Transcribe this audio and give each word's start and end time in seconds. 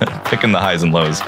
picking 0.24 0.52
the 0.52 0.58
highs 0.58 0.82
and 0.82 0.92
lows 0.92 1.20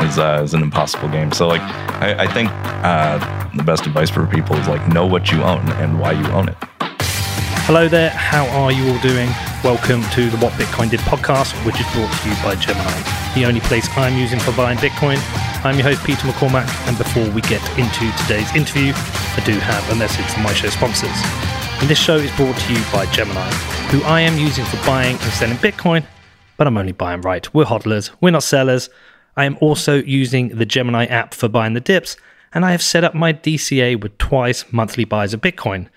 is, 0.00 0.18
uh, 0.18 0.40
is 0.44 0.54
an 0.54 0.62
impossible 0.62 1.08
game. 1.08 1.32
So 1.32 1.48
like, 1.48 1.60
I, 2.00 2.24
I 2.24 2.26
think 2.32 2.50
uh, 2.84 3.18
the 3.56 3.62
best 3.62 3.86
advice 3.86 4.10
for 4.10 4.26
people 4.26 4.56
is 4.56 4.68
like 4.68 4.86
know 4.88 5.06
what 5.06 5.32
you 5.32 5.42
own 5.42 5.68
and 5.72 5.98
why 5.98 6.12
you 6.12 6.26
own 6.28 6.48
it. 6.48 6.56
Hello 7.64 7.88
there, 7.88 8.10
how 8.10 8.46
are 8.48 8.72
you 8.72 8.90
all 8.90 8.98
doing? 9.00 9.28
Welcome 9.62 10.02
to 10.14 10.28
the 10.28 10.36
What 10.38 10.52
Bitcoin 10.54 10.90
Did 10.90 11.00
podcast, 11.00 11.54
which 11.64 11.78
is 11.78 11.86
brought 11.94 12.10
to 12.10 12.28
you 12.28 12.34
by 12.42 12.56
Gemini, 12.56 13.34
the 13.34 13.44
only 13.46 13.60
place 13.60 13.88
I'm 13.96 14.18
using 14.18 14.40
for 14.40 14.52
buying 14.52 14.78
Bitcoin. 14.78 15.18
I'm 15.64 15.76
your 15.76 15.84
host, 15.84 16.04
Peter 16.04 16.26
McCormack, 16.26 16.66
and 16.88 16.98
before 16.98 17.28
we 17.30 17.40
get 17.42 17.62
into 17.78 18.10
today's 18.22 18.52
interview, 18.56 18.92
I 18.94 19.42
do 19.44 19.52
have 19.52 19.88
a 19.90 19.94
message 19.94 20.26
from 20.26 20.42
my 20.42 20.52
show 20.52 20.70
sponsors. 20.70 21.14
And 21.80 21.88
this 21.88 21.98
show 21.98 22.16
is 22.16 22.34
brought 22.36 22.56
to 22.56 22.72
you 22.72 22.82
by 22.92 23.06
Gemini, 23.06 23.48
who 23.90 24.02
I 24.02 24.22
am 24.22 24.36
using 24.38 24.64
for 24.64 24.84
buying 24.84 25.14
and 25.14 25.32
selling 25.32 25.56
Bitcoin, 25.58 26.04
but 26.62 26.68
I'm 26.68 26.78
only 26.78 26.92
buying 26.92 27.22
right. 27.22 27.52
We're 27.52 27.64
hodlers, 27.64 28.12
we're 28.20 28.30
not 28.30 28.44
sellers. 28.44 28.88
I 29.36 29.46
am 29.46 29.58
also 29.60 29.96
using 29.96 30.50
the 30.50 30.64
Gemini 30.64 31.06
app 31.06 31.34
for 31.34 31.48
buying 31.48 31.74
the 31.74 31.80
dips, 31.80 32.16
and 32.54 32.64
I 32.64 32.70
have 32.70 32.80
set 32.80 33.02
up 33.02 33.16
my 33.16 33.32
DCA 33.32 34.00
with 34.00 34.16
twice 34.18 34.64
monthly 34.72 35.04
buys 35.04 35.34
of 35.34 35.40
Bitcoin. 35.40 35.88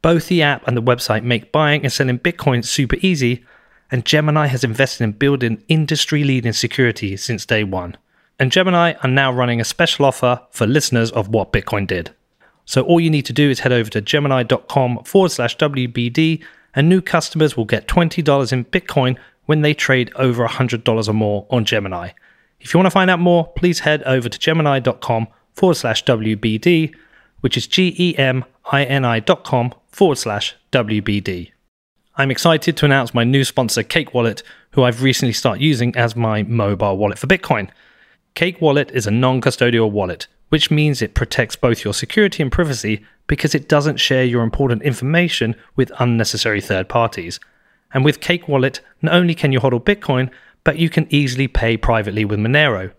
Both 0.00 0.28
the 0.28 0.40
app 0.40 0.66
and 0.66 0.74
the 0.74 0.82
website 0.82 1.24
make 1.24 1.52
buying 1.52 1.82
and 1.82 1.92
selling 1.92 2.20
Bitcoin 2.20 2.64
super 2.64 2.96
easy, 3.02 3.44
and 3.90 4.06
Gemini 4.06 4.46
has 4.46 4.64
invested 4.64 5.04
in 5.04 5.12
building 5.12 5.62
industry 5.68 6.24
leading 6.24 6.54
security 6.54 7.14
since 7.18 7.44
day 7.44 7.62
one. 7.62 7.94
And 8.38 8.50
Gemini 8.50 8.94
are 9.02 9.10
now 9.10 9.30
running 9.30 9.60
a 9.60 9.64
special 9.64 10.06
offer 10.06 10.40
for 10.52 10.66
listeners 10.66 11.12
of 11.12 11.28
What 11.28 11.52
Bitcoin 11.52 11.86
Did. 11.86 12.14
So 12.64 12.80
all 12.80 12.98
you 12.98 13.10
need 13.10 13.26
to 13.26 13.34
do 13.34 13.50
is 13.50 13.60
head 13.60 13.72
over 13.72 13.90
to 13.90 14.00
gemini.com 14.00 15.04
forward 15.04 15.32
slash 15.32 15.58
WBD, 15.58 16.42
and 16.74 16.88
new 16.88 17.02
customers 17.02 17.58
will 17.58 17.66
get 17.66 17.88
$20 17.88 18.52
in 18.54 18.64
Bitcoin 18.64 19.18
when 19.48 19.62
they 19.62 19.72
trade 19.72 20.12
over 20.14 20.46
$100 20.46 21.08
or 21.08 21.12
more 21.14 21.46
on 21.48 21.64
Gemini. 21.64 22.10
If 22.60 22.74
you 22.74 22.78
want 22.78 22.84
to 22.84 22.90
find 22.90 23.08
out 23.10 23.18
more, 23.18 23.50
please 23.56 23.78
head 23.78 24.02
over 24.02 24.28
to 24.28 24.38
gemini.com 24.38 25.26
forward 25.54 25.74
slash 25.74 26.04
WBD, 26.04 26.94
which 27.40 27.56
is 27.56 27.66
G 27.66 27.94
E 27.98 28.14
M 28.18 28.44
I 28.66 28.84
N 28.84 29.06
I.com 29.06 29.72
forward 29.90 30.18
slash 30.18 30.54
WBD. 30.70 31.52
I'm 32.16 32.30
excited 32.30 32.76
to 32.76 32.84
announce 32.84 33.14
my 33.14 33.24
new 33.24 33.42
sponsor, 33.42 33.82
Cake 33.82 34.12
Wallet, 34.12 34.42
who 34.72 34.82
I've 34.82 35.02
recently 35.02 35.32
started 35.32 35.62
using 35.62 35.96
as 35.96 36.14
my 36.14 36.42
mobile 36.42 36.98
wallet 36.98 37.18
for 37.18 37.26
Bitcoin. 37.26 37.70
Cake 38.34 38.60
Wallet 38.60 38.90
is 38.90 39.06
a 39.06 39.10
non 39.10 39.40
custodial 39.40 39.90
wallet, 39.90 40.26
which 40.50 40.70
means 40.70 41.00
it 41.00 41.14
protects 41.14 41.56
both 41.56 41.84
your 41.84 41.94
security 41.94 42.42
and 42.42 42.52
privacy 42.52 43.02
because 43.26 43.54
it 43.54 43.66
doesn't 43.66 43.96
share 43.96 44.24
your 44.24 44.42
important 44.42 44.82
information 44.82 45.56
with 45.74 45.90
unnecessary 45.98 46.60
third 46.60 46.90
parties. 46.90 47.40
And 47.92 48.04
with 48.04 48.20
Cake 48.20 48.48
Wallet, 48.48 48.80
not 49.02 49.14
only 49.14 49.34
can 49.34 49.52
you 49.52 49.60
hodl 49.60 49.82
Bitcoin, 49.82 50.30
but 50.64 50.78
you 50.78 50.90
can 50.90 51.06
easily 51.10 51.48
pay 51.48 51.76
privately 51.76 52.24
with 52.24 52.38
Monero. 52.38 52.92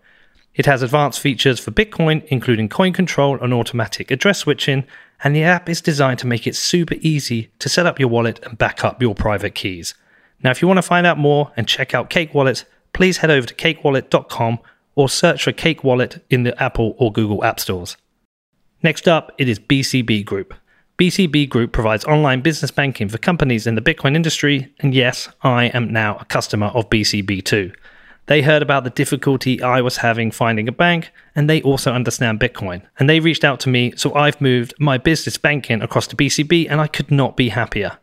It 0.54 0.66
has 0.66 0.82
advanced 0.82 1.20
features 1.20 1.60
for 1.60 1.70
Bitcoin, 1.70 2.24
including 2.26 2.68
coin 2.68 2.92
control 2.92 3.38
and 3.40 3.54
automatic 3.54 4.10
address 4.10 4.40
switching, 4.40 4.84
and 5.22 5.34
the 5.34 5.44
app 5.44 5.68
is 5.68 5.80
designed 5.80 6.18
to 6.20 6.26
make 6.26 6.46
it 6.46 6.56
super 6.56 6.96
easy 7.00 7.50
to 7.60 7.68
set 7.68 7.86
up 7.86 8.00
your 8.00 8.08
wallet 8.08 8.40
and 8.44 8.58
back 8.58 8.84
up 8.84 9.00
your 9.00 9.14
private 9.14 9.54
keys. 9.54 9.94
Now, 10.42 10.50
if 10.50 10.62
you 10.62 10.68
want 10.68 10.78
to 10.78 10.82
find 10.82 11.06
out 11.06 11.18
more 11.18 11.52
and 11.56 11.68
check 11.68 11.94
out 11.94 12.10
Cake 12.10 12.34
Wallet, 12.34 12.64
please 12.92 13.18
head 13.18 13.30
over 13.30 13.46
to 13.46 13.54
cakewallet.com 13.54 14.58
or 14.94 15.08
search 15.08 15.44
for 15.44 15.52
Cake 15.52 15.84
Wallet 15.84 16.24
in 16.30 16.42
the 16.42 16.60
Apple 16.60 16.94
or 16.98 17.12
Google 17.12 17.44
App 17.44 17.60
Stores. 17.60 17.96
Next 18.82 19.06
up, 19.06 19.32
it 19.38 19.48
is 19.48 19.58
BCB 19.58 20.24
Group. 20.24 20.54
BCB 21.00 21.48
Group 21.48 21.72
provides 21.72 22.04
online 22.04 22.42
business 22.42 22.70
banking 22.70 23.08
for 23.08 23.16
companies 23.16 23.66
in 23.66 23.74
the 23.74 23.80
Bitcoin 23.80 24.14
industry, 24.14 24.70
and 24.80 24.94
yes, 24.94 25.30
I 25.40 25.68
am 25.68 25.90
now 25.90 26.18
a 26.20 26.26
customer 26.26 26.66
of 26.66 26.90
BCB 26.90 27.42
too. 27.42 27.72
They 28.26 28.42
heard 28.42 28.60
about 28.60 28.84
the 28.84 28.90
difficulty 28.90 29.62
I 29.62 29.80
was 29.80 29.96
having 29.96 30.30
finding 30.30 30.68
a 30.68 30.72
bank, 30.72 31.10
and 31.34 31.48
they 31.48 31.62
also 31.62 31.94
understand 31.94 32.38
Bitcoin. 32.38 32.82
And 32.98 33.08
they 33.08 33.18
reached 33.18 33.44
out 33.44 33.60
to 33.60 33.70
me, 33.70 33.94
so 33.96 34.12
I've 34.14 34.42
moved 34.42 34.74
my 34.78 34.98
business 34.98 35.38
banking 35.38 35.80
across 35.80 36.06
to 36.08 36.16
BCB, 36.16 36.66
and 36.68 36.82
I 36.82 36.86
could 36.86 37.10
not 37.10 37.34
be 37.34 37.48
happier. 37.48 37.96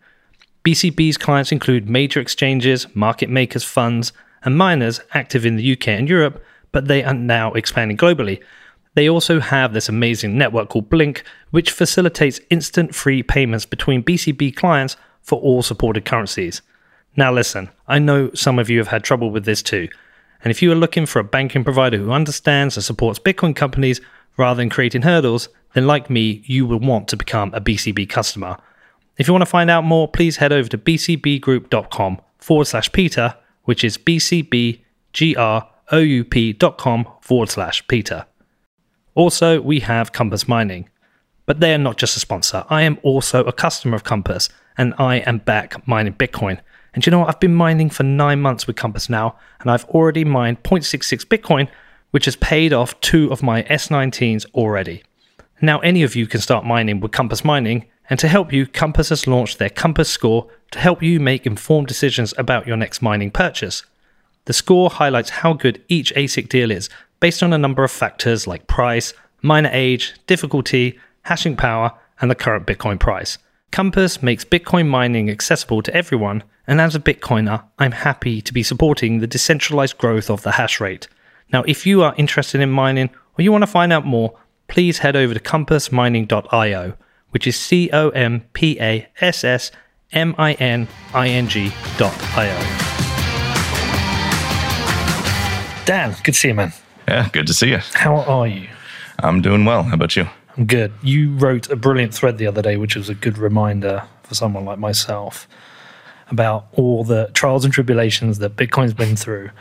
BCB's 0.63 1.19
clients 1.19 1.51
include 1.51 1.88
major 1.88 2.19
exchanges, 2.19 2.88
market 2.95 3.29
makers, 3.29 3.63
funds, 3.63 4.11
and 4.41 4.57
miners 4.57 5.01
active 5.13 5.45
in 5.45 5.55
the 5.55 5.73
UK 5.73 5.89
and 5.89 6.09
Europe, 6.09 6.44
but 6.71 6.88
they 6.88 7.03
are 7.03 7.13
now 7.13 7.53
expanding 7.53 7.95
globally. 7.95 8.41
They 8.97 9.07
also 9.07 9.39
have 9.39 9.73
this 9.73 9.89
amazing 9.89 10.39
network 10.39 10.69
called 10.69 10.89
BLINC, 10.89 11.21
which 11.51 11.69
facilitates 11.69 12.41
instant 12.49 12.95
free 12.95 13.21
payments 13.21 13.63
between 13.63 14.01
BCB 14.01 14.55
clients 14.55 14.97
for 15.21 15.39
all 15.39 15.61
supported 15.61 16.03
currencies. 16.03 16.63
Now, 17.15 17.31
listen, 17.31 17.69
I 17.87 17.99
know 17.99 18.31
some 18.33 18.57
of 18.57 18.71
you 18.71 18.79
have 18.79 18.87
had 18.87 19.03
trouble 19.03 19.29
with 19.29 19.45
this 19.45 19.61
too. 19.61 19.87
And 20.43 20.49
if 20.49 20.63
you 20.63 20.71
are 20.71 20.75
looking 20.75 21.05
for 21.05 21.19
a 21.19 21.23
banking 21.23 21.63
provider 21.63 21.99
who 21.99 22.11
understands 22.11 22.75
and 22.75 22.83
supports 22.83 23.19
Bitcoin 23.19 23.55
companies 23.55 24.01
rather 24.35 24.57
than 24.57 24.71
creating 24.71 25.03
hurdles, 25.03 25.49
then 25.75 25.85
like 25.85 26.09
me, 26.09 26.41
you 26.47 26.65
will 26.65 26.79
want 26.79 27.07
to 27.09 27.17
become 27.17 27.53
a 27.53 27.61
BCB 27.61 28.09
customer. 28.09 28.57
If 29.19 29.27
you 29.27 29.31
want 29.31 29.43
to 29.43 29.45
find 29.45 29.69
out 29.69 29.83
more, 29.83 30.07
please 30.07 30.37
head 30.37 30.51
over 30.51 30.69
to 30.69 30.77
bcbgroup.com 30.79 32.19
forward 32.39 32.65
slash 32.65 32.91
Peter, 32.91 33.35
which 33.65 33.83
is 33.83 33.95
bcbgroup.com 33.99 34.81
forward 37.21 37.49
slash 37.51 37.87
Peter. 37.87 38.25
Also, 39.17 39.59
we 39.59 39.79
have 39.79 40.11
Compass 40.11 40.47
Mining, 40.47 40.88
but 41.47 41.59
they 41.59 41.73
are 41.73 41.79
not 41.79 41.97
just 41.97 42.16
a 42.16 42.19
sponsor. 42.19 42.63
I 42.69 42.83
am 42.83 43.00
also 43.01 43.44
a 43.45 43.51
customer 43.51 43.95
of 43.95 44.03
Compass, 44.03 44.47
and 44.78 44.94
I 45.00 45.16
am 45.16 45.39
back 45.39 45.88
mining 45.88 46.13
Bitcoin. 46.13 46.59
And 46.94 47.03
you 47.03 47.09
know 47.09 47.22
what? 47.22 47.29
I've 47.29 47.39
been 47.39 47.56
mining 47.56 47.89
for 47.89 48.03
nine 48.03 48.41
months 48.41 48.67
with 48.67 48.75
Compass 48.75 49.09
now, 49.09 49.35
and 49.59 49.72
I've 49.72 49.85
already 49.85 50.23
mined 50.23 50.61
0.66 50.61 51.25
Bitcoin, 51.25 51.67
which 52.11 52.25
has 52.25 52.35
paid 52.35 52.73
off 52.73 53.01
two 53.01 53.31
of 53.31 53.41
my 53.41 53.63
S19s 53.63 54.45
already. 54.53 55.01
Now, 55.63 55.79
any 55.79 56.03
of 56.03 56.16
you 56.16 56.27
can 56.27 56.39
start 56.39 56.63
mining 56.63 57.00
with 57.00 57.11
Compass 57.11 57.44
Mining, 57.44 57.88
and 58.11 58.19
to 58.19 58.27
help 58.27 58.53
you, 58.53 58.67
Compass 58.67 59.09
has 59.09 59.25
launched 59.25 59.57
their 59.57 59.72
Compass 59.72 60.11
Score 60.11 60.47
to 60.69 60.77
help 60.77 61.01
you 61.01 61.19
make 61.19 61.47
informed 61.47 61.88
decisions 61.88 62.35
about 62.38 62.67
your 62.67 62.77
next 62.77 63.01
mining 63.01 63.31
purchase. 63.31 63.83
The 64.45 64.53
score 64.53 64.91
highlights 64.91 65.41
how 65.41 65.53
good 65.53 65.83
each 65.89 66.13
ASIC 66.16 66.47
deal 66.47 66.69
is 66.69 66.88
based 67.19 67.44
on 67.44 67.53
a 67.53 67.57
number 67.57 67.83
of 67.83 67.91
factors 67.91 68.47
like 68.47 68.67
price, 68.67 69.13
miner 69.41 69.69
age, 69.72 70.13
difficulty, 70.28 71.00
hashing 71.23 71.55
power, 71.55 71.94
and 72.22 72.31
the 72.31 72.35
current 72.35 72.66
Bitcoin 72.66 73.00
price. 73.00 73.38
Compass 73.72 74.23
makes 74.23 74.45
Bitcoin 74.45 74.88
mining 74.88 75.29
accessible 75.29 75.81
to 75.81 75.94
everyone, 75.94 76.44
and 76.66 76.79
as 76.79 76.95
a 76.95 77.00
Bitcoiner, 77.00 77.63
I'm 77.77 77.91
happy 77.91 78.41
to 78.41 78.53
be 78.53 78.63
supporting 78.63 79.19
the 79.19 79.27
decentralized 79.27 79.97
growth 79.97 80.29
of 80.29 80.44
the 80.44 80.51
hash 80.51 80.79
rate. 80.79 81.07
Now, 81.51 81.63
if 81.63 81.85
you 81.85 82.01
are 82.01 82.16
interested 82.17 82.61
in 82.61 82.72
mining 82.72 83.09
or 83.38 83.41
you 83.41 83.51
want 83.51 83.63
to 83.63 83.67
find 83.67 83.94
out 83.94 84.06
more, 84.06 84.38
please 84.67 85.00
head 85.00 85.16
over 85.16 85.33
to 85.33 85.39
compassmining.io, 85.39 86.94
which 87.31 87.47
is 87.47 87.56
C 87.56 87.89
O 87.91 88.09
M 88.09 88.45
P 88.53 88.77
A 88.79 89.07
S 89.22 89.44
S 89.44 89.72
M 90.11 90.35
I 90.38 90.53
N 90.53 90.88
I 91.13 91.29
N 91.29 91.47
G.io. 91.47 91.72
Dan, 95.85 96.16
good 96.23 96.33
to 96.33 96.39
see 96.39 96.50
you, 96.50 96.53
man. 96.53 96.73
Yeah, 97.07 97.29
good 97.31 97.47
to 97.47 97.53
see 97.53 97.69
you. 97.69 97.79
How 97.94 98.18
are 98.18 98.47
you? 98.47 98.68
I'm 99.19 99.41
doing 99.41 99.63
well. 99.63 99.84
How 99.84 99.94
about 99.94 100.16
you? 100.16 100.28
I'm 100.57 100.66
good. 100.66 100.91
You 101.01 101.34
wrote 101.35 101.69
a 101.69 101.75
brilliant 101.75 102.13
thread 102.13 102.38
the 102.38 102.47
other 102.47 102.62
day, 102.62 102.75
which 102.78 102.95
was 102.95 103.09
a 103.09 103.16
good 103.16 103.38
reminder 103.38 104.03
for 104.23 104.35
someone 104.35 104.66
like 104.66 104.78
myself 104.78 105.47
about 106.29 106.68
all 106.73 107.06
the 107.06 107.31
trials 107.34 107.63
and 107.63 107.73
tribulations 107.73 108.40
that 108.40 108.57
Bitcoin's 108.57 108.94
been 108.94 109.16
through. 109.16 109.51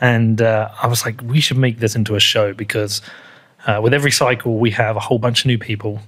And 0.00 0.40
uh, 0.40 0.70
I 0.82 0.86
was 0.86 1.04
like, 1.04 1.20
we 1.22 1.40
should 1.40 1.58
make 1.58 1.78
this 1.78 1.94
into 1.94 2.14
a 2.14 2.20
show 2.20 2.54
because 2.54 3.02
uh, 3.66 3.80
with 3.82 3.92
every 3.92 4.10
cycle, 4.10 4.58
we 4.58 4.70
have 4.70 4.96
a 4.96 5.00
whole 5.00 5.18
bunch 5.18 5.40
of 5.40 5.46
new 5.46 5.58
people. 5.58 6.00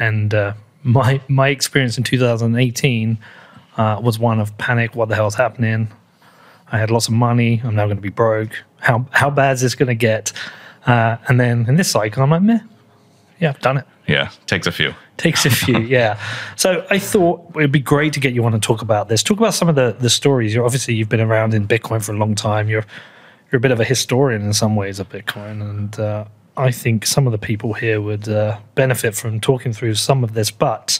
And 0.00 0.34
uh, 0.34 0.54
my 0.82 1.20
my 1.28 1.48
experience 1.48 1.98
in 1.98 2.04
2018 2.04 3.18
uh, 3.76 4.00
was 4.02 4.18
one 4.18 4.40
of 4.40 4.56
panic. 4.58 4.96
What 4.96 5.08
the 5.08 5.14
hell's 5.14 5.34
happening? 5.34 5.92
I 6.70 6.78
had 6.78 6.90
lots 6.90 7.06
of 7.06 7.14
money. 7.14 7.60
I'm 7.62 7.74
now 7.76 7.84
going 7.84 7.96
to 7.96 8.02
be 8.02 8.08
broke. 8.08 8.58
How 8.82 9.06
how 9.10 9.30
bad 9.30 9.54
is 9.54 9.62
this 9.62 9.74
going 9.74 9.88
to 9.88 9.94
get? 9.94 10.32
Uh, 10.86 11.16
and 11.28 11.38
then 11.38 11.64
in 11.68 11.76
this 11.76 11.90
cycle, 11.90 12.22
I'm 12.22 12.30
like, 12.30 12.42
meh, 12.42 12.58
yeah, 13.38 13.50
I've 13.50 13.60
done 13.60 13.78
it. 13.78 13.86
Yeah, 14.06 14.30
takes 14.46 14.66
a 14.66 14.72
few. 14.72 14.94
Takes 15.16 15.46
a 15.46 15.50
few, 15.50 15.78
yeah. 15.96 16.18
So 16.56 16.86
I 16.90 16.98
thought 16.98 17.52
it'd 17.54 17.72
be 17.72 17.80
great 17.80 18.12
to 18.14 18.20
get 18.20 18.34
you 18.34 18.44
on 18.44 18.52
and 18.54 18.62
talk 18.62 18.82
about 18.82 19.08
this. 19.08 19.22
Talk 19.22 19.38
about 19.38 19.54
some 19.54 19.68
of 19.68 19.74
the 19.74 19.96
the 19.98 20.10
stories. 20.10 20.54
You're 20.54 20.64
obviously 20.64 20.94
you've 20.94 21.08
been 21.08 21.20
around 21.20 21.54
in 21.54 21.66
Bitcoin 21.66 22.04
for 22.04 22.12
a 22.12 22.16
long 22.16 22.34
time. 22.34 22.68
You're 22.68 22.84
you're 23.50 23.58
a 23.58 23.60
bit 23.60 23.70
of 23.70 23.80
a 23.80 23.84
historian 23.84 24.42
in 24.42 24.52
some 24.52 24.76
ways 24.76 24.98
of 24.98 25.08
Bitcoin, 25.08 25.60
and 25.60 26.00
uh, 26.00 26.24
I 26.56 26.70
think 26.70 27.06
some 27.06 27.26
of 27.26 27.32
the 27.32 27.38
people 27.38 27.74
here 27.74 28.00
would 28.00 28.28
uh, 28.28 28.58
benefit 28.74 29.14
from 29.14 29.40
talking 29.40 29.72
through 29.72 29.94
some 29.94 30.24
of 30.24 30.34
this. 30.34 30.50
But 30.50 30.98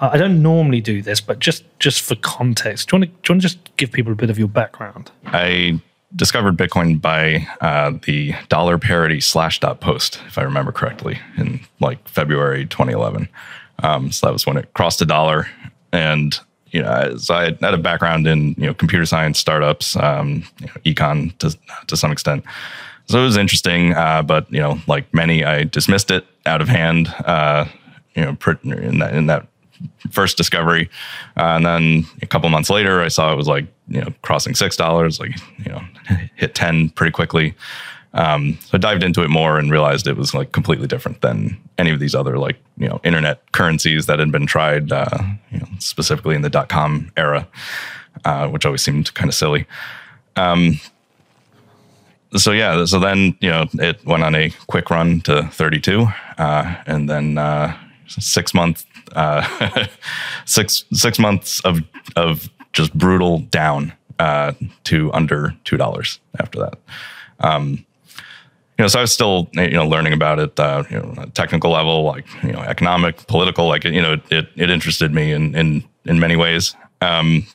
uh, 0.00 0.10
I 0.12 0.18
don't 0.18 0.42
normally 0.42 0.80
do 0.80 1.00
this, 1.00 1.20
but 1.20 1.38
just 1.38 1.64
just 1.78 2.02
for 2.02 2.16
context, 2.16 2.90
do 2.90 2.96
you 2.96 3.00
want 3.00 3.10
to 3.10 3.16
do 3.22 3.32
you 3.32 3.34
want 3.34 3.42
to 3.42 3.48
just 3.48 3.76
give 3.76 3.92
people 3.92 4.12
a 4.12 4.16
bit 4.16 4.30
of 4.30 4.38
your 4.38 4.48
background? 4.48 5.10
I 5.26 5.80
discovered 6.14 6.56
Bitcoin 6.56 7.00
by 7.00 7.46
uh, 7.60 7.92
the 8.04 8.34
dollar 8.48 8.78
parity 8.78 9.18
Slashdot 9.18 9.80
post, 9.80 10.20
if 10.26 10.38
I 10.38 10.42
remember 10.42 10.72
correctly, 10.72 11.18
in 11.36 11.60
like 11.80 12.06
February 12.08 12.66
2011. 12.66 13.28
Um, 13.82 14.12
so 14.12 14.26
that 14.26 14.32
was 14.32 14.46
when 14.46 14.56
it 14.56 14.72
crossed 14.74 15.02
a 15.02 15.06
dollar, 15.06 15.48
and 15.92 16.38
you 16.70 16.82
know, 16.82 17.16
so 17.16 17.34
I 17.34 17.44
had 17.44 17.62
a 17.62 17.78
background 17.78 18.26
in 18.26 18.54
you 18.56 18.66
know 18.66 18.74
computer 18.74 19.06
science 19.06 19.38
startups, 19.38 19.96
um, 19.96 20.44
you 20.60 20.66
know, 20.66 20.72
econ 20.84 21.36
to 21.38 21.56
to 21.86 21.96
some 21.96 22.12
extent. 22.12 22.44
So 23.08 23.20
it 23.20 23.24
was 23.24 23.36
interesting, 23.36 23.92
uh, 23.92 24.22
but 24.22 24.50
you 24.52 24.60
know, 24.60 24.80
like 24.86 25.12
many, 25.14 25.44
I 25.44 25.64
dismissed 25.64 26.10
it 26.10 26.26
out 26.44 26.60
of 26.60 26.68
hand. 26.68 27.08
Uh, 27.24 27.66
you 28.14 28.22
know, 28.22 28.36
in 28.64 28.98
that 28.98 29.14
in 29.14 29.26
that 29.26 29.46
first 30.10 30.36
discovery, 30.36 30.88
uh, 31.36 31.56
and 31.56 31.66
then 31.66 32.06
a 32.22 32.26
couple 32.26 32.48
months 32.48 32.70
later, 32.70 33.02
I 33.02 33.08
saw 33.08 33.32
it 33.32 33.36
was 33.36 33.48
like 33.48 33.66
you 33.88 34.00
know 34.00 34.12
crossing 34.22 34.54
six 34.54 34.76
dollars, 34.76 35.20
like 35.20 35.36
you 35.58 35.72
know, 35.72 35.82
hit 36.34 36.54
ten 36.54 36.90
pretty 36.90 37.12
quickly. 37.12 37.54
Um, 38.14 38.58
so 38.62 38.70
I 38.74 38.78
dived 38.78 39.02
into 39.02 39.22
it 39.22 39.28
more 39.28 39.58
and 39.58 39.70
realized 39.70 40.06
it 40.06 40.16
was 40.16 40.32
like 40.32 40.52
completely 40.52 40.86
different 40.86 41.20
than 41.20 41.58
any 41.76 41.90
of 41.90 42.00
these 42.00 42.14
other 42.14 42.38
like 42.38 42.56
you 42.78 42.88
know 42.88 43.00
internet 43.04 43.52
currencies 43.52 44.06
that 44.06 44.18
had 44.18 44.32
been 44.32 44.46
tried, 44.46 44.90
uh, 44.90 45.18
you 45.50 45.58
know, 45.58 45.68
specifically 45.78 46.34
in 46.34 46.42
the 46.42 46.50
dot 46.50 46.68
com 46.68 47.10
era, 47.16 47.46
uh, 48.24 48.48
which 48.48 48.64
always 48.64 48.82
seemed 48.82 49.12
kind 49.14 49.28
of 49.28 49.34
silly. 49.34 49.66
Um, 50.36 50.80
so 52.34 52.52
yeah, 52.52 52.84
so 52.84 52.98
then 52.98 53.36
you 53.40 53.50
know 53.50 53.66
it 53.74 54.04
went 54.04 54.22
on 54.22 54.34
a 54.34 54.50
quick 54.66 54.90
run 54.90 55.20
to 55.22 55.44
32, 55.44 56.06
uh, 56.38 56.76
and 56.86 57.08
then 57.08 57.38
uh, 57.38 57.76
six 58.06 58.54
months, 58.54 58.85
uh, 59.16 59.86
six 60.44 60.84
six 60.92 61.18
months 61.18 61.60
of 61.60 61.80
of 62.14 62.48
just 62.72 62.92
brutal 62.94 63.38
down 63.38 63.92
uh, 64.18 64.52
to 64.84 65.12
under 65.12 65.54
two 65.64 65.76
dollars 65.76 66.20
after 66.38 66.58
that. 66.60 66.78
Um, 67.40 67.84
you 68.78 68.82
know, 68.82 68.88
so 68.88 68.98
I 68.98 69.02
was 69.02 69.12
still, 69.12 69.48
you 69.54 69.70
know, 69.70 69.88
learning 69.88 70.12
about 70.12 70.38
it, 70.38 70.60
uh, 70.60 70.84
you 70.90 70.98
know, 70.98 71.24
technical 71.32 71.70
level, 71.70 72.02
like, 72.02 72.26
you 72.42 72.52
know, 72.52 72.60
economic, 72.60 73.26
political, 73.26 73.66
like, 73.66 73.84
you 73.84 74.02
know, 74.02 74.20
it, 74.30 74.48
it 74.54 74.68
interested 74.68 75.14
me 75.14 75.32
in, 75.32 75.54
in, 75.56 75.82
in 76.04 76.20
many 76.20 76.36
ways. 76.36 76.76
Um, 77.00 77.46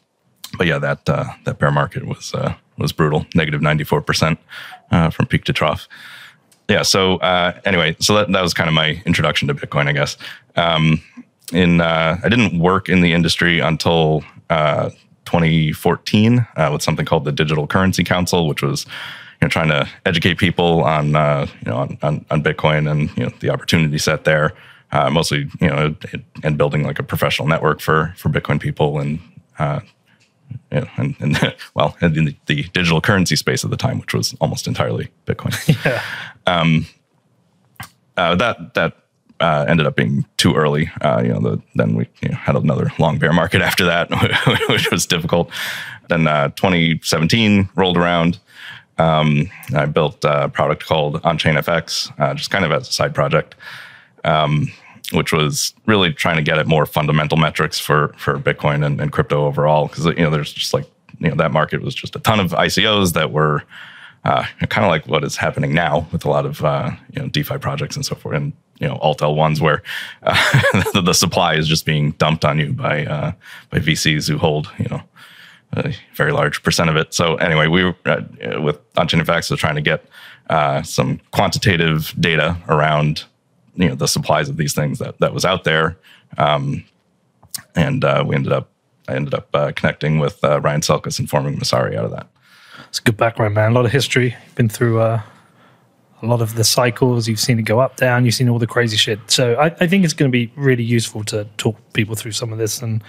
but 0.58 0.66
yeah, 0.66 0.80
that, 0.80 1.08
uh, 1.08 1.26
that 1.44 1.60
bear 1.60 1.70
market 1.70 2.08
was, 2.08 2.34
uh, 2.34 2.56
was 2.80 2.92
brutal, 2.92 3.28
negative 3.36 3.62
94%, 3.62 4.36
uh, 4.90 5.12
from 5.12 5.28
peak 5.28 5.44
to 5.44 5.54
trough. 5.54 5.88
Yeah. 6.68 6.82
So, 6.82 7.18
uh, 7.18 7.60
anyway, 7.66 7.96
so 8.00 8.16
that, 8.16 8.32
that 8.32 8.42
was 8.42 8.56
kind 8.56 8.68
of 8.68 8.74
my 8.74 9.02
introduction 9.06 9.48
to 9.48 9.54
Bitcoin, 9.54 9.88
I 9.88 9.92
guess. 9.92 10.18
Um, 10.56 11.04
in, 11.52 11.82
uh, 11.82 12.20
I 12.24 12.30
didn't 12.30 12.60
work 12.60 12.90
in 12.90 13.02
the 13.02 13.14
industry 13.14 13.60
until, 13.60 14.24
uh, 14.50 14.90
2014, 15.26 16.46
uh, 16.56 16.70
with 16.74 16.82
something 16.82 17.06
called 17.06 17.26
the 17.26 17.32
Digital 17.32 17.68
Currency 17.68 18.04
Council, 18.04 18.48
which 18.48 18.62
was, 18.62 18.86
you 18.86 19.46
know, 19.46 19.50
trying 19.50 19.70
to 19.70 19.88
educate 20.06 20.36
people 20.38 20.84
on 20.84 21.16
uh, 21.16 21.48
you 21.66 21.72
know 21.72 21.78
on, 21.78 21.98
on, 22.04 22.26
on, 22.30 22.44
Bitcoin 22.44 22.90
and 22.90 23.16
you 23.18 23.24
know 23.24 23.32
the 23.40 23.50
opportunity 23.50 23.98
set 23.98 24.24
there. 24.24 24.54
Uh, 24.92 25.10
mostly, 25.10 25.50
you 25.62 25.70
know, 25.70 25.96
and 26.44 26.58
building 26.58 26.84
like 26.84 27.00
a 27.00 27.04
professional 27.04 27.48
network 27.48 27.80
for 27.80 28.14
for 28.18 28.30
Bitcoin 28.30 28.60
people 28.60 29.00
and. 29.00 29.20
Uh, 29.58 29.80
you 30.70 30.82
know, 30.82 30.88
and, 30.98 31.16
and 31.22 31.56
well, 31.76 31.96
in 32.02 32.26
the, 32.26 32.36
the, 32.48 32.64
digital 32.74 33.00
currency 33.00 33.38
space 33.38 33.64
at 33.64 33.70
the 33.70 33.78
time, 33.78 34.00
which 34.00 34.14
was 34.14 34.36
almost 34.42 34.68
entirely 34.68 35.10
Bitcoin. 35.26 35.56
Yeah. 35.86 36.02
Um, 36.46 36.88
uh, 38.18 38.36
that 38.36 38.74
that 38.74 38.98
uh, 39.42 39.66
ended 39.68 39.88
up 39.88 39.96
being 39.96 40.26
too 40.38 40.54
early. 40.56 40.90
Uh, 41.02 41.22
you 41.22 41.30
know, 41.30 41.40
the, 41.40 41.62
then 41.76 41.96
we 41.96 42.08
you 42.22 42.30
know, 42.30 42.36
had 42.36 42.56
another 42.56 42.92
long 43.00 43.18
bear 43.18 43.34
market 43.34 43.62
after 43.70 43.86
that, 43.86 44.10
which 44.70 44.90
was 44.92 45.06
difficult. 45.06 45.50
Then 46.10 46.28
uh, 46.28 46.50
2017 46.50 47.70
rolled 47.76 47.98
around. 47.98 48.40
Um, 48.98 49.50
I 49.76 49.86
built 49.86 50.24
a 50.24 50.50
product 50.50 50.86
called 50.86 51.22
OnChain 51.24 51.58
FX, 51.58 52.12
uh, 52.20 52.34
just 52.36 52.52
kind 52.52 52.64
of 52.64 52.72
as 52.72 52.88
a 52.88 52.92
side 52.92 53.16
project, 53.16 53.56
um, 54.24 54.68
which 55.12 55.34
was 55.34 55.74
really 55.88 56.14
trying 56.14 56.36
to 56.36 56.44
get 56.44 56.60
at 56.60 56.68
more 56.68 56.86
fundamental 56.86 57.38
metrics 57.38 57.80
for 57.80 58.14
for 58.18 58.38
Bitcoin 58.38 58.86
and, 58.86 59.02
and 59.02 59.12
crypto 59.12 59.46
overall. 59.46 59.88
Because 59.88 60.06
you 60.06 60.16
know, 60.16 60.30
there's 60.30 60.54
just 60.54 60.74
like 60.74 60.86
you 61.20 61.30
know 61.30 61.36
that 61.36 61.52
market 61.52 61.82
was 61.82 61.96
just 61.96 62.16
a 62.16 62.20
ton 62.20 62.40
of 62.40 62.52
ICOs 62.52 63.14
that 63.14 63.32
were 63.32 63.64
uh, 64.24 64.46
kind 64.70 64.86
of 64.86 64.90
like 64.90 65.08
what 65.08 65.24
is 65.24 65.38
happening 65.38 65.74
now 65.74 66.08
with 66.12 66.26
a 66.26 66.30
lot 66.30 66.46
of 66.46 66.64
uh, 66.64 66.92
you 67.12 67.22
know 67.22 67.28
DeFi 67.30 67.58
projects 67.58 67.96
and 67.96 68.06
so 68.06 68.16
forth, 68.16 68.36
and 68.36 68.54
you 68.82 68.88
know 68.88 68.96
alt 68.96 69.22
L 69.22 69.36
ones 69.36 69.62
where 69.62 69.82
uh, 70.24 70.34
the, 70.94 71.02
the, 71.02 71.14
supply 71.14 71.54
is 71.54 71.68
just 71.68 71.86
being 71.86 72.12
dumped 72.14 72.44
on 72.44 72.60
you 72.60 72.74
by 72.74 73.06
uh, 73.06 73.32
by 73.70 73.78
VCs 73.78 74.28
who 74.28 74.38
hold 74.38 74.70
you 74.80 74.88
know 74.90 75.02
a 75.74 75.96
very 76.16 76.34
large 76.34 76.64
percent 76.64 76.90
of 76.90 76.98
it. 76.98 77.14
So 77.14 77.36
anyway, 77.36 77.68
we 77.68 77.86
were 77.86 77.96
uh, 78.06 78.24
with 78.60 78.94
OnChain 78.96 79.24
FX 79.24 79.50
was 79.52 79.60
trying 79.60 79.76
to 79.76 79.82
get 79.82 80.04
uh, 80.50 80.82
some 80.82 81.22
quantitative 81.32 82.14
data 82.20 82.58
around 82.68 83.24
you 83.76 83.88
know 83.88 83.96
the 83.96 84.08
supplies 84.08 84.50
of 84.50 84.58
these 84.58 84.74
things 84.74 85.00
that 85.00 85.20
that 85.20 85.34
was 85.34 85.46
out 85.46 85.64
there, 85.64 85.98
um, 86.38 86.84
and 87.76 88.04
uh, 88.04 88.24
we 88.28 88.36
ended 88.36 88.52
up 88.52 88.70
I 89.08 89.14
ended 89.14 89.36
up 89.36 89.48
uh, 89.54 89.72
connecting 89.76 90.18
with 90.18 90.44
Ryan 90.44 90.82
Selkis 90.82 91.20
and 91.20 91.30
forming 91.30 91.58
Messari 91.58 91.96
out 91.96 92.06
of 92.06 92.12
that. 92.12 92.28
It's 92.90 93.00
a 93.00 93.04
good 93.04 93.18
background, 93.18 93.54
man. 93.54 93.72
A 93.72 93.74
lot 93.74 93.86
of 93.86 93.92
history. 93.92 94.36
Been 94.56 94.70
through 94.70 95.00
a 96.22 96.26
lot 96.26 96.42
of 96.42 96.56
the 96.56 96.64
cycles. 96.64 97.28
You've 97.28 97.40
seen 97.40 97.60
it 97.60 97.64
go 97.64 97.80
up, 97.80 97.98
down. 97.98 98.26
You've 98.26 98.36
seen 98.36 98.50
all 98.50 98.60
the 98.60 98.68
crazy 98.68 98.98
shit. 98.98 99.20
So 99.28 99.56
I, 99.56 99.66
I 99.80 99.88
think 99.88 100.04
it's 100.04 100.14
going 100.14 100.30
to 100.30 100.32
be 100.32 100.52
really 100.56 100.84
useful 100.84 101.24
to 101.26 101.46
talk 101.58 101.78
people 101.94 102.16
through 102.16 102.34
some 102.34 102.52
of 102.52 102.58
this 102.60 102.82
and. 102.82 103.04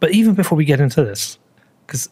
But 0.00 0.12
even 0.12 0.32
before 0.32 0.56
we 0.56 0.64
get 0.64 0.80
into 0.80 1.04
this, 1.04 1.38
because 1.86 2.08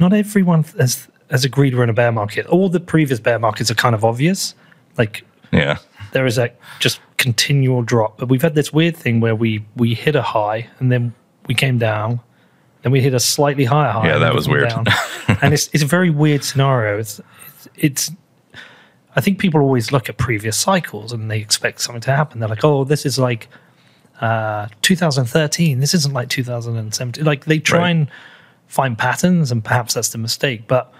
not 0.00 0.12
everyone 0.12 0.64
has 0.78 1.08
has 1.30 1.44
agreed 1.44 1.74
we're 1.76 1.84
in 1.84 1.90
a 1.90 1.94
bear 1.94 2.10
market. 2.10 2.44
All 2.46 2.68
the 2.68 2.80
previous 2.80 3.20
bear 3.20 3.38
markets 3.38 3.70
are 3.70 3.74
kind 3.74 3.94
of 3.94 4.04
obvious. 4.04 4.56
Like 4.98 5.24
yeah, 5.52 5.78
there 6.12 6.26
is 6.26 6.38
a 6.38 6.50
just 6.80 7.00
continual 7.18 7.82
drop. 7.82 8.18
But 8.18 8.28
we've 8.28 8.42
had 8.42 8.54
this 8.54 8.72
weird 8.72 8.96
thing 8.96 9.20
where 9.20 9.34
we 9.34 9.64
we 9.76 9.94
hit 9.94 10.16
a 10.16 10.22
high 10.22 10.68
and 10.78 10.90
then 10.90 11.14
we 11.46 11.54
came 11.54 11.78
down, 11.78 12.20
then 12.82 12.92
we 12.92 13.00
hit 13.00 13.14
a 13.14 13.20
slightly 13.20 13.64
higher 13.64 13.90
high. 13.90 14.08
Yeah, 14.08 14.18
that 14.18 14.34
was 14.34 14.48
weird. 14.48 14.72
and 15.42 15.54
it's 15.54 15.68
it's 15.72 15.82
a 15.82 15.86
very 15.86 16.10
weird 16.10 16.44
scenario. 16.44 16.98
It's, 16.98 17.20
it's 17.58 17.68
it's 17.76 18.10
I 19.14 19.20
think 19.20 19.38
people 19.38 19.60
always 19.60 19.92
look 19.92 20.08
at 20.08 20.16
previous 20.16 20.56
cycles 20.56 21.12
and 21.12 21.30
they 21.30 21.38
expect 21.38 21.80
something 21.80 22.00
to 22.02 22.12
happen. 22.12 22.40
They're 22.40 22.48
like, 22.48 22.64
oh, 22.64 22.84
this 22.84 23.04
is 23.04 23.18
like 23.18 23.48
uh, 24.20 24.68
2013. 24.82 25.80
This 25.80 25.94
isn't 25.94 26.14
like 26.14 26.28
2017. 26.28 27.24
Like 27.24 27.44
they 27.44 27.58
try 27.58 27.78
right. 27.78 27.90
and 27.90 28.10
find 28.68 28.96
patterns, 28.96 29.52
and 29.52 29.62
perhaps 29.62 29.94
that's 29.94 30.10
the 30.10 30.18
mistake. 30.18 30.66
But 30.66 30.92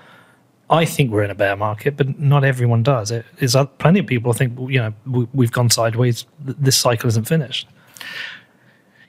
I 0.69 0.85
think 0.85 1.11
we're 1.11 1.23
in 1.23 1.31
a 1.31 1.35
bear 1.35 1.57
market, 1.57 1.97
but 1.97 2.19
not 2.19 2.45
everyone 2.45 2.83
does. 2.83 3.11
It 3.11 3.25
is 3.39 3.57
plenty 3.79 4.01
of 4.01 4.07
people 4.07 4.33
think 4.33 4.59
you 4.71 4.79
know 4.79 4.93
we, 5.33 5.47
have 5.47 5.53
gone 5.53 5.71
sideways. 5.71 6.27
This 6.41 6.77
cycle 6.77 7.09
isn't 7.09 7.29
finished. 7.29 7.69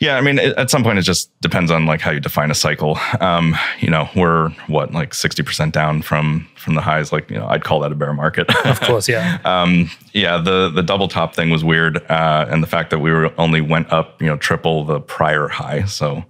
Yeah, 0.04 0.18
I 0.18 0.22
mean, 0.22 0.38
it, 0.38 0.58
at 0.58 0.70
some 0.70 0.84
point, 0.84 1.00
it 1.00 1.04
just 1.04 1.32
depends 1.40 1.72
on 1.72 1.86
like 1.86 2.02
how 2.02 2.12
you 2.12 2.20
define 2.20 2.52
a 2.52 2.56
cycle. 2.56 3.00
Um, 3.22 3.56
you 3.80 3.90
know, 3.90 4.10
we're 4.16 4.50
what 4.68 4.92
like 4.92 5.14
sixty 5.14 5.44
percent 5.44 5.74
down 5.74 6.02
from 6.02 6.48
from 6.56 6.76
the 6.76 6.82
highs. 6.82 7.14
Like, 7.14 7.30
you 7.30 7.38
know, 7.38 7.48
I'd 7.48 7.64
call 7.64 7.80
that 7.80 7.92
a 7.92 7.96
bear 7.96 8.14
market. 8.14 8.54
of 8.66 8.82
course, 8.82 9.08
yeah. 9.08 9.40
um, 9.46 9.90
yeah, 10.12 10.38
the 10.38 10.70
the 10.70 10.84
double 10.84 11.08
top 11.08 11.36
thing 11.36 11.52
was 11.52 11.64
weird, 11.64 11.98
uh, 12.12 12.46
and 12.50 12.62
the 12.62 12.68
fact 12.68 12.90
that 12.90 13.00
we 13.00 13.12
were 13.12 13.34
only 13.38 13.62
went 13.62 13.92
up, 13.94 14.22
you 14.22 14.28
know, 14.28 14.36
triple 14.36 14.84
the 14.84 15.00
prior 15.00 15.48
high. 15.48 15.86
So 15.86 16.26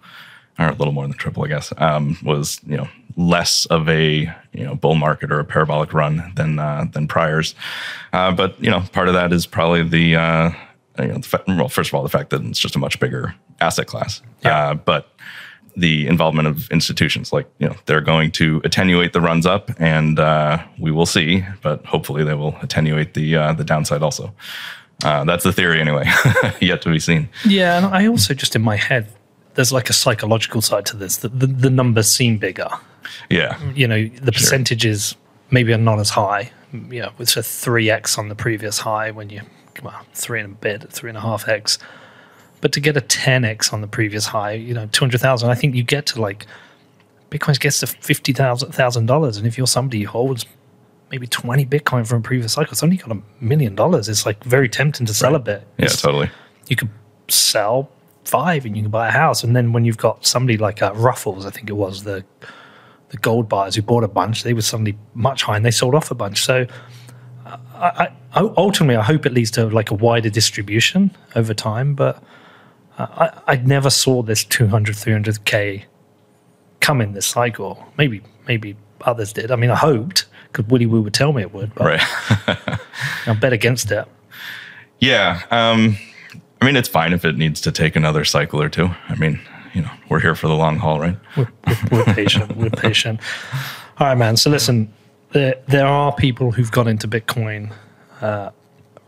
or 0.59 0.67
a 0.67 0.73
little 0.73 0.93
more 0.93 1.07
than 1.07 1.17
triple, 1.17 1.43
I 1.43 1.47
guess, 1.47 1.73
um, 1.77 2.17
was 2.23 2.61
you 2.65 2.77
know 2.77 2.87
less 3.17 3.65
of 3.67 3.89
a 3.89 4.31
you 4.53 4.63
know 4.63 4.75
bull 4.75 4.95
market 4.95 5.31
or 5.31 5.39
a 5.39 5.45
parabolic 5.45 5.93
run 5.93 6.31
than 6.35 6.59
uh, 6.59 6.85
than 6.91 7.07
priors. 7.07 7.55
Uh, 8.11 8.31
but 8.31 8.61
you 8.63 8.69
know, 8.69 8.81
part 8.93 9.07
of 9.07 9.15
that 9.15 9.33
is 9.33 9.47
probably 9.47 9.81
the 9.81 10.15
uh, 10.15 10.51
you 10.99 11.07
know, 11.07 11.17
the 11.17 11.43
well, 11.47 11.69
first 11.69 11.89
of 11.89 11.95
all, 11.95 12.03
the 12.03 12.09
fact 12.09 12.29
that 12.29 12.41
it's 12.43 12.59
just 12.59 12.75
a 12.75 12.79
much 12.79 12.99
bigger 12.99 13.33
asset 13.63 13.87
class. 13.87 14.21
Yeah. 14.43 14.69
Uh, 14.69 14.73
but 14.75 15.09
the 15.75 16.05
involvement 16.07 16.47
of 16.47 16.69
institutions, 16.69 17.33
like 17.33 17.47
you 17.57 17.67
know, 17.67 17.75
they're 17.85 18.01
going 18.01 18.31
to 18.33 18.61
attenuate 18.63 19.13
the 19.13 19.21
runs 19.21 19.45
up, 19.45 19.71
and 19.79 20.19
uh, 20.19 20.63
we 20.77 20.91
will 20.91 21.07
see. 21.07 21.43
But 21.61 21.85
hopefully, 21.85 22.23
they 22.23 22.35
will 22.35 22.55
attenuate 22.61 23.13
the 23.15 23.35
uh, 23.35 23.53
the 23.53 23.63
downside 23.63 24.03
also. 24.03 24.33
that's 25.01 25.43
the 25.43 25.53
theory, 25.53 25.81
anyway. 25.81 26.05
Yet 26.61 26.83
to 26.83 26.89
be 26.89 26.99
seen. 26.99 27.29
Yeah, 27.45 27.77
and 27.77 27.87
I 27.87 28.07
also 28.07 28.33
just 28.33 28.55
in 28.55 28.61
my 28.61 28.75
head 28.75 29.07
there's 29.55 29.71
like 29.71 29.89
a 29.89 29.93
psychological 29.93 30.61
side 30.61 30.85
to 30.87 30.97
this. 30.97 31.17
That 31.17 31.39
the, 31.39 31.47
the 31.47 31.69
numbers 31.69 32.11
seem 32.11 32.37
bigger. 32.37 32.69
Yeah. 33.29 33.59
You 33.73 33.87
know, 33.87 34.07
the 34.07 34.31
sure. 34.31 34.33
percentages 34.33 35.15
maybe 35.51 35.73
are 35.73 35.77
not 35.77 35.99
as 35.99 36.09
high. 36.09 36.51
You 36.71 37.03
know, 37.03 37.11
it's 37.19 37.37
a 37.37 37.41
3x 37.41 38.17
on 38.17 38.29
the 38.29 38.35
previous 38.35 38.79
high 38.79 39.11
when 39.11 39.29
you, 39.29 39.41
well, 39.83 40.05
three 40.13 40.41
and 40.41 40.53
a 40.53 40.55
bit, 40.55 40.91
three 40.91 41.09
and 41.09 41.17
a 41.17 41.21
half 41.21 41.47
x. 41.47 41.77
But 42.63 42.71
to 42.71 42.79
get 42.79 42.95
a 42.95 43.01
10x 43.01 43.73
on 43.73 43.81
the 43.81 43.87
previous 43.87 44.25
high, 44.25 44.53
you 44.53 44.73
know, 44.73 44.87
200,000, 44.93 45.49
I 45.49 45.53
think 45.53 45.75
you 45.75 45.83
get 45.83 46.05
to 46.05 46.21
like, 46.21 46.47
Bitcoin 47.29 47.59
gets 47.59 47.81
to 47.81 47.87
$50,000. 47.87 49.37
And 49.37 49.45
if 49.45 49.57
you're 49.57 49.67
somebody 49.67 50.03
who 50.03 50.09
holds 50.09 50.45
maybe 51.11 51.27
20 51.27 51.65
Bitcoin 51.65 52.07
from 52.07 52.19
a 52.19 52.21
previous 52.21 52.53
cycle, 52.53 52.71
it's 52.71 52.81
only 52.81 52.95
got 52.95 53.11
a 53.11 53.21
million 53.41 53.75
dollars. 53.75 54.07
It's 54.07 54.25
like 54.25 54.41
very 54.45 54.69
tempting 54.69 55.05
to 55.07 55.13
sell 55.13 55.31
right. 55.31 55.41
a 55.41 55.43
bit. 55.43 55.67
It's, 55.77 55.93
yeah, 55.93 56.09
totally. 56.09 56.29
You 56.69 56.77
could 56.77 56.89
sell 57.27 57.89
five 58.23 58.65
and 58.65 58.77
you 58.77 58.83
can 58.83 58.91
buy 58.91 59.09
a 59.09 59.11
house. 59.11 59.43
And 59.43 59.53
then 59.53 59.73
when 59.73 59.83
you've 59.83 59.97
got 59.97 60.25
somebody 60.25 60.57
like 60.57 60.81
uh, 60.81 60.93
Ruffles, 60.95 61.45
I 61.45 61.49
think 61.49 61.69
it 61.69 61.73
was 61.73 62.05
the 62.05 62.23
the 63.09 63.17
gold 63.17 63.49
buyers 63.49 63.75
who 63.75 63.81
bought 63.81 64.05
a 64.05 64.07
bunch, 64.07 64.43
they 64.43 64.53
were 64.53 64.61
suddenly 64.61 64.97
much 65.15 65.43
higher 65.43 65.57
and 65.57 65.65
they 65.65 65.71
sold 65.71 65.95
off 65.95 66.11
a 66.11 66.15
bunch. 66.15 66.45
So 66.45 66.65
I, 67.45 68.07
I, 68.33 68.39
ultimately, 68.55 68.95
I 68.95 69.03
hope 69.03 69.25
it 69.25 69.33
leads 69.33 69.51
to 69.51 69.67
like 69.67 69.91
a 69.91 69.95
wider 69.95 70.29
distribution 70.29 71.11
over 71.35 71.53
time. 71.53 71.93
But 71.93 72.23
I, 72.97 73.31
I 73.47 73.55
never 73.57 73.89
saw 73.89 74.21
this 74.21 74.43
200, 74.43 74.95
300k 74.95 75.83
come 76.79 77.01
in 77.01 77.13
this 77.13 77.25
cycle. 77.25 77.83
Maybe 77.97 78.21
maybe 78.47 78.75
others 79.01 79.33
did. 79.33 79.51
I 79.51 79.55
mean, 79.55 79.69
I 79.71 79.75
hoped 79.75 80.25
because 80.51 80.67
Willy 80.69 80.85
Woo 80.85 81.01
would 81.01 81.13
tell 81.13 81.33
me 81.33 81.41
it 81.41 81.53
would, 81.53 81.73
but 81.75 81.85
Right. 81.85 82.79
I'll 83.27 83.35
bet 83.35 83.53
against 83.53 83.91
it. 83.91 84.05
yeah. 84.99 85.41
Um, 85.49 85.97
I 86.61 86.65
mean, 86.65 86.75
it's 86.75 86.87
fine 86.89 87.11
if 87.13 87.25
it 87.25 87.35
needs 87.37 87.59
to 87.61 87.71
take 87.71 87.95
another 87.95 88.23
cycle 88.23 88.61
or 88.61 88.69
two. 88.69 88.89
I 89.09 89.15
mean, 89.15 89.39
you 89.73 89.81
know, 89.81 89.91
we're 90.09 90.19
here 90.21 90.35
for 90.35 90.47
the 90.47 90.53
long 90.55 90.77
haul, 90.77 90.99
right? 90.99 91.17
We're, 91.35 91.47
we're, 91.67 91.77
we're 92.05 92.13
patient. 92.13 92.55
We're 92.55 92.69
patient. 92.69 93.19
All 93.97 94.07
right, 94.07 94.17
man. 94.17 94.37
So 94.37 94.49
listen, 94.49 94.93
there 95.31 95.55
there 95.67 95.87
are 95.87 96.13
people 96.13 96.51
who've 96.51 96.71
got 96.71 96.87
into 96.87 97.07
Bitcoin 97.07 97.73
uh, 98.21 98.51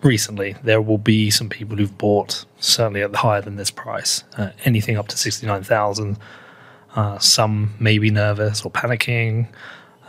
recently. 0.06 0.56
There 0.64 0.82
will 0.82 0.98
be 0.98 1.30
some 1.30 1.50
people 1.50 1.76
who've 1.78 1.98
bought 1.98 2.46
certainly 2.60 3.02
at 3.02 3.14
higher 3.16 3.42
than 3.42 3.56
this 3.58 3.72
price, 3.72 4.24
uh, 4.38 4.52
anything 4.64 4.98
up 4.98 5.08
to 5.10 5.18
sixty 5.18 5.46
nine 5.48 5.64
thousand. 5.64 6.18
Uh, 6.96 7.20
some 7.20 7.74
may 7.80 7.98
be 7.98 8.10
nervous 8.10 8.64
or 8.64 8.72
panicking. 8.72 9.48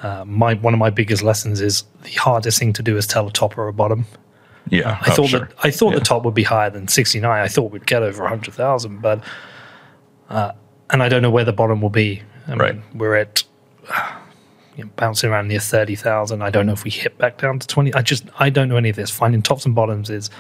Uh, 0.03 0.25
my 0.25 0.55
one 0.55 0.75
of 0.75 0.79
my 0.79 0.91
biggest 0.91 1.23
lessons 1.23 1.61
is 1.61 1.83
the 2.03 2.13
hardest 2.13 2.59
thing 2.59 2.73
to 2.75 2.83
do 2.83 2.97
is 2.97 3.07
tell 3.07 3.27
a 3.27 3.33
top 3.33 3.57
or 3.59 3.67
a 3.67 3.73
bottom. 3.73 4.07
Yeah. 4.69 4.99
I 5.01 5.11
oh, 5.11 5.15
thought 5.15 5.29
sure. 5.29 5.41
that 5.41 5.53
I 5.65 5.71
thought 5.71 5.93
Yeah. 5.93 5.99
the 6.01 6.05
top 6.05 6.25
would 6.25 6.35
be 6.35 6.43
higher 6.43 6.71
than 6.71 6.87
69. 6.89 7.29
I 7.31 7.49
thought 7.49 7.71
we'd 7.73 7.87
get 7.87 8.03
over 8.03 8.23
100,000, 8.23 9.01
but 9.01 9.25
uh, 10.29 10.53
and 10.91 11.03
I 11.03 11.09
don't 11.09 11.23
know 11.23 11.31
where 11.31 11.45
the 11.45 11.53
bottom 11.53 11.81
will 11.81 11.91
be. 11.91 12.23
I 12.47 12.51
mean, 12.51 12.59
Right. 12.59 12.77
we're 12.95 13.17
at 13.17 13.45
you 14.77 14.85
know, 14.85 14.91
bouncing 14.97 15.31
around 15.31 15.49
near 15.49 15.61
30,000. 15.61 16.43
I 16.43 16.51
don't 16.51 16.67
know 16.67 16.73
if 16.73 16.85
we 16.85 16.91
hit 16.91 17.17
back 17.19 17.39
down 17.39 17.59
to 17.59 17.67
20. 17.67 17.95
I 17.95 18.03
just 18.03 18.25
I 18.39 18.51
don't 18.51 18.69
know 18.69 18.77
any 18.77 18.91
of 18.91 18.97
this. 18.97 19.11
Finding 19.11 19.43
tops 19.43 19.65
and 19.67 19.75
bottoms 19.75 20.11
is 20.11 20.31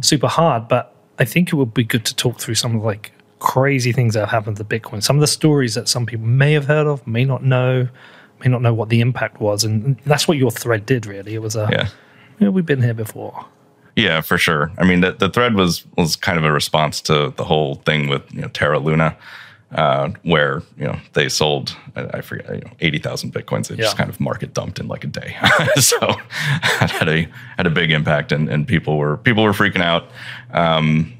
super 0.00 0.28
hard, 0.28 0.68
but 0.68 0.94
I 1.18 1.24
think 1.24 1.48
it 1.52 1.56
would 1.56 1.74
be 1.74 1.84
good 1.84 2.04
to 2.06 2.14
talk 2.16 2.38
through 2.38 2.54
some 2.56 2.76
of 2.76 2.82
like 2.82 3.12
crazy 3.38 3.92
things 3.92 4.14
that 4.14 4.20
have 4.20 4.30
happened 4.30 4.56
to 4.58 4.64
Bitcoin. 4.64 5.02
Some 5.02 5.16
of 5.16 5.20
the 5.20 5.26
stories 5.26 5.74
that 5.74 5.88
some 5.88 6.06
people 6.06 6.26
may 6.26 6.52
have 6.52 6.66
heard 6.66 6.86
of, 6.86 7.04
may 7.06 7.24
not 7.24 7.42
know, 7.44 7.88
may 8.40 8.50
not 8.50 8.62
know 8.62 8.74
what 8.74 8.88
the 8.88 9.00
impact 9.00 9.40
was, 9.40 9.64
and 9.64 9.98
that's 10.04 10.28
what 10.28 10.36
your 10.38 10.50
thread 10.50 10.86
did. 10.86 11.06
Really, 11.06 11.34
it 11.34 11.42
was 11.42 11.56
a 11.56 11.68
Yeah. 11.70 11.88
yeah, 12.38 12.48
we've 12.50 12.66
been 12.66 12.82
here 12.82 12.94
before. 12.94 13.46
Yeah, 13.96 14.22
for 14.22 14.38
sure. 14.38 14.72
I 14.78 14.84
mean, 14.84 15.02
the, 15.02 15.12
the 15.12 15.28
thread 15.28 15.54
was 15.54 15.84
was 15.96 16.16
kind 16.16 16.38
of 16.38 16.44
a 16.44 16.52
response 16.52 17.00
to 17.02 17.32
the 17.36 17.44
whole 17.44 17.76
thing 17.76 18.08
with 18.08 18.22
you 18.32 18.40
know 18.42 18.48
Terra 18.48 18.78
Luna, 18.78 19.16
uh, 19.72 20.10
where 20.22 20.62
you 20.76 20.84
know 20.84 20.98
they 21.14 21.28
sold 21.28 21.76
I, 21.96 22.20
forget 22.20 22.54
you 22.54 22.60
know, 22.60 22.70
eighty 22.80 22.98
thousand 22.98 23.32
bitcoins. 23.32 23.68
They 23.68 23.76
just 23.76 23.96
kind 23.96 24.10
of 24.10 24.20
market 24.20 24.54
dumped 24.54 24.78
in 24.78 24.88
like 24.88 25.04
a 25.04 25.08
day, 25.08 25.36
so 25.76 25.98
it 26.00 26.20
had 26.90 27.08
a 27.08 27.28
had 27.56 27.66
a 27.66 27.70
big 27.70 27.90
impact, 27.90 28.32
and, 28.32 28.48
and 28.48 28.66
people 28.66 28.98
were 28.98 29.16
people 29.16 29.42
were 29.42 29.52
freaking 29.52 29.82
out. 29.82 30.06
Um, 30.52 31.14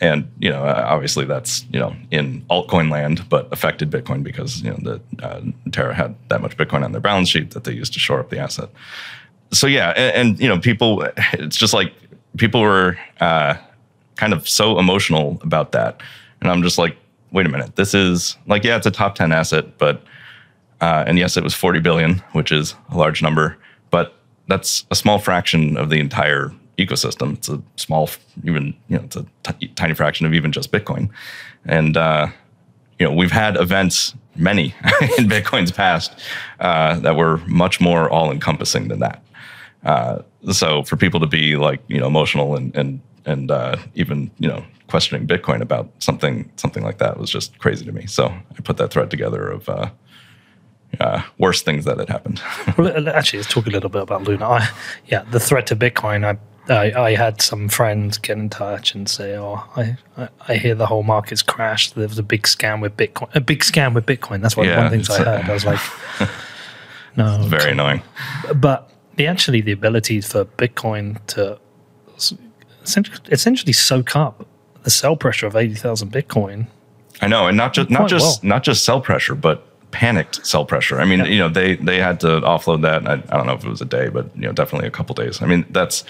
and 0.00 0.28
you 0.40 0.50
know, 0.50 0.64
uh, 0.64 0.84
obviously 0.88 1.24
that's 1.24 1.64
you 1.72 1.78
know 1.78 1.94
in 2.10 2.42
altcoin 2.50 2.90
land, 2.90 3.28
but 3.28 3.52
affected 3.52 3.90
Bitcoin 3.90 4.22
because 4.22 4.62
you 4.62 4.70
know 4.70 4.78
the 4.80 5.24
uh, 5.24 5.40
Terra 5.70 5.94
had 5.94 6.14
that 6.28 6.40
much 6.40 6.56
Bitcoin 6.56 6.84
on 6.84 6.92
their 6.92 7.00
balance 7.00 7.28
sheet 7.28 7.52
that 7.52 7.64
they 7.64 7.72
used 7.72 7.92
to 7.92 8.00
shore 8.00 8.20
up 8.20 8.30
the 8.30 8.38
asset 8.38 8.70
so 9.52 9.66
yeah, 9.66 9.90
and, 9.90 10.16
and 10.16 10.40
you 10.40 10.48
know, 10.48 10.58
people, 10.58 11.06
it's 11.34 11.56
just 11.56 11.74
like 11.74 11.92
people 12.36 12.60
were 12.62 12.98
uh, 13.20 13.54
kind 14.16 14.32
of 14.32 14.48
so 14.48 14.78
emotional 14.78 15.38
about 15.42 15.72
that, 15.72 16.00
and 16.40 16.50
I'm 16.50 16.62
just 16.62 16.78
like, 16.78 16.96
wait 17.32 17.46
a 17.46 17.48
minute, 17.48 17.76
this 17.76 17.94
is 17.94 18.36
like, 18.46 18.64
yeah, 18.64 18.76
it's 18.76 18.86
a 18.86 18.90
top 18.90 19.14
ten 19.14 19.32
asset, 19.32 19.78
but 19.78 20.02
uh, 20.80 21.04
and 21.06 21.18
yes, 21.18 21.36
it 21.36 21.44
was 21.44 21.54
40 21.54 21.80
billion, 21.80 22.18
which 22.32 22.50
is 22.50 22.74
a 22.90 22.96
large 22.96 23.22
number, 23.22 23.56
but 23.90 24.16
that's 24.48 24.84
a 24.90 24.96
small 24.96 25.18
fraction 25.18 25.76
of 25.76 25.90
the 25.90 26.00
entire 26.00 26.52
ecosystem. 26.76 27.34
It's 27.34 27.48
a 27.48 27.62
small, 27.76 28.10
even 28.44 28.74
you 28.88 28.96
know, 28.96 29.04
it's 29.04 29.16
a 29.16 29.26
t- 29.44 29.68
tiny 29.68 29.94
fraction 29.94 30.26
of 30.26 30.34
even 30.34 30.50
just 30.50 30.72
Bitcoin, 30.72 31.08
and 31.64 31.96
uh, 31.96 32.28
you 33.02 33.08
know, 33.08 33.14
we've 33.14 33.32
had 33.32 33.56
events, 33.56 34.14
many 34.36 34.66
in 35.18 35.28
Bitcoin's 35.28 35.72
past, 35.72 36.12
uh, 36.60 36.98
that 37.00 37.16
were 37.16 37.38
much 37.48 37.80
more 37.80 38.08
all 38.08 38.30
encompassing 38.30 38.86
than 38.86 39.00
that. 39.00 39.22
Uh, 39.84 40.22
so 40.52 40.84
for 40.84 40.96
people 40.96 41.18
to 41.18 41.26
be 41.26 41.56
like, 41.56 41.80
you 41.88 41.98
know, 41.98 42.06
emotional 42.06 42.54
and, 42.54 42.74
and, 42.76 43.00
and, 43.24 43.50
uh, 43.50 43.76
even, 43.94 44.30
you 44.38 44.48
know, 44.48 44.64
questioning 44.92 45.26
Bitcoin 45.26 45.62
about 45.62 45.90
something, 46.00 46.52
something 46.56 46.82
like 46.84 46.98
that 46.98 47.18
was 47.18 47.30
just 47.30 47.58
crazy 47.58 47.82
to 47.86 47.92
me. 47.92 48.04
So 48.04 48.26
I 48.26 48.60
put 48.62 48.76
that 48.76 48.90
thread 48.92 49.10
together 49.10 49.48
of, 49.48 49.66
uh, 49.66 49.88
uh, 51.00 51.22
worst 51.38 51.64
things 51.64 51.86
that 51.86 51.98
had 51.98 52.10
happened. 52.10 52.42
Well, 52.76 53.08
actually, 53.08 53.38
let's 53.38 53.50
talk 53.50 53.66
a 53.66 53.70
little 53.70 53.88
bit 53.88 54.02
about 54.02 54.24
Luna. 54.24 54.46
I, 54.46 54.68
yeah, 55.06 55.22
the 55.30 55.40
threat 55.40 55.66
to 55.68 55.76
Bitcoin. 55.76 56.20
I, 56.30 56.36
I 56.72 56.92
I 57.08 57.14
had 57.14 57.40
some 57.40 57.70
friends 57.70 58.18
get 58.18 58.36
in 58.36 58.50
touch 58.50 58.94
and 58.94 59.08
say, 59.08 59.34
"Oh, 59.36 59.64
I, 59.74 59.96
I, 60.18 60.28
I 60.48 60.54
hear 60.56 60.74
the 60.74 60.86
whole 60.86 61.02
market's 61.02 61.40
crashed. 61.42 61.94
There 61.94 62.06
was 62.06 62.18
a 62.18 62.22
big 62.22 62.42
scam 62.42 62.82
with 62.82 62.94
Bitcoin. 62.98 63.34
A 63.34 63.40
big 63.40 63.60
scam 63.60 63.94
with 63.94 64.04
Bitcoin. 64.04 64.42
That's 64.42 64.56
one, 64.56 64.66
Yeah, 64.66 64.76
one 64.76 64.86
of 64.86 64.92
the 64.92 64.96
things 64.98 65.10
I 65.10 65.24
heard. 65.24 65.48
I 65.48 65.52
was 65.54 65.64
like, 65.64 65.80
no, 67.16 67.42
Very 67.48 67.72
annoying. 67.72 68.02
but 68.54 68.90
the 69.16 69.26
actually 69.26 69.62
the 69.62 69.72
ability 69.72 70.20
for 70.20 70.44
Bitcoin 70.44 71.24
to 71.28 71.58
essentially, 72.84 73.18
essentially 73.30 73.72
soak 73.72 74.14
up 74.14 74.46
the 74.82 74.90
sell 74.90 75.16
pressure 75.16 75.46
of 75.46 75.56
eighty 75.56 75.74
thousand 75.74 76.10
Bitcoin. 76.12 76.66
I 77.20 77.28
know, 77.28 77.46
and 77.46 77.56
not 77.56 77.72
just 77.72 77.90
not 77.90 78.08
just 78.08 78.42
well. 78.42 78.48
not 78.48 78.62
just 78.64 78.84
sell 78.84 79.00
pressure, 79.00 79.34
but 79.34 79.66
panicked 79.92 80.44
sell 80.46 80.64
pressure. 80.64 81.00
I 81.00 81.04
mean, 81.04 81.20
Yeah. 81.20 81.26
you 81.26 81.38
know, 81.38 81.48
they 81.48 81.76
they 81.76 81.98
had 82.00 82.20
to 82.20 82.40
offload 82.40 82.82
that. 82.82 83.06
I, 83.08 83.14
I 83.14 83.36
don't 83.36 83.46
know 83.46 83.52
if 83.54 83.64
it 83.64 83.68
was 83.70 83.80
a 83.80 83.84
day, 83.86 84.08
but 84.08 84.34
you 84.34 84.42
know, 84.42 84.52
definitely 84.52 84.88
a 84.88 84.90
couple 84.90 85.14
days. 85.14 85.40
I 85.42 85.46
mean, 85.46 85.64
that's 85.70 86.04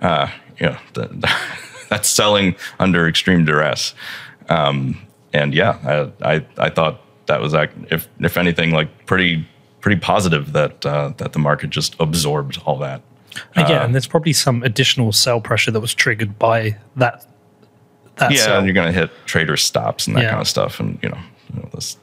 uh, 0.00 0.28
you 0.58 0.66
know, 0.66 0.76
the, 0.94 1.30
that's 1.88 2.08
selling 2.08 2.54
under 2.78 3.08
extreme 3.08 3.44
duress. 3.44 3.94
Um, 4.48 5.00
and 5.32 5.54
yeah, 5.54 6.10
I, 6.22 6.34
I 6.34 6.46
I 6.58 6.70
thought 6.70 7.00
that 7.26 7.40
was 7.40 7.54
act- 7.54 7.76
if 7.90 8.08
if 8.20 8.36
anything 8.36 8.70
like 8.70 9.06
pretty 9.06 9.48
pretty 9.80 10.00
positive 10.00 10.52
that 10.52 10.84
uh, 10.86 11.12
that 11.16 11.32
the 11.32 11.38
market 11.38 11.70
just 11.70 11.96
absorbed 11.98 12.60
all 12.66 12.78
that. 12.78 13.02
Yeah, 13.56 13.82
and 13.82 13.94
there's 13.94 14.06
probably 14.06 14.34
some 14.34 14.62
additional 14.62 15.10
sell 15.10 15.40
pressure 15.40 15.70
that 15.70 15.80
was 15.80 15.94
triggered 15.94 16.38
by 16.38 16.76
that. 16.96 17.26
That 18.28 18.32
yeah, 18.32 18.38
sell. 18.44 18.58
and 18.58 18.66
you're 18.66 18.74
going 18.74 18.86
to 18.92 18.98
hit 18.98 19.10
trader 19.26 19.56
stops 19.56 20.06
and 20.06 20.16
that 20.16 20.22
Yeah. 20.22 20.30
kind 20.30 20.40
of 20.40 20.48
stuff, 20.48 20.80
and 20.80 20.98
you 21.02 21.08
know, 21.08 21.18
you 21.54 21.60
know, 21.62 21.68
this, 21.74 21.96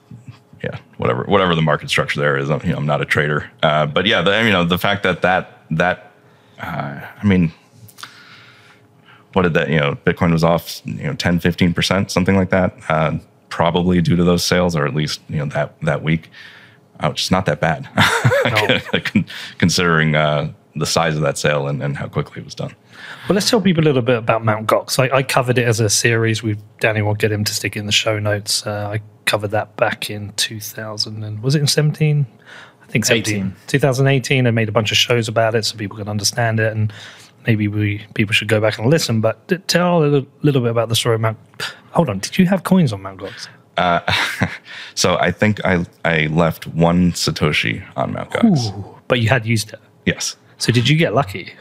yeah, 0.63 0.77
whatever, 0.97 1.23
whatever 1.23 1.55
the 1.55 1.61
market 1.61 1.89
structure 1.89 2.19
there 2.19 2.37
is. 2.37 2.49
I'm, 2.49 2.61
you 2.63 2.71
know, 2.71 2.77
I'm 2.77 2.85
not 2.85 3.01
a 3.01 3.05
trader, 3.05 3.49
uh, 3.63 3.85
but 3.85 4.05
yeah, 4.05 4.21
the, 4.21 4.43
you 4.43 4.51
know, 4.51 4.63
the 4.65 4.77
fact 4.77 5.03
that 5.03 5.21
that 5.21 5.63
that, 5.71 6.11
uh, 6.59 6.99
I 7.21 7.25
mean, 7.25 7.51
what 9.33 9.43
did 9.43 9.53
that, 9.53 9.69
you 9.69 9.77
know, 9.79 9.95
Bitcoin 10.05 10.31
was 10.31 10.43
off, 10.43 10.81
you 10.85 11.03
know, 11.03 11.13
10, 11.13 11.39
15 11.39 11.73
percent, 11.73 12.11
something 12.11 12.35
like 12.35 12.49
that, 12.49 12.75
uh, 12.89 13.17
probably 13.49 14.01
due 14.01 14.15
to 14.15 14.23
those 14.23 14.43
sales, 14.43 14.75
or 14.75 14.85
at 14.85 14.93
least 14.93 15.21
you 15.29 15.37
know 15.37 15.45
that 15.45 15.79
that 15.81 16.03
week, 16.03 16.29
uh, 16.99 17.09
which 17.09 17.23
is 17.23 17.31
not 17.31 17.45
that 17.45 17.59
bad, 17.59 17.87
Con- 19.05 19.25
considering 19.57 20.15
uh, 20.15 20.51
the 20.79 20.85
size 20.85 21.15
of 21.15 21.21
that 21.21 21.37
sale 21.37 21.67
and, 21.67 21.81
and 21.83 21.97
how 21.97 22.07
quickly 22.07 22.41
it 22.41 22.45
was 22.45 22.55
done. 22.55 22.75
Well, 23.27 23.35
let's 23.35 23.49
tell 23.49 23.61
people 23.61 23.83
a 23.83 23.85
little 23.85 24.01
bit 24.01 24.17
about 24.17 24.43
Mount 24.43 24.67
Gox. 24.67 24.99
I, 24.99 25.17
I 25.17 25.23
covered 25.23 25.57
it 25.57 25.67
as 25.67 25.79
a 25.79 25.89
series. 25.89 26.41
We 26.43 26.57
Danny 26.79 27.01
will 27.01 27.15
get 27.15 27.31
him 27.31 27.43
to 27.43 27.53
stick 27.53 27.75
it 27.75 27.79
in 27.79 27.85
the 27.85 27.91
show 27.91 28.19
notes. 28.19 28.65
Uh, 28.65 28.89
I 28.93 29.01
covered 29.25 29.51
that 29.51 29.75
back 29.77 30.09
in 30.09 30.33
2000 30.33 31.23
and 31.23 31.43
was 31.43 31.55
it 31.55 31.59
in 31.59 31.67
17? 31.67 32.25
I 32.81 32.85
think 32.87 33.05
17. 33.05 33.35
18. 33.35 33.55
2018. 33.67 34.47
I 34.47 34.51
made 34.51 34.69
a 34.69 34.71
bunch 34.71 34.91
of 34.91 34.97
shows 34.97 35.27
about 35.27 35.55
it 35.55 35.65
so 35.65 35.77
people 35.77 35.97
can 35.97 36.09
understand 36.09 36.59
it 36.59 36.75
and 36.75 36.91
maybe 37.45 37.67
we 37.67 38.05
people 38.15 38.33
should 38.33 38.47
go 38.47 38.59
back 38.59 38.79
and 38.79 38.89
listen. 38.89 39.21
But 39.21 39.47
t- 39.47 39.57
tell 39.57 39.99
a 39.99 40.05
little, 40.05 40.27
little 40.41 40.61
bit 40.61 40.71
about 40.71 40.89
the 40.89 40.95
story 40.95 41.15
of 41.15 41.21
Mount. 41.21 41.37
Hold 41.91 42.09
on, 42.09 42.19
did 42.19 42.37
you 42.37 42.45
have 42.47 42.63
coins 42.63 42.91
on 42.93 43.01
Mount 43.01 43.21
Gox? 43.21 43.47
So 44.95 45.17
I 45.17 45.31
think 45.31 45.63
I 45.63 45.85
I 46.03 46.27
left 46.27 46.67
one 46.67 47.13
satoshi 47.13 47.85
on 47.95 48.11
Mount 48.11 48.31
Gox. 48.31 48.75
Ooh, 48.75 48.99
but 49.07 49.21
you 49.21 49.29
had 49.29 49.45
used 49.45 49.71
it. 49.71 49.79
Yes. 50.05 50.35
So 50.59 50.71
did 50.71 50.87
you 50.87 50.95
get 50.97 51.13
lucky? 51.13 51.53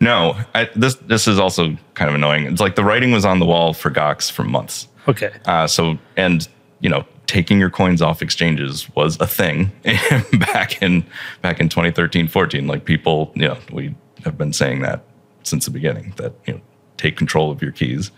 No. 0.00 0.36
I, 0.54 0.70
this 0.76 0.94
this 0.96 1.26
is 1.26 1.38
also 1.38 1.76
kind 1.94 2.08
of 2.08 2.14
annoying. 2.14 2.44
It's 2.44 2.60
like 2.60 2.76
the 2.76 2.84
writing 2.84 3.10
was 3.10 3.24
on 3.24 3.40
the 3.40 3.46
wall 3.46 3.74
for 3.74 3.90
Gox 3.90 4.30
for 4.30 4.44
months. 4.44 4.86
Okay. 5.08 5.32
Uh, 5.44 5.66
so 5.66 5.98
and 6.16 6.46
you 6.80 6.88
know 6.88 7.04
taking 7.26 7.58
your 7.58 7.70
coins 7.70 8.02
off 8.02 8.22
exchanges 8.22 8.88
was 8.94 9.18
a 9.20 9.26
thing 9.26 9.72
back 10.38 10.82
in 10.82 11.04
back 11.40 11.58
in 11.58 11.68
2013 11.68 12.28
14 12.28 12.66
like 12.66 12.84
people 12.84 13.32
you 13.34 13.48
know 13.48 13.56
we 13.72 13.94
have 14.24 14.36
been 14.36 14.52
saying 14.52 14.82
that 14.82 15.04
since 15.42 15.64
the 15.64 15.70
beginning 15.70 16.12
that 16.16 16.34
you 16.46 16.54
know 16.54 16.60
take 16.96 17.16
control 17.16 17.50
of 17.50 17.62
your 17.62 17.72
keys 17.72 18.10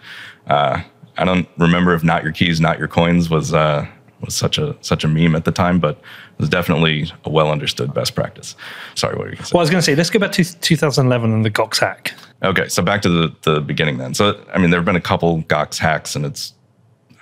uh, 0.49 0.83
i 1.17 1.25
don't 1.25 1.49
remember 1.57 1.95
if 1.95 2.03
not 2.03 2.25
your 2.25 2.33
keys 2.33 2.61
not 2.61 2.79
your 2.79 2.89
coins 2.89 3.31
was 3.31 3.55
uh, 3.55 3.87
was 4.27 4.37
such 4.37 4.59
a 4.59 4.77
such 4.83 5.05
a 5.05 5.09
meme 5.09 5.35
at 5.35 5.45
the 5.45 5.53
time 5.53 5.81
but 5.81 5.97
it 5.97 6.39
was 6.39 6.49
definitely 6.49 7.11
a 7.25 7.31
well 7.31 7.51
understood 7.51 7.95
best 7.95 8.15
practice 8.15 8.55
sorry 8.95 9.15
what 9.17 9.25
were 9.25 9.31
you 9.31 9.37
going 9.37 9.45
to 9.45 9.47
say 9.47 9.55
Well, 9.55 9.61
I 9.61 9.63
was 9.63 9.71
going 9.71 9.81
to 9.81 9.85
say, 9.85 9.95
let's 9.95 10.11
go 10.11 10.19
back 10.19 10.33
to 10.33 10.45
2011 10.45 11.33
and 11.33 11.45
the 11.45 11.51
Gox 11.51 11.79
hack. 11.79 12.13
Okay, 12.43 12.69
so 12.69 12.83
back 12.83 13.01
to 13.03 13.09
the, 13.09 13.35
the 13.43 13.61
beginning 13.61 13.97
then. 13.99 14.13
So, 14.13 14.39
I 14.53 14.59
mean, 14.59 14.71
there 14.71 14.79
have 14.79 14.85
been 14.85 14.97
a 14.97 15.01
couple 15.01 15.43
Gox 15.45 15.79
hacks, 15.79 16.15
and 16.15 16.27
it's, 16.27 16.53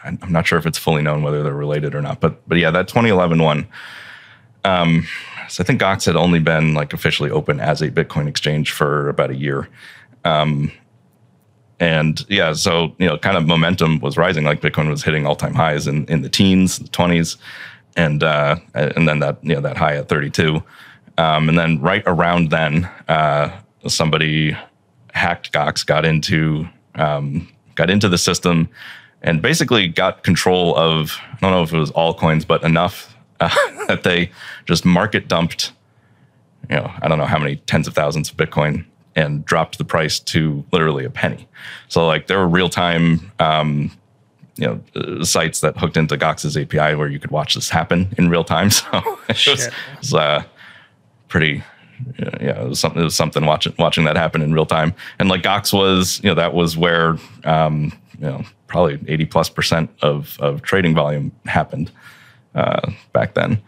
I'm 0.02 0.18
I'm 0.22 0.32
not 0.32 0.46
sure 0.46 0.58
if 0.58 0.66
it's 0.66 0.78
fully 0.78 1.02
known 1.02 1.22
whether 1.22 1.42
they're 1.42 1.54
related 1.54 1.94
or 1.94 2.02
not. 2.02 2.20
But, 2.20 2.46
but 2.48 2.58
yeah, 2.58 2.70
that 2.72 2.88
2011 2.88 3.40
one. 3.40 3.68
Um, 4.64 5.06
so 5.48 5.62
I 5.62 5.66
think 5.66 5.80
Gox 5.80 6.06
had 6.06 6.16
only 6.16 6.40
been 6.40 6.74
like 6.74 6.92
officially 6.92 7.30
open 7.30 7.60
as 7.60 7.80
a 7.82 7.90
Bitcoin 7.90 8.26
exchange 8.26 8.72
for 8.72 9.08
about 9.08 9.30
a 9.30 9.36
year, 9.36 9.68
um, 10.24 10.72
and 11.84 12.24
yeah, 12.30 12.54
so 12.54 12.96
you 12.98 13.06
know, 13.06 13.18
kind 13.18 13.36
of 13.36 13.46
momentum 13.46 14.00
was 14.00 14.16
rising. 14.16 14.44
Like 14.44 14.62
Bitcoin 14.62 14.88
was 14.88 15.04
hitting 15.04 15.26
all 15.26 15.36
time 15.36 15.52
highs 15.52 15.86
in, 15.86 16.06
in 16.06 16.22
the 16.22 16.30
teens, 16.30 16.78
twenties, 16.92 17.36
and 17.94 18.22
uh, 18.22 18.56
and 18.72 19.06
then 19.06 19.18
that 19.18 19.36
you 19.42 19.54
know 19.54 19.60
that 19.60 19.76
high 19.76 19.96
at 19.96 20.08
thirty 20.08 20.30
two, 20.30 20.62
um, 21.18 21.46
and 21.46 21.58
then 21.58 21.78
right 21.82 22.02
around 22.06 22.48
then, 22.48 22.86
uh, 23.06 23.54
somebody 23.86 24.56
hacked 25.12 25.52
Gox, 25.52 25.84
got 25.84 26.06
into 26.06 26.66
um, 26.94 27.46
got 27.74 27.90
into 27.90 28.08
the 28.08 28.16
system, 28.16 28.70
and 29.20 29.42
basically 29.42 29.86
got 29.86 30.22
control 30.22 30.74
of 30.78 31.18
I 31.34 31.36
don't 31.42 31.50
know 31.50 31.62
if 31.62 31.72
it 31.74 31.78
was 31.78 31.90
all 31.90 32.14
coins, 32.14 32.46
but 32.46 32.64
enough 32.64 33.14
uh, 33.40 33.54
that 33.88 34.04
they 34.04 34.30
just 34.64 34.86
market 34.86 35.28
dumped. 35.28 35.72
You 36.70 36.76
know, 36.76 36.90
I 37.02 37.08
don't 37.08 37.18
know 37.18 37.26
how 37.26 37.38
many 37.38 37.56
tens 37.56 37.86
of 37.86 37.92
thousands 37.92 38.30
of 38.30 38.38
Bitcoin 38.38 38.86
and 39.16 39.44
dropped 39.44 39.78
the 39.78 39.84
price 39.84 40.18
to 40.18 40.64
literally 40.72 41.04
a 41.04 41.10
penny. 41.10 41.46
So 41.88 42.06
like 42.06 42.26
there 42.26 42.38
were 42.38 42.48
real 42.48 42.68
time, 42.68 43.30
um, 43.38 43.90
you 44.56 44.66
know, 44.66 44.80
uh, 44.96 45.24
sites 45.24 45.60
that 45.60 45.76
hooked 45.76 45.96
into 45.96 46.16
Gox's 46.16 46.56
API 46.56 46.94
where 46.94 47.08
you 47.08 47.18
could 47.18 47.30
watch 47.30 47.54
this 47.54 47.70
happen 47.70 48.14
in 48.18 48.28
real 48.28 48.44
time. 48.44 48.70
So 48.80 49.18
it 49.28 49.46
was, 49.46 49.66
it 49.66 49.72
was 50.00 50.14
uh, 50.14 50.44
pretty. 51.28 51.62
Yeah, 52.18 52.62
it 52.62 52.68
was 52.68 52.80
something. 52.80 53.00
It 53.00 53.04
was 53.04 53.14
something 53.14 53.46
watching 53.46 53.72
watching 53.78 54.04
that 54.04 54.16
happen 54.16 54.42
in 54.42 54.52
real 54.52 54.66
time. 54.66 54.94
And 55.18 55.28
like 55.28 55.42
Gox 55.42 55.72
was, 55.72 56.20
you 56.22 56.28
know, 56.28 56.34
that 56.34 56.52
was 56.52 56.76
where, 56.76 57.16
um, 57.44 57.92
you 58.18 58.26
know, 58.26 58.42
probably 58.66 58.98
eighty 59.06 59.24
plus 59.24 59.48
percent 59.48 59.90
of 60.02 60.36
of 60.40 60.62
trading 60.62 60.94
volume 60.94 61.30
happened 61.46 61.92
uh, 62.54 62.90
back 63.12 63.34
then. 63.34 63.62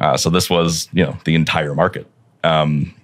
Uh, 0.00 0.16
so 0.16 0.28
this 0.28 0.50
was, 0.50 0.88
you 0.92 1.04
know, 1.04 1.16
the 1.24 1.34
entire 1.34 1.74
market. 1.74 2.06
Um, 2.44 2.94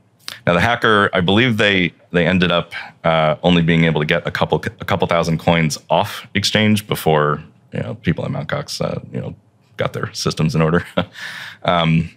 now 0.46 0.52
the 0.52 0.60
hacker, 0.60 1.10
I 1.12 1.20
believe 1.20 1.56
they 1.56 1.92
they 2.10 2.26
ended 2.26 2.52
up 2.52 2.72
uh, 3.04 3.36
only 3.42 3.62
being 3.62 3.84
able 3.84 4.00
to 4.00 4.06
get 4.06 4.26
a 4.26 4.30
couple 4.30 4.62
a 4.80 4.84
couple 4.84 5.06
thousand 5.06 5.38
coins 5.38 5.78
off 5.88 6.26
exchange 6.34 6.86
before 6.86 7.42
you 7.72 7.80
know 7.80 7.94
people 7.96 8.24
at 8.24 8.30
Mt. 8.30 8.48
Gox 8.48 8.80
uh, 8.80 9.00
you 9.12 9.20
know 9.20 9.34
got 9.76 9.92
their 9.92 10.12
systems 10.12 10.54
in 10.54 10.62
order. 10.62 10.86
um, 11.64 12.10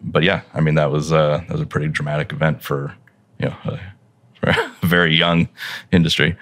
but 0.00 0.22
yeah, 0.22 0.42
I 0.52 0.60
mean 0.60 0.76
that 0.76 0.90
was 0.90 1.12
uh, 1.12 1.38
that 1.48 1.50
was 1.50 1.60
a 1.60 1.66
pretty 1.66 1.88
dramatic 1.88 2.32
event 2.32 2.62
for 2.62 2.94
you 3.38 3.46
know 3.46 3.56
a, 3.64 3.80
for 4.40 4.50
a 4.50 4.86
very 4.86 5.14
young 5.14 5.48
industry. 5.90 6.36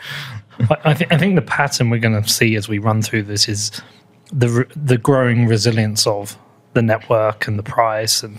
I, 0.85 0.93
th- 0.93 1.11
I 1.11 1.17
think 1.17 1.35
the 1.35 1.43
pattern 1.43 1.89
we're 1.89 1.99
going 1.99 2.23
to 2.23 2.29
see 2.29 2.57
as 2.57 2.69
we 2.69 2.79
run 2.79 3.01
through 3.01 3.23
this 3.23 3.49
is 3.49 3.81
the 4.31 4.67
the 4.77 4.99
growing 4.99 5.47
resilience 5.47 6.07
of 6.07 6.37
the 6.75 6.83
network 6.83 7.47
and 7.47 7.59
the 7.59 7.63
price 7.63 8.23
and 8.23 8.39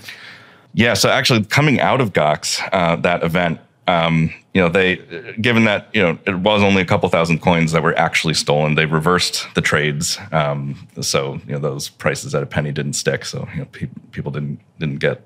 yeah, 0.73 0.93
so 0.93 1.09
actually 1.09 1.43
coming 1.43 1.79
out 1.79 2.01
of 2.01 2.13
Gox, 2.13 2.61
uh, 2.71 2.95
that 2.97 3.23
event, 3.23 3.59
um, 3.87 4.33
you 4.53 4.61
know, 4.61 4.69
they, 4.69 4.97
given 5.41 5.65
that, 5.65 5.89
you 5.93 6.01
know, 6.01 6.17
it 6.25 6.37
was 6.37 6.61
only 6.61 6.81
a 6.81 6.85
couple 6.85 7.09
thousand 7.09 7.41
coins 7.41 7.71
that 7.73 7.83
were 7.83 7.97
actually 7.97 8.33
stolen, 8.33 8.75
they 8.75 8.85
reversed 8.85 9.47
the 9.55 9.61
trades. 9.61 10.17
Um, 10.31 10.87
so, 11.01 11.33
you 11.45 11.53
know, 11.53 11.59
those 11.59 11.89
prices 11.89 12.33
at 12.33 12.43
a 12.43 12.45
penny 12.45 12.71
didn't 12.71 12.93
stick. 12.93 13.25
So, 13.25 13.47
you 13.53 13.59
know, 13.59 13.65
pe- 13.65 13.89
people 14.11 14.31
didn't, 14.31 14.59
didn't 14.79 14.99
get 14.99 15.21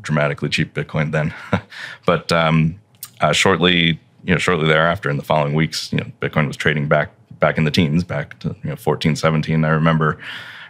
dramatically 0.00 0.48
cheap 0.48 0.74
Bitcoin 0.74 1.12
then. 1.12 1.34
but 2.06 2.32
um, 2.32 2.80
uh, 3.20 3.32
shortly, 3.32 4.00
you 4.24 4.34
know, 4.34 4.38
shortly 4.38 4.66
thereafter 4.66 5.10
in 5.10 5.16
the 5.16 5.24
following 5.24 5.54
weeks, 5.54 5.92
you 5.92 5.98
know, 5.98 6.06
Bitcoin 6.20 6.46
was 6.46 6.56
trading 6.56 6.88
back, 6.88 7.10
back 7.38 7.58
in 7.58 7.64
the 7.64 7.70
teens, 7.70 8.04
back 8.04 8.38
to, 8.40 8.48
you 8.62 8.70
know, 8.70 8.76
14, 8.76 9.16
17. 9.16 9.64
I 9.64 9.68
remember, 9.68 10.18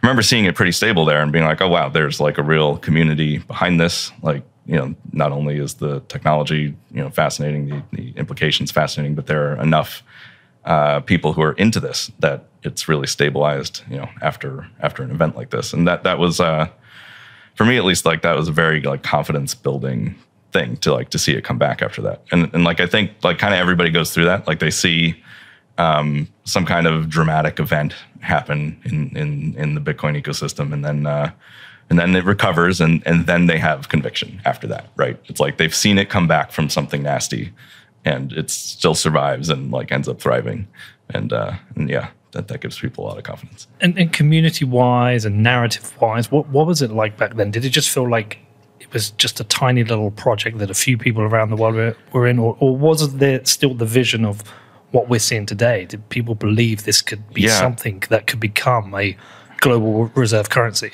I 0.03 0.07
remember 0.07 0.23
seeing 0.23 0.45
it 0.45 0.55
pretty 0.55 0.73
stable 0.73 1.05
there 1.05 1.23
and 1.23 1.33
being 1.33 1.45
like, 1.45 1.61
oh 1.61 1.69
wow, 1.69 1.89
there's 1.89 2.21
like 2.21 2.39
a 2.39 2.43
real 2.43 2.79
community 2.79 3.39
behind 3.39 3.81
this. 3.81 4.13
Like, 4.23 4.45
you 4.65 4.77
know, 4.77 4.95
not 5.13 5.33
only 5.33 5.59
is 5.59 5.75
the 5.75 6.01
technology, 6.09 6.77
you 6.91 7.03
know, 7.03 7.11
fascinating, 7.11 7.69
the, 7.69 7.83
the 7.93 8.11
implications 8.17 8.71
fascinating, 8.71 9.15
but 9.17 9.27
there 9.27 9.53
are 9.53 9.61
enough 9.61 10.03
uh, 10.65 11.01
people 11.01 11.33
who 11.33 11.43
are 11.43 11.53
into 11.53 11.81
this 11.81 12.13
that 12.21 12.45
it's 12.63 12.89
really 12.89 13.07
stabilized, 13.07 13.83
you 13.91 13.97
know, 13.97 14.09
after 14.23 14.69
after 14.81 15.03
an 15.03 15.11
event 15.11 15.37
like 15.37 15.51
this. 15.51 15.73
And 15.73 15.89
that 15.89 16.05
that 16.05 16.19
was 16.19 16.39
uh, 16.39 16.69
for 17.55 17.65
me 17.65 17.77
at 17.77 17.85
least 17.85 18.05
like 18.05 18.23
that 18.23 18.37
was 18.37 18.49
a 18.49 18.53
very 18.53 18.81
like 18.83 19.03
confidence 19.03 19.55
building 19.55 20.15
thing 20.53 20.77
to 20.79 20.93
like 20.93 21.11
to 21.11 21.19
see 21.19 21.33
it 21.33 21.43
come 21.43 21.59
back 21.59 21.83
after 21.83 22.03
that. 22.03 22.23
And 22.31 22.53
and 22.55 22.65
like 22.65 22.81
I 22.81 22.87
think 22.87 23.13
like 23.25 23.39
kind 23.39 23.53
of 23.53 23.61
everybody 23.61 23.91
goes 23.91 24.13
through 24.13 24.27
that. 24.27 24.47
Like 24.47 24.61
they 24.61 24.71
see 24.71 25.23
um, 25.79 26.29
some 26.45 26.67
kind 26.67 26.87
of 26.87 27.09
dramatic 27.09 27.61
event 27.61 27.95
happen 28.21 28.81
in 28.85 29.17
in 29.17 29.55
in 29.57 29.75
the 29.75 29.81
Bitcoin 29.81 30.21
ecosystem, 30.21 30.73
and 30.73 30.85
then 30.85 31.07
uh, 31.07 31.31
and 31.91 31.99
then 31.99 32.15
it 32.15 32.25
recovers, 32.25 32.81
and 32.81 33.03
and 33.07 33.27
then 33.27 33.47
they 33.47 33.59
have 33.59 33.89
conviction 33.89 34.41
after 34.45 34.67
that, 34.67 34.89
right? 34.97 35.19
It's 35.27 35.41
like 35.41 35.57
they've 35.59 35.75
seen 35.75 35.99
it 35.99 36.11
come 36.11 36.27
back 36.27 36.53
from 36.53 36.69
something 36.69 37.03
nasty, 37.03 37.53
and 38.05 38.33
it 38.33 38.51
still 38.51 38.95
survives 38.95 39.49
and 39.49 39.71
like 39.71 39.93
ends 39.93 40.09
up 40.09 40.21
thriving, 40.21 40.67
and 41.11 41.33
uh, 41.33 41.55
and 41.75 41.89
yeah, 41.89 42.09
that 42.33 42.49
that 42.49 42.61
gives 42.61 42.79
people 42.79 43.05
a 43.05 43.07
lot 43.09 43.19
of 43.19 43.25
confidence. 43.25 43.67
And, 43.81 43.99
and 43.99 44.13
community 44.13 44.65
wise 44.65 45.25
and 45.25 45.43
narrative 45.43 46.01
wise, 46.01 46.31
what 46.31 46.49
what 46.49 46.67
was 46.67 46.83
it 46.83 46.91
like 46.91 47.17
back 47.17 47.35
then? 47.35 47.51
Did 47.51 47.65
it 47.65 47.71
just 47.71 47.91
feel 47.91 48.09
like 48.09 48.39
it 48.81 48.93
was 48.93 49.11
just 49.13 49.41
a 49.41 49.45
tiny 49.45 49.85
little 49.85 50.11
project 50.11 50.59
that 50.59 50.71
a 50.71 50.75
few 50.75 50.97
people 50.97 51.23
around 51.23 51.51
the 51.51 51.57
world 51.57 51.75
were, 51.75 51.97
were 52.13 52.27
in, 52.27 52.39
or, 52.39 52.57
or 52.61 52.77
was 52.77 53.17
there 53.17 53.45
still 53.45 53.75
the 53.75 53.85
vision 53.85 54.25
of 54.25 54.43
what 54.91 55.09
we're 55.09 55.19
seeing 55.19 55.47
today? 55.47 55.85
Did 55.85 56.09
people 56.09 56.35
believe 56.35 56.85
this 56.85 57.03
could 57.03 57.33
be 57.33 57.43
yeah. 57.43 57.59
something 57.59 58.03
that 58.09 58.27
could 58.27 58.41
become 58.41 58.95
a 58.95 59.17
global 59.59 60.07
reserve 60.15 60.51
currency? 60.51 60.93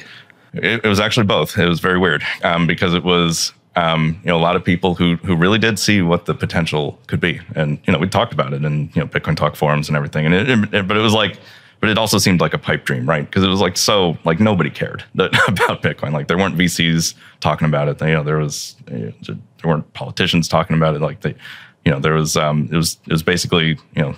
It, 0.55 0.85
it 0.85 0.89
was 0.89 1.01
actually 1.01 1.27
both. 1.27 1.59
It 1.59 1.69
was 1.69 1.81
very 1.81 1.99
weird 1.99 2.23
um, 2.43 2.67
because 2.67 2.95
it 2.95 3.05
was 3.05 3.53
um, 3.77 4.21
you 4.23 4.29
know 4.29 4.37
a 4.37 4.41
lot 4.41 4.57
of 4.57 4.65
people 4.65 4.95
who 4.95 5.17
who 5.17 5.37
really 5.37 5.59
did 5.59 5.79
see 5.79 6.03
what 6.03 6.27
the 6.27 6.35
potential 6.35 6.99
could 7.07 7.21
be, 7.21 7.41
and 7.55 7.79
you 7.87 7.93
know 7.93 7.99
we 7.99 8.09
talked 8.09 8.33
about 8.33 8.53
it 8.53 8.65
in 8.65 8.91
you 8.95 9.03
know 9.03 9.07
Bitcoin 9.07 9.37
Talk 9.37 9.57
forums 9.57 9.89
and 9.89 9.97
everything, 9.97 10.27
and 10.27 10.35
it, 10.35 10.75
it, 10.75 10.89
but 10.89 10.97
it 10.97 11.01
was 11.01 11.13
like. 11.15 11.39
But 11.81 11.91
it 11.91 11.99
also 11.99 12.17
seemed 12.17 12.41
like 12.41 12.55
a 12.55 12.59
pipe 12.59 12.87
dream, 12.87 13.07
right? 13.07 13.27
Because 13.27 13.45
it 13.45 13.49
was 13.49 13.61
like 13.61 13.77
so, 13.77 14.17
like 14.25 14.41
nobody 14.41 14.71
cared 14.71 15.05
that, 15.17 15.35
about 15.47 15.83
Bitcoin. 15.83 16.13
Like 16.13 16.29
there 16.29 16.39
weren't 16.39 16.57
VCs 16.57 17.15
talking 17.41 17.67
about 17.69 17.89
it. 17.89 18.01
You 18.01 18.15
know, 18.15 18.23
there 18.23 18.39
was 18.39 18.77
you 18.91 19.13
know, 19.29 19.37
there 19.61 19.71
weren't 19.71 19.93
politicians 19.93 20.49
talking 20.49 20.77
about 20.77 20.95
it. 20.95 21.03
Like 21.03 21.21
they, 21.21 21.35
you 21.85 21.93
know, 21.93 21.99
there 22.01 22.15
was 22.15 22.37
um, 22.37 22.69
it 22.71 22.77
was 22.77 22.99
it 23.07 23.13
was 23.13 23.23
basically 23.23 23.79
you 23.95 24.03
know, 24.03 24.15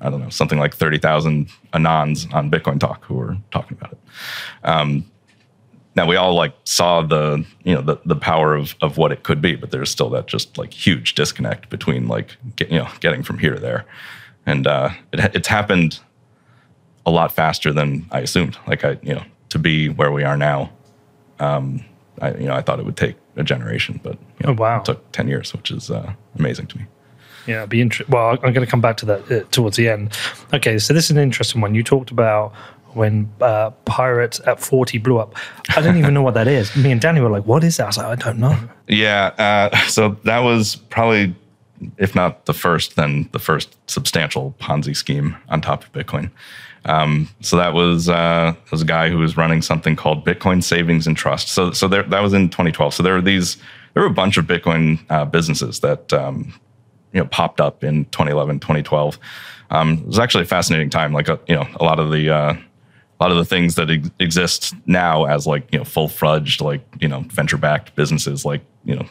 I 0.00 0.10
don't 0.10 0.20
know, 0.20 0.28
something 0.30 0.58
like 0.58 0.74
thirty 0.74 0.98
thousand 0.98 1.48
anons 1.72 2.32
on 2.32 2.50
Bitcoin 2.50 2.78
Talk 2.78 3.04
who 3.04 3.14
were 3.14 3.36
talking 3.50 3.76
about 3.78 3.92
it. 3.92 3.98
Um, 4.64 5.10
now 5.96 6.06
we 6.06 6.16
all 6.16 6.34
like 6.34 6.54
saw 6.64 7.02
the 7.02 7.44
you 7.64 7.74
know 7.74 7.82
the 7.82 7.98
the 8.04 8.16
power 8.16 8.54
of 8.54 8.74
of 8.80 8.96
what 8.96 9.12
it 9.12 9.22
could 9.22 9.42
be, 9.42 9.56
but 9.56 9.70
there's 9.70 9.90
still 9.90 10.10
that 10.10 10.26
just 10.26 10.56
like 10.56 10.72
huge 10.72 11.14
disconnect 11.14 11.68
between 11.68 12.08
like 12.08 12.36
get, 12.56 12.70
you 12.70 12.78
know 12.78 12.88
getting 13.00 13.22
from 13.22 13.38
here 13.38 13.54
to 13.54 13.60
there, 13.60 13.84
and 14.46 14.66
uh, 14.66 14.90
it, 15.12 15.34
it's 15.34 15.48
happened 15.48 16.00
a 17.06 17.10
lot 17.10 17.32
faster 17.32 17.72
than 17.72 18.06
I 18.12 18.20
assumed. 18.20 18.56
Like 18.66 18.84
I 18.84 18.98
you 19.02 19.14
know 19.14 19.24
to 19.48 19.58
be 19.58 19.88
where 19.88 20.12
we 20.12 20.22
are 20.22 20.36
now, 20.36 20.70
um, 21.40 21.84
I 22.20 22.34
you 22.34 22.46
know 22.46 22.54
I 22.54 22.62
thought 22.62 22.78
it 22.78 22.84
would 22.84 22.96
take 22.96 23.16
a 23.36 23.42
generation, 23.42 24.00
but 24.02 24.12
you 24.12 24.46
know, 24.46 24.50
oh, 24.50 24.54
wow, 24.54 24.78
it 24.78 24.84
took 24.84 25.10
ten 25.12 25.26
years, 25.26 25.52
which 25.52 25.70
is 25.72 25.90
uh, 25.90 26.12
amazing 26.38 26.68
to 26.68 26.78
me. 26.78 26.86
Yeah, 27.50 27.66
be 27.66 27.80
interesting. 27.80 28.14
Well, 28.14 28.30
I'm 28.30 28.52
going 28.52 28.64
to 28.64 28.66
come 28.66 28.80
back 28.80 28.96
to 28.98 29.06
that 29.06 29.32
uh, 29.32 29.44
towards 29.50 29.76
the 29.76 29.88
end. 29.88 30.16
Okay, 30.54 30.78
so 30.78 30.94
this 30.94 31.06
is 31.06 31.10
an 31.10 31.18
interesting 31.18 31.60
one. 31.60 31.74
You 31.74 31.82
talked 31.82 32.12
about 32.12 32.52
when 32.94 33.28
uh, 33.40 33.70
Pirate 33.86 34.38
at 34.46 34.60
40 34.60 34.98
blew 34.98 35.18
up. 35.18 35.34
I 35.76 35.80
don't 35.80 35.96
even 35.96 36.14
know 36.14 36.22
what 36.22 36.34
that 36.34 36.46
is. 36.46 36.74
Me 36.76 36.92
and 36.92 37.00
Danny 37.00 37.20
were 37.20 37.28
like, 37.28 37.44
what 37.46 37.64
is 37.64 37.76
that? 37.78 37.84
I 37.84 37.86
was 37.86 37.98
like, 37.98 38.06
I 38.06 38.14
don't 38.14 38.38
know. 38.38 38.56
Yeah. 38.86 39.26
Uh, 39.36 39.76
so 39.88 40.16
that 40.22 40.40
was 40.40 40.76
probably, 40.76 41.34
if 41.98 42.14
not 42.14 42.46
the 42.46 42.54
first, 42.54 42.94
then 42.94 43.28
the 43.32 43.40
first 43.40 43.76
substantial 43.90 44.54
Ponzi 44.60 44.94
scheme 44.94 45.36
on 45.48 45.60
top 45.60 45.82
of 45.82 45.92
Bitcoin. 45.92 46.30
Um, 46.84 47.28
so 47.40 47.56
that 47.56 47.74
was 47.74 48.08
uh, 48.08 48.54
was 48.70 48.82
a 48.82 48.86
guy 48.86 49.10
who 49.10 49.18
was 49.18 49.36
running 49.36 49.60
something 49.60 49.96
called 49.96 50.24
Bitcoin 50.24 50.62
Savings 50.62 51.06
and 51.06 51.16
Trust. 51.16 51.48
So 51.48 51.72
so 51.72 51.88
there, 51.88 52.04
that 52.04 52.20
was 52.20 52.32
in 52.32 52.48
2012. 52.48 52.94
So 52.94 53.02
there 53.02 53.14
were 53.14 53.20
these 53.20 53.58
there 53.92 54.02
were 54.02 54.08
a 54.08 54.14
bunch 54.14 54.38
of 54.38 54.46
Bitcoin 54.46 54.98
uh, 55.10 55.26
businesses 55.26 55.80
that 55.80 56.10
um, 56.14 56.54
you 57.12 57.20
know 57.20 57.26
popped 57.26 57.60
up 57.60 57.82
in 57.84 58.04
2011 58.06 58.60
2012 58.60 59.18
um, 59.70 59.98
it 59.98 60.06
was 60.06 60.18
actually 60.18 60.42
a 60.42 60.46
fascinating 60.46 60.90
time 60.90 61.12
like 61.12 61.28
uh, 61.28 61.36
you 61.46 61.54
know 61.54 61.66
a 61.78 61.84
lot 61.84 61.98
of 61.98 62.10
the 62.10 62.30
uh, 62.30 62.54
a 62.54 63.22
lot 63.22 63.30
of 63.30 63.36
the 63.36 63.44
things 63.44 63.74
that 63.74 63.90
ex- 63.90 64.10
exist 64.18 64.74
now 64.86 65.24
as 65.24 65.46
like 65.46 65.66
you 65.72 65.78
know 65.78 65.84
full-fledged 65.84 66.60
like 66.60 66.82
you 67.00 67.08
know 67.08 67.20
venture-backed 67.28 67.94
businesses 67.94 68.44
like 68.44 68.62
you 68.84 68.94
know 68.94 69.06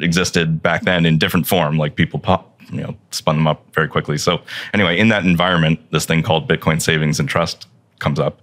existed 0.00 0.62
back 0.62 0.82
then 0.82 1.06
in 1.06 1.18
different 1.18 1.46
form 1.46 1.78
like 1.78 1.94
people 1.94 2.18
pop 2.18 2.60
you 2.72 2.80
know 2.80 2.96
spun 3.10 3.36
them 3.36 3.46
up 3.46 3.64
very 3.72 3.88
quickly. 3.88 4.18
So 4.18 4.42
anyway 4.72 4.98
in 4.98 5.08
that 5.08 5.24
environment 5.24 5.80
this 5.92 6.06
thing 6.06 6.22
called 6.22 6.48
bitcoin 6.48 6.82
savings 6.82 7.20
and 7.20 7.28
trust 7.28 7.66
comes 8.00 8.18
up 8.18 8.40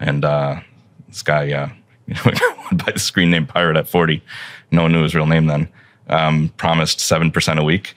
and 0.00 0.24
uh, 0.24 0.60
this 1.08 1.22
guy 1.22 1.52
uh, 1.52 1.68
you 2.06 2.14
know, 2.14 2.32
by 2.72 2.92
the 2.92 2.98
screen 2.98 3.30
name 3.30 3.46
pirate 3.46 3.76
at 3.76 3.88
40 3.88 4.22
no 4.70 4.82
one 4.82 4.92
knew 4.92 5.02
his 5.02 5.14
real 5.14 5.26
name 5.26 5.46
then. 5.46 5.68
Um, 6.06 6.50
promised 6.58 6.98
7% 6.98 7.58
a 7.58 7.64
week 7.64 7.94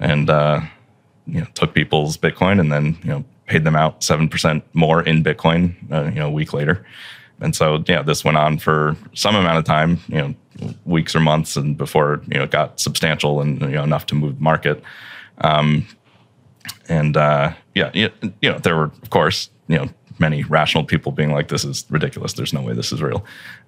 and 0.00 0.30
uh, 0.30 0.60
you 1.26 1.40
know 1.40 1.46
took 1.54 1.74
people's 1.74 2.16
Bitcoin 2.16 2.60
and 2.60 2.72
then 2.72 2.98
you 3.02 3.10
know 3.10 3.24
paid 3.46 3.64
them 3.64 3.76
out 3.76 4.02
seven 4.02 4.28
percent 4.28 4.64
more 4.74 5.02
in 5.02 5.22
Bitcoin 5.22 5.74
uh, 5.92 6.04
you 6.04 6.20
know 6.20 6.28
a 6.28 6.32
week 6.32 6.52
later. 6.52 6.84
And 7.40 7.54
so 7.54 7.84
yeah, 7.86 8.02
this 8.02 8.24
went 8.24 8.38
on 8.38 8.58
for 8.58 8.96
some 9.14 9.36
amount 9.36 9.58
of 9.58 9.64
time, 9.64 10.00
you 10.08 10.16
know, 10.16 10.34
weeks 10.84 11.14
or 11.14 11.20
months, 11.20 11.56
and 11.56 11.76
before 11.76 12.22
you 12.28 12.38
know 12.38 12.44
it 12.44 12.50
got 12.50 12.80
substantial 12.80 13.40
and 13.40 13.60
you 13.60 13.68
know 13.68 13.84
enough 13.84 14.06
to 14.06 14.14
move 14.14 14.36
the 14.36 14.42
market. 14.42 14.82
Um, 15.38 15.86
and 16.88 17.16
uh, 17.16 17.52
yeah, 17.74 17.90
you 17.92 18.10
you 18.40 18.50
know, 18.50 18.58
there 18.58 18.76
were 18.76 18.90
of 19.02 19.10
course, 19.10 19.50
you 19.68 19.76
know, 19.76 19.88
many 20.18 20.44
rational 20.44 20.84
people 20.84 21.12
being 21.12 21.32
like, 21.32 21.48
"This 21.48 21.64
is 21.64 21.84
ridiculous. 21.90 22.32
There's 22.32 22.52
no 22.52 22.62
way 22.62 22.72
this 22.72 22.92
is 22.92 23.02
real. 23.02 23.24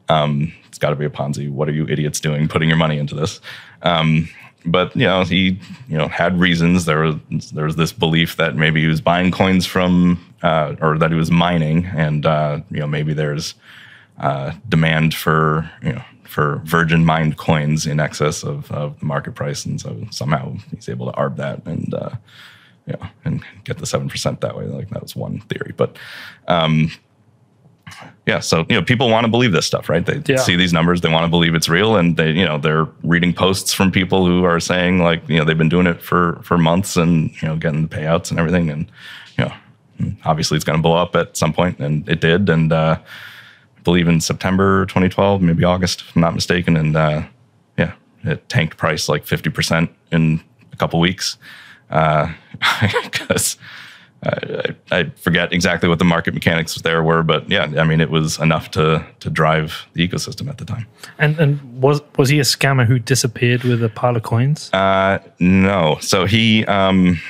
Um, 0.08 0.52
it's 0.68 0.78
got 0.78 0.90
to 0.90 0.96
be 0.96 1.04
a 1.04 1.10
Ponzi. 1.10 1.50
What 1.50 1.68
are 1.68 1.72
you 1.72 1.86
idiots 1.88 2.20
doing, 2.20 2.48
putting 2.48 2.68
your 2.68 2.78
money 2.78 2.98
into 2.98 3.14
this?" 3.14 3.40
Um, 3.82 4.28
but 4.70 4.94
you 4.94 5.04
know, 5.04 5.24
he 5.24 5.58
you 5.88 5.98
know 5.98 6.08
had 6.08 6.38
reasons. 6.38 6.84
There 6.84 7.00
was 7.00 7.50
there 7.52 7.64
was 7.64 7.76
this 7.76 7.92
belief 7.92 8.36
that 8.36 8.56
maybe 8.56 8.80
he 8.80 8.86
was 8.86 9.00
buying 9.00 9.30
coins 9.30 9.66
from, 9.66 10.24
uh, 10.42 10.76
or 10.80 10.98
that 10.98 11.10
he 11.10 11.16
was 11.16 11.30
mining, 11.30 11.86
and 11.86 12.24
uh, 12.26 12.60
you 12.70 12.80
know, 12.80 12.86
maybe 12.86 13.12
there's 13.12 13.54
uh, 14.18 14.52
demand 14.68 15.14
for 15.14 15.70
you 15.82 15.92
know 15.92 16.02
for 16.24 16.60
virgin 16.64 17.04
mined 17.04 17.38
coins 17.38 17.86
in 17.86 18.00
excess 18.00 18.42
of, 18.42 18.70
of 18.70 18.98
the 19.00 19.06
market 19.06 19.34
price, 19.34 19.64
and 19.64 19.80
so 19.80 20.06
somehow 20.10 20.54
he's 20.70 20.88
able 20.88 21.10
to 21.10 21.18
arb 21.18 21.36
that 21.36 21.66
and 21.66 21.94
uh, 21.94 22.10
know 22.86 23.06
and 23.24 23.42
get 23.64 23.78
the 23.78 23.86
seven 23.86 24.08
percent 24.08 24.40
that 24.40 24.56
way. 24.56 24.66
Like 24.66 24.90
that 24.90 25.02
was 25.02 25.16
one 25.16 25.40
theory, 25.40 25.72
but 25.76 25.96
um, 26.48 26.90
yeah, 28.28 28.40
so 28.40 28.64
you 28.68 28.76
know 28.76 28.82
people 28.82 29.08
want 29.10 29.24
to 29.24 29.30
believe 29.30 29.52
this 29.52 29.66
stuff, 29.66 29.88
right? 29.88 30.04
They 30.06 30.20
Yeah. 30.32 30.38
see 30.40 30.54
these 30.54 30.72
numbers, 30.72 31.00
they 31.00 31.08
want 31.08 31.24
to 31.24 31.28
believe 31.30 31.54
it's 31.56 31.68
real, 31.68 31.96
and 31.96 32.16
they 32.16 32.30
you 32.30 32.44
know 32.44 32.58
they're 32.58 32.86
reading 33.02 33.32
posts 33.32 33.72
from 33.72 33.90
people 33.90 34.26
who 34.26 34.44
are 34.44 34.60
saying 34.60 35.00
like 35.08 35.20
you 35.28 35.38
know 35.38 35.44
they've 35.44 35.58
been 35.64 35.68
doing 35.76 35.86
it 35.86 36.00
for 36.02 36.38
for 36.42 36.56
months 36.58 36.96
and 36.96 37.30
you 37.42 37.48
know 37.48 37.56
getting 37.56 37.82
the 37.88 37.88
payouts 37.96 38.30
and 38.30 38.38
everything, 38.38 38.70
and 38.70 38.86
you 39.38 39.44
know 39.46 39.52
obviously 40.24 40.54
it's 40.56 40.64
going 40.64 40.78
to 40.78 40.82
blow 40.82 40.96
up 40.96 41.16
at 41.16 41.36
some 41.36 41.52
point, 41.52 41.78
and 41.80 42.08
it 42.08 42.20
did, 42.20 42.48
and. 42.48 42.72
uh 42.72 42.98
I 43.78 43.80
believe 43.90 44.08
in 44.08 44.20
September 44.20 44.84
2012, 44.86 45.40
maybe 45.40 45.64
August, 45.64 46.02
if 46.02 46.14
I'm 46.14 46.20
not 46.20 46.34
mistaken. 46.34 46.76
And 46.76 46.94
uh, 46.94 47.22
yeah, 47.78 47.92
it 48.24 48.46
tanked 48.50 48.76
price 48.76 49.08
like 49.08 49.24
50% 49.24 49.88
in 50.12 50.42
a 50.72 50.76
couple 50.76 51.00
weeks. 51.00 51.38
Because 53.10 53.56
I, 54.24 54.74
I 54.90 55.04
forget 55.16 55.52
exactly 55.52 55.88
what 55.88 55.98
the 55.98 56.04
market 56.04 56.34
mechanics 56.34 56.74
there 56.82 57.02
were, 57.02 57.22
but 57.22 57.48
yeah, 57.48 57.72
I 57.76 57.84
mean, 57.84 58.00
it 58.00 58.10
was 58.10 58.38
enough 58.38 58.70
to 58.72 59.04
to 59.20 59.30
drive 59.30 59.86
the 59.92 60.06
ecosystem 60.06 60.48
at 60.48 60.58
the 60.58 60.64
time. 60.64 60.86
And 61.18 61.38
and 61.38 61.60
was 61.80 62.00
was 62.16 62.28
he 62.28 62.40
a 62.40 62.44
scammer 62.44 62.84
who 62.84 62.98
disappeared 62.98 63.62
with 63.62 63.82
a 63.82 63.88
pile 63.88 64.16
of 64.16 64.22
coins? 64.24 64.72
Uh, 64.72 65.18
no, 65.38 65.98
so 66.00 66.26
he 66.26 66.64
um, 66.66 67.20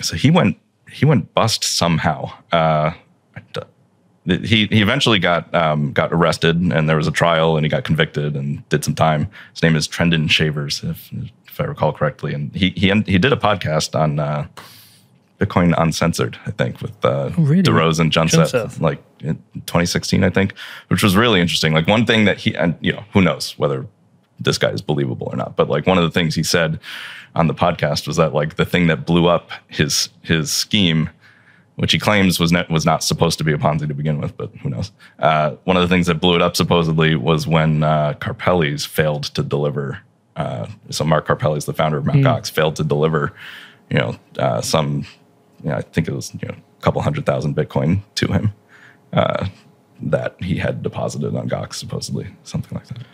so 0.00 0.16
he 0.16 0.30
went 0.30 0.58
he 0.90 1.06
went 1.06 1.32
bust 1.34 1.62
somehow. 1.62 2.32
Uh, 2.50 2.92
he 4.26 4.66
he 4.66 4.82
eventually 4.82 5.18
got 5.18 5.54
um, 5.54 5.92
got 5.92 6.12
arrested 6.12 6.56
and 6.56 6.88
there 6.88 6.96
was 6.96 7.06
a 7.06 7.12
trial 7.12 7.56
and 7.56 7.64
he 7.64 7.68
got 7.68 7.84
convicted 7.84 8.36
and 8.36 8.66
did 8.68 8.84
some 8.84 8.94
time. 8.94 9.28
His 9.52 9.62
name 9.62 9.76
is 9.76 9.86
Trendon 9.86 10.30
Shavers, 10.30 10.82
if, 10.82 11.10
if 11.46 11.60
I 11.60 11.64
recall 11.64 11.92
correctly, 11.92 12.32
and 12.34 12.54
he 12.54 12.70
he 12.70 12.88
he 13.06 13.18
did 13.18 13.32
a 13.32 13.36
podcast 13.36 13.98
on 13.98 14.18
uh, 14.18 14.46
Bitcoin 15.38 15.74
Uncensored, 15.76 16.38
I 16.46 16.50
think, 16.52 16.80
with 16.80 17.04
uh, 17.04 17.30
really? 17.36 17.62
DeRose 17.62 17.98
and 17.98 18.12
Junseth, 18.12 18.52
Junseth. 18.52 18.80
like 18.80 19.02
in 19.20 19.36
2016, 19.66 20.22
I 20.22 20.30
think, 20.30 20.54
which 20.88 21.02
was 21.02 21.16
really 21.16 21.40
interesting. 21.40 21.72
Like 21.72 21.88
one 21.88 22.06
thing 22.06 22.24
that 22.24 22.38
he 22.38 22.54
and 22.54 22.76
you 22.80 22.92
know 22.92 23.04
who 23.12 23.20
knows 23.20 23.58
whether 23.58 23.86
this 24.40 24.58
guy 24.58 24.70
is 24.70 24.82
believable 24.82 25.28
or 25.30 25.36
not, 25.36 25.56
but 25.56 25.68
like 25.68 25.86
one 25.86 25.98
of 25.98 26.04
the 26.04 26.10
things 26.10 26.34
he 26.34 26.42
said 26.42 26.78
on 27.34 27.46
the 27.46 27.54
podcast 27.54 28.06
was 28.06 28.16
that 28.16 28.32
like 28.32 28.56
the 28.56 28.64
thing 28.64 28.86
that 28.86 29.06
blew 29.06 29.26
up 29.26 29.50
his 29.68 30.08
his 30.22 30.52
scheme 30.52 31.10
which 31.76 31.92
he 31.92 31.98
claims 31.98 32.38
was 32.38 32.52
not, 32.52 32.70
was 32.70 32.86
not 32.86 33.02
supposed 33.02 33.38
to 33.38 33.44
be 33.44 33.52
a 33.52 33.58
Ponzi 33.58 33.88
to 33.88 33.94
begin 33.94 34.20
with, 34.20 34.36
but 34.36 34.50
who 34.62 34.70
knows? 34.70 34.92
Uh, 35.18 35.56
one 35.64 35.76
of 35.76 35.82
the 35.82 35.88
things 35.92 36.06
that 36.06 36.16
blew 36.16 36.34
it 36.34 36.42
up 36.42 36.56
supposedly 36.56 37.16
was 37.16 37.46
when 37.46 37.82
uh, 37.82 38.14
Karpelès 38.20 38.86
failed 38.86 39.24
to 39.24 39.42
deliver. 39.42 39.98
Uh, 40.36 40.66
so 40.90 41.04
Mark 41.04 41.26
Karpelès 41.26 41.66
the 41.66 41.72
founder 41.72 41.98
of 41.98 42.06
Mt. 42.06 42.24
Gox, 42.24 42.50
failed 42.50 42.76
to 42.76 42.84
deliver, 42.84 43.32
you 43.90 43.98
know, 43.98 44.16
uh, 44.38 44.60
some, 44.60 45.04
you 45.64 45.70
know, 45.70 45.76
I 45.76 45.80
think 45.80 46.06
it 46.06 46.14
was 46.14 46.32
you 46.34 46.46
know 46.46 46.54
a 46.54 46.82
couple 46.82 47.00
hundred 47.02 47.26
thousand 47.26 47.56
Bitcoin 47.56 48.02
to 48.16 48.28
him 48.28 48.52
uh, 49.12 49.48
that 50.02 50.36
he 50.40 50.56
had 50.56 50.82
deposited 50.82 51.34
on 51.34 51.48
Gox, 51.48 51.74
supposedly 51.74 52.28
something 52.44 52.76
like 52.76 52.86
that. 52.88 53.06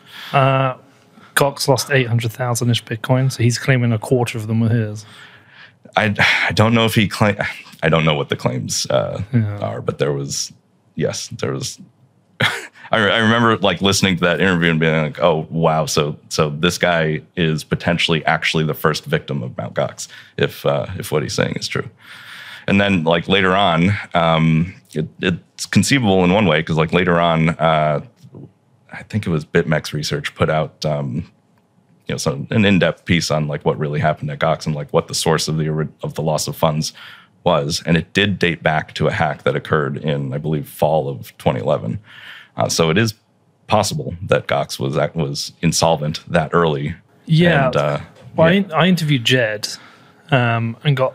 Gox 1.35 1.69
lost 1.69 1.91
eight 1.91 2.09
hundred 2.09 2.33
thousand 2.33 2.71
ish 2.71 2.85
Bitcoin, 2.85 3.33
so 3.33 3.43
he's 3.43 3.59
claiming 3.59 3.93
a 3.93 3.99
quarter 3.99 4.37
of 4.37 4.47
them 4.47 4.61
were 4.61 4.69
his. 4.69 5.07
I, 5.97 6.15
I 6.49 6.53
don't 6.53 6.75
know 6.75 6.85
if 6.85 6.95
he 6.95 7.09
claim. 7.09 7.37
I 7.83 7.89
don't 7.89 8.05
know 8.05 8.15
what 8.15 8.29
the 8.29 8.37
claims 8.37 8.87
uh, 8.91 9.23
are, 9.61 9.81
but 9.81 9.99
there 9.99 10.13
was 10.13 10.53
yes, 10.97 11.29
there 11.29 11.53
was. 11.53 11.81
I, 12.41 12.99
I 12.99 13.19
remember 13.19 13.57
like 13.59 13.81
listening 13.81 14.17
to 14.17 14.21
that 14.23 14.41
interview 14.41 14.71
and 14.71 14.81
being 14.81 14.95
like, 14.95 15.21
"Oh 15.21 15.47
wow!" 15.51 15.87
So 15.87 16.19
so 16.29 16.51
this 16.51 16.79
guy 16.79 17.23
is 17.37 17.65
potentially 17.65 18.25
actually 18.27 18.65
the 18.65 18.75
first 18.75 19.05
victim 19.05 19.43
of 19.43 19.57
Mount 19.57 19.75
Gox, 19.75 20.09
if 20.37 20.67
uh, 20.67 20.87
if 20.99 21.13
what 21.13 21.23
he's 21.23 21.35
saying 21.35 21.55
is 21.57 21.69
true. 21.69 21.89
And 22.67 22.81
then 22.81 23.05
like 23.05 23.29
later 23.29 23.55
on, 23.55 23.91
um, 24.15 24.75
it, 24.93 25.09
it's 25.21 25.67
conceivable 25.67 26.25
in 26.25 26.33
one 26.33 26.47
way 26.47 26.61
because 26.61 26.77
like 26.77 26.93
later 26.93 27.21
on, 27.21 27.51
uh, 27.51 28.01
I 28.93 29.03
think 29.05 29.27
it 29.27 29.31
was 29.31 29.45
BitMEX 29.45 29.93
Research 29.93 30.35
put 30.35 30.51
out 30.51 30.85
um, 30.85 31.31
you 32.07 32.15
know 32.15 32.19
some 32.19 32.47
an 32.51 32.65
in-depth 32.65 33.05
piece 33.05 33.31
on 33.31 33.47
like 33.47 33.65
what 33.65 33.79
really 33.79 34.01
happened 34.01 34.31
at 34.31 34.39
Gox 34.39 34.67
and 34.67 34.75
like 34.75 34.93
what 34.93 35.09
the 35.09 35.15
source 35.15 35.49
of 35.49 35.59
the 35.59 35.89
of 36.03 36.15
the 36.15 36.23
loss 36.23 36.49
of 36.49 36.57
funds 36.57 36.93
was, 37.45 37.83
and 37.87 37.97
it 37.97 38.13
did 38.13 38.39
date 38.39 38.63
back 38.63 38.95
to 38.95 39.07
a 39.07 39.13
hack 39.13 39.45
that 39.45 39.57
occurred 39.57 39.97
in 39.97 40.33
I 40.33 40.39
believe 40.39 40.69
fall 40.69 41.09
of 41.09 41.37
2011. 41.39 42.01
Uh, 42.57 42.69
so 42.69 42.91
it 42.91 42.99
is 42.99 43.15
possible 43.69 44.15
that 44.23 44.47
Gox 44.49 44.79
was 44.79 44.99
act- 44.99 45.17
was 45.17 45.53
insolvent 45.63 46.21
that 46.29 46.51
early. 46.53 46.97
Yeah. 47.27 47.67
And, 47.67 47.77
uh, 47.77 48.01
well, 48.37 48.53
yeah. 48.53 48.67
I, 48.75 48.85
I 48.85 48.89
interviewed 48.89 49.25
Jed 49.25 49.69
um, 50.31 50.77
and 50.85 50.97
got 50.97 51.15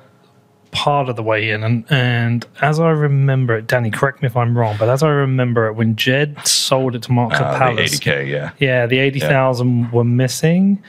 part 0.76 1.10
of 1.10 1.16
the 1.16 1.24
way 1.24 1.50
in, 1.50 1.64
and 1.64 1.86
and 1.90 2.46
as 2.62 2.80
I 2.80 2.90
remember 2.92 3.56
it, 3.58 3.66
Danny, 3.68 3.90
correct 3.90 4.22
me 4.22 4.28
if 4.28 4.36
I'm 4.38 4.58
wrong, 4.58 4.76
but 4.78 4.90
as 4.90 5.02
I 5.02 5.10
remember 5.10 5.68
it, 5.68 5.74
when 5.74 5.96
Jed 5.96 6.38
sold 6.46 6.96
it 6.96 7.02
to 7.04 7.12
Mark 7.12 7.34
Uh, 7.34 7.52
the 7.54 7.58
Palace, 7.58 8.00
80k, 8.00 8.28
yeah, 8.30 8.52
yeah, 8.60 8.86
the 8.86 9.00
eighty 9.00 9.20
thousand 9.20 9.92
were 9.92 10.04
missing, 10.04 10.82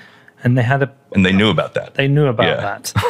and 0.43 0.59
they 0.59 0.63
had 0.63 0.83
a 0.83 0.93
and 1.13 1.25
they 1.25 1.33
knew 1.33 1.51
about 1.51 1.75
that. 1.75 1.95
they 1.95 2.09
knew 2.09 2.27
about 2.27 2.47
Yeah. 2.47 2.57
that. 2.61 2.93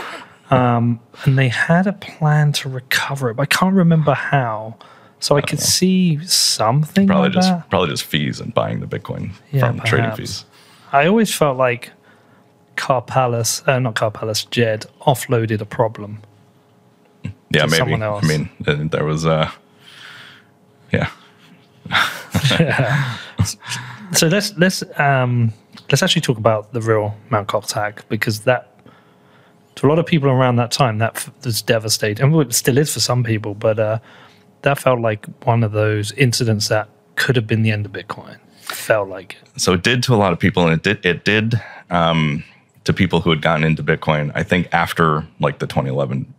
Um, 0.49 1.01
and 1.25 1.37
they 1.37 1.49
had 1.49 1.89
a 1.89 1.93
plan 1.93 2.53
to 2.53 2.69
recover 2.69 3.31
it, 3.31 3.35
but 3.35 3.43
I 3.43 3.47
can't 3.47 3.75
remember 3.75 4.15
how. 4.15 4.77
So 5.19 5.37
I 5.37 5.41
could 5.41 5.59
see 5.59 6.25
something 6.25 7.09
probably 7.09 7.31
like 7.31 7.33
just 7.33 7.49
that. 7.49 7.69
probably 7.69 7.89
just 7.89 8.05
fees 8.05 8.39
and 8.39 8.55
buying 8.55 8.79
the 8.79 8.87
Bitcoin 8.87 9.33
Yeah, 9.51 9.67
from 9.73 9.81
trading 9.81 10.13
fees. 10.13 10.45
I 10.93 11.09
always 11.09 11.35
felt 11.35 11.57
like 11.59 11.91
Karpelès, 12.77 13.67
uh, 13.67 13.79
not 13.81 13.95
Karpelès, 13.97 14.49
Jed 14.51 14.87
offloaded 15.01 15.61
a 15.61 15.65
problem. 15.65 16.21
Yeah, 17.51 17.67
maybe. 17.67 17.95
I 17.95 18.21
mean, 18.23 18.51
uh, 18.67 18.85
there 18.91 19.05
was 19.05 19.25
uh, 19.27 19.51
yeah. 20.93 21.11
So 24.13 24.29
let's 24.29 24.57
let's 24.57 24.83
um, 24.99 25.53
let's 25.91 26.03
actually 26.03 26.23
talk 26.23 26.39
about 26.39 26.73
the 26.73 26.81
real 26.81 27.15
Mount 27.31 27.51
hack 27.73 28.09
because 28.09 28.41
that 28.41 28.73
to 29.75 29.87
a 29.87 29.89
lot 29.89 29.99
of 29.99 30.07
people 30.07 30.31
around 30.31 30.57
that 30.57 30.71
time 30.71 30.99
that 30.99 31.29
was 31.45 31.61
devastating. 31.61 32.25
and 32.25 32.35
it 32.41 32.55
still 32.55 32.79
is 32.79 32.93
for 32.95 33.01
some 33.01 33.25
people, 33.25 33.55
but 33.55 33.79
uh, 33.79 33.99
that 34.63 34.79
felt 34.79 35.01
like 35.01 35.27
one 35.45 35.63
of 35.63 35.73
those 35.73 36.13
incidents 36.13 36.69
that 36.69 36.89
could 37.17 37.37
have 37.37 37.47
been 37.47 37.63
the 37.63 37.71
end 37.71 37.85
of 37.85 37.93
Bitcoin. 37.93 38.39
Felt 38.63 39.09
like 39.09 39.37
it. 39.43 39.61
so 39.61 39.75
it 39.75 39.83
did 39.83 40.03
to 40.05 40.15
a 40.15 40.17
lot 40.17 40.33
of 40.33 40.39
people 40.39 40.67
and 40.67 40.73
it 40.73 40.83
did 40.83 41.07
it 41.07 41.25
did 41.25 41.61
um, 41.91 42.43
to 42.85 42.93
people 42.93 43.21
who 43.21 43.31
had 43.31 43.41
gotten 43.41 43.63
into 43.63 43.81
bitcoin 43.81 44.33
i 44.35 44.43
think 44.43 44.69
after 44.73 45.25
like 45.39 45.61
the 45.61 45.69
2011 45.69 46.35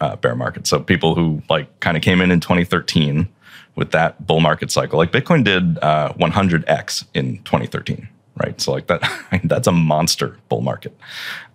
uh, 0.00 0.16
bear 0.16 0.34
market. 0.34 0.66
So 0.66 0.80
people 0.80 1.14
who 1.14 1.42
like 1.48 1.80
kind 1.80 1.96
of 1.96 2.02
came 2.02 2.20
in 2.20 2.30
in 2.30 2.40
2013 2.40 3.28
with 3.74 3.90
that 3.92 4.26
bull 4.26 4.40
market 4.40 4.70
cycle 4.70 4.98
like 4.98 5.12
bitcoin 5.12 5.42
did 5.44 5.78
uh, 5.78 6.12
100x 6.18 7.06
in 7.14 7.38
2013 7.44 8.06
right? 8.36 8.60
So 8.60 8.72
like 8.72 8.86
that 8.88 9.02
that's 9.44 9.66
a 9.66 9.72
monster 9.72 10.36
bull 10.48 10.60
market. 10.60 10.96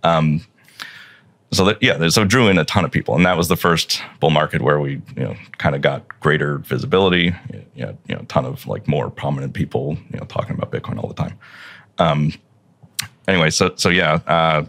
Um, 0.03 0.45
so 1.53 1.63
that 1.63 1.81
yeah 1.81 2.09
so 2.09 2.25
drew 2.25 2.49
in 2.49 2.57
a 2.57 2.65
ton 2.65 2.83
of 2.83 2.91
people 2.91 3.15
and 3.15 3.25
that 3.25 3.37
was 3.37 3.47
the 3.47 3.55
first 3.55 4.01
bull 4.19 4.31
market 4.31 4.61
where 4.61 4.81
we 4.81 5.01
you 5.15 5.23
know 5.23 5.35
kind 5.57 5.75
of 5.75 5.81
got 5.81 6.19
greater 6.19 6.57
visibility. 6.59 7.33
You 7.75 7.85
know, 7.85 7.97
you 8.07 8.15
know 8.15 8.21
a 8.21 8.25
ton 8.25 8.45
of 8.45 8.67
like 8.67 8.87
more 8.87 9.09
prominent 9.09 9.53
people 9.53 9.97
you 10.11 10.19
know 10.19 10.25
talking 10.25 10.55
about 10.55 10.71
bitcoin 10.71 11.01
all 11.01 11.07
the 11.07 11.13
time. 11.13 11.37
Um 11.99 12.33
anyway 13.27 13.49
so 13.49 13.73
so 13.75 13.89
yeah 13.89 14.19
uh 14.27 14.65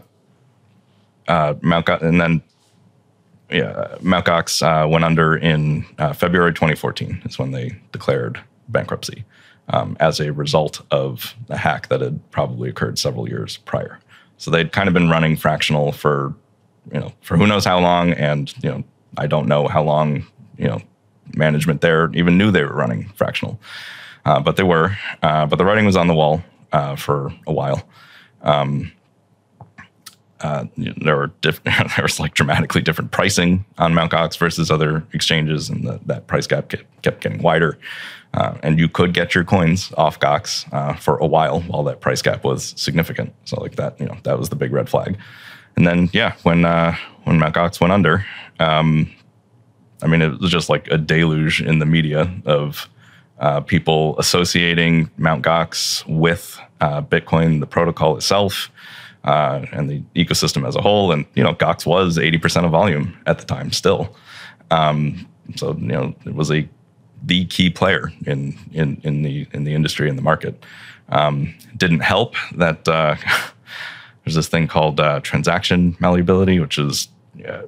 uh 1.27 1.55
mount 1.61 1.85
Go- 1.85 1.99
and 2.01 2.19
then 2.21 2.41
yeah 3.49 3.95
mount 4.01 4.25
gox 4.25 4.61
uh, 4.61 4.87
went 4.87 5.03
under 5.03 5.35
in 5.35 5.85
uh, 5.97 6.13
february 6.13 6.53
2014 6.53 7.21
is 7.25 7.39
when 7.39 7.51
they 7.51 7.75
declared 7.91 8.39
bankruptcy 8.69 9.25
um, 9.69 9.95
as 9.99 10.19
a 10.19 10.33
result 10.33 10.81
of 10.91 11.35
a 11.49 11.57
hack 11.57 11.87
that 11.89 12.01
had 12.01 12.31
probably 12.31 12.69
occurred 12.69 12.97
several 12.97 13.29
years 13.29 13.57
prior. 13.57 13.99
So 14.37 14.51
they'd 14.51 14.71
kind 14.71 14.87
of 14.87 14.93
been 14.93 15.09
running 15.09 15.35
fractional 15.35 15.91
for 15.91 16.33
you 16.91 16.99
know 16.99 17.13
for 17.21 17.37
who 17.37 17.45
knows 17.45 17.65
how 17.65 17.79
long 17.79 18.13
and 18.13 18.51
you 18.63 18.69
know 18.69 18.83
i 19.17 19.27
don't 19.27 19.47
know 19.47 19.67
how 19.67 19.83
long 19.83 20.25
you 20.57 20.67
know 20.67 20.81
management 21.35 21.81
there 21.81 22.09
even 22.13 22.37
knew 22.37 22.49
they 22.49 22.63
were 22.63 22.73
running 22.73 23.09
fractional. 23.09 23.59
Uh, 24.25 24.39
but 24.39 24.57
they 24.57 24.63
were 24.63 24.97
uh, 25.21 25.45
but 25.45 25.57
the 25.57 25.65
writing 25.65 25.85
was 25.85 25.97
on 25.97 26.07
the 26.07 26.13
wall 26.13 26.41
uh, 26.71 26.95
for 26.95 27.31
a 27.47 27.53
while. 27.53 27.87
Um, 28.41 28.91
uh, 30.41 30.65
you 30.75 30.85
know, 30.85 30.93
there 31.03 31.17
were 31.17 31.31
there 31.41 32.01
was 32.01 32.19
like 32.19 32.33
dramatically 32.33 32.81
different 32.81 33.11
pricing 33.11 33.65
on 33.77 33.93
Mt. 33.93 34.11
Gox 34.11 34.37
versus 34.37 34.71
other 34.71 35.05
exchanges, 35.13 35.69
and 35.69 35.85
the, 35.85 35.99
that 36.05 36.27
price 36.27 36.47
gap 36.47 36.69
kept, 36.69 37.01
kept 37.01 37.21
getting 37.21 37.41
wider. 37.41 37.77
Uh, 38.33 38.55
and 38.61 38.77
you 38.77 38.87
could 38.87 39.13
get 39.13 39.33
your 39.33 39.43
coins 39.43 39.91
off 39.97 40.19
Gox 40.19 40.71
uh, 40.71 40.93
for 40.93 41.17
a 41.17 41.25
while 41.25 41.61
while 41.61 41.83
that 41.83 41.99
price 41.99 42.21
gap 42.21 42.43
was 42.43 42.73
significant. 42.77 43.33
So 43.45 43.59
like 43.59 43.75
that, 43.77 43.99
you 43.99 44.05
know, 44.05 44.17
that 44.23 44.37
was 44.37 44.49
the 44.49 44.55
big 44.55 44.71
red 44.71 44.87
flag. 44.87 45.17
And 45.75 45.87
then 45.87 46.09
yeah, 46.13 46.35
when 46.43 46.63
uh, 46.63 46.95
when 47.23 47.39
Mt. 47.39 47.55
Gox 47.55 47.81
went 47.81 47.91
under, 47.91 48.25
um, 48.59 49.11
I 50.01 50.07
mean, 50.07 50.21
it 50.21 50.39
was 50.39 50.51
just 50.51 50.69
like 50.69 50.87
a 50.89 50.97
deluge 50.97 51.61
in 51.61 51.79
the 51.79 51.85
media 51.85 52.31
of 52.45 52.87
uh, 53.39 53.61
people 53.61 54.17
associating 54.19 55.09
Mt. 55.17 55.43
Gox 55.43 56.05
with 56.07 56.59
uh, 56.81 57.01
Bitcoin, 57.01 57.59
the 57.59 57.67
protocol 57.67 58.15
itself, 58.15 58.69
uh, 59.23 59.65
and 59.71 59.89
the 59.89 60.01
ecosystem 60.15 60.67
as 60.67 60.75
a 60.75 60.81
whole. 60.81 61.11
And 61.11 61.25
you 61.35 61.43
know, 61.43 61.53
Gox 61.53 61.85
was 61.85 62.17
eighty 62.17 62.37
percent 62.37 62.65
of 62.65 62.71
volume 62.71 63.17
at 63.25 63.39
the 63.39 63.45
time 63.45 63.71
still. 63.71 64.15
Um, 64.71 65.27
so 65.55 65.73
you 65.73 65.87
know, 65.87 66.15
it 66.25 66.35
was 66.35 66.51
a 66.51 66.67
the 67.23 67.45
key 67.45 67.69
player 67.69 68.11
in 68.25 68.57
in 68.71 68.99
in 69.03 69.23
the 69.23 69.47
in 69.53 69.63
the 69.63 69.73
industry 69.73 70.09
and 70.09 70.17
the 70.17 70.23
market. 70.23 70.63
Um, 71.09 71.55
didn't 71.75 72.01
help 72.01 72.35
that 72.55 72.87
uh, 72.87 73.15
there's 74.23 74.35
this 74.35 74.47
thing 74.47 74.67
called 74.67 74.99
uh, 74.99 75.19
transaction 75.21 75.97
malleability, 75.99 76.59
which 76.59 76.77
is 76.77 77.09
uh, 77.47 77.63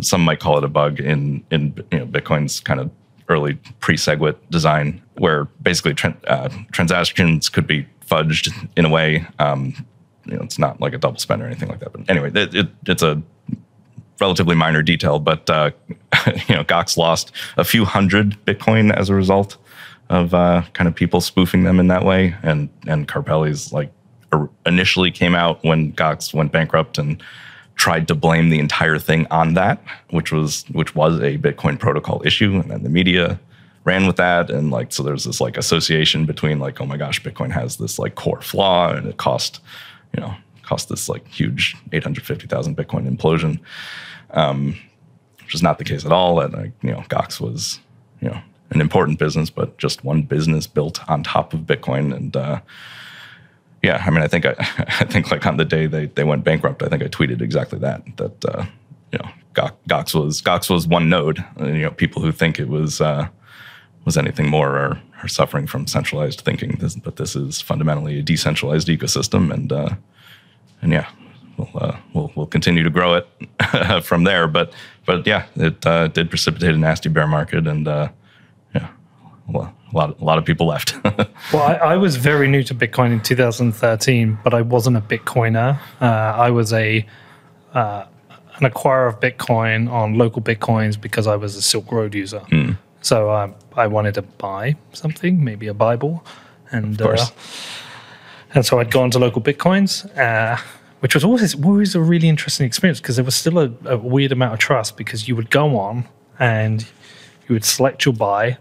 some 0.00 0.22
might 0.22 0.40
call 0.40 0.58
it 0.58 0.64
a 0.64 0.68
bug 0.68 1.00
in 1.00 1.44
in 1.50 1.74
you 1.92 1.98
know, 1.98 2.06
Bitcoin's 2.06 2.60
kind 2.60 2.80
of 2.80 2.90
early 3.28 3.54
pre-SegWit 3.80 4.36
design, 4.50 5.02
where 5.18 5.46
basically 5.62 5.94
tra- 5.94 6.16
uh, 6.28 6.48
transactions 6.70 7.48
could 7.48 7.66
be 7.66 7.86
fudged 8.06 8.52
in 8.76 8.84
a 8.84 8.88
way. 8.88 9.26
Um, 9.38 9.74
you 10.26 10.36
know, 10.36 10.42
it's 10.42 10.58
not 10.58 10.80
like 10.80 10.92
a 10.92 10.98
double 10.98 11.18
spend 11.18 11.42
or 11.42 11.46
anything 11.46 11.68
like 11.68 11.80
that. 11.80 11.92
But 11.92 12.08
anyway, 12.08 12.30
it, 12.34 12.54
it, 12.54 12.68
it's 12.86 13.02
a 13.02 13.22
relatively 14.20 14.54
minor 14.54 14.82
detail, 14.82 15.18
but 15.18 15.48
uh, 15.50 15.70
you 16.48 16.54
know, 16.54 16.64
Gox 16.64 16.96
lost 16.96 17.32
a 17.56 17.64
few 17.64 17.84
hundred 17.84 18.36
Bitcoin 18.44 18.94
as 18.94 19.08
a 19.08 19.14
result 19.14 19.56
of 20.08 20.34
uh, 20.34 20.62
kind 20.72 20.88
of 20.88 20.94
people 20.94 21.20
spoofing 21.20 21.64
them 21.64 21.80
in 21.80 21.88
that 21.88 22.04
way, 22.04 22.34
and 22.42 22.68
and 22.86 23.08
Karpelès 23.08 23.72
like 23.72 23.90
initially 24.64 25.10
came 25.10 25.34
out 25.34 25.62
when 25.64 25.92
Gox 25.92 26.34
went 26.34 26.52
bankrupt 26.52 26.98
and 26.98 27.22
tried 27.76 28.08
to 28.08 28.14
blame 28.14 28.48
the 28.50 28.58
entire 28.58 28.98
thing 28.98 29.26
on 29.30 29.54
that, 29.54 29.82
which 30.10 30.32
was 30.32 30.64
which 30.72 30.94
was 30.94 31.20
a 31.20 31.38
Bitcoin 31.38 31.78
protocol 31.78 32.22
issue, 32.24 32.54
and 32.54 32.70
then 32.70 32.82
the 32.82 32.88
media 32.88 33.38
ran 33.84 34.06
with 34.06 34.16
that, 34.16 34.50
and 34.50 34.70
like 34.70 34.92
so 34.92 35.02
there's 35.02 35.24
this 35.24 35.40
like 35.40 35.56
association 35.56 36.26
between 36.26 36.58
like 36.58 36.80
oh 36.80 36.86
my 36.86 36.96
gosh, 36.96 37.22
Bitcoin 37.22 37.50
has 37.50 37.76
this 37.76 37.98
like 37.98 38.14
core 38.14 38.42
flaw, 38.42 38.92
and 38.92 39.06
it 39.06 39.16
cost 39.16 39.60
you 40.14 40.20
know 40.20 40.34
cost 40.62 40.88
this 40.88 41.08
like 41.08 41.26
huge 41.28 41.76
850,000 41.92 42.76
Bitcoin 42.76 43.08
implosion, 43.08 43.60
um, 44.30 44.76
which 45.42 45.54
is 45.54 45.62
not 45.62 45.78
the 45.78 45.84
case 45.84 46.04
at 46.04 46.12
all. 46.12 46.36
That 46.36 46.52
like, 46.52 46.72
you 46.82 46.90
know, 46.90 47.00
Gox 47.08 47.40
was 47.40 47.80
you 48.20 48.28
know 48.28 48.40
an 48.70 48.80
important 48.80 49.18
business, 49.18 49.48
but 49.48 49.78
just 49.78 50.04
one 50.04 50.22
business 50.22 50.66
built 50.66 51.08
on 51.08 51.22
top 51.22 51.54
of 51.54 51.60
Bitcoin. 51.60 52.14
And 52.14 52.36
uh, 52.36 52.60
yeah, 53.82 54.02
I 54.04 54.10
mean, 54.10 54.22
I 54.22 54.28
think 54.28 54.44
I, 54.44 54.54
I 54.58 55.04
think 55.04 55.30
like 55.30 55.46
on 55.46 55.56
the 55.56 55.64
day 55.64 55.86
they 55.86 56.06
they 56.06 56.24
went 56.24 56.44
bankrupt, 56.44 56.82
I 56.82 56.88
think 56.88 57.02
I 57.02 57.06
tweeted 57.06 57.40
exactly 57.40 57.78
that 57.78 58.02
that 58.16 58.44
uh, 58.44 58.66
you 59.12 59.18
know 59.20 59.30
Gox 59.88 60.14
was 60.14 60.42
Gox 60.42 60.68
was 60.68 60.86
one 60.86 61.08
node. 61.08 61.44
And, 61.56 61.76
you 61.76 61.82
know, 61.82 61.90
people 61.90 62.22
who 62.22 62.32
think 62.32 62.58
it 62.58 62.68
was 62.68 63.00
uh, 63.00 63.28
was 64.06 64.16
anything 64.16 64.48
more 64.48 64.70
or 64.70 65.02
are 65.22 65.28
suffering 65.28 65.66
from 65.66 65.86
centralized 65.86 66.40
thinking. 66.40 66.76
This, 66.80 66.94
but 66.94 67.16
this 67.16 67.36
is 67.36 67.60
fundamentally 67.60 68.18
a 68.18 68.22
decentralized 68.22 68.88
ecosystem, 68.88 69.52
and 69.52 69.70
uh, 69.72 69.90
and 70.80 70.92
yeah, 70.92 71.10
we'll, 71.58 71.70
uh, 71.74 71.96
we'll 72.14 72.32
we'll 72.34 72.46
continue 72.46 72.82
to 72.82 72.90
grow 72.90 73.14
it 73.14 74.04
from 74.04 74.24
there. 74.24 74.46
But 74.46 74.72
but 75.04 75.26
yeah, 75.26 75.46
it 75.56 75.84
uh, 75.84 76.08
did 76.08 76.30
precipitate 76.30 76.74
a 76.74 76.78
nasty 76.78 77.08
bear 77.08 77.26
market, 77.26 77.66
and 77.66 77.86
uh, 77.86 78.08
yeah, 78.74 78.88
well, 79.48 79.74
a 79.92 79.96
lot 79.96 80.20
a 80.20 80.24
lot 80.24 80.38
of 80.38 80.44
people 80.44 80.66
left. 80.66 80.96
well, 81.52 81.62
I, 81.62 81.74
I, 81.74 81.96
was 81.96 82.16
very 82.16 82.48
new 82.48 82.62
to 82.62 82.74
Bitcoin 82.74 83.12
in 83.12 83.20
2013, 83.20 84.38
but 84.44 84.54
I 84.54 84.62
wasn't 84.62 84.96
a 84.96 85.00
Bitcoiner. 85.00 85.78
Uh, 86.00 86.04
I 86.04 86.50
was 86.50 86.72
a 86.72 87.04
uh, 87.74 88.06
an 88.58 88.70
acquirer 88.70 89.08
of 89.08 89.20
Bitcoin 89.20 89.90
on 89.90 90.14
LocalBitcoins 90.14 91.00
because 91.00 91.26
I 91.26 91.36
was 91.36 91.56
a 91.56 91.62
Silk 91.62 91.90
Road 91.90 92.14
user. 92.14 92.40
Mm. 92.50 92.78
So 93.06 93.30
uh, 93.30 93.52
I 93.76 93.86
wanted 93.86 94.14
to 94.14 94.22
buy 94.22 94.74
something, 94.92 95.44
maybe 95.44 95.68
a 95.68 95.74
Bible, 95.74 96.24
and 96.72 96.98
and 98.52 98.66
so 98.66 98.80
I'd 98.80 98.90
gone 98.90 99.12
to 99.12 99.20
LocalBitcoins, 99.20 100.18
uh, 100.18 100.60
which 100.98 101.14
was 101.14 101.22
always 101.22 101.54
always 101.64 101.94
a 101.94 102.00
really 102.00 102.28
interesting 102.28 102.66
experience 102.66 102.98
because 102.98 103.14
there 103.14 103.24
was 103.24 103.36
still 103.36 103.60
a, 103.60 103.70
a, 103.84 103.96
weird 103.96 104.32
amount 104.32 104.54
of 104.54 104.58
trust 104.58 104.96
because 104.96 105.28
you 105.28 105.36
would 105.36 105.50
go 105.50 105.78
on 105.78 106.08
and 106.40 106.82
you 107.46 107.54
would 107.54 107.64
select 107.64 108.04
your 108.04 108.12
buy, 108.12 108.58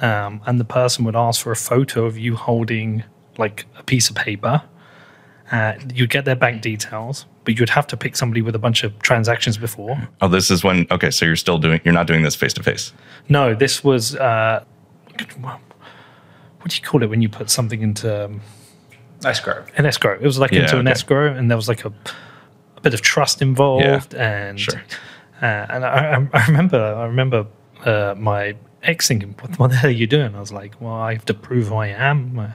um, 0.00 0.40
and 0.46 0.58
the 0.58 0.64
person 0.64 1.04
would 1.04 1.16
ask 1.16 1.42
for 1.42 1.52
a 1.52 1.56
photo 1.56 2.06
of 2.06 2.16
you 2.16 2.36
holding 2.36 3.04
like 3.36 3.66
a 3.76 3.82
piece 3.82 4.08
of 4.08 4.16
paper. 4.16 4.62
Uh, 5.52 5.74
you'd 5.94 6.08
get 6.08 6.24
their 6.24 6.36
bank 6.36 6.62
details, 6.62 7.26
but 7.48 7.58
you'd 7.58 7.70
have 7.70 7.86
to 7.86 7.96
pick 7.96 8.14
somebody 8.14 8.42
with 8.42 8.54
a 8.54 8.58
bunch 8.58 8.84
of 8.84 8.98
transactions 8.98 9.56
before. 9.56 9.96
Oh, 10.20 10.28
this 10.28 10.50
is 10.50 10.62
when 10.62 10.86
okay, 10.90 11.10
so 11.10 11.24
you're 11.24 11.34
still 11.34 11.56
doing 11.56 11.80
you're 11.82 11.94
not 11.94 12.06
doing 12.06 12.20
this 12.20 12.34
face 12.34 12.52
to 12.52 12.62
face. 12.62 12.92
No, 13.30 13.54
this 13.54 13.82
was 13.82 14.14
uh, 14.16 14.62
what 15.40 15.58
do 16.66 16.76
you 16.76 16.82
call 16.82 17.02
it 17.02 17.08
when 17.08 17.22
you 17.22 17.30
put 17.30 17.48
something 17.48 17.80
into 17.80 18.26
um, 18.26 18.42
escrow. 19.24 19.64
An 19.78 19.86
escrow. 19.86 20.18
It 20.20 20.24
was 20.24 20.38
like 20.38 20.50
yeah, 20.50 20.60
into 20.60 20.72
okay. 20.72 20.80
an 20.80 20.88
escrow, 20.88 21.32
and 21.32 21.50
there 21.50 21.56
was 21.56 21.68
like 21.68 21.86
a, 21.86 21.92
a 22.76 22.80
bit 22.82 22.92
of 22.92 23.00
trust 23.00 23.40
involved, 23.40 24.12
yeah, 24.12 24.48
and 24.48 24.60
sure. 24.60 24.82
uh, 25.40 25.46
and 25.70 25.86
I, 25.86 26.28
I, 26.34 26.46
remember 26.48 26.76
I 26.76 27.06
remember 27.06 27.46
uh, 27.82 28.14
my 28.18 28.56
ex 28.82 29.08
thinking, 29.08 29.34
"What, 29.40 29.58
what 29.58 29.70
the 29.70 29.76
hell 29.76 29.88
are 29.88 29.94
you 29.94 30.06
doing?" 30.06 30.34
I 30.34 30.40
was 30.40 30.52
like, 30.52 30.78
"Well, 30.82 30.92
I 30.92 31.14
have 31.14 31.24
to 31.24 31.32
prove 31.32 31.68
who 31.68 31.76
I 31.76 31.86
am." 31.86 32.52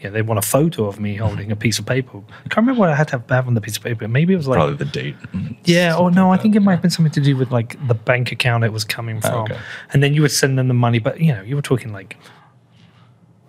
Yeah, 0.00 0.10
they 0.10 0.20
want 0.22 0.38
a 0.38 0.42
photo 0.42 0.84
of 0.86 1.00
me 1.00 1.16
holding 1.16 1.50
a 1.50 1.56
piece 1.56 1.78
of 1.78 1.86
paper. 1.86 2.18
I 2.18 2.48
can't 2.48 2.58
remember 2.58 2.80
what 2.80 2.90
I 2.90 2.94
had 2.94 3.08
to 3.08 3.24
have 3.30 3.46
on 3.46 3.54
the 3.54 3.60
piece 3.62 3.78
of 3.78 3.82
paper. 3.82 4.06
Maybe 4.06 4.34
it 4.34 4.36
was 4.36 4.46
like 4.46 4.58
probably 4.58 4.76
the 4.76 4.84
date. 4.84 5.16
Mm-hmm. 5.18 5.54
Yeah, 5.64 5.96
or 5.96 6.10
no, 6.10 6.28
like 6.28 6.40
I 6.40 6.42
think 6.42 6.54
it 6.54 6.60
might 6.60 6.72
have 6.72 6.82
been 6.82 6.90
something 6.90 7.12
to 7.12 7.20
do 7.20 7.36
with 7.36 7.50
like 7.50 7.76
the 7.88 7.94
bank 7.94 8.30
account 8.30 8.64
it 8.64 8.72
was 8.72 8.84
coming 8.84 9.18
oh, 9.18 9.20
from, 9.22 9.34
oh, 9.34 9.42
okay. 9.44 9.58
and 9.92 10.02
then 10.02 10.12
you 10.12 10.22
would 10.22 10.32
send 10.32 10.58
them 10.58 10.68
the 10.68 10.74
money. 10.74 10.98
But 10.98 11.20
you 11.20 11.32
know, 11.32 11.42
you 11.42 11.56
were 11.56 11.62
talking 11.62 11.92
like 11.92 12.16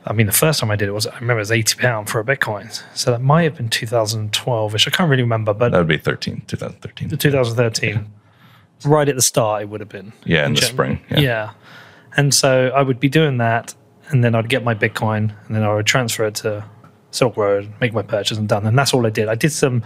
I 0.07 0.13
mean, 0.13 0.25
the 0.25 0.33
first 0.33 0.61
time 0.61 0.71
I 0.71 0.77
did 0.77 0.87
it 0.87 0.93
was 0.93 1.05
I 1.05 1.15
remember 1.15 1.39
it 1.39 1.43
was 1.43 1.51
eighty 1.51 1.75
pound 1.77 2.09
for 2.09 2.19
a 2.19 2.23
Bitcoin, 2.23 2.81
so 2.95 3.11
that 3.11 3.21
might 3.21 3.43
have 3.43 3.57
been 3.57 3.69
2012ish. 3.69 4.87
I 4.87 4.91
can't 4.91 5.09
really 5.09 5.23
remember, 5.23 5.53
but 5.53 5.73
that 5.73 5.77
would 5.77 5.87
be 5.87 5.97
13, 5.97 6.43
2013. 6.47 7.09
2013, 7.09 7.89
yeah. 7.89 8.01
right 8.85 9.09
at 9.09 9.15
the 9.15 9.21
start, 9.21 9.63
it 9.63 9.69
would 9.69 9.81
have 9.81 9.89
been. 9.89 10.13
Yeah, 10.23 10.45
in, 10.45 10.47
in 10.47 10.53
the 10.53 10.61
spring. 10.61 11.01
Yeah. 11.11 11.19
yeah, 11.19 11.51
and 12.15 12.33
so 12.33 12.71
I 12.73 12.83
would 12.83 13.01
be 13.01 13.09
doing 13.09 13.37
that, 13.39 13.75
and 14.09 14.23
then 14.23 14.35
I'd 14.35 14.49
get 14.49 14.63
my 14.63 14.75
Bitcoin, 14.75 15.33
and 15.47 15.55
then 15.55 15.63
I 15.63 15.73
would 15.73 15.85
transfer 15.85 16.25
it 16.25 16.35
to 16.35 16.63
Silk 17.11 17.37
Road, 17.37 17.71
make 17.81 17.93
my 17.93 18.01
purchase, 18.01 18.37
and 18.37 18.47
done. 18.47 18.65
And 18.65 18.77
that's 18.77 18.93
all 18.93 19.05
I 19.05 19.09
did. 19.09 19.27
I 19.27 19.35
did 19.35 19.51
some 19.51 19.83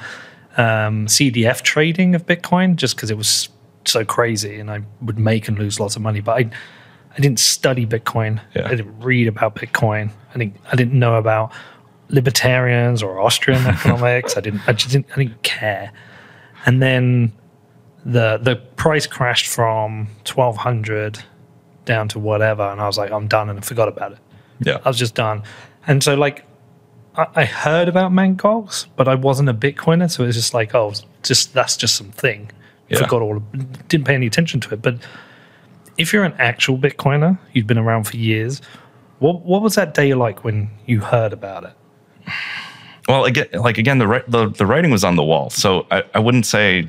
um, 0.58 1.08
CDF 1.08 1.62
trading 1.62 2.16
of 2.16 2.26
Bitcoin 2.26 2.76
just 2.76 2.96
because 2.96 3.10
it 3.12 3.18
was 3.18 3.50
so 3.86 4.06
crazy, 4.06 4.60
and 4.60 4.70
I 4.70 4.82
would 5.02 5.20
make 5.20 5.48
and 5.48 5.58
lose 5.58 5.80
lots 5.80 5.96
of 5.96 6.02
money, 6.02 6.22
but 6.22 6.38
I 6.38 6.50
I 7.18 7.20
didn't 7.20 7.40
study 7.40 7.86
Bitcoin. 7.86 8.42
Yeah. 8.56 8.68
I 8.68 8.76
didn't 8.76 9.00
read 9.00 9.28
about 9.28 9.56
Bitcoin. 9.56 10.12
I 10.34 10.38
didn't 10.38 10.58
I 10.72 10.76
didn't 10.76 10.98
know 10.98 11.16
about 11.16 11.52
libertarians 12.10 13.04
or 13.04 13.20
Austrian 13.20 13.66
economics. 13.68 14.38
I 14.38 14.42
didn't 14.42 14.62
I 14.68 14.74
just 14.74 14.92
didn't 14.92 15.08
I 15.14 15.16
didn't 15.24 15.44
care. 15.44 15.92
And 16.66 16.82
then 16.82 17.34
the 18.06 18.38
the 18.42 18.56
price 18.56 19.08
crashed 19.08 19.48
from 19.48 20.08
twelve 20.24 20.58
hundred 20.58 21.24
down 21.86 22.08
to 22.10 22.20
whatever, 22.20 22.64
and 22.64 22.80
I 22.82 22.88
was 22.88 22.98
like, 22.98 23.12
I'm 23.12 23.28
done, 23.28 23.50
and 23.50 23.60
I 23.60 23.62
forgot 23.62 23.88
about 23.88 24.14
it. 24.14 24.20
Yeah, 24.60 24.80
I 24.84 24.90
was 24.90 24.98
just 24.98 25.16
done. 25.16 25.44
And 25.88 26.04
so 26.04 26.16
like 26.16 26.46
I, 27.16 27.28
I 27.36 27.46
heard 27.46 27.88
about 27.88 28.12
Mt. 28.12 28.38
Gox, 28.38 28.88
but 28.96 29.08
I 29.08 29.16
wasn't 29.16 29.50
a 29.50 29.54
Bitcoiner, 29.54 30.10
so 30.10 30.24
it 30.24 30.28
was 30.28 30.36
just 30.36 30.54
like, 30.54 30.74
oh, 30.76 30.94
just 31.24 31.54
that's 31.54 31.78
just 31.78 31.96
some 31.96 32.12
thing. 32.12 32.52
Yeah. 32.90 33.00
Forgot 33.00 33.22
all, 33.22 33.40
didn't 33.88 34.06
pay 34.06 34.16
any 34.16 34.28
attention 34.28 34.60
to 34.62 34.74
it, 34.74 34.82
but 34.82 34.98
if 35.98 36.12
you're 36.14 36.24
an 36.24 36.36
actual 36.38 36.78
Bitcoiner, 36.78 37.38
you've 37.54 37.68
been 37.68 37.78
around 37.78 38.06
for 38.06 38.18
years. 38.18 38.62
What 39.20 39.42
what 39.42 39.62
was 39.62 39.76
that 39.76 39.94
day 39.94 40.14
like 40.14 40.44
when 40.44 40.70
you 40.86 41.00
heard 41.00 41.34
about 41.34 41.64
it? 41.64 41.74
Well, 43.08 43.26
again, 43.26 43.48
like 43.54 43.78
again, 43.78 43.98
the 43.98 44.24
the, 44.28 44.50
the 44.50 44.66
writing 44.66 44.92
was 44.92 45.04
on 45.04 45.16
the 45.16 45.24
wall, 45.24 45.50
so 45.50 45.86
I, 45.92 46.04
I 46.14 46.20
wouldn't 46.20 46.46
say 46.46 46.88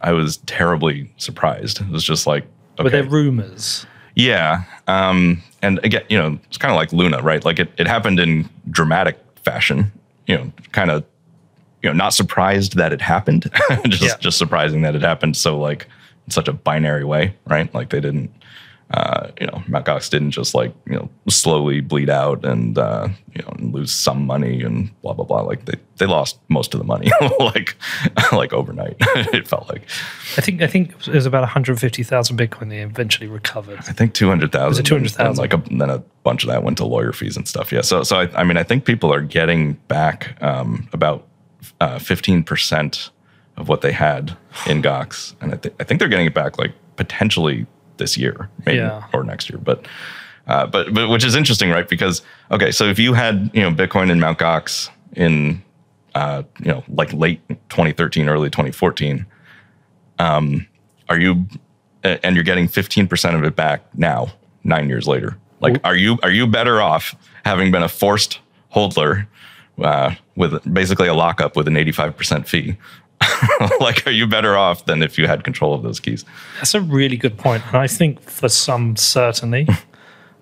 I 0.00 0.12
was 0.12 0.38
terribly 0.38 1.12
surprised. 1.16 1.80
It 1.80 1.88
was 1.88 2.04
just 2.04 2.26
like 2.26 2.44
okay. 2.78 2.84
were 2.84 2.90
there 2.90 3.04
rumors? 3.04 3.86
Yeah, 4.18 4.64
um, 4.88 5.40
and 5.62 5.78
again, 5.84 6.02
you 6.08 6.18
know, 6.18 6.38
it's 6.48 6.58
kind 6.58 6.72
of 6.72 6.76
like 6.76 6.92
Luna, 6.92 7.22
right? 7.22 7.44
Like 7.44 7.60
it, 7.60 7.70
it 7.78 7.86
happened 7.86 8.18
in 8.18 8.48
dramatic 8.68 9.16
fashion. 9.44 9.92
You 10.26 10.38
know, 10.38 10.52
kind 10.72 10.90
of, 10.90 11.04
you 11.82 11.88
know, 11.88 11.94
not 11.94 12.12
surprised 12.14 12.76
that 12.76 12.92
it 12.92 13.00
happened, 13.00 13.48
just 13.86 14.02
yeah. 14.02 14.16
just 14.18 14.36
surprising 14.36 14.82
that 14.82 14.96
it 14.96 15.02
happened. 15.02 15.36
So 15.36 15.56
like 15.56 15.86
in 16.26 16.32
such 16.32 16.48
a 16.48 16.52
binary 16.52 17.04
way, 17.04 17.36
right? 17.46 17.72
Like 17.72 17.90
they 17.90 18.00
didn't 18.00 18.32
uh, 18.90 19.28
you 19.38 19.46
know, 19.46 19.62
Mt. 19.68 19.84
Gox 19.84 20.08
didn't 20.08 20.30
just 20.30 20.54
like, 20.54 20.74
you 20.86 20.94
know, 20.94 21.10
slowly 21.28 21.80
bleed 21.80 22.08
out 22.08 22.44
and, 22.44 22.78
uh, 22.78 23.08
you 23.34 23.42
know, 23.42 23.48
and 23.58 23.74
lose 23.74 23.92
some 23.92 24.24
money 24.24 24.62
and 24.62 24.90
blah, 25.02 25.12
blah, 25.12 25.26
blah. 25.26 25.42
Like 25.42 25.66
they, 25.66 25.74
they 25.96 26.06
lost 26.06 26.38
most 26.48 26.72
of 26.72 26.78
the 26.78 26.86
money, 26.86 27.10
like, 27.38 27.76
like 28.32 28.54
overnight, 28.54 28.96
it 29.00 29.46
felt 29.46 29.68
like. 29.68 29.82
I 30.38 30.40
think, 30.40 30.62
I 30.62 30.66
think 30.66 30.92
it 31.06 31.14
was 31.14 31.26
about 31.26 31.42
150,000 31.42 32.38
Bitcoin 32.38 32.70
they 32.70 32.80
eventually 32.80 33.28
recovered. 33.28 33.78
I 33.80 33.92
think 33.92 34.14
200,000. 34.14 34.68
Was 34.68 34.78
it 34.78 34.86
200,000? 34.86 35.36
Like 35.36 35.52
a, 35.52 35.62
then 35.70 35.90
a 35.90 35.98
bunch 36.22 36.44
of 36.44 36.48
that 36.48 36.62
went 36.62 36.78
to 36.78 36.86
lawyer 36.86 37.12
fees 37.12 37.36
and 37.36 37.46
stuff. 37.46 37.70
Yeah. 37.70 37.82
So, 37.82 38.02
so 38.02 38.20
I, 38.20 38.40
I 38.40 38.44
mean, 38.44 38.56
I 38.56 38.62
think 38.62 38.86
people 38.86 39.12
are 39.12 39.20
getting 39.20 39.74
back 39.88 40.42
um, 40.42 40.88
about 40.94 41.26
uh, 41.80 41.98
15% 41.98 43.10
of 43.58 43.68
what 43.68 43.82
they 43.82 43.92
had 43.92 44.34
in 44.66 44.80
Gox. 44.80 45.34
And 45.42 45.52
I, 45.52 45.56
th- 45.56 45.74
I 45.78 45.84
think 45.84 46.00
they're 46.00 46.08
getting 46.08 46.26
it 46.26 46.34
back 46.34 46.58
like 46.58 46.72
potentially 46.96 47.66
this 47.98 48.16
year, 48.16 48.48
maybe 48.66 48.78
Yeah. 48.78 49.02
or 49.12 49.22
next 49.24 49.50
year. 49.50 49.58
But 49.62 49.86
uh, 50.46 50.66
but 50.66 50.92
but 50.94 51.08
which 51.10 51.24
is 51.24 51.34
interesting, 51.34 51.70
right? 51.70 51.88
Because 51.88 52.22
okay, 52.50 52.70
so 52.70 52.84
if 52.84 52.98
you 52.98 53.12
had 53.14 53.50
you 53.52 53.60
know 53.62 53.70
Bitcoin 53.70 54.10
in 54.10 54.18
Mt. 54.20 54.38
Gox 54.38 54.88
in 55.12 55.62
uh, 56.14 56.42
you 56.60 56.70
know 56.72 56.82
like 56.88 57.12
late 57.12 57.40
2013, 57.68 58.28
early 58.28 58.48
2014, 58.50 59.26
um, 60.18 60.66
are 61.08 61.18
you 61.18 61.46
and 62.04 62.34
you're 62.34 62.44
getting 62.44 62.68
15% 62.68 63.34
of 63.34 63.44
it 63.44 63.56
back 63.56 63.82
now, 63.94 64.28
nine 64.64 64.88
years 64.88 65.06
later? 65.06 65.36
Like, 65.60 65.80
are 65.84 65.96
you 65.96 66.18
are 66.22 66.30
you 66.30 66.46
better 66.46 66.80
off 66.80 67.14
having 67.44 67.70
been 67.72 67.82
a 67.82 67.88
forced 67.88 68.38
hodler 68.74 69.26
uh, 69.82 70.14
with 70.36 70.72
basically 70.72 71.08
a 71.08 71.14
lockup 71.14 71.56
with 71.56 71.66
an 71.68 71.74
85% 71.74 72.46
fee? 72.46 72.76
like, 73.80 74.06
are 74.06 74.10
you 74.10 74.26
better 74.26 74.56
off 74.56 74.84
than 74.86 75.02
if 75.02 75.18
you 75.18 75.26
had 75.26 75.44
control 75.44 75.74
of 75.74 75.82
those 75.82 76.00
keys? 76.00 76.24
That's 76.56 76.74
a 76.74 76.80
really 76.80 77.16
good 77.16 77.36
point. 77.38 77.62
And 77.68 77.76
I 77.76 77.86
think 77.86 78.20
for 78.20 78.48
some, 78.48 78.96
certainly. 78.96 79.66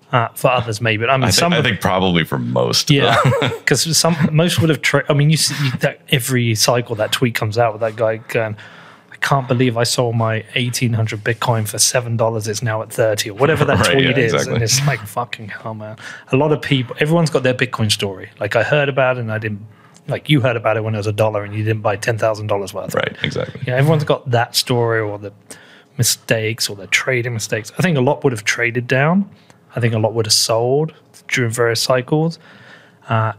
Uh, 0.09 0.29
for 0.35 0.49
others, 0.49 0.79
maybe. 0.79 1.03
I 1.05 1.17
mean, 1.17 1.25
I, 1.25 1.31
some 1.31 1.51
think, 1.51 1.65
I 1.65 1.69
think 1.69 1.81
probably 1.81 2.23
for 2.23 2.39
most. 2.39 2.89
Yeah, 2.89 3.17
because 3.41 3.97
some 3.97 4.15
most 4.31 4.61
would 4.61 4.69
have. 4.69 4.81
Tra- 4.81 5.03
I 5.09 5.13
mean, 5.13 5.29
you 5.29 5.35
see 5.35 5.65
you, 5.65 5.71
that 5.79 5.99
every 6.11 6.55
cycle 6.55 6.95
that 6.95 7.11
tweet 7.11 7.35
comes 7.35 7.57
out 7.57 7.73
with 7.73 7.81
that 7.81 7.97
guy 7.97 8.15
going, 8.15 8.55
"I 9.11 9.15
can't 9.17 9.49
believe 9.49 9.75
I 9.75 9.83
sold 9.83 10.15
my 10.15 10.45
eighteen 10.55 10.93
hundred 10.93 11.25
Bitcoin 11.25 11.67
for 11.67 11.77
seven 11.77 12.15
dollars. 12.15 12.47
It's 12.47 12.63
now 12.63 12.81
at 12.83 12.93
thirty 12.93 13.31
or 13.31 13.33
whatever 13.33 13.65
that 13.65 13.79
Right, 13.79 13.91
tweet 13.95 14.05
yeah, 14.05 14.17
is." 14.17 14.33
exactly. 14.33 14.53
And 14.53 14.63
it's 14.63 14.87
like 14.87 15.01
fucking 15.01 15.49
hell, 15.49 15.73
man. 15.73 15.97
A 16.31 16.37
lot 16.37 16.53
of 16.53 16.61
people, 16.61 16.95
everyone's 17.01 17.29
got 17.29 17.43
their 17.43 17.53
Bitcoin 17.53 17.91
story. 17.91 18.29
Like 18.39 18.55
I 18.55 18.63
heard 18.63 18.87
about 18.87 19.17
it, 19.17 19.19
and 19.19 19.31
I 19.33 19.39
didn't. 19.39 19.59
Like 20.07 20.29
you 20.29 20.41
heard 20.41 20.55
about 20.55 20.77
it 20.77 20.83
when 20.83 20.93
it 20.93 20.97
was 20.97 21.07
a 21.07 21.11
dollar, 21.13 21.43
and 21.43 21.53
you 21.53 21.63
didn't 21.63 21.81
buy 21.81 21.95
ten 21.97 22.17
thousand 22.17 22.47
dollars 22.47 22.73
worth. 22.73 22.93
right, 22.95 23.15
exactly. 23.23 23.61
Yeah, 23.67 23.75
everyone's 23.75 24.03
got 24.05 24.29
that 24.31 24.55
story 24.55 24.99
or 24.99 25.17
the 25.19 25.33
mistakes 25.97 26.69
or 26.69 26.75
the 26.75 26.87
trading 26.87 27.33
mistakes. 27.33 27.71
I 27.77 27.81
think 27.81 27.97
a 27.97 28.01
lot 28.01 28.23
would 28.23 28.31
have 28.33 28.43
traded 28.43 28.87
down. 28.87 29.29
I 29.75 29.79
think 29.79 29.93
a 29.93 29.99
lot 29.99 30.13
would 30.13 30.25
have 30.25 30.33
sold 30.33 30.93
during 31.27 31.51
various 31.51 31.81
cycles. 31.81 32.39
Uh, 33.09 33.33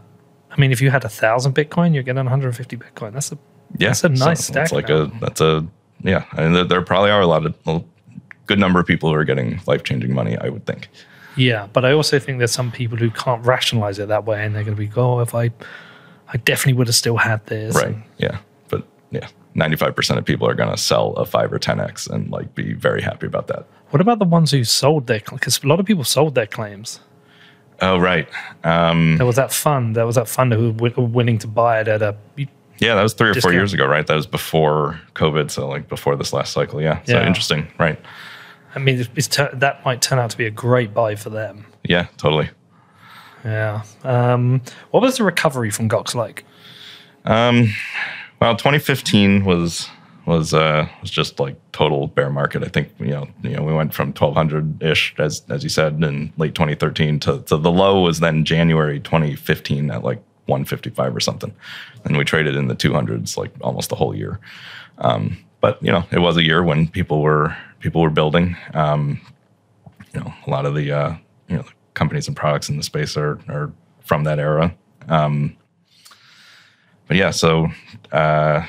I 0.51 0.59
mean, 0.59 0.71
if 0.71 0.81
you 0.81 0.89
had 0.91 1.03
a 1.05 1.09
thousand 1.09 1.55
Bitcoin, 1.55 1.93
you're 1.93 2.03
getting 2.03 2.17
150 2.17 2.77
Bitcoin. 2.77 3.13
That's 3.13 3.31
a 3.31 3.37
Yeah, 3.77 3.89
That's 3.89 4.03
a 4.03 4.09
nice 4.09 4.45
so 4.45 4.51
stack 4.53 4.63
It's 4.65 4.71
like 4.73 4.89
now. 4.89 4.95
a 5.03 5.19
that's 5.19 5.41
a 5.41 5.65
yeah. 6.01 6.25
I 6.33 6.43
mean, 6.43 6.53
there, 6.53 6.63
there 6.65 6.81
probably 6.81 7.11
are 7.11 7.21
a 7.21 7.27
lot 7.27 7.45
of 7.45 7.55
a 7.67 7.81
good 8.45 8.59
number 8.59 8.79
of 8.79 8.85
people 8.87 9.09
who 9.09 9.15
are 9.15 9.23
getting 9.25 9.59
life 9.67 9.83
changing 9.83 10.13
money. 10.13 10.37
I 10.37 10.49
would 10.49 10.65
think. 10.65 10.89
yeah. 11.35 11.67
But 11.71 11.85
I 11.85 11.91
also 11.93 12.19
think 12.19 12.37
there's 12.39 12.51
some 12.51 12.71
people 12.71 12.97
who 12.97 13.09
can't 13.11 13.45
rationalize 13.45 13.99
it 13.99 14.07
that 14.09 14.25
way, 14.25 14.43
and 14.45 14.55
they're 14.55 14.63
going 14.63 14.75
to 14.77 14.79
be, 14.79 14.89
oh, 14.95 15.19
if 15.19 15.33
I, 15.35 15.51
I 16.31 16.37
definitely 16.37 16.73
would 16.73 16.87
have 16.87 16.95
still 16.95 17.17
had 17.17 17.45
this. 17.47 17.75
Right. 17.75 17.95
Yeah. 18.17 18.37
But 18.69 18.85
yeah, 19.11 19.27
ninety 19.55 19.75
five 19.75 19.95
percent 19.95 20.19
of 20.19 20.25
people 20.25 20.47
are 20.47 20.53
going 20.55 20.69
to 20.69 20.77
sell 20.77 21.13
a 21.13 21.25
five 21.25 21.51
or 21.51 21.59
ten 21.59 21.79
x 21.79 22.07
and 22.07 22.29
like 22.31 22.53
be 22.55 22.73
very 22.73 23.01
happy 23.01 23.25
about 23.27 23.47
that. 23.47 23.65
what 23.89 24.01
about 24.01 24.19
the 24.19 24.25
ones 24.25 24.51
who 24.51 24.63
sold 24.63 25.07
their? 25.07 25.19
Because 25.19 25.63
a 25.63 25.67
lot 25.67 25.79
of 25.79 25.85
people 25.85 26.03
sold 26.03 26.35
their 26.35 26.47
claims. 26.47 26.99
Oh 27.81 27.97
right. 27.97 28.27
Um, 28.63 29.17
There 29.17 29.25
was 29.25 29.37
that 29.37 29.51
fund. 29.53 29.95
There 29.95 30.05
was 30.05 30.15
that 30.15 30.27
fund 30.27 30.53
who 30.53 30.71
were 30.73 30.91
willing 31.05 31.37
to 31.39 31.47
buy 31.47 31.79
it 31.81 31.87
at 31.87 32.01
a 32.01 32.15
yeah, 32.81 32.95
that 32.95 33.03
was 33.03 33.13
three 33.13 33.29
or 33.29 33.33
four 33.35 33.51
years 33.51 33.73
ago, 33.73 33.85
right? 33.85 34.07
That 34.07 34.15
was 34.15 34.25
before 34.25 35.01
COVID, 35.13 35.51
so 35.51 35.67
like 35.67 35.89
before 35.89 36.15
this 36.15 36.31
last 36.31 36.53
cycle. 36.53 36.81
Yeah. 36.81 37.01
So 37.03 37.13
Yeah. 37.19 37.27
interesting, 37.27 37.67
right? 37.77 37.99
I 38.75 38.79
mean, 38.79 38.97
that 38.97 39.81
might 39.83 40.01
turn 40.01 40.19
out 40.19 40.29
to 40.29 40.37
be 40.37 40.45
a 40.45 40.51
great 40.51 40.93
buy 40.93 41.15
for 41.15 41.29
them. 41.29 41.65
Yeah, 41.83 42.07
totally. 42.17 42.49
Yeah. 43.43 43.83
Um, 44.03 44.61
what 44.91 45.01
was 45.01 45.17
the 45.17 45.23
recovery 45.23 45.69
from 45.69 45.89
Gox 45.89 46.13
like? 46.15 46.45
Um, 47.25 47.73
well, 48.41 48.55
2015 48.55 49.45
was 49.45 49.89
was 50.25 50.53
uh 50.53 50.87
was 51.01 51.09
just 51.09 51.39
like 51.39 51.55
total 51.71 52.07
bear 52.07 52.29
market. 52.29 52.63
I 52.63 52.67
think 52.67 52.89
you 52.99 53.07
know 53.07 53.27
you 53.41 53.55
know 53.55 53.63
we 53.63 53.73
went 53.73 53.93
from 53.93 54.09
1200 54.09 54.83
ish 54.83 55.15
as 55.17 55.43
as 55.49 55.63
you 55.63 55.69
said 55.69 56.03
in 56.03 56.31
late 56.37 56.53
2013 56.55 57.19
to, 57.21 57.39
to 57.41 57.57
the 57.57 57.71
low 57.71 58.01
was 58.01 58.19
then 58.19 58.45
January 58.45 58.99
2015 58.99 59.89
at 59.89 60.03
like 60.03 60.21
155 60.45 61.15
or 61.15 61.19
something, 61.19 61.53
and 62.05 62.17
we 62.17 62.23
traded 62.23 62.55
in 62.55 62.67
the 62.67 62.75
200s 62.75 63.37
like 63.37 63.51
almost 63.61 63.89
the 63.89 63.95
whole 63.95 64.15
year. 64.15 64.39
Um, 64.99 65.37
but 65.61 65.81
you 65.81 65.91
know 65.91 66.03
it 66.11 66.19
was 66.19 66.37
a 66.37 66.43
year 66.43 66.63
when 66.63 66.87
people 66.87 67.21
were 67.21 67.55
people 67.79 68.01
were 68.01 68.09
building. 68.09 68.55
Um, 68.73 69.19
you 70.13 70.19
know 70.19 70.33
a 70.45 70.49
lot 70.49 70.65
of 70.65 70.75
the 70.75 70.91
uh, 70.91 71.15
you 71.47 71.57
know 71.57 71.63
the 71.63 71.71
companies 71.93 72.27
and 72.27 72.35
products 72.35 72.69
in 72.69 72.77
the 72.77 72.83
space 72.83 73.17
are 73.17 73.39
are 73.47 73.71
from 74.03 74.23
that 74.23 74.39
era. 74.39 74.75
Um, 75.07 75.55
but 77.07 77.17
yeah, 77.17 77.31
so 77.31 77.67
uh, 78.11 78.65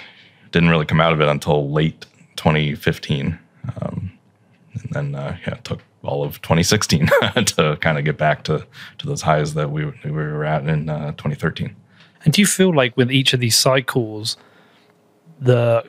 didn't 0.51 0.71
really 0.71 0.87
come 0.87 1.01
out 1.01 1.13
of 1.13 1.21
it 1.21 1.29
until 1.29 1.71
late 1.71 2.07
2015, 2.37 3.39
um, 3.81 4.13
and 4.73 4.91
then 4.91 5.15
uh, 5.15 5.37
yeah, 5.47 5.55
took 5.63 5.81
all 6.03 6.25
of 6.25 6.41
2016 6.41 7.07
to 7.45 7.77
kind 7.81 7.99
of 7.99 8.05
get 8.05 8.17
back 8.17 8.45
to 8.45 8.67
to 8.99 9.07
those 9.07 9.23
highs 9.23 9.55
that 9.55 9.71
we 9.71 9.85
we 10.05 10.11
were 10.11 10.45
at 10.45 10.67
in 10.67 10.89
uh, 10.89 11.13
2013. 11.13 11.77
And 12.25 12.35
do 12.35 12.41
you 12.41 12.47
feel 12.47 12.75
like 12.75 12.97
with 12.97 13.11
each 13.11 13.33
of 13.33 13.41
these 13.41 13.59
cycles, 13.59 14.37
the 15.41 15.85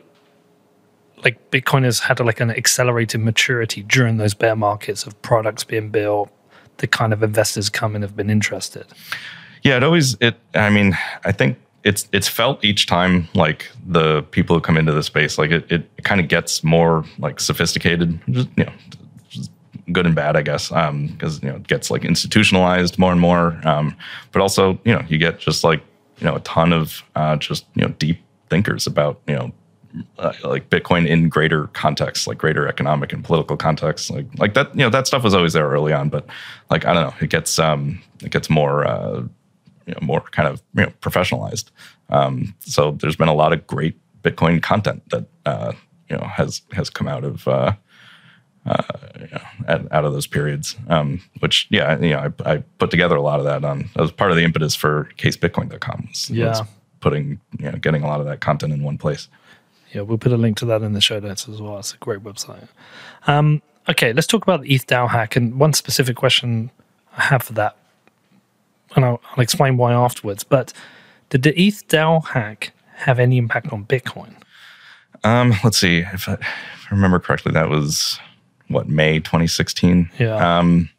like 1.23 1.51
Bitcoin 1.51 1.83
has 1.83 1.99
had 1.99 2.19
like 2.19 2.39
an 2.39 2.51
accelerated 2.51 3.21
maturity 3.21 3.83
during 3.83 4.17
those 4.17 4.33
bear 4.33 4.55
markets 4.55 5.05
of 5.05 5.21
products 5.21 5.63
being 5.63 5.89
built, 5.89 6.29
the 6.77 6.87
kind 6.87 7.13
of 7.13 7.23
investors 7.23 7.69
come 7.69 7.95
and 7.95 8.03
have 8.03 8.15
been 8.15 8.29
interested. 8.29 8.85
Yeah, 9.63 9.77
it 9.77 9.83
always 9.83 10.17
it. 10.19 10.35
I 10.53 10.69
mean, 10.69 10.97
I 11.23 11.31
think 11.31 11.57
it's 11.83 12.07
it's 12.11 12.27
felt 12.27 12.63
each 12.63 12.87
time 12.87 13.27
like 13.33 13.69
the 13.85 14.23
people 14.23 14.55
who 14.55 14.61
come 14.61 14.77
into 14.77 14.91
the 14.91 15.03
space 15.03 15.37
like 15.37 15.51
it 15.51 15.71
it, 15.71 16.03
kind 16.03 16.19
of 16.21 16.27
gets 16.27 16.63
more 16.63 17.05
like 17.19 17.39
sophisticated, 17.39 18.19
you 18.27 18.45
know, 18.57 18.71
good 19.91 20.05
and 20.05 20.15
bad, 20.15 20.35
I 20.35 20.41
guess, 20.41 20.69
because 20.69 21.41
you 21.43 21.49
know 21.49 21.55
it 21.55 21.67
gets 21.67 21.91
like 21.91 22.05
institutionalized 22.05 22.97
more 22.97 23.11
and 23.11 23.21
more. 23.21 23.59
Um, 23.67 23.95
but 24.31 24.41
also, 24.41 24.79
you 24.83 24.93
know, 24.93 25.03
you 25.07 25.17
get 25.17 25.39
just 25.39 25.63
like 25.63 25.81
you 26.19 26.25
know 26.25 26.35
a 26.35 26.39
ton 26.41 26.73
of 26.73 27.03
uh, 27.15 27.35
just 27.35 27.65
you 27.75 27.83
know 27.83 27.89
deep 27.99 28.19
thinkers 28.49 28.87
about 28.87 29.21
you 29.27 29.35
know 29.35 29.51
uh, 30.19 30.33
like 30.43 30.69
Bitcoin 30.69 31.07
in 31.07 31.29
greater 31.29 31.67
context, 31.67 32.27
like 32.27 32.37
greater 32.37 32.67
economic 32.67 33.11
and 33.13 33.23
political 33.23 33.57
context, 33.57 34.09
like 34.09 34.25
like 34.37 34.53
that. 34.53 34.73
You 34.75 34.81
know, 34.83 34.89
that 34.89 35.07
stuff 35.07 35.23
was 35.23 35.33
always 35.33 35.53
there 35.53 35.67
early 35.69 35.93
on, 35.93 36.09
but 36.09 36.25
like 36.69 36.85
I 36.85 36.93
don't 36.93 37.03
know, 37.03 37.13
it 37.21 37.29
gets 37.29 37.59
um 37.59 38.01
it 38.23 38.31
gets 38.31 38.49
more 38.49 38.85
uh, 38.87 39.21
you 39.85 39.93
know 39.93 39.99
more 40.01 40.21
kind 40.21 40.47
of 40.47 40.61
you 40.75 40.83
know 40.83 40.93
professionalized. 41.01 41.65
Um, 42.09 42.55
so 42.59 42.91
there's 42.91 43.15
been 43.15 43.27
a 43.29 43.33
lot 43.33 43.53
of 43.53 43.65
great 43.67 43.97
Bitcoin 44.23 44.61
content 44.61 45.01
that 45.09 45.25
uh, 45.45 45.73
you 46.09 46.17
know 46.17 46.23
has 46.25 46.61
has 46.73 46.89
come 46.89 47.07
out 47.07 47.23
of. 47.23 47.47
Uh, 47.47 47.73
uh, 48.63 48.83
you 49.19 49.27
know, 49.31 49.41
out, 49.67 49.91
out 49.91 50.05
of 50.05 50.13
those 50.13 50.27
periods, 50.27 50.75
um, 50.87 51.19
which 51.39 51.65
yeah, 51.71 51.99
you 51.99 52.11
know, 52.11 52.31
I, 52.45 52.51
I 52.53 52.57
put 52.77 52.91
together 52.91 53.15
a 53.15 53.21
lot 53.21 53.39
of 53.39 53.45
that 53.45 53.65
on 53.65 53.89
was 53.95 54.11
part 54.11 54.29
of 54.29 54.37
the 54.37 54.43
impetus 54.43 54.75
for 54.75 55.09
casebitcoin.com 55.17 56.09
was, 56.09 56.29
Yeah. 56.29 56.49
was 56.49 56.61
putting 56.99 57.39
you 57.57 57.71
know 57.71 57.77
getting 57.79 58.03
a 58.03 58.07
lot 58.07 58.19
of 58.19 58.27
that 58.27 58.39
content 58.39 58.71
in 58.71 58.83
one 58.83 58.99
place. 58.99 59.29
Yeah, 59.93 60.01
we'll 60.01 60.17
put 60.17 60.31
a 60.31 60.37
link 60.37 60.57
to 60.57 60.65
that 60.65 60.81
in 60.81 60.93
the 60.93 61.01
show 61.01 61.19
notes 61.19 61.47
as 61.49 61.61
well. 61.61 61.77
It's 61.79 61.93
a 61.93 61.97
great 61.97 62.21
website. 62.21 62.67
Um, 63.27 63.61
okay, 63.89 64.13
let's 64.13 64.27
talk 64.27 64.43
about 64.43 64.61
the 64.61 64.73
ETH 64.73 64.87
DAO 64.87 65.09
hack. 65.09 65.35
And 65.35 65.59
one 65.59 65.73
specific 65.73 66.15
question 66.15 66.71
I 67.17 67.23
have 67.23 67.43
for 67.43 67.53
that, 67.53 67.75
and 68.95 69.03
I'll, 69.03 69.21
I'll 69.31 69.41
explain 69.41 69.77
why 69.77 69.93
afterwards. 69.93 70.43
But 70.43 70.73
did 71.29 71.43
the 71.43 71.59
ETH 71.59 71.87
DAO 71.87 72.25
hack 72.25 72.73
have 72.95 73.19
any 73.19 73.37
impact 73.37 73.71
on 73.73 73.85
Bitcoin? 73.85 74.35
Um, 75.23 75.53
let's 75.63 75.77
see 75.77 75.99
if 75.99 76.27
I, 76.27 76.33
if 76.33 76.87
I 76.89 76.95
remember 76.95 77.19
correctly, 77.19 77.51
that 77.51 77.69
was 77.69 78.19
what 78.69 78.87
May 78.87 79.19
2016. 79.19 80.09
Yeah. 80.19 80.59
Um, 80.59 80.89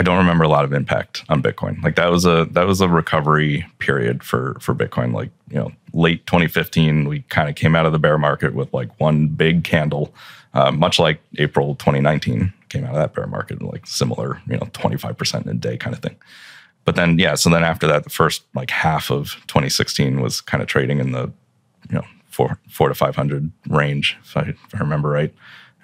I 0.00 0.02
don't 0.02 0.18
remember 0.18 0.42
a 0.42 0.48
lot 0.48 0.64
of 0.64 0.72
impact 0.72 1.22
on 1.28 1.42
Bitcoin. 1.42 1.82
Like 1.82 1.94
that 1.96 2.10
was 2.10 2.24
a 2.24 2.46
that 2.50 2.66
was 2.66 2.80
a 2.80 2.88
recovery 2.88 3.66
period 3.78 4.24
for 4.24 4.56
for 4.60 4.74
Bitcoin. 4.74 5.12
Like 5.12 5.30
you 5.48 5.56
know, 5.56 5.70
late 5.92 6.26
2015, 6.26 7.08
we 7.08 7.20
kind 7.22 7.48
of 7.48 7.54
came 7.54 7.76
out 7.76 7.86
of 7.86 7.92
the 7.92 7.98
bear 7.98 8.18
market 8.18 8.54
with 8.54 8.72
like 8.74 8.98
one 8.98 9.28
big 9.28 9.62
candle, 9.62 10.12
uh, 10.52 10.72
much 10.72 10.98
like 10.98 11.20
April 11.38 11.76
2019 11.76 12.52
came 12.68 12.84
out 12.84 12.90
of 12.90 12.96
that 12.96 13.14
bear 13.14 13.28
market, 13.28 13.62
like 13.62 13.86
similar, 13.86 14.42
you 14.48 14.54
know, 14.54 14.66
25% 14.72 15.42
in 15.42 15.48
a 15.48 15.54
day 15.54 15.76
kind 15.76 15.94
of 15.94 16.02
thing. 16.02 16.16
But 16.84 16.96
then 16.96 17.18
yeah, 17.18 17.36
so 17.36 17.48
then 17.48 17.62
after 17.62 17.86
that, 17.86 18.02
the 18.02 18.10
first 18.10 18.42
like 18.54 18.70
half 18.70 19.10
of 19.10 19.36
2016 19.46 20.20
was 20.20 20.40
kind 20.40 20.62
of 20.62 20.68
trading 20.68 20.98
in 20.98 21.12
the 21.12 21.32
you 21.88 21.96
know 21.96 22.04
four 22.26 22.58
four 22.68 22.88
to 22.88 22.94
500 22.94 23.50
range, 23.68 24.16
if 24.24 24.36
I, 24.36 24.40
if 24.40 24.74
I 24.74 24.78
remember 24.78 25.08
right. 25.08 25.32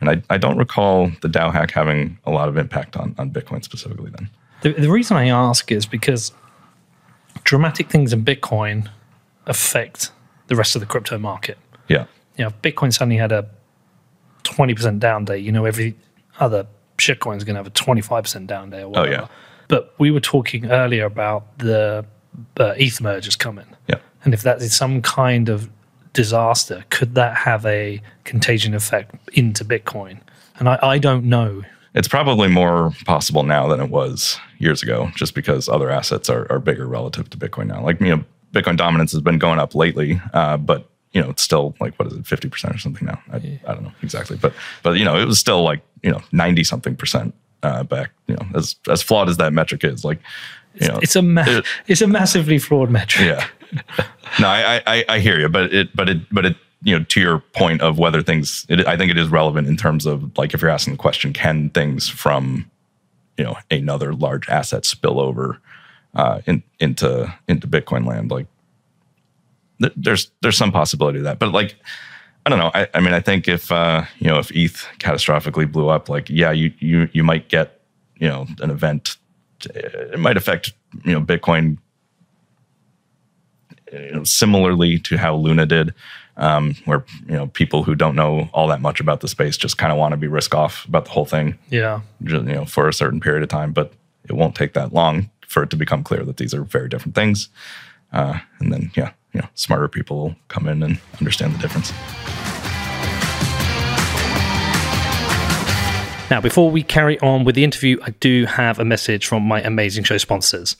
And 0.00 0.10
I, 0.10 0.22
I 0.30 0.38
don't 0.38 0.56
recall 0.56 1.10
the 1.20 1.28
DAO 1.28 1.52
hack 1.52 1.70
having 1.70 2.18
a 2.24 2.30
lot 2.30 2.48
of 2.48 2.56
impact 2.56 2.96
on, 2.96 3.14
on 3.18 3.30
Bitcoin 3.30 3.62
specifically 3.62 4.10
then. 4.10 4.30
The, 4.62 4.72
the 4.72 4.90
reason 4.90 5.16
I 5.16 5.28
ask 5.28 5.70
is 5.70 5.86
because 5.86 6.32
dramatic 7.44 7.90
things 7.90 8.12
in 8.12 8.24
Bitcoin 8.24 8.88
affect 9.46 10.10
the 10.48 10.56
rest 10.56 10.74
of 10.74 10.80
the 10.80 10.86
crypto 10.86 11.18
market. 11.18 11.58
Yeah. 11.88 12.06
You 12.36 12.44
know, 12.44 12.48
if 12.48 12.62
Bitcoin 12.62 12.92
suddenly 12.92 13.16
had 13.16 13.32
a 13.32 13.48
20% 14.44 14.98
down 14.98 15.24
day, 15.24 15.38
you 15.38 15.52
know, 15.52 15.64
every 15.64 15.96
other 16.38 16.66
shitcoin 16.98 17.36
is 17.36 17.44
going 17.44 17.54
to 17.54 17.58
have 17.58 17.66
a 17.66 17.70
25% 17.70 18.46
down 18.46 18.70
day 18.70 18.82
or 18.82 18.88
whatever. 18.88 19.08
Oh, 19.08 19.10
yeah. 19.10 19.28
But 19.68 19.94
we 19.98 20.10
were 20.10 20.20
talking 20.20 20.70
earlier 20.70 21.04
about 21.04 21.58
the 21.58 22.04
uh, 22.58 22.74
ETH 22.76 23.00
mergers 23.00 23.36
coming. 23.36 23.66
Yeah. 23.88 23.98
And 24.24 24.34
if 24.34 24.42
that 24.42 24.60
is 24.60 24.74
some 24.74 25.00
kind 25.02 25.48
of 25.48 25.70
disaster, 26.12 26.84
could 26.90 27.14
that 27.14 27.36
have 27.36 27.64
a 27.66 28.00
contagion 28.24 28.74
effect 28.74 29.14
into 29.36 29.64
Bitcoin? 29.64 30.20
And 30.58 30.68
I, 30.68 30.78
I 30.82 30.98
don't 30.98 31.24
know. 31.24 31.62
It's 31.94 32.08
probably 32.08 32.48
more 32.48 32.92
possible 33.06 33.42
now 33.42 33.66
than 33.68 33.80
it 33.80 33.90
was 33.90 34.38
years 34.58 34.82
ago, 34.82 35.10
just 35.16 35.34
because 35.34 35.68
other 35.68 35.90
assets 35.90 36.28
are, 36.30 36.46
are 36.50 36.58
bigger 36.60 36.86
relative 36.86 37.28
to 37.30 37.36
Bitcoin 37.38 37.66
now. 37.66 37.82
Like, 37.82 38.00
you 38.00 38.14
know, 38.16 38.24
Bitcoin 38.52 38.76
dominance 38.76 39.12
has 39.12 39.20
been 39.22 39.38
going 39.38 39.58
up 39.58 39.74
lately, 39.74 40.20
uh, 40.34 40.56
but 40.56 40.88
you 41.12 41.20
know, 41.20 41.30
it's 41.30 41.42
still 41.42 41.74
like 41.80 41.94
what 41.98 42.06
is 42.06 42.14
it, 42.16 42.24
fifty 42.26 42.48
percent 42.48 42.74
or 42.74 42.78
something 42.78 43.06
now? 43.06 43.20
I, 43.32 43.60
I 43.66 43.74
don't 43.74 43.82
know 43.82 43.92
exactly, 44.02 44.36
but 44.36 44.52
but 44.84 44.92
you 44.98 45.04
know, 45.04 45.16
it 45.16 45.24
was 45.24 45.38
still 45.40 45.62
like 45.64 45.80
you 46.04 46.10
know 46.12 46.20
ninety 46.30 46.62
something 46.62 46.94
percent 46.94 47.34
uh, 47.64 47.82
back. 47.82 48.10
You 48.28 48.36
know, 48.36 48.46
as 48.54 48.76
as 48.88 49.02
flawed 49.02 49.28
as 49.28 49.36
that 49.38 49.52
metric 49.52 49.82
is, 49.82 50.04
like 50.04 50.20
you 50.80 50.86
know, 50.86 50.98
It's 51.02 51.16
a 51.16 51.22
ma- 51.22 51.44
it- 51.46 51.64
it's 51.88 52.00
a 52.00 52.06
massively 52.06 52.58
flawed 52.60 52.90
metric. 52.90 53.26
yeah. 53.26 53.44
No, 54.40 54.48
I, 54.48 54.82
I 54.86 55.04
I 55.08 55.18
hear 55.20 55.38
you, 55.38 55.48
but 55.48 55.72
it 55.72 55.94
but 55.94 56.08
it 56.08 56.18
but 56.32 56.46
it 56.46 56.56
you 56.82 56.98
know 56.98 57.04
to 57.04 57.20
your 57.20 57.38
point 57.38 57.80
of 57.82 57.98
whether 57.98 58.22
things, 58.22 58.66
it, 58.68 58.86
I 58.86 58.96
think 58.96 59.10
it 59.10 59.18
is 59.18 59.28
relevant 59.28 59.68
in 59.68 59.76
terms 59.76 60.06
of 60.06 60.36
like 60.38 60.54
if 60.54 60.62
you're 60.62 60.70
asking 60.70 60.94
the 60.94 60.98
question, 60.98 61.32
can 61.32 61.70
things 61.70 62.08
from 62.08 62.70
you 63.36 63.44
know 63.44 63.56
another 63.70 64.14
large 64.14 64.48
asset 64.48 64.84
spill 64.84 65.20
over 65.20 65.60
uh, 66.14 66.40
in, 66.46 66.62
into 66.78 67.32
into 67.48 67.66
Bitcoin 67.66 68.06
land? 68.06 68.30
Like 68.30 68.46
th- 69.80 69.92
there's 69.96 70.30
there's 70.42 70.56
some 70.56 70.72
possibility 70.72 71.18
of 71.18 71.24
that, 71.24 71.38
but 71.38 71.52
like 71.52 71.76
I 72.46 72.50
don't 72.50 72.58
know. 72.58 72.70
I, 72.72 72.88
I 72.94 73.00
mean, 73.00 73.12
I 73.12 73.20
think 73.20 73.48
if 73.48 73.70
uh, 73.70 74.04
you 74.18 74.28
know 74.28 74.38
if 74.38 74.50
ETH 74.52 74.86
catastrophically 74.98 75.70
blew 75.70 75.88
up, 75.88 76.08
like 76.08 76.30
yeah, 76.30 76.50
you 76.50 76.72
you 76.78 77.08
you 77.12 77.22
might 77.22 77.48
get 77.48 77.80
you 78.16 78.28
know 78.28 78.46
an 78.60 78.70
event. 78.70 79.16
It 79.62 80.18
might 80.18 80.38
affect 80.38 80.72
you 81.04 81.12
know 81.12 81.20
Bitcoin 81.20 81.76
you 83.92 84.12
know, 84.12 84.24
similarly 84.24 84.98
to 85.00 85.16
how 85.16 85.34
Luna 85.36 85.66
did, 85.66 85.94
um, 86.36 86.74
where 86.84 87.04
you 87.26 87.34
know 87.34 87.46
people 87.48 87.82
who 87.84 87.94
don't 87.94 88.14
know 88.16 88.48
all 88.52 88.68
that 88.68 88.80
much 88.80 89.00
about 89.00 89.20
the 89.20 89.28
space 89.28 89.56
just 89.56 89.78
kind 89.78 89.92
of 89.92 89.98
want 89.98 90.12
to 90.12 90.16
be 90.16 90.26
risk 90.28 90.54
off 90.54 90.84
about 90.86 91.04
the 91.04 91.10
whole 91.10 91.24
thing, 91.26 91.58
Yeah. 91.70 92.00
you 92.20 92.40
know, 92.40 92.64
for 92.64 92.88
a 92.88 92.92
certain 92.92 93.20
period 93.20 93.42
of 93.42 93.48
time. 93.48 93.72
But 93.72 93.92
it 94.28 94.32
won't 94.34 94.54
take 94.54 94.72
that 94.74 94.92
long 94.92 95.30
for 95.46 95.62
it 95.64 95.70
to 95.70 95.76
become 95.76 96.04
clear 96.04 96.24
that 96.24 96.36
these 96.36 96.54
are 96.54 96.62
very 96.62 96.88
different 96.88 97.14
things. 97.14 97.48
Uh, 98.12 98.38
and 98.60 98.72
then, 98.72 98.90
yeah, 98.96 99.10
you 99.32 99.40
know, 99.40 99.48
smarter 99.54 99.88
people 99.88 100.16
will 100.18 100.36
come 100.48 100.68
in 100.68 100.82
and 100.82 100.98
understand 101.18 101.54
the 101.54 101.58
difference. 101.58 101.92
Now, 106.30 106.40
before 106.40 106.70
we 106.70 106.84
carry 106.84 107.18
on 107.20 107.42
with 107.42 107.56
the 107.56 107.64
interview, 107.64 107.98
I 108.04 108.10
do 108.20 108.46
have 108.46 108.78
a 108.78 108.84
message 108.84 109.26
from 109.26 109.42
my 109.42 109.60
amazing 109.62 110.04
show 110.04 110.16
sponsors. 110.16 110.76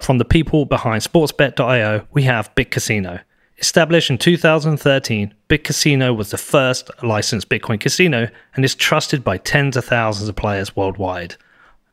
From 0.00 0.18
the 0.18 0.24
people 0.24 0.66
behind 0.66 1.02
sportsbet.io, 1.02 2.06
we 2.12 2.24
have 2.24 2.54
Bit 2.54 2.70
Casino. 2.70 3.20
Established 3.58 4.10
in 4.10 4.18
2013, 4.18 5.32
Bit 5.48 5.64
Casino 5.64 6.12
was 6.12 6.30
the 6.30 6.38
first 6.38 6.90
licensed 7.02 7.48
Bitcoin 7.48 7.80
casino 7.80 8.28
and 8.54 8.64
is 8.64 8.74
trusted 8.74 9.22
by 9.22 9.38
tens 9.38 9.76
of 9.76 9.84
thousands 9.84 10.28
of 10.28 10.36
players 10.36 10.74
worldwide. 10.74 11.36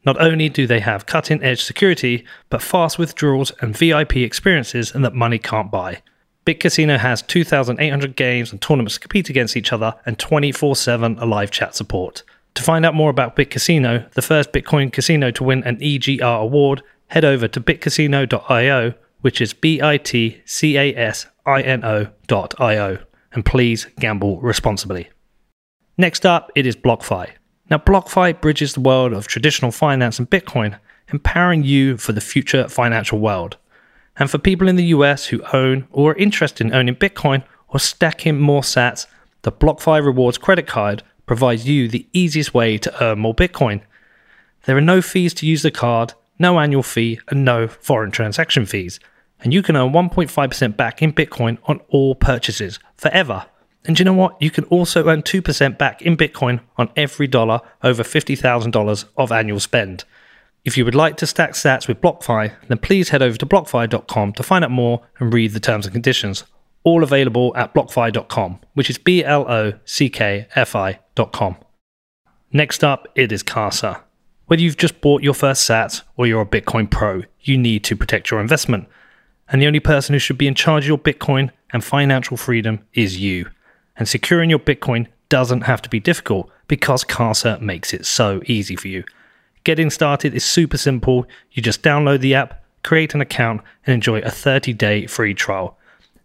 Not 0.04 0.20
only 0.20 0.50
do 0.50 0.66
they 0.66 0.80
have 0.80 1.06
cutting 1.06 1.42
edge 1.44 1.62
security, 1.62 2.26
but 2.50 2.64
fast 2.64 2.98
withdrawals 2.98 3.52
and 3.62 3.78
VIP 3.78 4.18
experiences 4.18 4.94
and 4.94 5.06
that 5.06 5.14
money 5.14 5.38
can't 5.38 5.72
buy. 5.72 6.02
Bit 6.44 6.60
Casino 6.60 6.98
has 6.98 7.22
2,800 7.22 8.16
games 8.16 8.52
and 8.52 8.60
tournaments 8.60 8.96
to 8.96 9.00
compete 9.00 9.30
against 9.30 9.56
each 9.56 9.72
other 9.72 9.94
and 10.08 10.18
24 10.18 10.76
7 10.76 11.18
live 11.18 11.52
chat 11.52 11.76
support. 11.76 12.24
To 12.56 12.64
find 12.64 12.86
out 12.86 12.96
more 12.96 13.12
about 13.12 13.36
Bit 13.36 13.52
Casino, 13.52 14.06
the 14.14 14.24
first 14.24 14.52
Bitcoin 14.52 14.92
casino 14.92 15.30
to 15.32 15.44
win 15.44 15.64
an 15.64 15.78
EGR 15.78 16.42
award, 16.42 16.82
head 17.12 17.26
over 17.26 17.46
to 17.46 17.60
bitcasino.io, 17.60 18.94
which 19.20 19.42
is 19.42 19.54
B 19.54 19.82
I 19.82 19.98
T 19.98 20.42
C 20.46 20.78
A 20.78 20.96
S 20.96 21.28
I 21.46 21.62
N 21.62 21.84
O.io, 21.84 23.00
and 23.34 23.46
please 23.46 23.86
gamble 24.00 24.40
responsibly. 24.40 25.10
Next 25.98 26.26
up, 26.26 26.52
it 26.56 26.66
is 26.66 26.76
BlockFi. 26.78 27.30
Now, 27.70 27.78
BlockFi 27.80 28.40
bridges 28.40 28.74
the 28.74 28.80
world 28.80 29.12
of 29.12 29.28
traditional 29.28 29.72
finance 29.72 30.20
and 30.20 30.30
Bitcoin, 30.30 30.80
empowering 31.12 31.64
you 31.64 31.98
for 31.98 32.14
the 32.14 32.22
future 32.22 32.70
financial 32.70 33.20
world. 33.20 33.58
And 34.16 34.32
for 34.32 34.38
people 34.38 34.70
in 34.70 34.78
the 34.78 34.92
US 34.96 35.26
who 35.26 35.44
own 35.52 35.88
or 35.92 36.12
are 36.12 36.16
interested 36.16 36.66
in 36.66 36.74
owning 36.74 36.96
Bitcoin 36.96 37.44
or 37.68 37.80
stacking 37.80 38.40
more 38.40 38.62
sats, 38.62 39.06
the 39.42 39.52
BlockFi 39.52 40.04
Rewards 40.04 40.38
credit 40.38 40.66
card 40.66 41.04
provides 41.26 41.68
you 41.68 41.90
the 41.90 42.08
easiest 42.14 42.54
way 42.54 42.78
to 42.78 43.04
earn 43.04 43.20
more 43.20 43.36
Bitcoin. 43.36 43.82
There 44.64 44.78
are 44.78 44.82
no 44.82 45.02
fees 45.02 45.34
to 45.36 45.46
use 45.46 45.62
the 45.62 45.72
card, 45.72 46.14
no 46.42 46.60
annual 46.60 46.84
fee, 46.84 47.20
and 47.30 47.46
no 47.46 47.68
foreign 47.68 48.12
transaction 48.12 48.66
fees. 48.66 49.00
And 49.40 49.54
you 49.54 49.64
can 49.64 49.76
earn 49.76 49.92
1.5% 49.92 50.76
back 50.76 51.02
in 51.02 51.14
Bitcoin 51.14 51.58
on 51.66 51.80
all 51.90 52.16
purchases 52.16 52.80
forever. 52.98 53.46
And 53.86 53.98
you 53.98 54.06
know 54.06 54.14
what? 54.14 54.40
You 54.42 54.52
can 54.52 54.66
also 54.66 55.08
earn 55.08 55.24
2% 55.24 55.78
back 55.78 56.02
in 56.02 56.16
Bitcoin 56.18 56.62
on 56.78 56.92
every 56.96 57.28
dollar 57.28 57.62
over 57.84 58.04
$50,000 58.04 59.06
of 59.18 59.32
annual 59.32 59.60
spend. 59.60 60.04
If 60.64 60.78
you 60.78 60.86
would 60.86 60.96
like 60.96 61.18
to 61.18 61.28
stack 61.28 61.54
sats 61.54 61.88
with 61.88 62.02
BlockFi, 62.02 62.54
then 62.68 62.78
please 62.78 63.10
head 63.10 63.24
over 63.24 63.38
to 63.38 63.46
blockfi.com 63.46 64.34
to 64.34 64.44
find 64.44 64.64
out 64.64 64.70
more 64.70 65.02
and 65.20 65.34
read 65.34 65.54
the 65.54 65.60
terms 65.60 65.88
and 65.88 65.94
conditions. 65.94 66.44
All 66.84 67.04
available 67.04 67.56
at 67.56 67.74
blockfi.com, 67.74 68.60
which 68.74 68.90
is 68.90 69.00
B 69.00 69.24
L 69.24 69.50
O 69.50 69.74
C 69.86 70.10
K 70.10 70.48
F 70.56 70.76
I.com. 70.76 71.56
Next 72.54 72.84
up, 72.84 73.08
it 73.16 73.32
is 73.32 73.44
Casa. 73.44 74.04
Whether 74.52 74.64
you've 74.64 74.76
just 74.76 75.00
bought 75.00 75.24
your 75.24 75.34
first 75.34 75.64
sat 75.64 76.02
or 76.18 76.28
you're 76.28 76.42
a 76.42 76.46
Bitcoin 76.46 76.92
pro, 76.92 77.24
you 77.40 77.58
need 77.58 77.86
to 77.86 77.96
protect 77.96 78.30
your 78.30 78.42
investment. 78.42 78.86
And 79.48 79.62
the 79.62 79.66
only 79.66 79.80
person 79.80 80.12
who 80.12 80.20
should 80.20 80.38
be 80.38 80.46
in 80.46 80.56
charge 80.56 80.84
of 80.84 80.88
your 80.90 80.98
Bitcoin 80.98 81.52
and 81.72 81.82
financial 81.82 82.36
freedom 82.36 82.86
is 82.94 83.18
you. 83.18 83.50
And 83.96 84.10
securing 84.10 84.50
your 84.50 84.60
Bitcoin 84.60 85.08
doesn't 85.30 85.62
have 85.62 85.82
to 85.84 85.90
be 85.90 86.02
difficult 86.02 86.52
because 86.68 87.06
Casa 87.06 87.60
makes 87.62 87.94
it 87.94 88.06
so 88.06 88.42
easy 88.46 88.76
for 88.76 88.90
you. 88.90 89.06
Getting 89.64 89.90
started 89.90 90.34
is 90.34 90.44
super 90.44 90.78
simple. 90.78 91.26
You 91.54 91.64
just 91.64 91.82
download 91.82 92.20
the 92.20 92.36
app, 92.36 92.62
create 92.84 93.14
an 93.14 93.22
account, 93.22 93.62
and 93.86 93.94
enjoy 93.94 94.20
a 94.20 94.30
30 94.30 94.74
day 94.74 95.06
free 95.06 95.34
trial. 95.34 95.78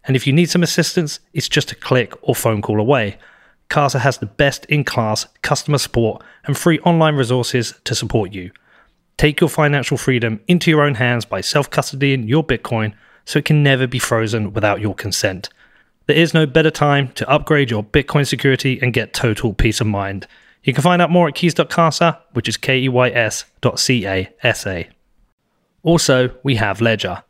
And 0.03 0.17
if 0.17 0.27
you 0.27 0.33
need 0.33 0.49
some 0.49 0.63
assistance, 0.63 1.21
it's 1.31 1.47
just 1.47 1.71
a 1.71 1.75
click 1.75 2.13
or 2.21 2.35
phone 2.35 2.61
call 2.61 2.81
away. 2.81 3.19
Casa 3.69 3.99
has 3.99 4.17
the 4.17 4.25
best 4.25 4.65
in 4.65 4.83
class 4.83 5.27
customer 5.41 5.77
support 5.77 6.23
and 6.45 6.57
free 6.57 6.79
online 6.79 7.15
resources 7.15 7.73
to 7.83 7.95
support 7.95 8.31
you. 8.31 8.51
Take 9.17 9.41
your 9.41 9.49
financial 9.49 9.97
freedom 9.97 10.39
into 10.47 10.69
your 10.69 10.83
own 10.83 10.95
hands 10.95 11.25
by 11.25 11.41
self 11.41 11.69
custodying 11.69 12.27
your 12.27 12.43
Bitcoin 12.43 12.93
so 13.25 13.39
it 13.39 13.45
can 13.45 13.63
never 13.63 13.87
be 13.87 13.99
frozen 13.99 14.53
without 14.53 14.79
your 14.79 14.93
consent. 14.93 15.49
There 16.05 16.15
is 16.15 16.33
no 16.33 16.45
better 16.45 16.71
time 16.71 17.09
to 17.13 17.29
upgrade 17.29 17.69
your 17.69 17.83
Bitcoin 17.83 18.25
security 18.25 18.79
and 18.81 18.93
get 18.93 19.13
total 19.13 19.53
peace 19.53 19.81
of 19.81 19.87
mind. 19.87 20.27
You 20.63 20.73
can 20.73 20.83
find 20.83 21.01
out 21.01 21.09
more 21.09 21.27
at 21.27 21.35
keys.casa, 21.35 22.19
which 22.33 22.47
is 22.47 22.57
K 22.57 22.79
E 22.79 22.89
Y 22.89 23.09
S 23.09 23.45
dot 23.61 23.79
C 23.79 24.05
A 24.05 24.29
S 24.43 24.67
A. 24.67 24.89
Also, 25.83 26.35
we 26.43 26.55
have 26.55 26.81
Ledger, 26.81 27.23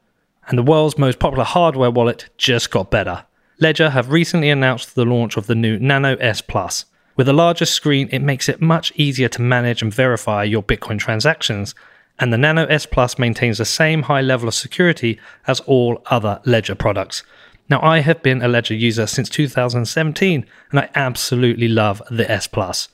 and 0.48 0.58
the 0.58 0.64
world's 0.64 0.98
most 0.98 1.20
popular 1.20 1.44
hardware 1.44 1.92
wallet 1.92 2.30
just 2.38 2.72
got 2.72 2.92
better. 2.92 3.27
Ledger 3.60 3.90
have 3.90 4.12
recently 4.12 4.52
announced 4.52 4.94
the 4.94 5.06
launch 5.06 5.36
of 5.36 5.48
the 5.48 5.56
new 5.56 5.80
Nano 5.80 6.16
S 6.18 6.42
Plus. 6.42 6.86
With 7.16 7.28
a 7.28 7.34
larger 7.34 7.66
screen, 7.66 8.08
it 8.12 8.22
makes 8.22 8.48
it 8.48 8.62
much 8.62 8.94
easier 8.96 9.28
to 9.30 9.42
manage 9.42 9.82
and 9.82 9.92
verify 9.92 10.44
your 10.44 10.62
Bitcoin 10.62 11.00
transactions, 11.00 11.74
and 12.20 12.32
the 12.32 12.38
Nano 12.38 12.68
S 12.68 12.86
Plus 12.86 13.18
maintains 13.18 13.58
the 13.58 13.66
same 13.66 14.04
high 14.04 14.22
level 14.22 14.48
of 14.48 14.54
security 14.54 15.20
as 15.48 15.60
all 15.62 16.04
other 16.06 16.40
Ledger 16.46 16.76
products. 16.76 17.24
Now, 17.68 17.82
I 17.82 18.00
have 18.00 18.22
been 18.22 18.44
a 18.44 18.48
Ledger 18.48 18.76
user 18.76 19.08
since 19.08 19.28
2017, 19.28 20.46
and 20.70 20.80
I 20.80 20.90
absolutely 20.94 21.68
love 21.68 22.02
the 22.12 22.30
S 22.30 22.46
Plus. 22.46 22.90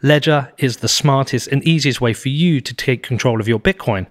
Ledger 0.00 0.52
is 0.56 0.78
the 0.78 0.88
smartest 0.88 1.48
and 1.48 1.62
easiest 1.64 2.00
way 2.00 2.14
for 2.14 2.30
you 2.30 2.62
to 2.62 2.72
take 2.72 3.02
control 3.02 3.40
of 3.40 3.48
your 3.48 3.60
Bitcoin. 3.60 4.06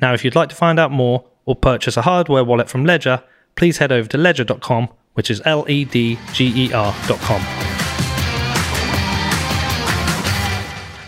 Now, 0.00 0.12
if 0.12 0.24
you'd 0.24 0.34
like 0.34 0.48
to 0.48 0.56
find 0.56 0.80
out 0.80 0.90
more 0.90 1.24
or 1.44 1.54
purchase 1.54 1.96
a 1.96 2.02
hardware 2.02 2.44
wallet 2.44 2.68
from 2.68 2.84
Ledger, 2.84 3.22
please 3.54 3.78
head 3.78 3.92
over 3.92 4.08
to 4.08 4.18
ledger.com, 4.18 4.88
which 5.16 5.30
is 5.30 5.40
L 5.44 5.64
E 5.68 5.84
D 5.84 6.18
G 6.32 6.52
E 6.68 6.72
R.com. 6.72 7.42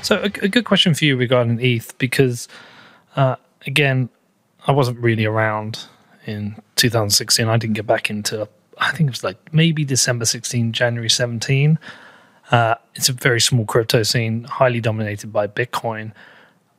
So, 0.02 0.16
a, 0.16 0.44
a 0.44 0.48
good 0.48 0.64
question 0.64 0.94
for 0.94 1.04
you 1.04 1.18
regarding 1.18 1.60
ETH 1.60 1.96
because, 1.98 2.48
uh, 3.14 3.36
again, 3.66 4.08
I 4.66 4.72
wasn't 4.72 4.98
really 5.00 5.26
around 5.26 5.84
in 6.24 6.56
2016. 6.76 7.46
I 7.46 7.56
didn't 7.58 7.74
get 7.74 7.86
back 7.86 8.08
into, 8.08 8.48
I 8.78 8.92
think 8.92 9.08
it 9.08 9.10
was 9.10 9.22
like 9.22 9.36
maybe 9.52 9.84
December 9.84 10.24
16, 10.24 10.72
January 10.72 11.10
17. 11.10 11.78
Uh, 12.50 12.76
it's 12.94 13.10
a 13.10 13.12
very 13.12 13.40
small 13.40 13.66
crypto 13.66 14.02
scene, 14.02 14.44
highly 14.44 14.80
dominated 14.80 15.30
by 15.30 15.46
Bitcoin. 15.46 16.12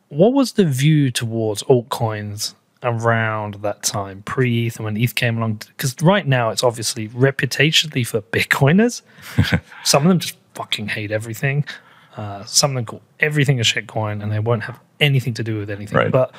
What 0.08 0.34
was 0.34 0.54
the 0.54 0.66
view 0.66 1.12
towards 1.12 1.62
altcoins 1.64 2.56
around 2.84 3.56
that 3.56 3.84
time, 3.84 4.22
pre 4.24 4.68
ETH, 4.68 4.78
and 4.78 4.86
when 4.86 4.98
ETH 4.98 5.16
came 5.16 5.38
along? 5.38 5.62
Because 5.68 5.96
right 6.02 6.28
now 6.28 6.50
it's 6.50 6.64
obviously 6.64 7.10
reputationally 7.10 8.06
for 8.06 8.22
Bitcoiners. 8.22 9.02
Some 9.84 10.04
of 10.04 10.10
them 10.10 10.20
just 10.20 10.38
fucking 10.54 10.90
hate 10.90 11.12
everything. 11.12 11.66
Uh, 12.18 12.44
some 12.44 12.72
of 12.72 12.76
them 12.76 12.86
call 12.86 13.02
everything 13.22 13.60
a 13.60 13.64
shitcoin, 13.64 14.22
and 14.22 14.30
they 14.30 14.40
won't 14.40 14.64
have 14.64 14.78
anything 15.00 15.34
to 15.36 15.44
do 15.44 15.58
with 15.58 15.70
anything. 15.70 15.98
Right. 15.98 16.12
But 16.12 16.34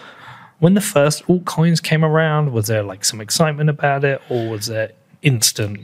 when 0.59 0.75
the 0.75 0.81
first 0.83 1.25
altcoins 1.27 1.83
came 1.83 2.05
around, 2.05 2.53
was 2.53 2.67
there 2.67 2.83
like 2.83 3.03
some 3.05 3.21
excitement 3.21 3.71
about 3.71 4.05
it, 4.05 4.21
or 4.29 4.51
was 4.51 4.67
there 4.67 4.93
instant? 5.23 5.81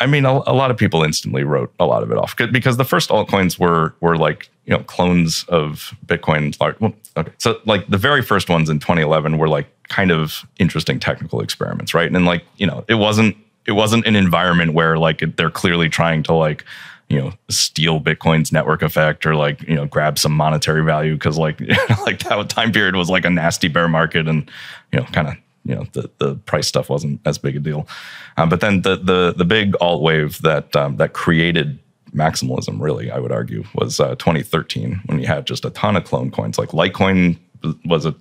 I 0.00 0.06
mean, 0.06 0.26
a, 0.26 0.32
a, 0.46 0.54
lot 0.54 0.70
of 0.70 0.76
people 0.76 1.02
instantly 1.02 1.44
wrote 1.44 1.72
a 1.80 1.86
lot 1.86 2.02
of 2.02 2.12
it 2.12 2.18
off 2.18 2.36
because 2.36 2.76
the 2.76 2.84
first 2.84 3.08
altcoins 3.10 3.58
were 3.58 3.94
were 4.00 4.18
like 4.18 4.50
you 4.66 4.72
know 4.72 4.82
clones 4.84 5.44
of 5.48 5.94
Bitcoin. 6.06 6.54
Well, 6.80 6.92
okay, 7.16 7.32
so 7.38 7.60
like 7.64 7.88
the 7.88 7.96
very 7.96 8.22
first 8.22 8.50
ones 8.50 8.68
in 8.68 8.78
2011 8.78 9.38
were 9.38 9.48
like 9.48 9.66
kind 9.88 10.10
of 10.10 10.46
interesting 10.58 11.00
technical 11.00 11.40
experiments, 11.40 11.94
right? 11.94 12.10
And 12.12 12.24
like 12.24 12.44
you 12.56 12.66
know, 12.66 12.84
it 12.88 12.94
wasn't 12.94 13.36
it 13.66 13.72
wasn't 13.72 14.06
an 14.06 14.16
environment 14.16 14.72
where 14.72 14.98
like 14.98 15.22
they're 15.36 15.50
clearly 15.50 15.88
trying 15.88 16.22
to 16.24 16.34
like 16.34 16.64
you 17.08 17.18
know 17.18 17.32
steal 17.48 18.00
bitcoin's 18.00 18.52
network 18.52 18.82
effect 18.82 19.24
or 19.24 19.34
like 19.34 19.62
you 19.62 19.74
know 19.74 19.86
grab 19.86 20.18
some 20.18 20.32
monetary 20.32 20.84
value 20.84 21.14
because 21.14 21.38
like 21.38 21.60
like 22.06 22.18
that 22.20 22.48
time 22.48 22.72
period 22.72 22.96
was 22.96 23.08
like 23.08 23.24
a 23.24 23.30
nasty 23.30 23.68
bear 23.68 23.88
market 23.88 24.28
and 24.28 24.50
you 24.92 24.98
know 24.98 25.06
kind 25.06 25.28
of 25.28 25.34
you 25.64 25.74
know 25.74 25.86
the 25.92 26.10
the 26.18 26.34
price 26.34 26.66
stuff 26.66 26.88
wasn't 26.88 27.20
as 27.24 27.38
big 27.38 27.56
a 27.56 27.60
deal 27.60 27.86
um, 28.36 28.48
but 28.48 28.60
then 28.60 28.82
the 28.82 28.96
the 28.96 29.34
the 29.36 29.44
big 29.44 29.74
alt 29.80 30.02
wave 30.02 30.40
that 30.42 30.74
um, 30.76 30.96
that 30.96 31.12
created 31.12 31.78
maximalism 32.14 32.80
really 32.80 33.10
i 33.10 33.18
would 33.18 33.32
argue 33.32 33.64
was 33.74 34.00
uh, 34.00 34.14
2013 34.16 35.00
when 35.06 35.18
you 35.20 35.26
had 35.26 35.46
just 35.46 35.64
a 35.64 35.70
ton 35.70 35.96
of 35.96 36.04
clone 36.04 36.30
coins 36.30 36.58
like 36.58 36.70
litecoin 36.70 37.38
was 37.84 38.06
a 38.06 38.14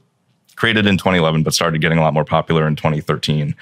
created 0.57 0.85
in 0.85 0.97
2011 0.97 1.43
but 1.43 1.53
started 1.53 1.79
getting 1.79 1.97
a 1.97 2.01
lot 2.01 2.13
more 2.13 2.25
popular 2.25 2.67
in 2.67 2.75
2013 2.75 3.55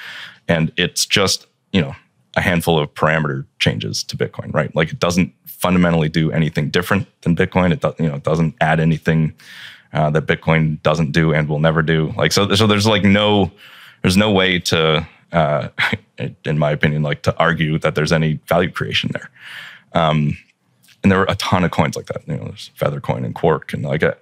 and 0.47 0.71
it's 0.75 1.05
just 1.05 1.45
you 1.71 1.81
know 1.81 1.95
a 2.35 2.41
handful 2.41 2.79
of 2.79 2.93
parameter 2.93 3.45
changes 3.59 4.03
to 4.03 4.17
Bitcoin, 4.17 4.53
right? 4.53 4.75
Like 4.75 4.91
it 4.91 4.99
doesn't 4.99 5.33
fundamentally 5.45 6.09
do 6.09 6.31
anything 6.31 6.69
different 6.69 7.07
than 7.21 7.35
Bitcoin. 7.35 7.71
It 7.71 7.79
doesn't, 7.79 7.99
you 7.99 8.09
know, 8.09 8.15
it 8.15 8.23
doesn't 8.23 8.55
add 8.59 8.79
anything 8.79 9.33
uh, 9.93 10.09
that 10.09 10.25
Bitcoin 10.25 10.81
doesn't 10.83 11.11
do 11.11 11.33
and 11.33 11.47
will 11.47 11.59
never 11.59 11.81
do. 11.81 12.13
Like 12.17 12.31
so, 12.31 12.53
so 12.55 12.67
there's 12.67 12.85
like 12.85 13.03
no, 13.03 13.51
there's 14.01 14.17
no 14.17 14.31
way 14.31 14.59
to, 14.59 15.07
uh, 15.31 15.69
in 16.45 16.59
my 16.59 16.71
opinion, 16.71 17.03
like 17.03 17.21
to 17.23 17.37
argue 17.37 17.79
that 17.79 17.95
there's 17.95 18.11
any 18.11 18.39
value 18.47 18.69
creation 18.69 19.11
there. 19.13 19.29
Um, 19.93 20.37
and 21.01 21.11
there 21.11 21.19
were 21.19 21.27
a 21.29 21.35
ton 21.35 21.63
of 21.63 21.71
coins 21.71 21.95
like 21.95 22.07
that. 22.07 22.27
You 22.27 22.35
know, 22.35 22.45
there's 22.45 22.71
Feathercoin 22.77 23.23
and 23.23 23.33
Quark 23.33 23.73
and 23.73 23.83
like 23.83 24.03
a, 24.03 24.13
uh, 24.13 24.15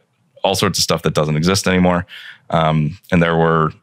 all 0.43 0.55
sorts 0.55 0.77
of 0.77 0.83
stuff 0.83 1.03
that 1.03 1.13
doesn't 1.13 1.37
exist 1.37 1.67
anymore. 1.67 2.05
Um, 2.53 2.97
and 3.11 3.21
there 3.21 3.35
were 3.35 3.73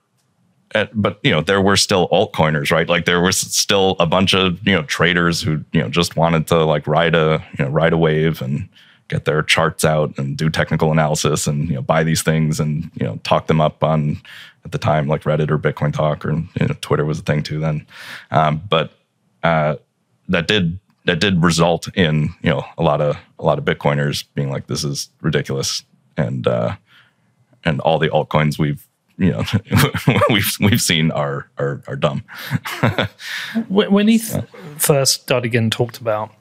but 0.95 1.18
you 1.23 1.33
know 1.33 1.41
there 1.41 1.61
were 1.61 1.77
still 1.77 2.09
altcoiners 2.09 2.71
right? 2.71 2.89
Like 2.89 3.05
there 3.05 3.21
was 3.21 3.39
still 3.39 3.97
a 3.99 4.07
bunch 4.07 4.35
of 4.35 4.66
you 4.66 4.73
know 4.73 4.83
traders 4.85 5.43
who 5.43 5.64
you 5.73 5.81
know 5.81 5.89
just 5.89 6.16
wanted 6.16 6.47
to 6.49 6.64
like 6.64 6.87
ride 6.87 7.14
a 7.14 7.45
you 7.59 7.64
know 7.64 7.71
ride 7.71 7.93
a 7.93 7.99
wave 7.99 8.41
and 8.41 8.68
get 9.09 9.25
their 9.25 9.43
charts 9.43 9.85
out 9.85 10.16
and 10.16 10.37
do 10.37 10.49
technical 10.49 10.93
analysis 10.93 11.49
and 11.49 11.68
you 11.68 11.75
know 11.75 11.83
buy 11.83 12.05
these 12.05 12.23
things 12.23 12.61
and 12.61 12.91
you 12.95 13.05
know 13.05 13.16
talk 13.25 13.49
them 13.49 13.61
up 13.61 13.83
on 13.83 14.21
at 14.64 14.71
the 14.71 14.79
time 14.79 15.09
like 15.09 15.25
reddit 15.25 15.51
or 15.51 15.59
bitcoin 15.59 15.93
talk 15.93 16.25
or 16.25 16.33
you 16.33 16.49
know, 16.61 16.77
twitter 16.81 17.05
was 17.05 17.18
a 17.18 17.23
thing 17.23 17.43
too 17.43 17.59
then. 17.59 17.85
Um, 18.31 18.62
but 18.68 18.93
uh, 19.43 19.77
that 20.29 20.47
did 20.47 20.79
that 21.07 21.18
did 21.18 21.43
result 21.43 21.89
in 21.97 22.35
you 22.43 22.51
know 22.51 22.64
a 22.79 22.83
lot 22.83 23.01
of 23.01 23.16
a 23.39 23.45
lot 23.45 23.59
of 23.59 23.64
bitcoiners 23.64 24.25
being 24.35 24.51
like 24.51 24.66
this 24.68 24.85
is 24.85 25.11
ridiculous. 25.21 25.83
And 26.16 26.47
uh, 26.47 26.77
and 27.65 27.81
all 27.81 27.99
the 27.99 28.09
altcoins 28.09 28.59
we've 28.59 28.87
you 29.19 29.31
know 29.31 29.45
we've 30.31 30.51
we've 30.61 30.81
seen 30.81 31.11
are 31.11 31.49
are, 31.59 31.83
are 31.87 31.97
dumb. 31.97 32.25
when 33.69 34.09
ETH 34.09 34.35
yeah. 34.35 34.43
first 34.79 35.23
started 35.23 35.51
getting 35.51 35.71
talked 35.71 35.99
about, 35.99 36.33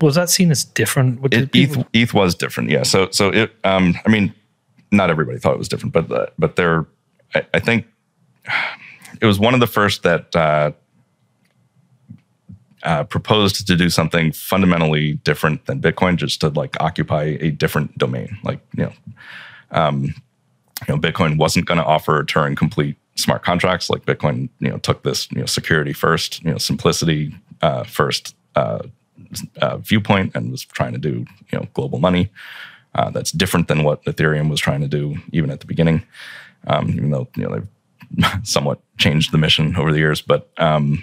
was 0.00 0.14
that 0.14 0.30
seen 0.30 0.50
as 0.50 0.64
different? 0.64 1.20
It, 1.32 1.50
ETH, 1.54 1.86
ETH 1.92 2.14
was 2.14 2.34
different, 2.34 2.70
yeah. 2.70 2.82
So 2.82 3.08
so 3.10 3.28
it, 3.28 3.54
um, 3.64 3.94
I 4.06 4.08
mean, 4.08 4.34
not 4.90 5.10
everybody 5.10 5.38
thought 5.38 5.54
it 5.54 5.58
was 5.58 5.68
different, 5.68 5.92
but 5.92 6.10
uh, 6.10 6.26
but 6.38 6.56
there, 6.56 6.86
I, 7.34 7.46
I, 7.54 7.60
think 7.60 7.86
it 9.20 9.26
was 9.26 9.38
one 9.38 9.54
of 9.54 9.60
the 9.60 9.66
first 9.66 10.02
that. 10.02 10.34
Uh, 10.34 10.72
uh, 12.84 13.04
proposed 13.04 13.64
to 13.64 13.76
do 13.76 13.88
something 13.88 14.32
fundamentally 14.32 15.12
different 15.22 15.66
than 15.66 15.80
Bitcoin, 15.80 16.16
just 16.16 16.40
to 16.40 16.48
like 16.48 16.76
occupy 16.80 17.36
a 17.38 17.48
different 17.52 17.96
domain. 17.96 18.36
Like 18.42 18.58
you 18.76 18.82
know, 18.82 18.92
um, 19.72 20.14
you 20.88 20.94
know, 20.94 20.98
Bitcoin 20.98 21.36
wasn't 21.36 21.66
going 21.66 21.78
to 21.78 21.84
offer 21.84 22.22
Turing 22.24 22.56
complete 22.56 22.96
smart 23.16 23.42
contracts. 23.42 23.90
Like 23.90 24.04
Bitcoin, 24.04 24.48
you 24.60 24.68
know, 24.70 24.78
took 24.78 25.02
this, 25.02 25.30
you 25.30 25.40
know, 25.40 25.46
security 25.46 25.92
first, 25.92 26.42
you 26.42 26.50
know, 26.50 26.58
simplicity 26.58 27.34
uh, 27.60 27.84
first 27.84 28.34
uh, 28.56 28.80
uh, 29.60 29.78
viewpoint 29.78 30.34
and 30.34 30.50
was 30.50 30.64
trying 30.64 30.92
to 30.92 30.98
do, 30.98 31.24
you 31.50 31.58
know, 31.58 31.66
global 31.74 31.98
money. 31.98 32.30
Uh, 32.94 33.10
that's 33.10 33.32
different 33.32 33.68
than 33.68 33.84
what 33.84 34.04
Ethereum 34.04 34.50
was 34.50 34.60
trying 34.60 34.80
to 34.80 34.88
do 34.88 35.16
even 35.32 35.50
at 35.50 35.60
the 35.60 35.66
beginning. 35.66 36.02
Um, 36.66 36.90
even 36.90 37.10
though 37.10 37.26
you 37.36 37.44
know 37.44 37.56
they've 37.56 38.42
somewhat 38.42 38.80
changed 38.98 39.32
the 39.32 39.38
mission 39.38 39.74
over 39.76 39.92
the 39.92 39.98
years, 39.98 40.20
but 40.20 40.50
um, 40.58 41.02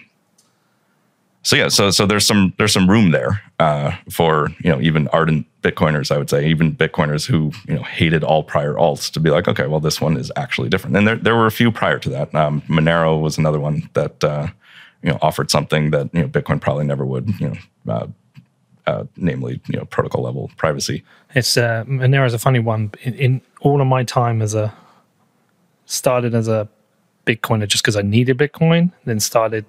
so 1.41 1.55
yeah, 1.55 1.69
so 1.69 1.89
so 1.89 2.05
there's 2.05 2.25
some 2.25 2.53
there's 2.57 2.73
some 2.73 2.89
room 2.89 3.11
there 3.11 3.41
uh, 3.59 3.95
for 4.11 4.49
you 4.63 4.69
know 4.69 4.81
even 4.81 5.07
ardent 5.09 5.45
Bitcoiners, 5.61 6.11
I 6.11 6.17
would 6.17 6.29
say, 6.29 6.47
even 6.47 6.75
Bitcoiners 6.75 7.25
who 7.25 7.51
you 7.67 7.75
know 7.75 7.83
hated 7.83 8.23
all 8.23 8.43
prior 8.43 8.73
alts 8.73 9.11
to 9.13 9.19
be 9.19 9.29
like, 9.29 9.47
okay, 9.47 9.67
well 9.67 9.79
this 9.79 10.01
one 10.01 10.17
is 10.17 10.31
actually 10.35 10.69
different. 10.69 10.97
And 10.97 11.07
there 11.07 11.15
there 11.15 11.35
were 11.35 11.45
a 11.45 11.51
few 11.51 11.71
prior 11.71 11.97
to 11.99 12.09
that. 12.09 12.35
Um, 12.35 12.61
Monero 12.63 13.21
was 13.21 13.37
another 13.37 13.59
one 13.59 13.89
that 13.93 14.23
uh, 14.23 14.47
you 15.01 15.11
know 15.11 15.19
offered 15.21 15.49
something 15.49 15.91
that 15.91 16.13
you 16.13 16.21
know 16.21 16.27
Bitcoin 16.27 16.59
probably 16.59 16.85
never 16.85 17.05
would. 17.05 17.29
You 17.39 17.49
know. 17.49 17.55
Uh, 17.93 18.07
uh, 18.87 19.03
namely, 19.17 19.61
you 19.67 19.77
know, 19.77 19.85
protocol 19.85 20.23
level 20.23 20.49
privacy. 20.57 21.03
It's 21.35 21.57
uh, 21.57 21.83
Monero 21.87 22.25
is 22.25 22.33
a 22.33 22.39
funny 22.39 22.57
one. 22.57 22.91
In, 23.03 23.13
in 23.13 23.41
all 23.61 23.81
of 23.81 23.87
my 23.87 24.03
time 24.03 24.41
as 24.41 24.55
a 24.55 24.73
started 25.85 26.33
as 26.33 26.47
a 26.47 26.67
Bitcoiner 27.27 27.67
just 27.67 27.83
because 27.83 27.95
I 27.95 28.01
needed 28.01 28.39
Bitcoin, 28.39 28.91
then 29.05 29.19
started 29.19 29.65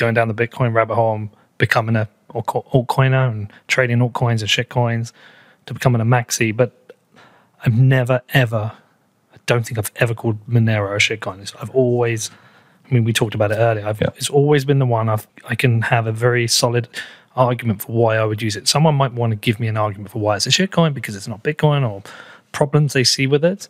going 0.00 0.14
down 0.14 0.28
the 0.28 0.34
Bitcoin 0.34 0.74
rabbit 0.74 0.96
hole 0.96 1.14
and 1.14 1.30
becoming 1.58 1.94
a 1.94 2.08
altcoiner 2.34 3.30
and 3.30 3.52
trading 3.68 3.98
altcoins 3.98 4.40
and 4.40 4.48
shitcoins 4.48 5.12
to 5.66 5.74
becoming 5.74 6.00
a 6.00 6.04
maxi. 6.04 6.56
But 6.56 6.96
I've 7.64 7.78
never, 7.78 8.22
ever, 8.30 8.72
I 9.32 9.36
don't 9.46 9.66
think 9.66 9.78
I've 9.78 9.92
ever 9.96 10.14
called 10.14 10.44
Monero 10.48 10.94
a 10.94 10.98
shitcoin. 10.98 11.54
I've 11.60 11.70
always, 11.70 12.30
I 12.88 12.94
mean, 12.94 13.04
we 13.04 13.12
talked 13.12 13.34
about 13.34 13.52
it 13.52 13.56
earlier. 13.56 13.86
I've, 13.86 14.00
yeah. 14.00 14.08
It's 14.16 14.30
always 14.30 14.64
been 14.64 14.78
the 14.78 14.86
one 14.86 15.08
I've, 15.08 15.26
I 15.48 15.54
can 15.54 15.82
have 15.82 16.06
a 16.06 16.12
very 16.12 16.46
solid 16.48 16.88
argument 17.36 17.82
for 17.82 17.92
why 17.92 18.16
I 18.16 18.24
would 18.24 18.42
use 18.42 18.56
it. 18.56 18.68
Someone 18.68 18.94
might 18.94 19.12
want 19.12 19.32
to 19.32 19.36
give 19.36 19.60
me 19.60 19.68
an 19.68 19.76
argument 19.76 20.10
for 20.10 20.18
why 20.18 20.36
it's 20.36 20.46
a 20.46 20.50
shitcoin 20.50 20.94
because 20.94 21.14
it's 21.14 21.28
not 21.28 21.42
Bitcoin 21.42 21.88
or 21.88 22.02
problems 22.52 22.92
they 22.92 23.04
see 23.04 23.26
with 23.26 23.44
it. 23.44 23.68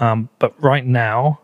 Um, 0.00 0.28
but 0.38 0.60
right 0.62 0.86
now, 0.86 1.40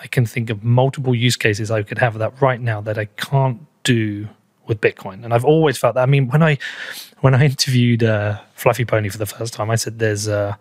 I 0.00 0.06
can 0.06 0.26
think 0.26 0.50
of 0.50 0.64
multiple 0.64 1.14
use 1.14 1.36
cases 1.36 1.70
I 1.70 1.82
could 1.82 1.98
have 1.98 2.18
that 2.18 2.40
right 2.40 2.60
now 2.60 2.80
that 2.80 2.98
I 2.98 3.04
can't 3.04 3.60
do 3.84 4.28
with 4.66 4.80
Bitcoin. 4.80 5.24
And 5.24 5.34
I've 5.34 5.44
always 5.44 5.76
felt 5.76 5.94
that. 5.96 6.02
I 6.02 6.06
mean, 6.06 6.28
when 6.28 6.42
I 6.42 6.58
when 7.20 7.34
I 7.34 7.44
interviewed 7.44 8.02
uh, 8.02 8.40
Fluffy 8.54 8.84
Pony 8.84 9.08
for 9.08 9.18
the 9.18 9.26
first 9.26 9.52
time, 9.52 9.70
I 9.70 9.76
said 9.76 9.98
there's 9.98 10.28
uh, 10.28 10.54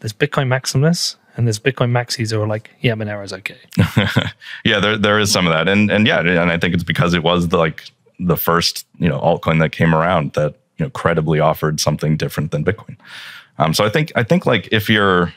there's 0.00 0.12
Bitcoin 0.12 0.48
Maximus 0.48 1.16
and 1.36 1.46
there's 1.46 1.58
Bitcoin 1.58 1.90
Maxis 1.90 2.30
who 2.30 2.40
are 2.40 2.46
like, 2.46 2.70
yeah, 2.80 2.94
Monero's 2.94 3.32
okay. 3.32 3.58
yeah, 4.64 4.78
there 4.78 4.96
there 4.96 5.18
is 5.18 5.32
some 5.32 5.46
of 5.46 5.52
that, 5.52 5.68
and 5.68 5.90
and 5.90 6.06
yeah, 6.06 6.20
and 6.20 6.50
I 6.50 6.58
think 6.58 6.74
it's 6.74 6.84
because 6.84 7.14
it 7.14 7.22
was 7.22 7.48
the, 7.48 7.58
like 7.58 7.90
the 8.20 8.36
first 8.36 8.86
you 8.98 9.08
know 9.08 9.18
altcoin 9.20 9.58
that 9.60 9.72
came 9.72 9.94
around 9.94 10.34
that 10.34 10.54
you 10.78 10.84
know 10.84 10.90
credibly 10.90 11.40
offered 11.40 11.80
something 11.80 12.16
different 12.16 12.50
than 12.50 12.64
Bitcoin. 12.64 12.96
Um, 13.58 13.74
so 13.74 13.84
I 13.84 13.88
think 13.88 14.12
I 14.14 14.22
think 14.22 14.46
like 14.46 14.68
if 14.70 14.88
you're 14.88 15.32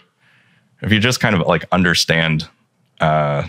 if 0.81 0.91
you 0.91 0.99
just 0.99 1.19
kind 1.19 1.35
of 1.35 1.47
like 1.47 1.65
understand 1.71 2.47
uh, 2.99 3.47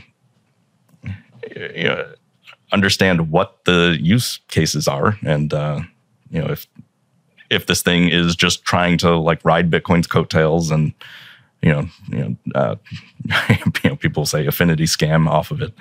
you 1.56 1.84
know, 1.84 2.12
understand 2.72 3.30
what 3.30 3.64
the 3.64 3.96
use 4.00 4.40
cases 4.48 4.88
are, 4.88 5.18
and 5.24 5.52
uh, 5.52 5.80
you 6.30 6.40
know 6.40 6.48
if 6.48 6.66
if 7.50 7.66
this 7.66 7.82
thing 7.82 8.08
is 8.08 8.36
just 8.36 8.64
trying 8.64 8.98
to 8.98 9.16
like 9.16 9.44
ride 9.44 9.70
Bitcoin's 9.70 10.06
coattails 10.06 10.70
and 10.70 10.92
you 11.62 11.72
know 11.72 11.88
you 12.08 12.18
know, 12.18 12.36
uh, 12.54 12.76
you 13.84 13.90
know 13.90 13.96
people 13.96 14.26
say 14.26 14.46
affinity 14.46 14.84
scam 14.84 15.28
off 15.28 15.50
of 15.50 15.62
it, 15.62 15.72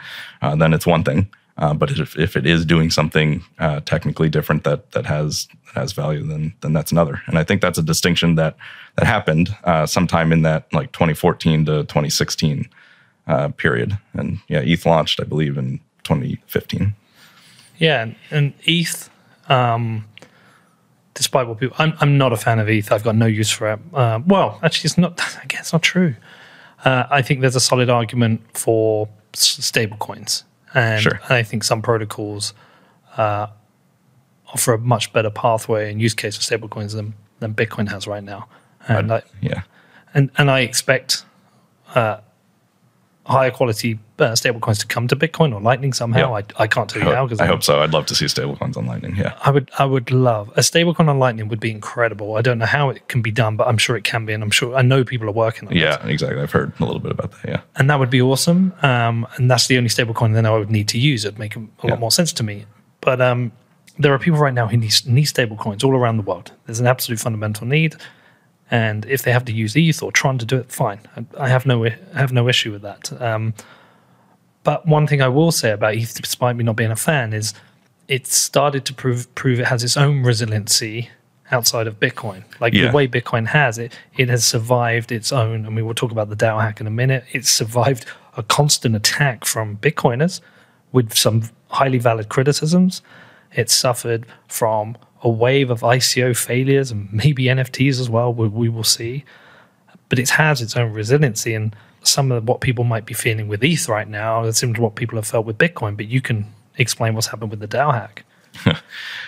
uh, 0.42 0.56
then 0.56 0.74
it's 0.74 0.88
one 0.88 1.04
thing. 1.04 1.30
Uh, 1.60 1.74
but 1.74 1.90
if, 1.90 2.16
if 2.20 2.36
it 2.38 2.46
is 2.46 2.66
doing 2.66 2.92
something 2.92 3.44
uh, 3.58 3.80
technically 3.80 4.30
different 4.30 4.64
that 4.64 4.92
that 4.92 5.08
has 5.08 5.48
has 5.74 5.92
value, 5.92 6.26
then 6.26 6.54
then 6.62 6.74
that's 6.74 6.92
another. 6.92 7.22
And 7.28 7.38
I 7.38 7.44
think 7.44 7.62
that's 7.62 7.80
a 7.80 7.84
distinction 7.84 8.36
that 8.36 8.56
that 8.96 9.08
happened 9.08 9.56
uh, 9.64 9.86
sometime 9.86 10.32
in 10.32 10.44
that 10.44 10.72
like 10.72 10.92
2014 10.92 11.66
to 11.66 11.84
2016 11.84 12.70
uh, 13.28 13.50
period. 13.50 13.98
And 14.14 14.40
yeah, 14.48 14.60
ETH 14.60 14.86
launched, 14.86 15.20
I 15.20 15.24
believe, 15.24 15.58
in 15.58 15.80
2015. 16.04 16.94
Yeah, 17.78 18.12
and 18.32 18.54
ETH, 18.64 19.10
um, 19.50 20.06
despite 21.14 21.48
what 21.48 21.60
people, 21.60 21.76
I'm, 21.80 21.94
I'm 22.00 22.18
not 22.18 22.34
a 22.34 22.38
fan 22.38 22.60
of 22.60 22.68
ETH. 22.70 22.92
I've 22.92 23.04
got 23.04 23.16
no 23.16 23.26
use 23.28 23.52
for 23.52 23.72
it. 23.74 23.80
Uh, 23.94 24.20
well, 24.26 24.60
actually, 24.64 24.88
it's 24.88 24.98
not. 24.98 25.20
Again, 25.44 25.60
it's 25.62 25.74
not 25.74 25.84
true. 25.84 26.16
Uh, 26.86 27.06
I 27.10 27.22
think 27.22 27.42
there's 27.42 27.56
a 27.56 27.60
solid 27.60 27.90
argument 27.90 28.42
for 28.54 29.10
stable 29.34 29.98
coins, 29.98 30.44
and 30.74 31.02
Sure. 31.02 31.20
I 31.30 31.44
think 31.44 31.64
some 31.64 31.82
protocols 31.82 32.54
uh, 33.18 33.48
offer 34.54 34.74
a 34.74 34.78
much 34.80 35.12
better 35.14 35.30
pathway 35.30 35.92
and 35.92 36.02
use 36.02 36.14
case 36.14 36.36
for 36.36 36.42
stable 36.44 36.70
coins 36.70 36.94
than, 36.94 37.14
than 37.40 37.54
Bitcoin 37.54 37.90
has 37.90 38.08
right 38.08 38.24
now. 38.24 38.48
And 38.88 39.12
I, 39.12 39.22
Yeah. 39.42 39.64
and 40.14 40.32
and 40.38 40.50
I 40.50 40.62
expect 40.62 41.26
uh, 41.94 42.18
higher 43.28 43.52
quality 43.52 44.00
uh, 44.20 44.32
stablecoins 44.32 44.80
to 44.80 44.88
come 44.88 45.08
to 45.08 45.16
Bitcoin 45.16 45.54
or 45.54 45.60
Lightning 45.62 45.94
somehow. 45.94 46.32
Yeah. 46.36 46.42
I, 46.58 46.64
I 46.64 46.68
can't 46.68 46.90
tell 46.90 47.02
I 47.04 47.06
you 47.06 47.12
how 47.12 47.18
hope, 47.22 47.30
because 47.30 47.40
I 47.42 47.46
hope 47.46 47.62
so. 47.64 47.82
I'd 47.82 47.92
love 47.92 48.06
to 48.08 48.16
see 48.16 48.26
stablecoins 48.26 48.78
on 48.78 48.86
Lightning. 48.86 49.16
Yeah. 49.16 49.38
I 49.44 49.52
would 49.52 49.70
I 49.78 49.86
would 49.86 50.10
love 50.12 50.50
a 50.56 50.62
stablecoin 50.62 51.08
on 51.10 51.20
Lightning 51.20 51.48
would 51.50 51.60
be 51.60 51.70
incredible. 51.72 52.36
I 52.38 52.42
don't 52.42 52.58
know 52.58 52.66
how 52.66 52.90
it 52.90 53.08
can 53.10 53.22
be 53.22 53.32
done, 53.32 53.58
but 53.58 53.68
I'm 53.68 53.78
sure 53.78 53.96
it 53.98 54.04
can 54.04 54.26
be, 54.26 54.34
and 54.34 54.42
I'm 54.44 54.52
sure 54.52 54.76
I 54.76 54.82
know 54.82 55.04
people 55.04 55.28
are 55.28 55.34
working 55.34 55.68
on 55.68 55.76
it. 55.76 55.80
Yeah, 55.80 56.06
exactly. 56.08 56.42
I've 56.42 56.52
heard 56.52 56.74
a 56.80 56.86
little 56.86 57.00
bit 57.02 57.12
about 57.12 57.32
that. 57.34 57.48
Yeah. 57.48 57.62
and 57.76 57.90
that 57.90 58.00
would 58.00 58.10
be 58.10 58.22
awesome. 58.22 58.74
Um, 58.82 59.28
and 59.36 59.52
that's 59.52 59.68
the 59.68 59.78
only 59.78 59.90
stablecoin 59.90 60.34
then 60.34 60.46
I 60.46 60.52
would 60.52 60.72
need 60.72 60.88
to 60.90 60.98
use. 60.98 61.26
It'd 61.26 61.38
make 61.38 61.56
a, 61.56 61.60
a 61.60 61.64
Yeah. 61.84 61.92
lot 61.92 62.00
more 62.00 62.12
sense 62.12 62.32
to 62.34 62.44
me. 62.44 62.66
But 63.02 63.22
um, 63.22 63.52
there 64.00 64.14
are 64.14 64.20
people 64.20 64.40
right 64.40 64.54
now 64.54 64.68
who 64.68 64.78
need, 64.78 64.94
need 65.06 65.26
stablecoins 65.26 65.84
all 65.84 65.96
around 65.96 66.18
the 66.18 66.24
world. 66.24 66.52
There's 66.66 66.80
an 66.80 66.88
absolute 66.88 67.20
fundamental 67.20 67.68
need, 67.68 67.96
and 68.70 69.06
if 69.06 69.24
they 69.24 69.32
have 69.32 69.46
to 69.46 69.54
use 69.54 69.76
ETH 69.76 70.02
or 70.04 70.12
Tron 70.12 70.38
to 70.40 70.46
do 70.46 70.58
it, 70.58 70.72
fine. 70.72 71.00
I, 71.38 71.48
have 71.48 71.66
no 71.66 71.86
I 71.86 71.96
have 72.14 72.34
no 72.34 72.48
issue 72.50 72.72
with 72.72 72.82
that. 72.82 73.12
Um, 73.22 73.54
but 74.64 74.86
one 74.86 75.08
thing 75.08 75.22
I 75.22 75.30
will 75.30 75.52
say 75.52 75.72
about 75.72 75.96
ETH, 75.96 76.14
despite 76.22 76.56
me 76.56 76.64
not 76.64 76.76
being 76.76 76.92
a 76.92 76.96
fan, 76.98 77.32
is 77.34 77.54
it 78.08 78.28
started 78.28 78.86
to 78.86 78.94
prove 78.94 79.34
prove 79.36 79.60
it 79.60 79.66
has 79.68 79.84
its 79.84 79.96
own 79.98 80.24
resiliency 80.24 81.10
outside 81.52 81.88
of 81.88 82.00
Bitcoin. 82.00 82.44
Like 82.60 82.74
Yeah. 82.74 82.88
the 82.88 82.96
way 82.96 83.08
Bitcoin 83.08 83.48
has 83.48 83.78
it, 83.78 83.98
it 84.18 84.28
has 84.30 84.46
survived 84.46 85.12
its 85.12 85.32
own, 85.32 85.66
and 85.66 85.76
we 85.76 85.82
will 85.82 85.94
talk 85.94 86.12
about 86.12 86.30
the 86.30 86.36
DAO 86.36 86.62
hack 86.62 86.82
in 86.82 86.88
a 86.88 86.92
minute. 86.92 87.24
It's 87.32 87.50
survived 87.50 88.06
a 88.36 88.44
constant 88.44 88.96
attack 88.96 89.46
from 89.46 89.78
Bitcoiners 89.78 90.42
with 90.92 91.14
some 91.14 91.44
highly 91.70 91.98
valid 92.00 92.30
criticisms. 92.30 93.02
It 93.56 93.70
suffered 93.70 94.26
from 94.48 94.98
a 95.28 95.30
wave 95.30 95.70
of 95.70 95.82
ICO 95.82 96.36
failures 96.36 96.90
and 96.92 97.12
maybe 97.12 97.44
NFTs 97.46 98.00
as 98.00 98.10
well. 98.10 98.34
We, 98.34 98.48
we 98.48 98.70
will 98.70 98.84
see, 98.84 99.26
but 100.10 100.20
it 100.20 100.30
has 100.30 100.62
its 100.62 100.78
own 100.78 100.94
resiliency 100.94 101.54
and 101.54 101.76
some 102.04 102.32
of 102.32 102.48
what 102.48 102.62
people 102.62 102.86
might 102.86 103.06
be 103.06 103.14
feeling 103.14 103.50
with 103.50 103.62
ETH 103.64 103.90
right 103.90 104.08
now 104.08 104.44
is 104.46 104.58
similar 104.58 104.78
to 104.78 104.82
what 104.82 104.96
people 104.96 105.18
have 105.18 105.28
felt 105.28 105.46
with 105.46 105.58
Bitcoin. 105.58 105.98
But 105.98 106.08
you 106.08 106.22
can 106.22 106.46
explain 106.78 107.14
what's 107.14 107.28
happened 107.28 107.52
with 107.52 107.60
the 107.60 107.68
DAO 107.68 107.94
hack. 107.94 108.24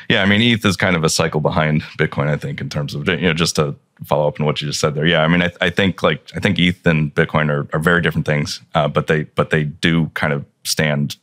Yeah, 0.10 0.24
I 0.24 0.26
mean, 0.26 0.42
ETH 0.42 0.66
is 0.66 0.76
kind 0.76 0.96
of 0.96 1.04
a 1.04 1.10
cycle 1.10 1.40
behind 1.40 1.84
Bitcoin, 2.00 2.30
I 2.30 2.36
think, 2.36 2.60
in 2.60 2.68
terms 2.68 2.96
of 2.96 3.08
you 3.08 3.18
know, 3.18 3.34
just 3.34 3.56
to 3.58 3.76
follow 4.06 4.28
up 4.28 4.40
on 4.40 4.46
what 4.48 4.60
you 4.60 4.68
just 4.68 4.80
said 4.80 4.96
there. 4.96 5.06
Yeah, 5.06 5.22
I 5.22 5.28
mean, 5.28 5.44
I, 5.44 5.52
I 5.62 5.70
think 5.70 6.02
like 6.02 6.32
I 6.36 6.40
think 6.40 6.58
ETH 6.58 6.84
and 6.88 7.14
Bitcoin 7.14 7.52
are, 7.52 7.68
are 7.72 7.80
very 7.80 8.02
different 8.02 8.26
things, 8.26 8.60
uh, 8.74 8.88
but 8.88 9.06
they 9.06 9.26
but 9.26 9.52
they 9.52 9.66
do 9.66 10.10
kind 10.16 10.34
of 10.34 10.44
stand, 10.64 11.18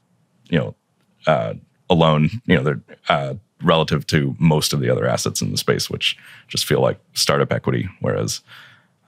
you 0.51 0.59
know, 0.59 0.75
uh, 1.27 1.55
alone. 1.91 2.31
You 2.47 2.57
know, 2.57 2.63
they're 2.63 2.81
uh, 3.09 3.35
relative 3.63 4.07
to 4.09 4.37
most 4.39 4.73
of 4.73 4.81
the 4.81 4.91
other 4.91 5.07
assets 5.07 5.41
in 5.41 5.51
the 5.51 5.57
space, 5.57 5.89
which 5.89 6.17
just 6.49 6.65
feel 6.65 6.81
like 6.81 6.99
startup 7.15 7.53
equity. 7.53 7.89
Whereas, 8.01 8.41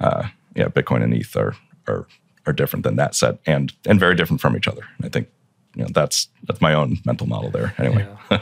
uh, 0.00 0.28
yeah, 0.54 0.68
Bitcoin 0.68 1.02
and 1.02 1.14
ETH 1.14 1.36
are 1.36 1.54
are 1.86 2.06
are 2.46 2.52
different 2.52 2.84
than 2.84 2.96
that 2.96 3.14
set, 3.14 3.38
and 3.46 3.72
and 3.86 4.00
very 4.00 4.14
different 4.14 4.40
from 4.40 4.56
each 4.56 4.68
other. 4.68 4.82
I 5.02 5.08
think 5.08 5.28
you 5.74 5.82
know 5.82 5.90
that's 5.92 6.28
that's 6.44 6.60
my 6.60 6.74
own 6.74 6.98
mental 7.04 7.26
model 7.26 7.50
there. 7.50 7.74
Anyway. 7.78 8.06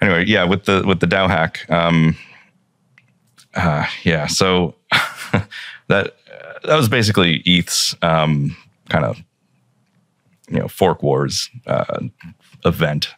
anyway, 0.00 0.24
yeah, 0.26 0.44
with 0.44 0.64
the 0.64 0.84
with 0.86 1.00
the 1.00 1.06
DAO 1.06 1.28
hack, 1.28 1.68
um, 1.70 2.16
uh, 3.54 3.86
yeah, 4.02 4.26
so 4.26 4.74
that 5.88 6.14
that 6.64 6.76
was 6.76 6.88
basically 6.88 7.42
ETH's 7.46 7.96
um, 8.02 8.56
kind 8.88 9.04
of 9.04 9.22
you 10.48 10.58
know 10.58 10.68
fork 10.68 11.02
wars 11.02 11.50
uh, 11.66 12.00
event. 12.64 13.08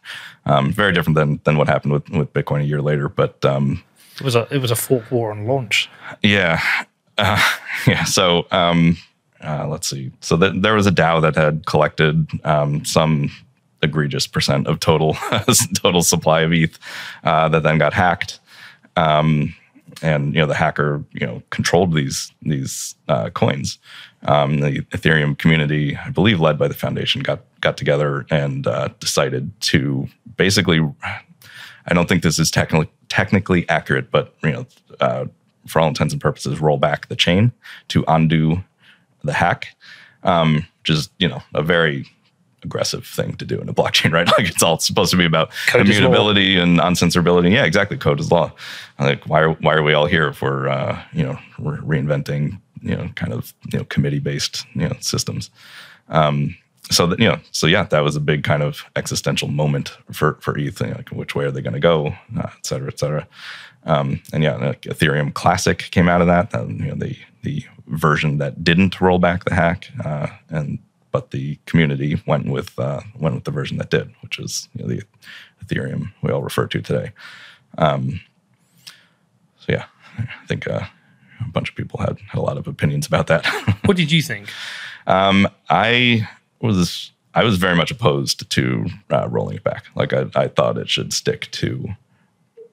Um, 0.45 0.71
very 0.71 0.93
different 0.93 1.15
than 1.15 1.39
than 1.43 1.57
what 1.57 1.67
happened 1.67 1.93
with 1.93 2.09
with 2.09 2.33
Bitcoin 2.33 2.61
a 2.61 2.65
year 2.65 2.81
later, 2.81 3.09
but 3.09 3.43
um, 3.45 3.83
It 4.15 4.21
was 4.23 4.35
a 4.35 4.47
it 4.51 4.59
was 4.61 4.71
a 4.71 4.75
fork 4.75 5.11
war 5.11 5.31
on 5.31 5.45
launch. 5.45 5.89
yeah, 6.23 6.61
uh, 7.17 7.41
yeah. 7.85 8.03
So 8.05 8.47
um, 8.51 8.97
uh, 9.43 9.67
let's 9.67 9.87
see. 9.89 10.11
So 10.21 10.37
th- 10.37 10.53
there 10.61 10.73
was 10.73 10.87
a 10.87 10.91
DAO 10.91 11.21
that 11.21 11.35
had 11.35 11.65
collected 11.65 12.27
um, 12.43 12.83
some 12.85 13.29
egregious 13.83 14.25
percent 14.25 14.67
of 14.67 14.79
total 14.79 15.15
total 15.75 16.01
supply 16.01 16.41
of 16.41 16.51
ETH 16.53 16.79
uh, 17.23 17.49
that 17.49 17.63
then 17.63 17.77
got 17.77 17.93
hacked. 17.93 18.39
Um, 18.95 19.53
and 20.01 20.33
you 20.33 20.39
know 20.41 20.47
the 20.47 20.53
hacker 20.55 21.03
you 21.11 21.25
know 21.25 21.41
controlled 21.49 21.93
these 21.93 22.31
these 22.41 22.95
uh, 23.07 23.29
coins. 23.31 23.79
Um, 24.23 24.61
the 24.61 24.81
Ethereum 24.91 25.37
community, 25.37 25.95
I 25.95 26.09
believe, 26.09 26.39
led 26.39 26.57
by 26.57 26.67
the 26.67 26.73
foundation, 26.73 27.21
got 27.21 27.41
got 27.61 27.77
together 27.77 28.25
and 28.31 28.65
uh, 28.65 28.89
decided 28.99 29.51
to 29.61 30.07
basically 30.37 30.81
I 31.87 31.93
don't 31.93 32.09
think 32.09 32.23
this 32.23 32.39
is 32.39 32.51
technically 32.51 32.89
technically 33.09 33.67
accurate, 33.69 34.11
but 34.11 34.33
you 34.43 34.51
know, 34.51 34.65
uh, 34.99 35.25
for 35.65 35.81
all 35.81 35.87
intents 35.87 36.13
and 36.13 36.21
purposes, 36.21 36.59
roll 36.59 36.77
back 36.77 37.07
the 37.07 37.15
chain 37.15 37.51
to 37.89 38.03
undo 38.07 38.63
the 39.23 39.33
hack, 39.33 39.75
um, 40.23 40.65
which 40.81 40.89
is 40.89 41.09
you 41.19 41.27
know 41.27 41.41
a 41.53 41.63
very 41.63 42.05
aggressive 42.63 43.05
thing 43.05 43.35
to 43.35 43.45
do 43.45 43.59
in 43.61 43.69
a 43.69 43.73
blockchain, 43.73 44.11
right? 44.13 44.27
Like 44.27 44.49
it's 44.49 44.63
all 44.63 44.79
supposed 44.79 45.11
to 45.11 45.17
be 45.17 45.25
about 45.25 45.51
Code 45.67 45.81
immutability 45.81 46.57
and 46.57 46.79
uncensorability. 46.79 47.51
Yeah, 47.51 47.63
exactly. 47.63 47.97
Code 47.97 48.19
is 48.19 48.31
law. 48.31 48.51
Like 48.99 49.25
why 49.25 49.41
are 49.41 49.53
why 49.53 49.75
are 49.75 49.83
we 49.83 49.93
all 49.93 50.07
here 50.07 50.27
if 50.27 50.41
we're 50.41 50.67
uh, 50.67 51.01
you 51.13 51.23
know 51.23 51.39
we're 51.57 51.77
reinventing 51.77 52.59
you 52.87 52.95
know 52.95 53.09
kind 53.15 53.33
of 53.33 53.53
you 53.71 53.79
know 53.79 53.85
committee 53.85 54.19
based 54.19 54.65
you 54.73 54.87
know 54.87 54.95
systems. 54.99 55.49
Um, 56.09 56.55
so 56.89 57.05
that 57.07 57.19
you 57.19 57.27
know 57.27 57.39
so 57.51 57.67
yeah 57.67 57.83
that 57.83 57.99
was 57.99 58.15
a 58.15 58.21
big 58.21 58.43
kind 58.43 58.63
of 58.63 58.83
existential 58.95 59.47
moment 59.47 59.97
for 60.11 60.35
for 60.35 60.57
ETH 60.57 60.79
you 60.79 60.87
know, 60.87 60.95
like 60.95 61.09
which 61.09 61.35
way 61.35 61.45
are 61.45 61.51
they 61.51 61.61
going 61.61 61.73
to 61.73 61.79
go 61.79 62.07
uh, 62.37 62.49
et 62.57 62.65
cetera 62.65 62.87
et 62.87 62.99
cetera. 62.99 63.27
Um, 63.85 64.21
and 64.33 64.43
yeah 64.43 64.55
like 64.55 64.81
Ethereum 64.81 65.33
Classic 65.33 65.77
came 65.91 66.09
out 66.09 66.21
of 66.21 66.27
that 66.27 66.53
um, 66.55 66.77
you 66.77 66.87
know 66.87 66.95
the 66.95 67.17
the 67.43 67.65
version 67.87 68.37
that 68.37 68.63
didn't 68.63 68.99
roll 68.99 69.19
back 69.19 69.45
the 69.45 69.53
hack 69.53 69.89
uh, 70.03 70.27
and 70.49 70.79
but 71.11 71.31
the 71.31 71.57
community 71.65 72.21
went 72.27 72.49
with 72.49 72.77
uh, 72.79 73.01
went 73.19 73.35
with 73.35 73.43
the 73.43 73.51
version 73.51 73.77
that 73.77 73.89
did 73.89 74.13
which 74.21 74.39
is 74.39 74.69
you 74.73 74.83
know, 74.83 74.89
the 74.89 75.03
Ethereum 75.63 76.13
we 76.21 76.31
all 76.31 76.43
refer 76.43 76.67
to 76.67 76.81
today. 76.81 77.11
Um, 77.77 78.21
so 79.59 79.73
yeah 79.73 79.85
I 80.17 80.45
think 80.47 80.67
uh, 80.67 80.85
a 81.47 81.51
bunch 81.51 81.69
of 81.69 81.75
people 81.75 81.99
had, 81.99 82.19
had 82.27 82.39
a 82.39 82.41
lot 82.41 82.57
of 82.57 82.67
opinions 82.67 83.07
about 83.07 83.27
that 83.27 83.45
What 83.85 83.97
did 83.97 84.11
you 84.11 84.21
think? 84.21 84.49
Um, 85.05 85.47
I 85.69 86.27
was 86.61 87.11
I 87.33 87.43
was 87.43 87.57
very 87.57 87.75
much 87.75 87.91
opposed 87.91 88.49
to 88.49 88.85
uh, 89.11 89.27
rolling 89.29 89.57
it 89.57 89.63
back. 89.63 89.85
Like 89.95 90.11
I, 90.11 90.25
I 90.35 90.47
thought 90.47 90.77
it 90.77 90.89
should 90.89 91.13
stick 91.13 91.49
to 91.51 91.89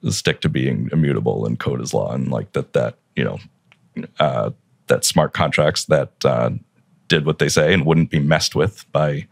stick 0.09 0.41
to 0.41 0.49
being 0.49 0.89
immutable 0.91 1.45
and 1.45 1.57
code 1.57 1.81
is 1.81 1.93
law, 1.93 2.11
and 2.11 2.29
like 2.29 2.51
that 2.53 2.73
that 2.73 2.97
you 3.15 3.23
know 3.23 3.39
uh, 4.19 4.51
that 4.87 5.05
smart 5.05 5.33
contracts 5.33 5.85
that 5.85 6.11
uh, 6.25 6.49
did 7.07 7.25
what 7.25 7.39
they 7.39 7.49
say 7.49 7.73
and 7.73 7.85
wouldn't 7.85 8.09
be 8.09 8.19
messed 8.19 8.55
with 8.55 8.91
by 8.91 9.27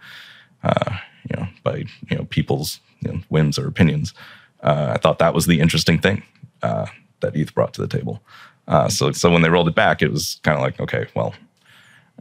uh, 0.63 0.97
you 1.29 1.35
know 1.35 1.47
by 1.63 1.83
you 2.09 2.17
know 2.17 2.25
people's 2.25 2.79
you 3.01 3.11
know, 3.11 3.19
whims 3.29 3.57
or 3.59 3.67
opinions. 3.67 4.13
Uh, 4.61 4.93
I 4.95 4.97
thought 4.97 5.19
that 5.19 5.33
was 5.33 5.45
the 5.45 5.59
interesting 5.59 5.99
thing 5.99 6.23
uh, 6.61 6.85
that 7.19 7.35
ETH 7.35 7.53
brought 7.53 7.73
to 7.73 7.81
the 7.81 7.87
table. 7.87 8.21
Uh, 8.67 8.87
so 8.89 9.11
so 9.11 9.31
when 9.31 9.41
they 9.41 9.49
rolled 9.49 9.67
it 9.67 9.75
back, 9.75 10.01
it 10.01 10.11
was 10.11 10.39
kind 10.43 10.57
of 10.57 10.63
like 10.63 10.79
okay, 10.79 11.07
well. 11.15 11.33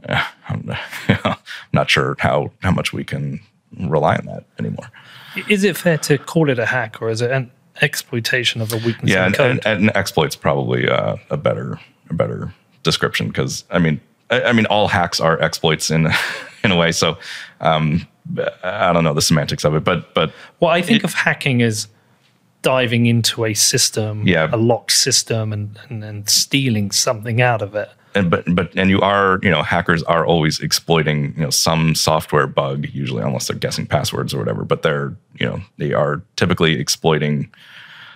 Uh, 0.07 0.23
I'm, 0.49 0.71
I'm 1.07 1.35
not 1.71 1.89
sure 1.89 2.15
how 2.19 2.51
how 2.61 2.71
much 2.71 2.91
we 2.91 3.03
can 3.03 3.39
rely 3.79 4.15
on 4.15 4.25
that 4.25 4.45
anymore. 4.59 4.89
Is 5.49 5.63
it 5.63 5.77
fair 5.77 5.97
to 5.99 6.17
call 6.17 6.49
it 6.49 6.59
a 6.59 6.65
hack, 6.65 7.01
or 7.01 7.09
is 7.09 7.21
it 7.21 7.31
an 7.31 7.51
exploitation 7.81 8.61
of 8.61 8.71
a 8.73 8.77
weakness 8.77 9.11
Yeah, 9.11 9.27
in 9.27 9.35
and, 9.35 9.65
and, 9.65 9.81
and 9.81 9.91
exploit's 9.95 10.35
probably 10.35 10.87
uh, 10.87 11.15
a 11.29 11.37
better 11.37 11.79
a 12.09 12.13
better 12.13 12.53
description 12.83 13.27
because 13.29 13.63
I 13.69 13.79
mean 13.79 13.99
I, 14.29 14.43
I 14.43 14.53
mean 14.53 14.65
all 14.67 14.87
hacks 14.87 15.19
are 15.19 15.41
exploits 15.41 15.89
in 15.89 16.07
in 16.63 16.71
a 16.71 16.75
way. 16.75 16.91
So 16.91 17.17
um, 17.61 18.07
I 18.63 18.93
don't 18.93 19.03
know 19.03 19.13
the 19.13 19.21
semantics 19.21 19.63
of 19.63 19.75
it, 19.75 19.83
but 19.83 20.13
but 20.13 20.33
well, 20.59 20.71
I 20.71 20.81
think 20.81 21.03
of 21.03 21.13
hacking 21.13 21.61
as 21.61 21.87
diving 22.63 23.05
into 23.05 23.45
a 23.45 23.53
system, 23.53 24.23
Yeah. 24.27 24.49
a 24.51 24.57
locked 24.57 24.91
system, 24.93 25.53
and, 25.53 25.77
and 25.89 26.03
and 26.03 26.27
stealing 26.29 26.91
something 26.91 27.41
out 27.41 27.61
of 27.61 27.75
it. 27.75 27.89
and 28.15 28.29
but 28.31 28.43
but 28.55 28.67
and 28.75 28.89
you 28.89 28.99
are 29.01 29.39
you 29.43 29.49
know 29.51 29.63
hackers 29.63 30.03
are 30.03 30.25
always 30.25 30.59
exploiting 30.59 31.33
you 31.37 31.43
know 31.43 31.49
some 31.51 31.93
software 31.95 32.47
bug 32.47 32.85
usually 32.93 33.23
unless 33.23 33.47
they're 33.47 33.57
guessing 33.65 33.85
passwords 33.87 34.33
or 34.33 34.39
whatever 34.39 34.63
but 34.65 34.81
they're 34.83 35.09
you 35.39 35.45
know 35.47 35.59
they 35.79 35.93
are 35.93 36.21
typically 36.35 36.73
exploiting 36.79 37.49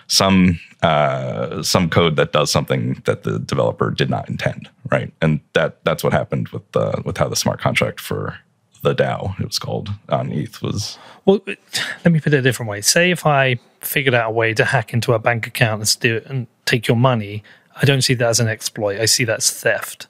some 0.06 0.58
uh, 0.82 1.62
some 1.62 1.90
code 1.90 2.14
that 2.16 2.32
does 2.32 2.50
something 2.50 3.02
that 3.04 3.22
the 3.24 3.38
developer 3.40 3.90
did 3.90 4.08
not 4.08 4.28
intend 4.28 4.68
right 4.90 5.12
and 5.20 5.40
that 5.52 5.82
that's 5.84 6.02
what 6.04 6.12
happened 6.12 6.48
with 6.48 6.62
the 6.72 7.02
with 7.04 7.16
how 7.18 7.28
the 7.28 7.36
smart 7.36 7.60
contract 7.60 7.98
for 8.00 8.38
the 8.82 8.94
DAO. 8.94 9.38
It 9.40 9.46
was 9.46 9.58
called 9.58 9.90
on 10.08 10.30
ETH. 10.32 10.62
Was 10.62 10.98
Well, 11.24 11.40
let 11.46 12.12
me 12.12 12.20
put 12.20 12.32
it 12.34 12.38
a 12.38 12.42
different 12.42 12.70
way. 12.70 12.80
Say 12.80 13.10
if 13.10 13.26
I 13.26 13.58
figured 13.80 14.14
out 14.14 14.28
a 14.30 14.32
way 14.32 14.54
to 14.54 14.64
hack 14.64 14.92
into 14.92 15.12
a 15.12 15.18
bank 15.18 15.46
account 15.46 15.80
and 15.80 15.88
steal 15.88 16.16
it 16.16 16.26
and 16.26 16.46
take 16.64 16.88
your 16.88 16.96
money, 16.96 17.42
I 17.80 17.84
don't 17.84 18.02
see 18.02 18.14
that 18.14 18.28
as 18.28 18.40
an 18.40 18.48
exploit. 18.48 19.00
I 19.00 19.04
see 19.06 19.24
that 19.24 19.38
as 19.38 19.50
theft. 19.50 20.06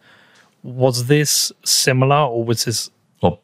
Was 0.62 1.06
this 1.06 1.52
similar, 1.64 2.16
or 2.16 2.44
was 2.44 2.64
this? 2.64 2.90
well, 3.22 3.40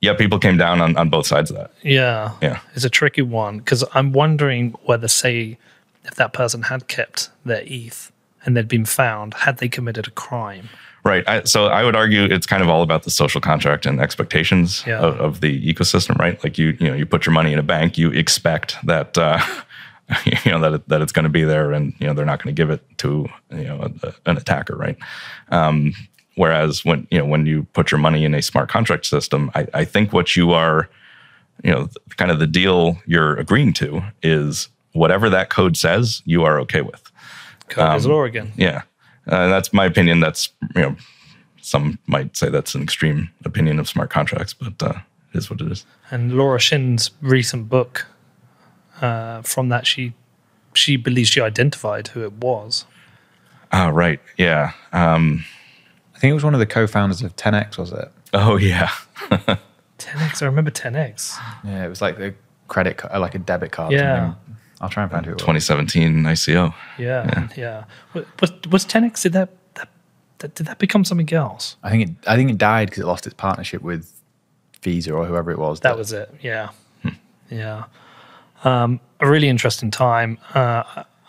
yeah. 0.00 0.14
People 0.14 0.38
came 0.38 0.56
down 0.56 0.80
on, 0.80 0.96
on 0.96 1.10
both 1.10 1.26
sides 1.26 1.50
of 1.50 1.56
that. 1.56 1.70
Yeah, 1.82 2.32
Yeah. 2.40 2.60
it's 2.74 2.84
a 2.84 2.90
tricky 2.90 3.22
one 3.22 3.58
because 3.58 3.84
I'm 3.94 4.12
wondering 4.12 4.72
whether, 4.84 5.08
say, 5.08 5.58
if 6.04 6.14
that 6.14 6.32
person 6.32 6.62
had 6.62 6.88
kept 6.88 7.30
their 7.44 7.62
ETH 7.66 8.10
and 8.44 8.56
they'd 8.56 8.68
been 8.68 8.84
found, 8.84 9.34
had 9.34 9.58
they 9.58 9.68
committed 9.68 10.06
a 10.06 10.10
crime? 10.12 10.68
Right. 11.06 11.26
I, 11.28 11.44
so 11.44 11.66
I 11.66 11.84
would 11.84 11.94
argue 11.96 12.24
it's 12.24 12.46
kind 12.46 12.62
of 12.62 12.68
all 12.68 12.82
about 12.82 13.04
the 13.04 13.10
social 13.10 13.40
contract 13.40 13.86
and 13.86 14.00
expectations 14.00 14.82
Yeah. 14.86 14.98
of, 15.00 15.20
of 15.20 15.40
the 15.40 15.72
ecosystem, 15.72 16.18
right? 16.18 16.42
Like 16.42 16.58
you, 16.58 16.76
you 16.80 16.88
know, 16.88 16.94
you 16.94 17.06
put 17.06 17.26
your 17.26 17.32
money 17.32 17.52
in 17.52 17.58
a 17.58 17.62
bank, 17.62 17.96
you 17.96 18.10
expect 18.10 18.76
that, 18.84 19.16
uh, 19.16 19.38
you 20.24 20.50
know, 20.50 20.60
that 20.60 20.72
it, 20.74 20.88
that 20.88 21.00
it's 21.02 21.12
going 21.12 21.24
to 21.24 21.28
be 21.30 21.44
there, 21.44 21.72
and 21.72 21.92
you 21.98 22.06
know 22.06 22.14
they're 22.14 22.24
not 22.26 22.42
going 22.42 22.54
to 22.54 22.60
give 22.60 22.70
it 22.70 22.80
to 22.98 23.26
you 23.50 23.64
know 23.64 23.90
a, 24.02 24.14
an 24.30 24.36
attacker, 24.36 24.76
right? 24.76 24.96
Um, 25.50 25.94
whereas 26.36 26.84
when 26.84 27.06
you 27.10 27.18
know 27.18 27.24
when 27.24 27.44
you 27.46 27.64
put 27.72 27.90
your 27.90 27.98
money 27.98 28.24
in 28.24 28.32
a 28.34 28.40
smart 28.42 28.68
contract 28.68 29.06
system, 29.06 29.50
I, 29.54 29.66
I 29.74 29.84
think 29.84 30.12
what 30.12 30.36
you 30.36 30.52
are, 30.52 30.88
you 31.64 31.72
know, 31.72 31.88
kind 32.16 32.30
of 32.30 32.38
the 32.38 32.46
deal 32.46 32.98
you're 33.06 33.34
agreeing 33.36 33.72
to 33.74 34.02
is 34.22 34.68
whatever 34.92 35.28
that 35.30 35.50
code 35.50 35.76
says, 35.76 36.22
you 36.24 36.44
are 36.44 36.60
okay 36.60 36.82
with. 36.82 37.10
Code 37.68 37.96
is 37.96 38.06
law 38.06 38.22
again. 38.24 38.52
Yeah, 38.56 38.82
uh, 39.26 39.48
that's 39.48 39.72
my 39.72 39.84
opinion. 39.84 40.20
That's 40.20 40.50
you 40.74 40.82
know, 40.82 40.96
some 41.60 41.98
might 42.06 42.36
say 42.36 42.48
that's 42.48 42.74
an 42.74 42.82
extreme 42.82 43.30
opinion 43.44 43.78
of 43.78 43.88
smart 43.88 44.10
contracts, 44.10 44.54
but 44.54 44.82
uh, 44.82 45.00
it 45.32 45.38
is 45.38 45.50
what 45.50 45.60
it 45.60 45.70
is. 45.70 45.84
And 46.10 46.34
Laura 46.34 46.58
Shin's 46.58 47.10
recent 47.20 47.68
book, 47.68 48.06
uh, 49.00 49.42
from 49.42 49.68
that 49.68 49.86
she 49.86 50.14
she 50.74 50.96
believes 50.96 51.28
she 51.28 51.40
identified 51.40 52.08
who 52.08 52.22
it 52.22 52.34
was. 52.34 52.86
Oh, 53.72 53.90
right. 53.90 54.20
Yeah. 54.36 54.72
Um, 54.92 55.44
I 56.14 56.18
think 56.18 56.30
it 56.30 56.34
was 56.34 56.44
one 56.44 56.54
of 56.54 56.60
the 56.60 56.66
co-founders 56.66 57.22
of 57.22 57.34
TenX, 57.36 57.76
was 57.76 57.92
it? 57.92 58.10
oh, 58.32 58.56
yeah. 58.56 58.90
TenX. 59.98 60.42
I 60.42 60.46
remember 60.46 60.70
TenX. 60.70 61.36
Yeah, 61.64 61.84
it 61.84 61.88
was 61.88 62.00
like 62.00 62.18
the 62.18 62.34
credit 62.68 62.98
card, 62.98 63.18
like 63.20 63.34
a 63.34 63.38
debit 63.38 63.72
card. 63.72 63.92
Yeah. 63.92 64.34
Something. 64.78 64.84
I'll 64.84 64.88
try 64.90 65.02
and 65.04 65.12
find 65.12 65.24
who 65.26 65.32
it 65.32 65.34
was. 65.34 65.42
2017 65.42 66.22
ICO. 66.22 66.74
Yeah, 66.98 67.48
yeah. 67.56 67.84
Wa- 68.14 68.22
Was 68.40 68.52
was 68.70 68.84
TenX? 68.84 69.22
Did 69.22 69.32
that, 69.32 69.50
that, 69.74 69.88
that 70.38 70.54
did 70.54 70.66
that 70.66 70.78
become 70.78 71.04
something 71.04 71.32
else? 71.32 71.76
I 71.82 71.90
think 71.90 72.08
it. 72.10 72.14
I 72.28 72.36
think 72.36 72.50
it 72.50 72.58
died 72.58 72.88
because 72.90 73.02
it 73.02 73.06
lost 73.06 73.26
its 73.26 73.34
partnership 73.34 73.82
with 73.82 74.12
Visa 74.82 75.12
or 75.12 75.24
whoever 75.26 75.50
it 75.50 75.58
was. 75.58 75.80
That 75.80 75.96
was 75.96 76.12
it. 76.12 76.32
Yeah, 76.42 76.70
yeah. 77.50 77.84
Um, 78.64 79.00
a 79.20 79.28
really 79.28 79.48
interesting 79.48 79.90
time. 79.90 80.38
Uh, 80.54 80.82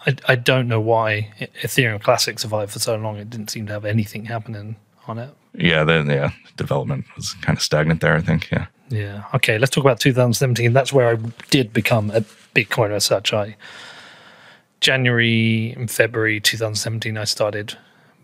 I 0.05 0.15
I 0.27 0.35
don't 0.35 0.67
know 0.67 0.79
why 0.81 1.31
Ethereum 1.63 2.01
Classic 2.01 2.39
survived 2.39 2.71
for 2.71 2.79
so 2.79 2.95
long. 2.95 3.17
It 3.17 3.29
didn't 3.29 3.49
seem 3.49 3.65
to 3.67 3.73
have 3.73 3.85
anything 3.85 4.25
happening 4.25 4.75
on 5.07 5.17
it. 5.17 5.29
Yeah. 5.53 5.83
Then 5.83 6.07
yeah, 6.09 6.31
development 6.55 7.05
was 7.15 7.33
kind 7.41 7.57
of 7.57 7.63
stagnant 7.63 8.01
there. 8.01 8.15
I 8.15 8.21
think. 8.21 8.49
Yeah. 8.51 8.67
Yeah. 8.89 9.23
Okay. 9.33 9.57
Let's 9.57 9.71
talk 9.71 9.83
about 9.83 9.99
2017. 9.99 10.71
That's 10.73 10.93
where 10.93 11.09
I 11.09 11.15
did 11.49 11.73
become 11.73 12.09
a 12.11 12.23
Bitcoiner 12.57 12.95
as 12.95 13.05
such. 13.05 13.33
I 13.33 13.55
January 14.79 15.71
and 15.77 15.89
February 15.89 16.39
2017, 16.39 17.17
I 17.17 17.23
started 17.23 17.77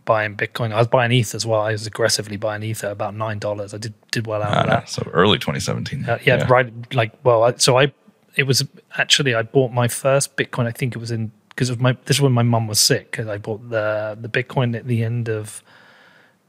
buying 0.05 0.35
Bitcoin. 0.35 0.71
I 0.73 0.77
was 0.77 0.87
buying 0.87 1.11
ETH 1.11 1.33
as 1.33 1.45
well. 1.45 1.61
I 1.61 1.71
was 1.71 1.87
aggressively 1.87 2.37
buying 2.37 2.61
ETH 2.63 2.83
at 2.83 2.91
about 2.91 3.15
nine 3.15 3.39
dollars. 3.39 3.73
I 3.73 3.77
did 3.77 3.93
did 4.11 4.27
well 4.27 4.43
out 4.43 4.51
of 4.57 4.65
Uh, 4.65 4.69
that. 4.69 4.89
so 4.89 5.01
early 5.13 5.37
2017. 5.39 6.05
Uh, 6.07 6.19
yeah, 6.25 6.45
right. 6.47 6.71
Like, 6.93 7.11
well, 7.23 7.43
I, 7.43 7.53
so 7.55 7.77
I, 7.79 7.91
it 8.35 8.43
was 8.43 8.63
actually 8.97 9.33
I 9.33 9.41
bought 9.43 9.71
my 9.71 9.87
first 9.87 10.35
Bitcoin. 10.37 10.65
I 10.67 10.71
think 10.71 10.95
it 10.95 10.99
was 10.99 11.11
in 11.11 11.31
because 11.49 11.69
of 11.69 11.79
my. 11.81 11.93
This 12.05 12.17
is 12.17 12.21
when 12.21 12.33
my 12.33 12.43
mum 12.43 12.67
was 12.67 12.79
sick. 12.79 13.11
Because 13.11 13.27
I 13.27 13.37
bought 13.37 13.69
the 13.69 14.17
the 14.19 14.29
Bitcoin 14.29 14.75
at 14.75 14.85
the 14.87 15.03
end 15.03 15.29
of 15.29 15.63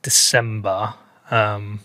December. 0.02 0.94
Um, 1.30 1.80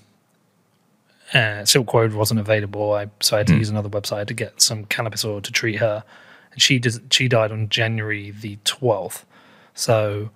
uh, 1.34 1.65
Silk 1.65 1.93
Road 1.93 2.13
wasn't 2.13 2.39
available, 2.39 2.93
I, 2.93 3.09
so 3.19 3.36
I 3.36 3.39
had 3.39 3.47
to 3.47 3.57
use 3.57 3.69
another 3.69 3.89
website 3.89 4.27
to 4.27 4.34
get 4.34 4.61
some 4.61 4.86
cannabis 4.86 5.23
oil 5.23 5.41
to 5.41 5.51
treat 5.51 5.77
her. 5.77 6.03
And 6.51 6.61
she 6.61 6.82
she 7.11 7.27
died 7.27 7.51
on 7.51 7.69
January 7.69 8.32
the 8.32 8.57
twelfth. 8.63 9.25
So 9.73 10.32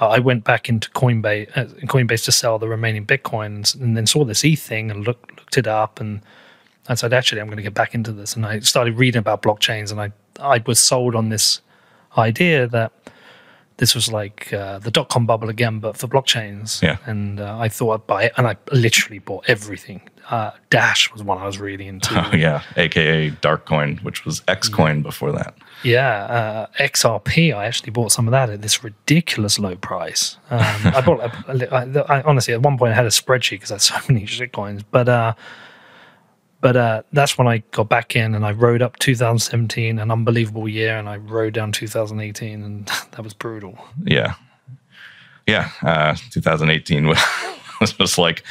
uh, 0.00 0.08
I 0.08 0.18
went 0.18 0.44
back 0.44 0.68
into 0.68 0.90
Coinbase, 0.90 1.56
uh, 1.56 1.64
Coinbase 1.86 2.24
to 2.26 2.32
sell 2.32 2.58
the 2.58 2.68
remaining 2.68 3.06
bitcoins, 3.06 3.74
and 3.74 3.96
then 3.96 4.06
saw 4.06 4.24
this 4.24 4.44
ETH 4.44 4.60
thing 4.60 4.90
and 4.90 5.06
looked 5.06 5.38
looked 5.48 5.56
it 5.56 5.66
up, 5.66 6.00
and 6.00 6.20
I 6.88 6.94
said, 6.94 7.12
actually, 7.14 7.40
I'm 7.40 7.46
going 7.46 7.56
to 7.56 7.62
get 7.62 7.74
back 7.74 7.94
into 7.94 8.12
this. 8.12 8.36
And 8.36 8.44
I 8.44 8.60
started 8.60 8.98
reading 8.98 9.18
about 9.18 9.40
blockchains, 9.40 9.90
and 9.90 10.00
I 10.00 10.12
I 10.38 10.62
was 10.66 10.78
sold 10.78 11.14
on 11.14 11.30
this 11.30 11.62
idea 12.18 12.66
that 12.68 12.92
this 13.78 13.94
was 13.94 14.12
like 14.12 14.52
uh, 14.52 14.78
the 14.78 14.90
dot 14.90 15.08
com 15.08 15.24
bubble 15.24 15.48
again, 15.48 15.80
but 15.80 15.96
for 15.96 16.06
blockchains. 16.06 16.82
Yeah. 16.82 16.98
And 17.06 17.40
uh, 17.40 17.58
I 17.58 17.68
thought 17.70 17.94
I'd 17.94 18.06
buy 18.06 18.24
it, 18.24 18.32
and 18.36 18.46
I 18.46 18.56
literally 18.72 19.20
bought 19.20 19.48
everything. 19.48 20.02
Uh, 20.30 20.50
Dash 20.68 21.10
was 21.10 21.22
one 21.22 21.38
I 21.38 21.46
was 21.46 21.58
really 21.58 21.88
into. 21.88 22.14
Oh 22.32 22.36
yeah, 22.36 22.62
aka 22.76 23.30
Darkcoin, 23.30 24.02
which 24.02 24.24
was 24.26 24.42
Xcoin 24.42 25.02
before 25.02 25.32
that. 25.32 25.54
Yeah, 25.82 26.24
uh, 26.24 26.66
XRP. 26.82 27.56
I 27.56 27.64
actually 27.66 27.90
bought 27.92 28.12
some 28.12 28.26
of 28.28 28.32
that 28.32 28.50
at 28.50 28.60
this 28.60 28.84
ridiculous 28.84 29.58
low 29.58 29.76
price. 29.76 30.36
Um, 30.50 30.60
I 30.60 31.00
bought. 31.00 31.20
a- 31.20 31.44
a 31.52 31.54
li- 31.54 31.68
I, 31.68 32.18
I, 32.18 32.22
honestly, 32.22 32.52
at 32.52 32.60
one 32.62 32.76
point, 32.76 32.92
I 32.92 32.96
had 32.96 33.06
a 33.06 33.10
spreadsheet 33.10 33.52
because 33.52 33.70
I 33.70 33.74
had 33.74 33.82
so 33.82 33.94
many 34.12 34.26
shit 34.26 34.52
coins. 34.52 34.82
But 34.82 35.08
uh, 35.08 35.32
but 36.60 36.76
uh, 36.76 37.02
that's 37.12 37.38
when 37.38 37.46
I 37.46 37.58
got 37.70 37.88
back 37.88 38.16
in, 38.16 38.34
and 38.34 38.44
I 38.44 38.50
rode 38.50 38.82
up 38.82 38.98
2017, 38.98 39.98
an 39.98 40.10
unbelievable 40.10 40.68
year, 40.68 40.98
and 40.98 41.08
I 41.08 41.16
rode 41.16 41.54
down 41.54 41.72
2018, 41.72 42.62
and 42.62 42.86
that 43.12 43.22
was 43.22 43.32
brutal. 43.32 43.78
Yeah, 44.04 44.34
yeah. 45.46 45.70
Uh, 45.82 46.16
2018 46.32 47.06
was, 47.06 47.18
was 47.80 47.92
just 47.92 48.18
like 48.18 48.42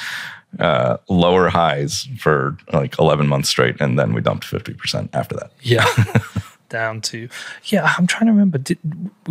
uh, 0.60 0.98
lower 1.10 1.50
highs 1.50 2.08
for 2.20 2.58
like 2.74 2.98
11 3.00 3.28
months 3.28 3.50
straight, 3.50 3.80
and 3.82 3.98
then 3.98 4.14
we 4.14 4.22
dumped 4.22 4.46
50 4.46 4.74
percent 4.74 5.10
after 5.14 5.36
that. 5.36 5.52
Yeah, 5.62 5.86
down 6.70 7.02
to 7.02 7.30
yeah. 7.66 7.94
I'm 7.98 8.08
trying 8.08 8.26
to 8.28 8.32
remember. 8.32 8.58
Did 8.58 8.80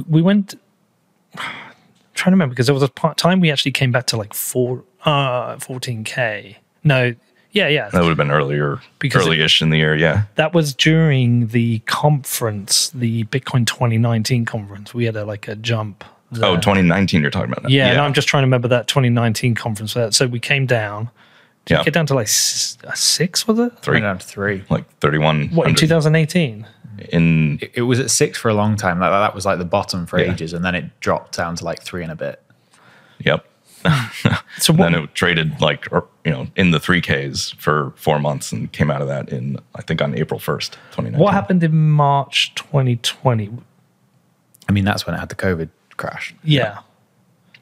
we 0.09 0.23
went? 0.23 0.55
trying 2.15 2.31
to 2.33 2.35
remember 2.37 2.55
because 2.55 2.67
there 2.67 2.75
was 2.75 2.83
a 2.83 2.89
part, 2.89 3.19
time 3.19 3.41
we 3.41 3.51
actually 3.51 3.73
came 3.73 3.93
back 3.93 4.07
to 4.07 4.17
like 4.17 4.33
four, 4.33 4.83
uh, 5.05 5.57
14k. 5.57 6.57
No, 6.83 7.15
yeah, 7.53 7.69
yeah. 7.69 7.91
That 7.91 8.01
would 8.01 8.09
have 8.09 8.17
been 8.17 8.31
earlier, 8.31 8.81
Because 8.99 9.23
it- 9.23 9.29
early-ish 9.29 9.61
in 9.61 9.71
the 9.71 9.77
year. 9.77 9.95
Yeah, 9.97 10.23
That 10.37 10.55
was 10.55 10.75
during 10.75 11.49
the 11.49 11.81
conference, 11.81 12.89
the 12.91 13.25
Bitcoin 13.25 13.67
2019 13.67 14.45
conference. 14.47 14.95
We 14.95 15.05
had 15.05 15.17
a, 15.17 15.25
like 15.25 15.47
a 15.49 15.57
jump. 15.57 16.05
Oh, 16.35 16.57
2019, 16.57 17.23
you're 17.23 17.31
talking 17.31 17.51
about 17.53 17.63
that. 17.63 17.71
yeah, 17.71 17.91
and 17.91 18.01
I'm 18.01 18.13
just 18.13 18.27
trying 18.29 18.43
to 18.43 18.47
remember 18.47 18.69
that 18.69 18.89
2019 18.89 19.55
conference. 19.55 19.93
for 19.93 20.01
that. 20.01 20.15
So 20.15 20.27
we 20.27 20.41
came 20.41 20.67
down. 20.67 21.11
Did 21.67 21.75
Yeah. 21.75 21.81
we 21.81 21.85
get 21.85 21.95
down 21.95 22.07
to 22.07 22.15
like 22.15 22.27
s- 22.27 22.79
a 22.85 22.97
six, 22.97 23.47
was 23.49 23.59
it? 23.59 23.79
three, 23.81 23.95
Went 23.95 24.05
down 24.05 24.19
to 24.19 24.27
three. 24.27 24.65
like 24.71 24.89
31. 25.01 25.49
What, 25.51 25.69
in 25.69 25.75
2018? 25.75 26.67
in 27.11 27.59
It, 27.61 27.71
it 27.75 27.83
was 27.83 28.01
at 28.01 28.11
six 28.11 28.39
for 28.39 28.49
a 28.49 28.55
long 28.55 28.77
time. 28.77 28.99
That, 29.01 29.11
that 29.11 29.35
was 29.35 29.45
like 29.47 29.59
the 29.59 29.65
bottom 29.65 30.07
for 30.07 30.19
Yeah. 30.19 30.33
ages, 30.33 30.53
and 30.53 30.65
then 30.65 30.75
it 30.75 30.99
dropped 31.01 31.37
down 31.37 31.55
to 31.57 31.65
like 31.65 31.83
three 31.83 32.03
and 32.03 32.11
a 32.13 32.17
bit. 32.17 32.43
yep. 33.19 33.45
So 34.59 34.73
And 34.73 34.79
what, 34.79 34.93
then 34.93 35.05
it 35.05 35.15
traded 35.15 35.61
like 35.61 35.87
or, 35.93 36.07
you 36.25 36.33
know 36.33 36.49
in 36.57 36.71
the 36.73 36.81
three 36.81 37.01
Ks 37.01 37.51
for 37.59 37.93
four 37.97 38.19
months 38.19 38.51
and 38.51 38.73
came 38.73 38.91
out 38.91 39.01
of 39.03 39.07
that 39.09 39.29
in 39.29 39.59
I 39.77 39.83
think 39.83 40.01
on 40.03 40.15
April 40.17 40.41
1st, 40.41 40.71
2019. 40.91 41.19
what 41.23 41.35
happened 41.35 41.63
in 41.63 41.77
March 41.91 42.53
2020? 42.57 43.51
I 44.69 44.73
mean, 44.73 44.85
that's 44.85 45.07
when 45.07 45.15
it 45.15 45.19
had 45.19 45.29
the 45.29 45.35
COVID 45.37 45.69
crash. 45.97 46.35
Yeah. 46.45 46.79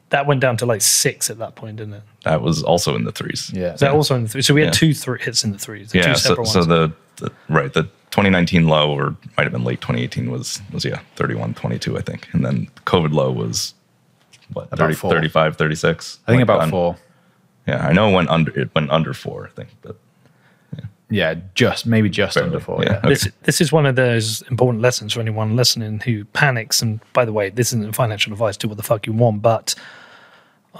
That 0.09 0.27
went 0.27 0.39
down 0.39 0.55
to 0.57 0.65
like 0.65 0.81
six 0.81 1.29
at 1.29 1.39
that 1.39 1.55
point, 1.55 1.77
didn't 1.77 1.95
it? 1.95 2.03
That 2.23 2.41
was 2.41 2.63
also 2.63 2.95
in 2.95 3.03
the 3.05 3.11
threes. 3.11 3.51
Yeah. 3.53 3.73
Is 3.73 3.79
that 3.79 3.91
also 3.91 4.15
in 4.15 4.23
the 4.23 4.29
three? 4.29 4.41
So 4.41 4.53
we 4.53 4.61
had 4.61 4.67
Yeah. 4.67 4.71
two 4.79 4.93
three 4.93 5.19
hits 5.21 5.43
in 5.43 5.51
the 5.51 5.57
threes. 5.57 5.91
the 5.91 5.97
yeah. 5.99 6.05
two 6.13 6.15
So, 6.15 6.29
separate 6.29 6.47
so 6.47 6.59
ones. 6.59 6.67
the, 6.67 6.93
the 7.25 7.31
right 7.49 7.73
the 7.73 7.83
2019 8.11 8.67
low 8.67 8.91
or 8.93 9.15
might 9.35 9.43
have 9.43 9.51
been 9.51 9.63
late 9.65 9.81
2018 9.81 10.31
was 10.31 10.61
was 10.71 10.85
yeah 10.85 10.99
31, 11.15 11.53
22 11.55 11.97
I 11.97 12.01
think, 12.01 12.27
and 12.33 12.45
then 12.45 12.67
COVID 12.85 13.11
low 13.13 13.31
was 13.31 13.73
what 14.53 14.67
About 14.67 14.77
30, 14.79 14.95
four. 14.95 15.11
35, 15.11 15.57
36. 15.57 16.19
I 16.27 16.31
think 16.31 16.37
Like 16.39 16.43
about 16.43 16.61
on- 16.61 16.69
four. 16.69 16.97
Yeah, 17.67 17.85
I 17.85 17.93
know 17.93 18.09
it 18.09 18.13
went 18.13 18.29
under 18.29 18.57
it 18.57 18.69
went 18.75 18.91
under 18.91 19.13
four. 19.13 19.47
I 19.47 19.49
think, 19.55 19.69
but 19.81 19.97
Yeah, 21.09 21.35
just 21.53 21.85
maybe 21.85 22.09
just 22.09 22.35
Barely, 22.35 22.47
under 22.47 22.59
four. 22.59 22.83
yeah. 22.83 22.93
Yeah. 22.93 22.97
Okay. 22.99 23.09
This, 23.09 23.27
this 23.43 23.61
is 23.61 23.71
one 23.71 23.85
of 23.85 23.95
those 23.95 24.41
important 24.49 24.81
lessons 24.81 25.13
for 25.13 25.19
anyone 25.21 25.55
listening 25.55 25.99
who 25.99 26.25
panics. 26.25 26.81
And 26.81 26.99
by 27.13 27.25
the 27.25 27.33
way, 27.33 27.49
this 27.51 27.67
isn't 27.73 27.95
financial 27.95 28.33
advice. 28.33 28.57
Do 28.57 28.67
what 28.67 28.77
the 28.77 28.83
fuck 28.83 29.05
you 29.05 29.13
want. 29.13 29.41
But 29.43 29.75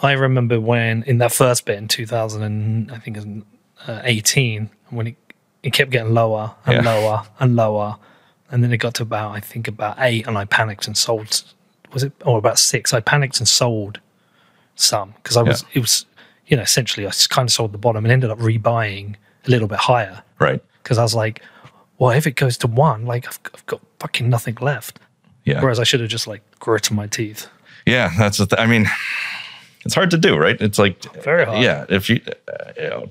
I 0.01 0.13
remember 0.13 0.59
when 0.59 1.03
in 1.03 1.19
that 1.19 1.32
first 1.32 1.65
bit 1.65 1.78
in 1.78 1.88
2000, 1.88 2.41
and 2.41 2.91
I 2.91 2.97
think 2.97 3.17
it 3.17 3.26
was 3.26 3.43
uh, 3.88 4.01
18, 4.03 4.69
when 4.89 5.07
it, 5.07 5.15
it 5.61 5.73
kept 5.73 5.91
getting 5.91 6.13
lower 6.13 6.55
and 6.65 6.84
Yeah. 6.84 6.91
lower 6.91 7.23
and 7.39 7.55
lower. 7.55 7.97
And 8.51 8.63
then 8.63 8.73
it 8.73 8.78
got 8.78 8.95
to 8.95 9.03
about, 9.03 9.32
I 9.32 9.39
think, 9.39 9.67
about 9.67 9.95
eight, 9.99 10.26
and 10.28 10.38
I 10.38 10.45
panicked 10.45 10.88
and 10.88 10.97
sold. 10.97 11.43
Was 11.93 12.03
it, 12.03 12.13
or 12.26 12.38
about 12.39 12.57
six? 12.59 12.93
I 12.93 12.99
panicked 12.99 13.39
and 13.39 13.47
sold 13.47 13.99
some 14.76 15.13
because 15.21 15.38
I 15.38 15.41
was, 15.43 15.61
Yeah. 15.63 15.67
it 15.76 15.80
was, 15.82 16.05
you 16.47 16.57
know, 16.57 16.63
essentially 16.63 17.07
I 17.07 17.11
kind 17.30 17.47
of 17.47 17.53
sold 17.53 17.71
the 17.73 17.78
bottom 17.78 18.05
and 18.05 18.11
ended 18.11 18.30
up 18.32 18.39
rebuying 18.39 19.15
a 19.47 19.51
little 19.51 19.67
bit 19.67 19.77
higher 19.79 20.23
Right. 20.39 20.61
because 20.83 20.97
I 20.97 21.03
was 21.03 21.15
like, 21.15 21.41
well, 21.97 22.11
if 22.11 22.27
it 22.27 22.31
goes 22.35 22.57
to 22.59 22.67
one, 22.67 23.05
like 23.05 23.27
I've, 23.27 23.39
I've 23.53 23.65
got 23.65 23.81
fucking 23.99 24.29
nothing 24.29 24.57
left. 24.61 24.99
Yeah. 25.45 25.61
Whereas 25.61 25.79
I 25.79 25.83
should 25.83 25.99
have 26.01 26.09
just 26.09 26.27
like 26.27 26.41
gritted 26.59 26.91
my 26.95 27.07
teeth. 27.07 27.47
Yeah, 27.85 28.11
that's 28.17 28.37
the 28.39 28.47
th- 28.47 28.59
I 28.59 28.65
mean, 28.65 28.87
it's 29.85 29.93
hard 29.93 30.09
to 30.11 30.17
do, 30.17 30.35
right? 30.37 30.59
It's 30.59 30.79
like 30.79 31.03
Very 31.23 31.45
hard. 31.45 31.61
Yeah, 31.61 31.85
if 31.87 32.09
you, 32.09 32.19
uh, 32.27 32.71
you 32.75 32.89
know, 32.89 33.09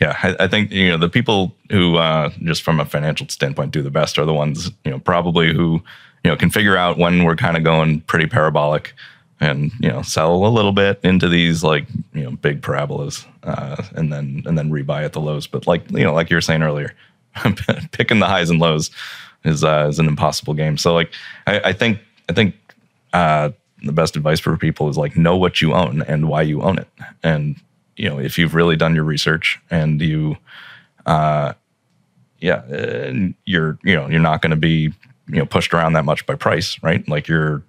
yeah, 0.00 0.16
I, 0.22 0.36
I 0.40 0.48
think 0.48 0.70
you 0.70 0.88
know 0.88 0.96
the 0.98 1.08
people 1.08 1.54
who 1.70 1.96
uh, 1.96 2.30
just 2.44 2.62
from 2.62 2.78
a 2.80 2.84
financial 2.84 3.26
standpoint 3.28 3.72
do 3.72 3.82
the 3.82 3.90
best 3.90 4.18
are 4.18 4.24
the 4.24 4.34
ones 4.34 4.70
you 4.84 4.90
know 4.92 4.98
probably 5.00 5.52
who 5.52 5.82
you 6.24 6.30
know 6.30 6.36
can 6.36 6.50
figure 6.50 6.76
out 6.76 6.98
when 6.98 7.24
we're 7.24 7.34
kind 7.36 7.56
of 7.56 7.64
going 7.64 8.00
pretty 8.02 8.26
parabolic 8.26 8.94
and 9.40 9.72
you 9.80 9.88
know 9.88 10.02
sell 10.02 10.44
a 10.44 10.48
little 10.48 10.72
bit 10.72 10.98
into 11.02 11.28
these 11.28 11.62
like 11.62 11.86
you 12.12 12.24
know 12.24 12.32
big 12.32 12.60
parabolas 12.60 13.24
uh, 13.44 13.82
and 13.94 14.12
then 14.12 14.42
and 14.46 14.58
then 14.58 14.70
rebuy 14.70 15.04
at 15.04 15.12
the 15.12 15.20
lows. 15.20 15.46
But 15.46 15.66
like 15.66 15.90
you 15.90 16.04
know 16.04 16.14
like 16.14 16.30
you 16.30 16.36
were 16.36 16.40
saying 16.40 16.62
earlier, 16.62 16.94
picking 17.92 18.18
the 18.18 18.26
highs 18.26 18.50
and 18.50 18.58
lows 18.58 18.90
is 19.44 19.64
uh, 19.64 19.86
is 19.88 19.98
an 19.98 20.06
impossible 20.06 20.54
game. 20.54 20.76
So 20.76 20.92
like 20.94 21.12
I, 21.46 21.60
I 21.66 21.72
think 21.72 21.98
I 22.28 22.32
think 22.32 22.54
uh, 23.12 23.50
the 23.82 23.92
best 23.92 24.16
advice 24.16 24.40
for 24.40 24.56
people 24.56 24.88
is 24.88 24.98
like 24.98 25.16
know 25.16 25.36
what 25.36 25.60
you 25.60 25.74
own 25.74 26.02
and 26.02 26.28
why 26.28 26.42
you 26.42 26.62
own 26.62 26.78
it. 26.78 26.88
And 27.22 27.56
you 27.96 28.08
know 28.08 28.18
if 28.18 28.38
you've 28.38 28.54
really 28.54 28.76
done 28.76 28.94
your 28.94 29.04
research 29.04 29.58
and 29.70 30.00
you, 30.00 30.36
uh, 31.06 31.52
yeah, 32.40 32.62
you're 33.44 33.78
you 33.82 33.94
know 33.94 34.08
you're 34.08 34.20
not 34.20 34.42
going 34.42 34.50
to 34.50 34.56
be 34.56 34.92
you 35.28 35.38
know 35.38 35.46
pushed 35.46 35.72
around 35.72 35.92
that 35.92 36.04
much 36.04 36.26
by 36.26 36.34
price, 36.34 36.82
right? 36.82 37.06
Like 37.08 37.28
you're 37.28 37.62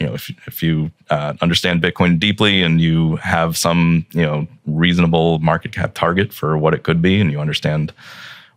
you 0.00 0.06
know 0.06 0.14
if 0.14 0.30
if 0.46 0.62
you 0.62 0.90
uh, 1.10 1.34
understand 1.40 1.82
Bitcoin 1.82 2.18
deeply 2.18 2.62
and 2.62 2.80
you 2.80 3.16
have 3.16 3.56
some 3.56 4.06
you 4.12 4.22
know 4.22 4.46
reasonable 4.66 5.38
market 5.40 5.72
cap 5.72 5.94
target 5.94 6.32
for 6.32 6.58
what 6.58 6.74
it 6.74 6.82
could 6.82 7.00
be, 7.00 7.20
and 7.20 7.30
you 7.30 7.40
understand 7.40 7.92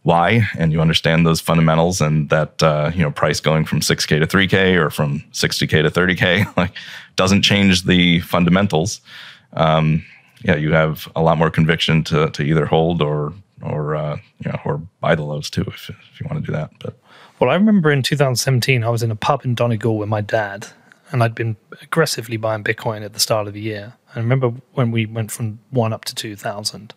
why 0.04 0.46
and 0.58 0.74
you 0.74 0.82
understand 0.82 1.26
those 1.26 1.40
fundamentals 1.40 2.02
and 2.02 2.30
that 2.30 2.62
uh, 2.62 2.92
you 2.94 3.02
know 3.02 3.12
price 3.12 3.40
going 3.40 3.66
from 3.66 3.80
6k 3.80 4.20
to 4.20 4.28
3k 4.28 4.76
or 4.76 4.90
from 4.90 5.22
60k 5.32 5.82
to 5.82 5.90
30k 5.90 6.58
like 6.58 6.74
doesn't 7.16 7.42
change 7.42 7.84
the 7.84 8.20
fundamentals 8.20 9.00
um, 9.54 10.04
yeah 10.44 10.56
you 10.56 10.74
have 10.74 11.08
a 11.16 11.22
lot 11.22 11.38
more 11.38 11.50
conviction 11.50 12.04
to, 12.04 12.30
to 12.32 12.44
either 12.44 12.66
hold 12.66 13.02
or 13.02 13.34
or 13.62 13.96
uh, 13.96 14.18
you 14.44 14.52
know 14.52 14.60
or 14.66 14.82
buy 15.00 15.16
the 15.16 15.24
lows 15.24 15.50
too 15.50 15.64
if, 15.68 15.90
if 15.90 16.20
you 16.20 16.28
want 16.30 16.44
to 16.44 16.46
do 16.46 16.52
that 16.52 16.70
but 16.80 16.98
Well, 17.40 17.50
I 17.50 17.56
remember 17.56 17.92
in 17.92 18.02
2017, 18.02 18.84
I 18.84 18.90
was 18.90 19.04
in 19.04 19.12
a 19.12 19.16
pub 19.16 19.44
in 19.44 19.56
Donegal 19.56 19.98
with 19.98 20.08
my 20.08 20.22
dad, 20.22 20.68
and 21.14 21.24
I'd 21.24 21.36
been 21.36 21.56
aggressively 21.82 22.36
buying 22.38 22.64
Bitcoin 22.64 23.06
at 23.06 23.14
the 23.14 23.20
start 23.20 23.48
of 23.48 23.54
the 23.54 23.62
year. 23.62 23.94
I 24.16 24.20
remember 24.20 24.50
when 24.74 24.92
we 24.92 25.06
went 25.06 25.32
from 25.32 25.60
one 25.70 25.94
up 25.94 26.04
to 26.06 26.16
2,000. 26.16 26.76
And 26.82 26.94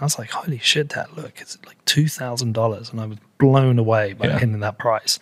I 0.00 0.04
was 0.04 0.18
like, 0.18 0.30
holy 0.30 0.58
shit, 0.58 0.90
that 0.90 1.16
look, 1.16 1.40
it's 1.40 1.56
like 1.66 1.82
$2,000. 1.86 2.90
And 2.92 3.00
I 3.00 3.06
was 3.06 3.18
blown 3.38 3.78
away 3.78 4.12
by 4.12 4.26
Yeah. 4.26 4.38
hitting 4.40 4.60
that 4.60 4.78
price. 4.78 5.18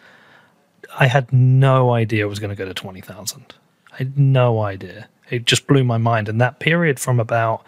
I 0.98 1.06
had 1.06 1.32
no 1.32 1.92
idea 1.92 2.24
it 2.24 2.28
was 2.28 2.40
going 2.40 2.50
to 2.50 2.56
go 2.56 2.64
to 2.64 2.74
20,000. 2.74 3.54
I 3.92 3.96
had 3.98 4.18
no 4.18 4.60
idea. 4.62 5.08
It 5.30 5.44
just 5.44 5.66
blew 5.66 5.84
my 5.84 5.98
mind. 5.98 6.28
And 6.28 6.40
that 6.40 6.58
period 6.60 6.98
from 6.98 7.20
about, 7.20 7.62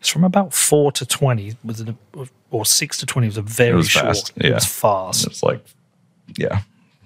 it's 0.00 0.08
from 0.08 0.24
about 0.24 0.52
four 0.54 0.90
to 0.92 1.06
20 1.06 1.56
was, 1.62 1.80
a, 1.82 1.94
or 2.50 2.64
six 2.64 2.96
to 2.98 3.06
20 3.06 3.28
was 3.28 3.36
a 3.36 3.42
very 3.42 3.76
was 3.76 3.88
short. 3.88 4.06
fast, 4.06 4.32
It 4.36 4.46
yeah. 4.46 4.54
was 4.54 4.64
fast 4.66 5.26
it's 5.26 5.42
like 5.42 5.64
yeah 6.38 6.60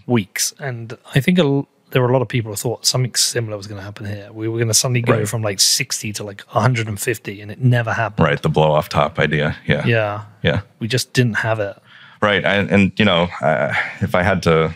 weeks. 0.06 0.54
And 0.58 0.96
I 1.14 1.20
think 1.20 1.38
a 1.38 1.62
there 1.94 2.02
were 2.02 2.08
a 2.08 2.12
lot 2.12 2.20
of 2.22 2.28
people 2.28 2.50
who 2.50 2.56
thought 2.56 2.84
something 2.84 3.14
similar 3.14 3.56
was 3.56 3.66
going 3.68 3.78
to 3.78 3.84
happen 3.84 4.04
here. 4.04 4.28
We 4.32 4.48
were 4.48 4.58
going 4.58 4.68
to 4.68 4.74
suddenly 4.74 5.00
go 5.00 5.12
Right. 5.14 5.28
from 5.28 5.42
like 5.42 5.60
60 5.60 6.12
to 6.14 6.24
like 6.24 6.42
150, 6.50 7.40
and 7.40 7.50
it 7.50 7.60
never 7.62 7.92
happened. 7.92 8.26
right 8.26 8.42
the 8.42 8.48
blow 8.48 8.72
off 8.72 8.88
top 8.88 9.18
idea 9.18 9.56
yeah 9.66 9.86
Yeah. 9.86 10.24
yeah 10.42 10.60
We 10.80 10.88
just 10.88 11.12
didn't 11.12 11.38
have 11.38 11.60
it. 11.60 11.76
Right, 12.20 12.44
I, 12.44 12.54
and 12.56 12.92
you 12.98 13.04
know, 13.04 13.28
uh, 13.40 13.72
if 14.00 14.14
I 14.14 14.22
had 14.22 14.42
to, 14.42 14.74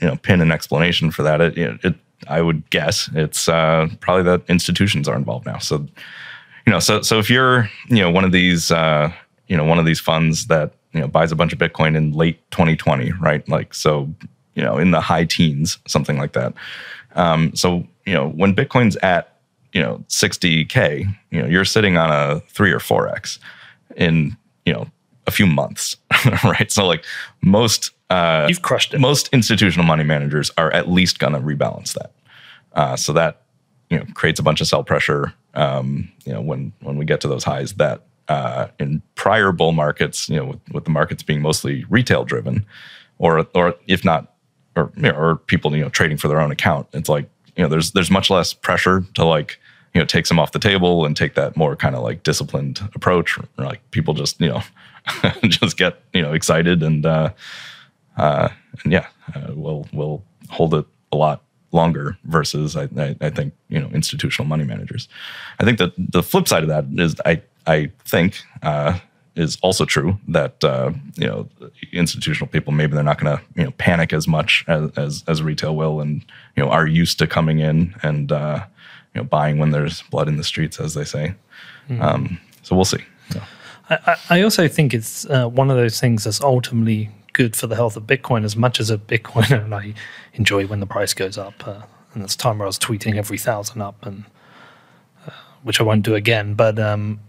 you 0.00 0.06
know, 0.06 0.16
pin 0.16 0.40
an 0.40 0.52
explanation 0.52 1.10
for 1.10 1.22
that, 1.24 1.40
it, 1.40 1.58
it, 1.58 1.84
it 1.84 1.94
I 2.28 2.40
would 2.42 2.68
guess 2.70 3.10
it's 3.14 3.48
uh, 3.48 3.88
probably 4.00 4.22
that 4.24 4.42
institutions 4.48 5.08
are 5.08 5.16
involved 5.16 5.44
now. 5.46 5.58
So, 5.58 5.86
you 6.66 6.72
know, 6.72 6.78
so 6.80 7.02
so 7.02 7.18
if 7.18 7.28
you're, 7.30 7.68
you 7.88 7.96
know, 8.02 8.10
one 8.10 8.24
of 8.24 8.30
these, 8.32 8.70
uh, 8.70 9.10
you 9.48 9.56
know, 9.56 9.64
one 9.64 9.78
of 9.80 9.86
these 9.86 10.00
funds 10.00 10.46
that 10.46 10.74
you 10.92 11.00
know 11.00 11.08
buys 11.08 11.32
a 11.32 11.36
bunch 11.36 11.52
of 11.52 11.58
Bitcoin 11.58 11.96
in 11.96 12.12
late 12.12 12.38
2020, 12.52 13.10
right? 13.20 13.48
Like, 13.48 13.74
so 13.74 14.08
you 14.54 14.62
know, 14.62 14.78
in 14.78 14.90
the 14.90 15.00
high 15.00 15.24
teens, 15.24 15.78
something 15.86 16.18
like 16.18 16.32
that. 16.32 16.52
Um, 17.14 17.54
so 17.54 17.86
you 18.06 18.14
know, 18.14 18.28
when 18.30 18.54
Bitcoin's 18.54 18.96
at 18.96 19.36
you 19.72 19.80
know 19.80 20.04
60k, 20.08 21.06
you 21.30 21.42
know, 21.42 21.48
you're 21.48 21.64
sitting 21.64 21.96
on 21.96 22.10
a 22.10 22.40
three 22.48 22.72
or 22.72 22.80
four 22.80 23.08
x 23.08 23.38
in 23.96 24.36
you 24.66 24.72
know 24.72 24.86
a 25.26 25.30
few 25.30 25.46
months, 25.46 25.96
right? 26.44 26.70
So 26.70 26.86
like 26.86 27.04
most 27.42 27.90
uh, 28.10 28.46
You've 28.48 28.62
crushed 28.62 28.92
it. 28.92 29.00
most 29.00 29.28
institutional 29.32 29.86
money 29.86 30.04
managers 30.04 30.50
are 30.58 30.70
at 30.72 30.90
least 30.90 31.18
going 31.18 31.32
to 31.32 31.40
rebalance 31.40 31.94
that. 31.94 32.12
Uh, 32.74 32.96
so 32.96 33.12
that 33.12 33.42
you 33.90 33.98
know 33.98 34.04
creates 34.14 34.40
a 34.40 34.42
bunch 34.42 34.60
of 34.60 34.66
sell 34.66 34.84
pressure. 34.84 35.32
Um, 35.54 36.10
you 36.24 36.32
know 36.32 36.40
when 36.40 36.72
when 36.80 36.96
we 36.96 37.04
get 37.04 37.20
to 37.22 37.28
those 37.28 37.44
highs 37.44 37.74
that 37.74 38.02
uh, 38.28 38.68
in 38.78 39.02
prior 39.14 39.52
bull 39.52 39.72
markets, 39.72 40.28
you 40.28 40.36
know 40.36 40.46
with, 40.46 40.60
with 40.72 40.84
the 40.84 40.90
markets 40.90 41.22
being 41.22 41.42
mostly 41.42 41.84
retail 41.88 42.24
driven, 42.24 42.66
or 43.18 43.46
or 43.54 43.74
if 43.86 44.04
not, 44.04 44.31
or 44.76 44.92
you 44.96 45.02
know, 45.02 45.10
or 45.10 45.36
people 45.36 45.74
you 45.76 45.82
know 45.82 45.88
trading 45.88 46.16
for 46.16 46.28
their 46.28 46.40
own 46.40 46.50
account, 46.50 46.86
it's 46.92 47.08
like 47.08 47.28
you 47.56 47.62
know 47.62 47.68
there's 47.68 47.92
there's 47.92 48.10
much 48.10 48.30
less 48.30 48.52
pressure 48.52 49.04
to 49.14 49.24
like 49.24 49.58
you 49.94 50.00
know 50.00 50.06
take 50.06 50.26
some 50.26 50.38
off 50.38 50.52
the 50.52 50.58
table 50.58 51.04
and 51.04 51.16
take 51.16 51.34
that 51.34 51.56
more 51.56 51.76
kind 51.76 51.94
of 51.94 52.02
like 52.02 52.22
disciplined 52.22 52.80
approach. 52.94 53.38
Like 53.56 53.88
people 53.90 54.14
just 54.14 54.40
you 54.40 54.48
know 54.48 54.62
just 55.44 55.76
get 55.76 56.02
you 56.12 56.22
know 56.22 56.32
excited 56.32 56.82
and 56.82 57.04
uh, 57.04 57.30
uh, 58.16 58.48
and 58.84 58.92
yeah, 58.92 59.06
uh, 59.34 59.52
we'll 59.54 59.86
we'll 59.92 60.24
hold 60.50 60.74
it 60.74 60.86
a 61.12 61.16
lot 61.16 61.42
longer 61.72 62.18
versus 62.24 62.76
I, 62.76 62.88
I 62.96 63.16
I 63.20 63.30
think 63.30 63.54
you 63.68 63.80
know 63.80 63.88
institutional 63.88 64.46
money 64.46 64.64
managers. 64.64 65.08
I 65.58 65.64
think 65.64 65.78
that 65.78 65.92
the 65.98 66.22
flip 66.22 66.48
side 66.48 66.62
of 66.62 66.68
that 66.68 66.86
is 66.98 67.16
I 67.24 67.42
I 67.66 67.90
think 68.04 68.42
uh, 68.62 68.98
is 69.34 69.58
also 69.62 69.84
true 69.84 70.18
that 70.28 70.62
uh, 70.62 70.90
you 71.16 71.26
know 71.26 71.48
institutional 71.92 72.46
people 72.46 72.72
maybe 72.72 72.94
they're 72.94 73.02
not 73.02 73.18
going 73.18 73.36
to 73.36 73.42
you 73.56 73.64
know 73.64 73.70
panic 73.72 74.12
as 74.12 74.28
much 74.28 74.64
as, 74.68 74.90
as 74.96 75.24
as 75.26 75.42
retail 75.42 75.74
will 75.74 76.00
and 76.00 76.24
you 76.56 76.62
know 76.62 76.70
are 76.70 76.86
used 76.86 77.18
to 77.18 77.26
coming 77.26 77.58
in 77.58 77.94
and 78.02 78.30
uh, 78.32 78.64
you 79.14 79.20
know 79.20 79.24
buying 79.24 79.58
when 79.58 79.70
there's 79.70 80.02
blood 80.02 80.28
in 80.28 80.36
the 80.36 80.44
streets 80.44 80.78
as 80.80 80.94
they 80.94 81.04
say. 81.04 81.34
Um, 82.00 82.40
so 82.62 82.74
we'll 82.74 82.84
see. 82.84 83.04
Yeah. 83.34 83.44
I, 83.90 84.16
I 84.30 84.42
also 84.42 84.68
think 84.68 84.94
it's 84.94 85.26
uh, 85.26 85.48
one 85.48 85.70
of 85.70 85.76
those 85.76 86.00
things 86.00 86.24
that's 86.24 86.40
ultimately 86.40 87.10
good 87.32 87.56
for 87.56 87.66
the 87.66 87.74
health 87.74 87.96
of 87.96 88.04
Bitcoin 88.04 88.44
as 88.44 88.56
much 88.56 88.80
as 88.80 88.90
a 88.90 88.98
Bitcoiner, 88.98 89.64
and 89.64 89.74
I 89.74 89.94
enjoy 90.34 90.66
when 90.66 90.80
the 90.80 90.86
price 90.86 91.14
goes 91.14 91.38
up. 91.38 91.66
Uh, 91.66 91.82
and 92.14 92.22
a 92.22 92.26
time 92.28 92.58
where 92.58 92.66
I 92.66 92.68
was 92.68 92.78
tweeting 92.78 93.16
every 93.16 93.38
thousand 93.38 93.80
up, 93.80 94.04
and 94.04 94.24
uh, 95.26 95.30
which 95.62 95.80
I 95.80 95.82
won't 95.82 96.02
do 96.02 96.14
again. 96.14 96.54
But 96.54 96.78
um, 96.78 97.20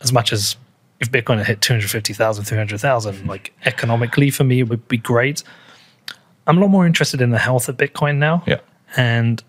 as 0.00 0.12
much 0.12 0.32
as 0.32 0.56
if 1.00 1.10
Bitcoin 1.10 1.38
had 1.38 1.46
hit 1.46 1.60
250,000, 1.60 2.44
300,000, 2.44 3.26
like 3.26 3.52
economically 3.64 4.30
for 4.30 4.44
me, 4.44 4.60
it 4.60 4.68
would 4.68 4.86
be 4.88 4.98
great. 4.98 5.42
I'm 6.46 6.58
a 6.58 6.60
lot 6.60 6.68
more 6.68 6.86
interested 6.86 7.20
in 7.20 7.30
the 7.30 7.38
health 7.38 7.68
of 7.68 7.76
Bitcoin 7.76 8.16
now. 8.16 8.42
Yeah. 8.46 8.60
And 8.96 9.42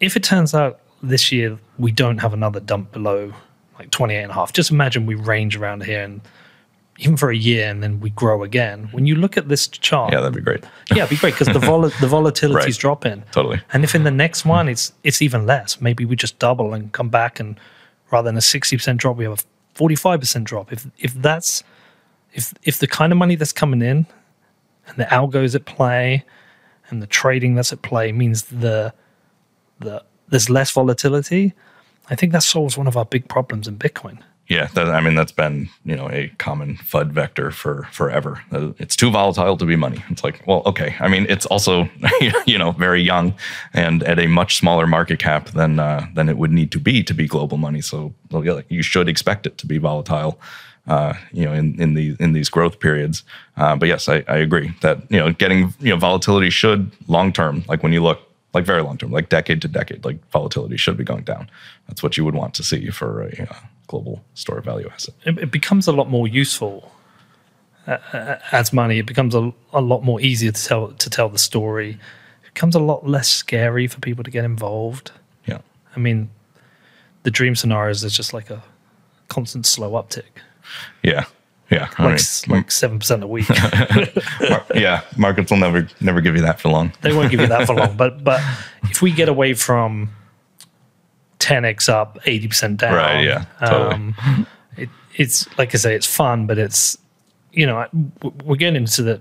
if 0.00 0.16
it 0.16 0.22
turns 0.22 0.54
out 0.54 0.80
this 1.02 1.30
year 1.32 1.58
we 1.78 1.92
don't 1.92 2.18
have 2.18 2.32
another 2.32 2.60
dump 2.60 2.92
below 2.92 3.32
like 3.78 3.90
28 3.90 4.22
and 4.22 4.30
a 4.30 4.34
half, 4.34 4.52
just 4.52 4.70
imagine 4.70 5.06
we 5.06 5.14
range 5.14 5.56
around 5.56 5.82
here 5.84 6.02
and 6.02 6.20
even 7.00 7.16
for 7.16 7.30
a 7.30 7.36
year 7.36 7.68
and 7.68 7.82
then 7.82 8.00
we 8.00 8.10
grow 8.10 8.42
again. 8.42 8.88
When 8.90 9.06
you 9.06 9.14
look 9.14 9.36
at 9.36 9.48
this 9.48 9.68
chart, 9.68 10.12
Yeah, 10.12 10.20
that'd 10.20 10.34
be 10.34 10.40
great. 10.40 10.64
yeah, 10.90 11.04
it'd 11.04 11.10
be 11.10 11.16
great 11.16 11.34
because 11.34 11.46
the, 11.52 11.60
vol- 11.60 11.82
the 11.82 11.88
volatility's 12.08 12.54
Right. 12.54 12.74
dropping. 12.78 13.22
Totally. 13.30 13.60
And 13.72 13.84
if 13.84 13.94
in 13.94 14.02
the 14.04 14.10
next 14.10 14.44
one 14.44 14.68
it's 14.68 14.92
it's 15.04 15.22
even 15.22 15.46
less, 15.46 15.80
maybe 15.80 16.04
we 16.04 16.16
just 16.16 16.38
double 16.38 16.72
and 16.74 16.90
come 16.92 17.08
back 17.08 17.38
and 17.40 17.58
rather 18.10 18.26
than 18.28 18.36
a 18.36 18.40
60% 18.40 18.96
drop, 18.96 19.16
we 19.16 19.24
have 19.24 19.34
a 19.38 19.42
45% 19.78 20.44
drop. 20.44 20.72
If 20.72 20.86
if 20.98 21.14
that's 21.14 21.62
if 22.32 22.52
if 22.64 22.78
the 22.78 22.86
kind 22.86 23.12
of 23.12 23.18
money 23.18 23.36
that's 23.36 23.52
coming 23.52 23.80
in 23.82 24.06
and 24.86 24.96
the 24.96 25.04
algos 25.04 25.54
at 25.54 25.64
play 25.64 26.24
and 26.88 27.00
the 27.00 27.06
trading 27.06 27.54
that's 27.54 27.72
at 27.72 27.82
play 27.82 28.12
means 28.12 28.44
the 28.44 28.92
the 29.78 30.02
there's 30.28 30.50
less 30.50 30.70
volatility, 30.72 31.54
I 32.10 32.14
think 32.14 32.32
that 32.32 32.42
solves 32.42 32.76
one 32.76 32.86
of 32.86 32.96
our 32.96 33.04
big 33.04 33.28
problems 33.28 33.68
in 33.68 33.78
Bitcoin. 33.78 34.18
Yeah, 34.48 34.68
that, 34.74 34.88
I 34.88 35.00
mean 35.02 35.14
that's 35.14 35.32
been 35.32 35.68
you 35.84 35.94
know 35.94 36.08
a 36.10 36.28
common 36.38 36.76
FUD 36.78 37.12
vector 37.12 37.50
for 37.50 37.86
forever. 37.92 38.42
Uh, 38.50 38.72
It's 38.78 38.96
too 38.96 39.10
volatile 39.10 39.58
to 39.58 39.66
be 39.66 39.76
money. 39.76 40.02
It's 40.08 40.24
like, 40.24 40.42
well, 40.46 40.62
okay. 40.64 40.96
I 41.00 41.08
mean, 41.08 41.26
it's 41.28 41.44
also 41.46 41.88
you 42.46 42.56
know 42.58 42.72
very 42.72 43.02
young 43.02 43.34
and 43.74 44.02
at 44.04 44.18
a 44.18 44.26
much 44.26 44.56
smaller 44.56 44.86
market 44.86 45.18
cap 45.18 45.50
than 45.50 45.78
uh, 45.78 46.06
than 46.14 46.28
it 46.30 46.38
would 46.38 46.50
need 46.50 46.70
to 46.72 46.80
be 46.80 47.02
to 47.02 47.14
be 47.14 47.26
global 47.26 47.58
money. 47.58 47.82
So 47.82 48.14
you 48.70 48.82
should 48.82 49.08
expect 49.08 49.46
it 49.46 49.58
to 49.58 49.66
be 49.66 49.78
volatile. 49.78 50.40
Uh, 50.86 51.12
you 51.32 51.44
know, 51.44 51.52
in 51.52 51.78
in 51.78 51.92
the 51.94 52.16
in 52.18 52.32
these 52.32 52.48
growth 52.48 52.80
periods. 52.80 53.24
Uh, 53.58 53.76
but 53.76 53.88
yes, 53.88 54.08
I, 54.08 54.24
I 54.28 54.38
agree 54.38 54.72
that 54.80 54.98
you 55.10 55.18
know 55.18 55.30
getting 55.32 55.74
you 55.80 55.90
know 55.90 55.98
volatility 55.98 56.48
should 56.50 56.90
long 57.06 57.32
term, 57.32 57.64
like 57.68 57.82
when 57.82 57.92
you 57.92 58.02
look 58.02 58.18
like 58.54 58.64
very 58.64 58.82
long 58.82 58.96
term, 58.96 59.10
like 59.10 59.28
decade 59.28 59.60
to 59.62 59.68
decade, 59.68 60.06
like 60.06 60.18
volatility 60.30 60.78
should 60.78 60.96
be 60.96 61.04
going 61.04 61.24
down. 61.24 61.50
That's 61.86 62.02
what 62.02 62.16
you 62.16 62.24
would 62.24 62.34
want 62.34 62.54
to 62.54 62.62
see 62.62 62.88
for 62.90 63.24
a 63.24 63.42
uh, 63.50 63.56
global 63.88 64.24
store 64.34 64.58
of 64.58 64.64
value 64.64 64.88
asset. 64.92 65.14
it, 65.24 65.36
it 65.38 65.50
becomes 65.50 65.88
a 65.88 65.92
lot 65.92 66.08
more 66.08 66.28
useful 66.28 66.92
uh, 67.86 67.96
uh, 68.12 68.38
as 68.52 68.72
money. 68.72 68.98
It 68.98 69.06
becomes 69.06 69.34
a, 69.34 69.52
a 69.72 69.80
lot 69.80 70.04
more 70.04 70.20
easier 70.20 70.52
to 70.52 70.64
tell 70.64 70.88
to 70.92 71.10
tell 71.10 71.28
the 71.28 71.38
story. 71.38 71.98
It 72.44 72.54
becomes 72.54 72.74
a 72.76 72.80
lot 72.80 73.06
less 73.06 73.28
scary 73.28 73.86
for 73.88 73.98
people 74.00 74.22
to 74.24 74.30
get 74.30 74.44
involved. 74.44 75.10
Yeah. 75.46 75.58
I 75.96 75.98
mean, 75.98 76.28
the 77.24 77.30
dream 77.30 77.54
scenarios 77.56 78.04
is 78.04 78.14
just 78.16 78.32
like 78.32 78.50
a 78.50 78.62
constant 79.28 79.66
slow 79.66 79.92
uptick, 79.92 80.42
Yeah. 81.02 81.24
Yeah. 81.70 81.88
I 81.98 82.04
like 82.04 82.20
mean, 82.48 82.56
like 82.56 82.70
seven 82.70 82.98
percent 82.98 83.22
a 83.22 83.26
week. 83.26 83.48
yeah. 84.74 85.02
Markets 85.16 85.50
will 85.50 85.58
never 85.58 85.86
never 86.00 86.20
give 86.22 86.34
you 86.36 86.42
that 86.42 86.60
for 86.60 86.70
long. 86.70 86.92
they 87.02 87.12
won't 87.12 87.30
give 87.30 87.40
you 87.40 87.46
that 87.46 87.66
for 87.66 87.74
long. 87.74 87.96
But 88.02 88.24
but 88.24 88.40
if 88.84 89.02
we 89.02 89.10
get 89.12 89.28
away 89.28 89.52
from 89.54 90.10
10x 91.38 91.88
up, 91.88 92.18
80% 92.22 92.76
down, 92.78 92.94
Right, 92.94 93.24
yeah, 93.24 93.44
totally. 93.60 93.94
um, 93.94 94.46
it, 94.76 94.88
it's 95.16 95.46
like 95.58 95.74
I 95.74 95.78
say, 95.78 95.94
it's 95.94 96.06
fun, 96.06 96.46
but 96.46 96.58
it's 96.58 96.98
you 97.52 97.66
know 97.66 97.86
we're 98.44 98.56
getting 98.56 98.76
into 98.76 99.02
the 99.02 99.20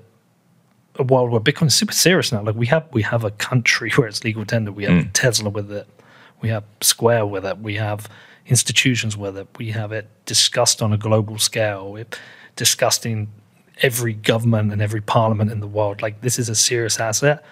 a 1.00 1.04
world 1.04 1.30
where 1.32 1.40
Bitcoin 1.40 1.68
is 1.68 1.76
super 1.76 1.94
serious 1.94 2.32
now. 2.32 2.42
Like 2.42 2.56
we 2.56 2.66
have 2.68 2.88
we 2.92 3.02
have 3.04 3.24
a 3.24 3.32
country 3.32 3.92
where 3.96 4.08
it's 4.08 4.24
legal 4.24 4.46
tender. 4.46 4.72
We 4.72 4.86
have 4.86 5.14
Tesla 5.14 5.50
with 5.50 5.72
it. 5.72 5.88
We 6.42 6.50
have 6.50 6.64
Square 6.82 7.28
with 7.28 7.46
it. 7.46 7.60
We 7.60 7.76
have 7.76 8.10
institutions 8.48 9.16
with 9.18 9.38
it. 9.38 9.48
We 9.58 9.72
have 9.72 9.92
it 9.92 10.08
discussed 10.26 10.82
on 10.82 10.94
a 10.94 10.98
global 10.98 11.38
scale. 11.38 11.92
We're 11.92 12.06
discussed 12.56 13.06
in 13.06 13.28
every 13.82 14.14
government 14.14 14.72
and 14.72 14.82
every 14.82 15.02
parliament 15.02 15.52
in 15.52 15.60
the 15.60 15.68
world. 15.68 16.02
Like 16.02 16.22
this 16.22 16.40
is 16.40 16.50
a 16.50 16.56
serious 16.56 17.00
asset. 17.00 17.44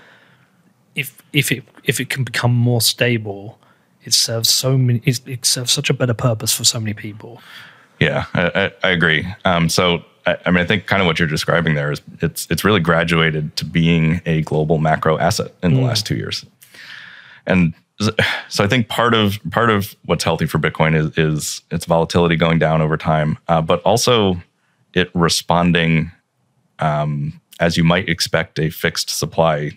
If 0.95 1.21
if 1.33 1.51
it 1.51 1.63
if 1.83 1.99
it 1.99 2.09
can 2.09 2.23
become 2.23 2.53
more 2.53 2.81
stable, 2.81 3.59
it 4.05 4.13
serves 4.13 4.49
so 4.49 4.77
many. 4.77 5.01
It, 5.05 5.21
it 5.27 5.45
serves 5.45 5.71
such 5.71 5.89
a 5.89 5.93
better 5.93 6.13
purpose 6.13 6.53
for 6.55 6.63
so 6.63 6.79
many 6.79 6.93
people. 6.93 7.41
Yeah, 7.99 8.25
I, 8.33 8.71
I, 8.83 8.89
agree. 8.89 9.25
Um, 9.45 9.69
so, 9.69 10.03
I, 10.25 10.37
I 10.45 10.51
mean, 10.51 10.61
I 10.61 10.65
think 10.65 10.85
kind 10.85 11.01
of 11.01 11.05
what 11.05 11.17
you're 11.17 11.29
describing 11.29 11.75
there 11.75 11.91
is 11.91 12.01
it's 12.21 12.47
it's 12.49 12.63
really 12.63 12.81
graduated 12.81 13.55
to 13.57 13.65
being 13.65 14.21
a 14.25 14.41
global 14.41 14.77
macro 14.77 15.17
asset 15.17 15.53
in 15.63 15.73
the 15.73 15.81
last 15.81 16.05
two 16.05 16.15
years, 16.15 16.45
and 17.45 17.73
so 18.49 18.63
I 18.63 18.67
think 18.67 18.89
part 18.89 19.13
of 19.13 19.39
part 19.51 19.69
of 19.69 19.95
what's 20.05 20.23
healthy 20.23 20.45
for 20.45 20.59
Bitcoin 20.59 20.95
is 20.95 21.17
is 21.17 21.61
its 21.71 21.85
volatility 21.85 22.35
going 22.35 22.59
down 22.59 22.81
over 22.81 22.97
time, 22.97 23.37
uh, 23.47 23.61
but 23.61 23.81
also 23.83 24.41
it 24.93 25.09
responding 25.13 26.11
um, 26.79 27.39
as 27.59 27.77
you 27.77 27.83
might 27.83 28.09
expect 28.09 28.59
a 28.59 28.69
fixed 28.69 29.09
supply 29.09 29.71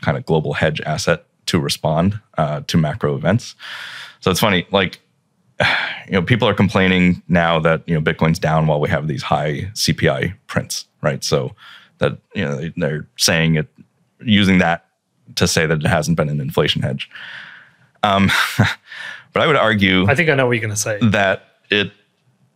kind 0.00 0.16
of 0.16 0.26
global 0.26 0.54
hedge 0.54 0.80
asset 0.80 1.24
to 1.50 1.60
respond 1.60 2.18
uh, 2.38 2.60
to 2.66 2.76
macro 2.78 3.14
events. 3.16 3.54
So 4.20 4.30
it's 4.30 4.40
funny, 4.40 4.66
like 4.70 5.00
you 6.06 6.12
know, 6.12 6.22
people 6.22 6.48
are 6.48 6.54
complaining 6.54 7.22
now 7.28 7.58
that 7.60 7.82
you 7.86 7.94
know 7.94 8.00
Bitcoin's 8.00 8.38
down 8.38 8.66
while 8.66 8.80
we 8.80 8.88
have 8.88 9.06
these 9.08 9.22
high 9.22 9.70
CPI 9.74 10.34
prints, 10.46 10.86
right? 11.02 11.22
So 11.24 11.54
that 11.98 12.18
you 12.34 12.44
know 12.44 12.56
they- 12.56 12.72
they're 12.76 13.06
saying 13.16 13.56
it, 13.56 13.68
using 14.22 14.58
that 14.58 14.86
to 15.36 15.46
say 15.46 15.66
that 15.66 15.80
it 15.84 15.86
hasn't 15.86 16.16
been 16.16 16.28
an 16.28 16.40
inflation 16.40 16.82
hedge. 16.82 17.08
Um, 18.02 18.30
but 19.32 19.42
I 19.42 19.46
would 19.46 19.56
argue 19.56 20.06
I 20.08 20.14
think 20.14 20.28
I 20.30 20.34
know 20.34 20.46
what 20.46 20.52
you're 20.52 20.60
going 20.62 20.74
to 20.74 20.80
say. 20.80 20.98
that 21.02 21.44
it 21.70 21.92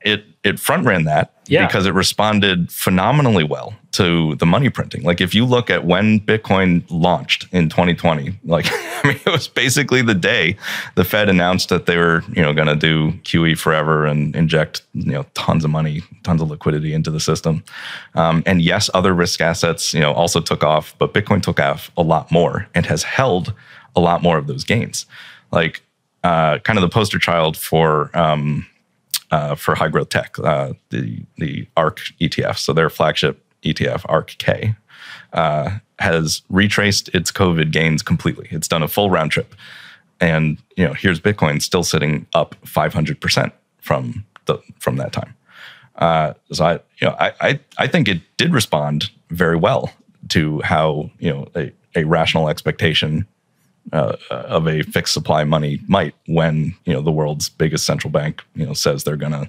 it 0.04 0.24
it 0.44 0.60
front 0.60 0.84
ran 0.86 1.04
that 1.04 1.32
Yeah. 1.48 1.66
because 1.66 1.86
it 1.86 1.94
responded 1.94 2.70
phenomenally 2.70 3.44
well 3.44 3.74
to 3.92 4.34
the 4.36 4.44
money 4.44 4.68
printing. 4.68 5.02
Like 5.02 5.22
if 5.22 5.34
you 5.34 5.46
look 5.46 5.70
at 5.70 5.86
when 5.86 6.20
Bitcoin 6.20 6.84
launched 6.90 7.46
in 7.52 7.70
2020, 7.70 8.38
like 8.44 8.66
I 8.70 9.00
mean 9.08 9.20
it 9.24 9.30
was 9.32 9.48
basically 9.48 10.02
the 10.02 10.14
day 10.14 10.56
the 10.96 11.04
Fed 11.04 11.28
announced 11.30 11.70
that 11.70 11.86
they 11.86 11.96
were, 11.96 12.22
you 12.36 12.42
know, 12.42 12.52
going 12.52 12.66
to 12.68 12.76
do 12.76 13.12
QE 13.22 13.56
forever 13.56 14.04
and 14.04 14.36
inject, 14.36 14.82
you 14.92 15.12
know, 15.12 15.24
tons 15.32 15.64
of 15.64 15.70
money, 15.70 16.02
tons 16.24 16.42
of 16.42 16.50
liquidity 16.50 16.92
into 16.92 17.10
the 17.10 17.20
system. 17.20 17.64
Um, 18.14 18.42
and 18.44 18.60
yes, 18.60 18.90
other 18.92 19.14
risk 19.14 19.40
assets, 19.40 19.94
you 19.94 20.00
know, 20.00 20.12
also 20.12 20.40
took 20.42 20.62
off, 20.62 20.94
but 20.98 21.14
Bitcoin 21.14 21.40
took 21.42 21.58
off 21.58 21.90
a 21.96 22.02
lot 22.02 22.30
more 22.30 22.68
and 22.74 22.84
has 22.86 23.02
held 23.02 23.54
a 23.96 24.00
lot 24.00 24.22
more 24.22 24.36
of 24.36 24.46
those 24.48 24.64
gains. 24.64 25.06
Like 25.50 25.80
uh, 26.24 26.58
kind 26.58 26.78
of 26.78 26.82
the 26.82 26.88
poster 26.88 27.18
child 27.18 27.56
for 27.56 28.10
um, 28.14 28.66
uh, 29.30 29.54
for 29.54 29.74
high 29.74 29.88
growth 29.88 30.08
tech, 30.08 30.38
uh, 30.38 30.72
the 30.90 31.22
the 31.38 31.66
ARK 31.76 32.00
ETF. 32.20 32.58
So 32.58 32.72
their 32.72 32.90
flagship 32.90 33.44
ETF, 33.62 34.04
ARK 34.08 34.36
K, 34.38 34.74
uh, 35.32 35.78
has 35.98 36.42
retraced 36.48 37.08
its 37.14 37.30
COVID 37.32 37.70
gains 37.70 38.02
completely. 38.02 38.48
It's 38.50 38.68
done 38.68 38.82
a 38.82 38.88
full 38.88 39.10
round 39.10 39.32
trip, 39.32 39.54
and 40.20 40.58
you 40.76 40.86
know 40.86 40.94
here's 40.94 41.20
Bitcoin 41.20 41.62
still 41.62 41.84
sitting 41.84 42.26
up 42.34 42.54
500 42.64 43.20
percent 43.20 43.52
from 43.80 44.24
the 44.46 44.58
from 44.78 44.96
that 44.96 45.12
time. 45.12 45.34
Uh, 45.96 46.34
so 46.52 46.64
I 46.64 46.72
you 46.98 47.08
know 47.08 47.16
I, 47.18 47.32
I 47.40 47.60
I 47.78 47.86
think 47.86 48.08
it 48.08 48.20
did 48.36 48.52
respond 48.52 49.10
very 49.30 49.56
well 49.56 49.92
to 50.28 50.60
how 50.62 51.10
you 51.18 51.30
know 51.30 51.48
a, 51.54 51.72
a 51.94 52.04
rational 52.04 52.48
expectation 52.48 53.26
uh, 53.92 54.16
of 54.30 54.66
a 54.66 54.82
fixed 54.82 55.12
supply 55.14 55.44
money 55.44 55.80
might 55.88 56.14
when 56.26 56.74
you 56.84 56.92
know 56.92 57.02
the 57.02 57.12
world's 57.12 57.48
biggest 57.48 57.84
central 57.86 58.10
bank 58.10 58.42
you 58.54 58.64
know 58.66 58.72
says 58.72 59.04
they're 59.04 59.16
going 59.16 59.32
to 59.32 59.48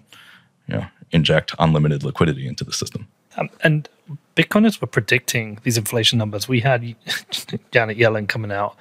you 0.68 0.76
know 0.76 0.86
inject 1.12 1.54
unlimited 1.60 2.04
liquidity 2.04 2.48
into 2.48 2.64
the 2.64 2.74
system. 2.74 3.08
Um, 3.38 3.50
and 3.64 3.88
Bitcoiners 4.36 4.80
were 4.82 4.88
predicting 4.88 5.60
these 5.64 5.78
inflation 5.78 6.18
numbers. 6.18 6.48
We 6.48 6.60
had 6.62 6.82
Janet 7.72 7.98
Yellen 7.98 8.28
coming 8.28 8.52
out 8.52 8.76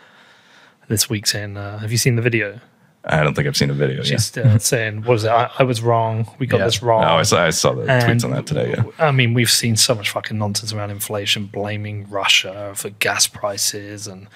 this 0.88 1.08
week 1.08 1.26
saying, 1.26 1.56
uh, 1.56 1.78
"Have 1.78 1.92
you 1.92 1.98
seen 1.98 2.16
the 2.16 2.22
video?" 2.22 2.60
I 3.06 3.22
don't 3.22 3.34
think 3.34 3.46
I've 3.46 3.56
seen 3.56 3.68
a 3.68 3.74
video. 3.74 4.02
She's 4.02 4.36
uh, 4.38 4.58
saying, 4.72 5.00
"What 5.02 5.08
was 5.10 5.24
it? 5.24 5.28
I, 5.30 5.50
I 5.58 5.62
was 5.62 5.82
wrong. 5.82 6.26
We 6.38 6.46
got 6.46 6.58
Yeah. 6.58 6.64
this 6.64 6.82
wrong." 6.82 7.04
Oh, 7.04 7.16
I 7.16 7.22
saw, 7.22 7.44
I 7.44 7.50
saw 7.50 7.74
the 7.74 7.82
tweets 7.84 8.24
on 8.24 8.30
that 8.30 8.46
today. 8.46 8.70
Yeah. 8.76 8.84
I 8.98 9.10
mean, 9.12 9.34
we've 9.34 9.50
seen 9.50 9.76
so 9.76 9.94
much 9.94 10.10
fucking 10.10 10.38
nonsense 10.38 10.72
around 10.72 10.90
inflation, 10.90 11.46
blaming 11.46 12.08
Russia 12.08 12.72
for 12.74 12.90
gas 12.90 13.26
prices 13.26 14.06
and 14.06 14.26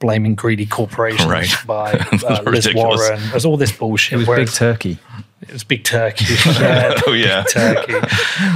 blaming 0.00 0.34
greedy 0.34 0.66
corporations 0.66 1.28
Right. 1.28 1.48
by 1.66 1.92
uh, 2.28 2.42
Liz 2.42 2.66
ridiculous. 2.66 3.00
Warren. 3.00 3.20
There's 3.30 3.44
all 3.44 3.56
this 3.56 3.70
bullshit. 3.72 4.14
It 4.14 4.16
was 4.18 4.28
whereas- 4.28 4.50
Big 4.50 4.54
Turkey. 4.56 4.98
it 5.42 5.52
was 5.52 5.62
big 5.64 5.84
turkey. 5.84 6.24
Yeah, 6.60 7.00
Oh, 7.06 7.12
yeah. 7.12 7.42
big 7.44 7.52
turkey. 7.52 7.94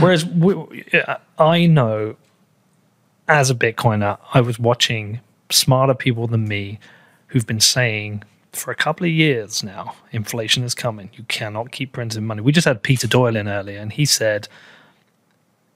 Whereas 0.01 0.25
we, 0.27 0.55
I 1.39 1.67
know, 1.67 2.17
as 3.29 3.51
a 3.51 3.55
Bitcoiner, 3.55 4.19
I 4.35 4.41
was 4.41 4.59
watching 4.59 5.21
smarter 5.51 5.95
people 5.95 6.27
than 6.27 6.49
me 6.49 6.79
who've 7.29 7.47
been 7.47 7.61
saying 7.61 8.23
for 8.53 8.71
a 8.71 8.75
couple 8.77 9.05
of 9.07 9.13
years 9.13 9.63
now, 9.63 9.95
inflation 10.13 10.63
is 10.63 10.75
coming. 10.75 11.11
You 11.15 11.25
cannot 11.25 11.73
keep 11.73 11.93
printing 11.93 12.25
money. 12.27 12.41
We 12.41 12.53
just 12.53 12.67
had 12.67 12.83
Peter 12.83 13.07
Doyle 13.07 13.37
in 13.37 13.49
earlier, 13.49 13.81
and 13.81 13.93
he 13.93 14.05
said 14.05 14.49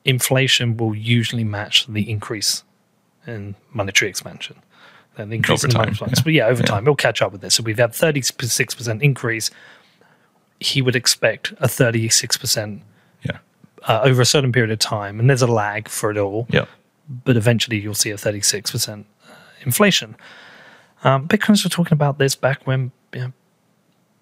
inflation 0.04 0.76
will 0.76 0.94
usually 0.94 1.44
match 1.44 1.86
the 1.86 2.08
increase 2.10 2.62
in 3.26 3.54
monetary 3.72 4.08
expansion. 4.08 4.56
The 5.26 5.34
increase 5.36 5.64
Over 5.64 5.68
in 5.84 5.94
time, 5.94 6.08
yeah. 6.08 6.14
But 6.24 6.32
yeah, 6.32 6.46
over 6.46 6.62
time, 6.62 6.84
it'll 6.84 6.94
catch 6.96 7.20
up 7.22 7.32
with 7.32 7.40
this. 7.40 7.54
So 7.54 7.62
we've 7.62 7.78
had 7.78 7.90
36% 7.92 9.02
increase. 9.02 9.50
He 10.60 10.82
would 10.82 10.96
expect 10.96 11.52
a 11.60 11.66
36% 11.68 12.80
Yeah. 13.22 13.38
uh, 13.86 14.00
over 14.04 14.22
a 14.22 14.26
certain 14.26 14.52
period 14.52 14.70
of 14.70 14.78
time. 14.78 15.20
And 15.20 15.28
there's 15.28 15.42
a 15.42 15.46
lag 15.46 15.88
for 15.88 16.10
it 16.10 16.16
all 16.18 16.46
Yeah. 16.50 16.66
but 17.24 17.36
eventually 17.36 17.78
you'll 17.78 17.94
see 17.94 18.10
a 18.10 18.16
36% 18.16 19.04
inflation. 19.62 20.14
Um, 21.04 21.28
Bitcoiners 21.28 21.64
were 21.64 21.70
talking 21.70 21.94
about 21.94 22.18
this 22.18 22.34
back 22.34 22.66
when 22.66 22.90
you 23.14 23.20
know, 23.20 23.32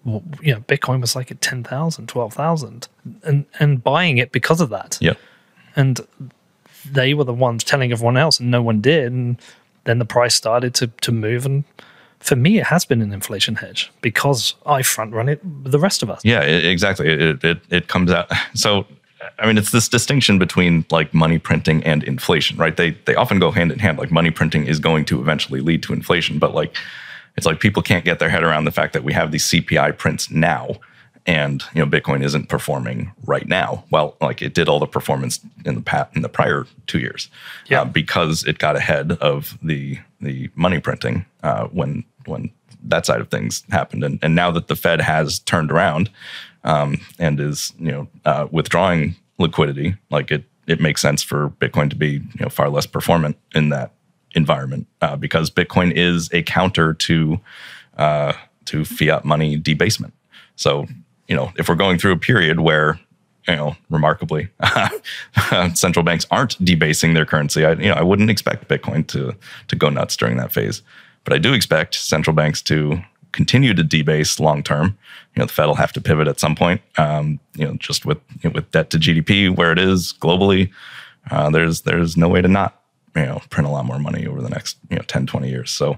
well, 0.05 0.23
you 0.41 0.53
know 0.53 0.61
Bitcoin 0.61 1.01
was 1.01 1.15
like 1.15 1.31
at 1.31 1.41
10,000, 1.41 2.07
12,000 2.07 2.87
and, 3.23 3.45
and 3.59 3.83
buying 3.83 4.17
it 4.19 4.31
because 4.31 4.61
of 4.61 4.69
that. 4.69 4.97
Yeah. 5.01 5.13
And 5.75 5.99
they 6.89 7.13
were 7.13 7.23
the 7.25 7.33
ones 7.33 7.63
telling 7.63 7.91
everyone 7.91 8.15
else 8.17 8.39
and 8.39 8.49
no 8.51 8.61
one 8.61 8.79
did. 8.79 9.11
And 9.11 9.37
then 9.87 9.99
the 9.99 10.05
price 10.05 10.35
started 10.35 10.73
to, 10.75 10.87
to 10.87 11.11
move. 11.11 11.45
And 11.45 11.63
for 12.19 12.35
me, 12.35 12.59
it 12.59 12.65
has 12.65 12.85
been 12.85 13.01
an 13.01 13.13
inflation 13.13 13.55
hedge 13.55 13.91
because 14.01 14.55
I 14.65 14.81
front 14.81 15.13
run 15.13 15.29
it 15.29 15.39
the 15.43 15.79
rest 15.79 16.03
of 16.03 16.09
us. 16.09 16.21
Yeah, 16.23 16.45
e- 16.45 16.67
exactly. 16.67 17.07
It, 17.07 17.43
it 17.43 17.59
it 17.69 17.87
comes 17.87 18.11
out. 18.11 18.31
So, 18.53 18.85
I 19.39 19.45
mean, 19.45 19.57
it's 19.57 19.71
this 19.71 19.87
distinction 19.87 20.39
between 20.39 20.85
like 20.89 21.13
money 21.13 21.37
printing 21.39 21.83
and 21.83 22.03
inflation, 22.03 22.57
right? 22.57 22.75
They 22.75 22.91
they 23.05 23.15
often 23.15 23.39
go 23.39 23.51
hand 23.51 23.71
in 23.71 23.79
hand. 23.79 23.97
Like 23.97 24.11
money 24.11 24.31
printing 24.31 24.65
is 24.67 24.79
going 24.79 25.05
to 25.05 25.21
eventually 25.21 25.61
lead 25.61 25.83
to 25.83 25.93
inflation, 25.93 26.39
but 26.39 26.53
like 26.53 26.75
it's 27.37 27.45
like 27.45 27.59
people 27.59 27.83
can't 27.83 28.03
get 28.03 28.19
their 28.19 28.29
head 28.29 28.43
around 28.43 28.65
the 28.65 28.71
fact 28.71 28.93
that 28.93 29.03
we 29.03 29.13
have 29.13 29.31
these 29.31 29.45
CPI 29.45 29.97
prints 29.97 30.31
now, 30.31 30.77
and 31.27 31.61
you 31.75 31.85
know 31.85 31.89
Bitcoin 31.91 32.23
isn't 32.23 32.49
performing 32.49 33.11
right 33.25 33.47
now. 33.47 33.83
Well, 33.91 34.15
like 34.21 34.41
it 34.41 34.53
did 34.53 34.67
all 34.69 34.79
the 34.79 34.87
performance 34.87 35.39
in 35.65 35.75
the 35.75 35.81
pat 35.81 36.09
in 36.15 36.21
the 36.23 36.29
prior 36.29 36.65
two 36.87 36.99
years, 36.99 37.29
Yeah. 37.67 37.81
uh, 37.81 37.85
because 37.85 38.43
it 38.45 38.57
got 38.57 38.75
ahead 38.75 39.11
of 39.21 39.57
the 39.61 39.99
the 40.21 40.49
money 40.55 40.79
printing 40.79 41.25
uh, 41.43 41.65
when 41.67 42.03
when 42.25 42.49
that 42.83 43.05
side 43.05 43.21
of 43.21 43.29
things 43.29 43.63
happened, 43.69 44.03
and 44.03 44.19
and 44.23 44.33
now 44.35 44.49
that 44.51 44.67
the 44.67 44.75
Fed 44.75 45.01
has 45.01 45.39
turned 45.39 45.71
around 45.71 46.09
um, 46.63 46.99
and 47.19 47.39
is 47.39 47.73
you 47.77 47.91
know 47.91 48.07
uh, 48.25 48.47
withdrawing 48.49 49.15
liquidity, 49.37 49.95
like 50.09 50.31
it 50.31 50.45
it 50.65 50.79
makes 50.81 51.01
sense 51.01 51.21
for 51.23 51.49
Bitcoin 51.49 51.89
to 51.89 51.95
be 51.95 52.09
you 52.13 52.39
know 52.39 52.49
far 52.49 52.69
less 52.69 52.85
performant 52.85 53.37
in 53.53 53.69
that 53.69 53.91
environment 54.35 54.87
uh, 55.01 55.15
because 55.15 55.49
Bitcoin 55.51 55.91
is 55.93 56.29
a 56.31 56.41
counter 56.43 56.93
to 56.93 57.39
uh, 57.97 58.33
to 58.65 58.85
fiat 58.85 59.25
money 59.25 59.57
debasement. 59.57 60.13
So 60.55 60.87
you 61.27 61.35
know, 61.35 61.51
if 61.57 61.69
we're 61.69 61.75
going 61.75 61.97
through 61.97 62.13
a 62.13 62.17
period 62.17 62.59
where 62.59 62.99
you 63.47 63.55
know, 63.55 63.75
remarkably, 63.89 64.49
central 65.73 66.03
banks 66.03 66.25
aren't 66.31 66.63
debasing 66.63 67.13
their 67.13 67.25
currency. 67.25 67.65
I, 67.65 67.73
you 67.73 67.87
know, 67.87 67.93
I 67.93 68.03
wouldn't 68.03 68.29
expect 68.29 68.67
Bitcoin 68.67 69.07
to 69.07 69.33
to 69.67 69.75
go 69.75 69.89
nuts 69.89 70.17
during 70.17 70.37
that 70.37 70.51
phase, 70.51 70.81
but 71.23 71.33
I 71.33 71.37
do 71.37 71.53
expect 71.53 71.95
central 71.95 72.35
banks 72.35 72.61
to 72.63 73.01
continue 73.31 73.73
to 73.73 73.83
debase 73.83 74.39
long 74.39 74.63
term. 74.63 74.97
You 75.35 75.39
know, 75.39 75.45
the 75.45 75.53
Fed 75.53 75.67
will 75.67 75.75
have 75.75 75.93
to 75.93 76.01
pivot 76.01 76.27
at 76.27 76.39
some 76.39 76.55
point. 76.55 76.81
Um, 76.97 77.39
you 77.55 77.65
know, 77.65 77.75
just 77.75 78.05
with 78.05 78.17
you 78.43 78.49
know, 78.49 78.53
with 78.55 78.69
debt 78.71 78.89
to 78.89 78.97
GDP 78.97 79.55
where 79.55 79.71
it 79.71 79.79
is 79.79 80.13
globally, 80.19 80.71
uh, 81.31 81.49
there's 81.49 81.81
there's 81.81 82.17
no 82.17 82.27
way 82.27 82.41
to 82.41 82.49
not 82.49 82.81
you 83.15 83.25
know 83.25 83.41
print 83.49 83.67
a 83.67 83.71
lot 83.71 83.85
more 83.85 83.99
money 83.99 84.27
over 84.27 84.41
the 84.41 84.49
next 84.49 84.77
you 84.89 84.97
know 84.97 85.03
10, 85.03 85.25
20 85.25 85.49
years. 85.49 85.71
So. 85.71 85.97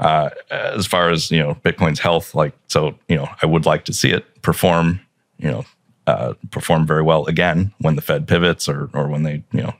Uh, 0.00 0.30
as 0.50 0.86
far 0.86 1.10
as 1.10 1.30
you 1.30 1.38
know, 1.38 1.54
Bitcoin's 1.64 2.00
health, 2.00 2.34
like 2.34 2.54
so, 2.68 2.98
you 3.08 3.16
know, 3.16 3.28
I 3.42 3.46
would 3.46 3.66
like 3.66 3.84
to 3.84 3.92
see 3.92 4.10
it 4.10 4.42
perform, 4.42 5.00
you 5.38 5.50
know, 5.50 5.64
uh, 6.06 6.34
perform 6.50 6.86
very 6.86 7.02
well 7.02 7.24
again 7.26 7.72
when 7.78 7.94
the 7.96 8.02
Fed 8.02 8.26
pivots 8.26 8.68
or 8.68 8.90
or 8.94 9.06
when 9.08 9.22
they 9.22 9.44
you 9.52 9.62
know 9.62 9.74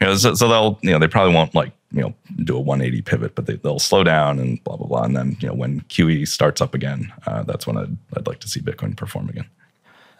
you 0.00 0.06
know 0.06 0.14
so, 0.14 0.34
so, 0.34 0.46
they'll 0.46 0.78
you 0.82 0.90
know 0.90 0.98
they 0.98 1.08
probably 1.08 1.34
won't 1.34 1.54
like 1.54 1.72
you 1.90 2.02
know 2.02 2.14
do 2.44 2.56
a 2.56 2.60
180 2.60 3.02
pivot 3.02 3.34
but 3.34 3.46
they, 3.46 3.56
they'll 3.56 3.78
slow 3.78 4.04
down 4.04 4.38
and 4.38 4.62
blah 4.62 4.76
blah 4.76 4.86
blah 4.86 5.02
and 5.02 5.16
then 5.16 5.36
you 5.40 5.48
know 5.48 5.54
when 5.54 5.80
QE 5.82 6.28
starts 6.28 6.60
up 6.60 6.74
again 6.74 7.12
uh, 7.26 7.42
that's 7.42 7.66
when 7.66 7.76
I'd, 7.76 7.96
I'd 8.16 8.26
like 8.26 8.38
to 8.40 8.48
see 8.48 8.60
Bitcoin 8.60 8.96
perform 8.96 9.30
again. 9.30 9.46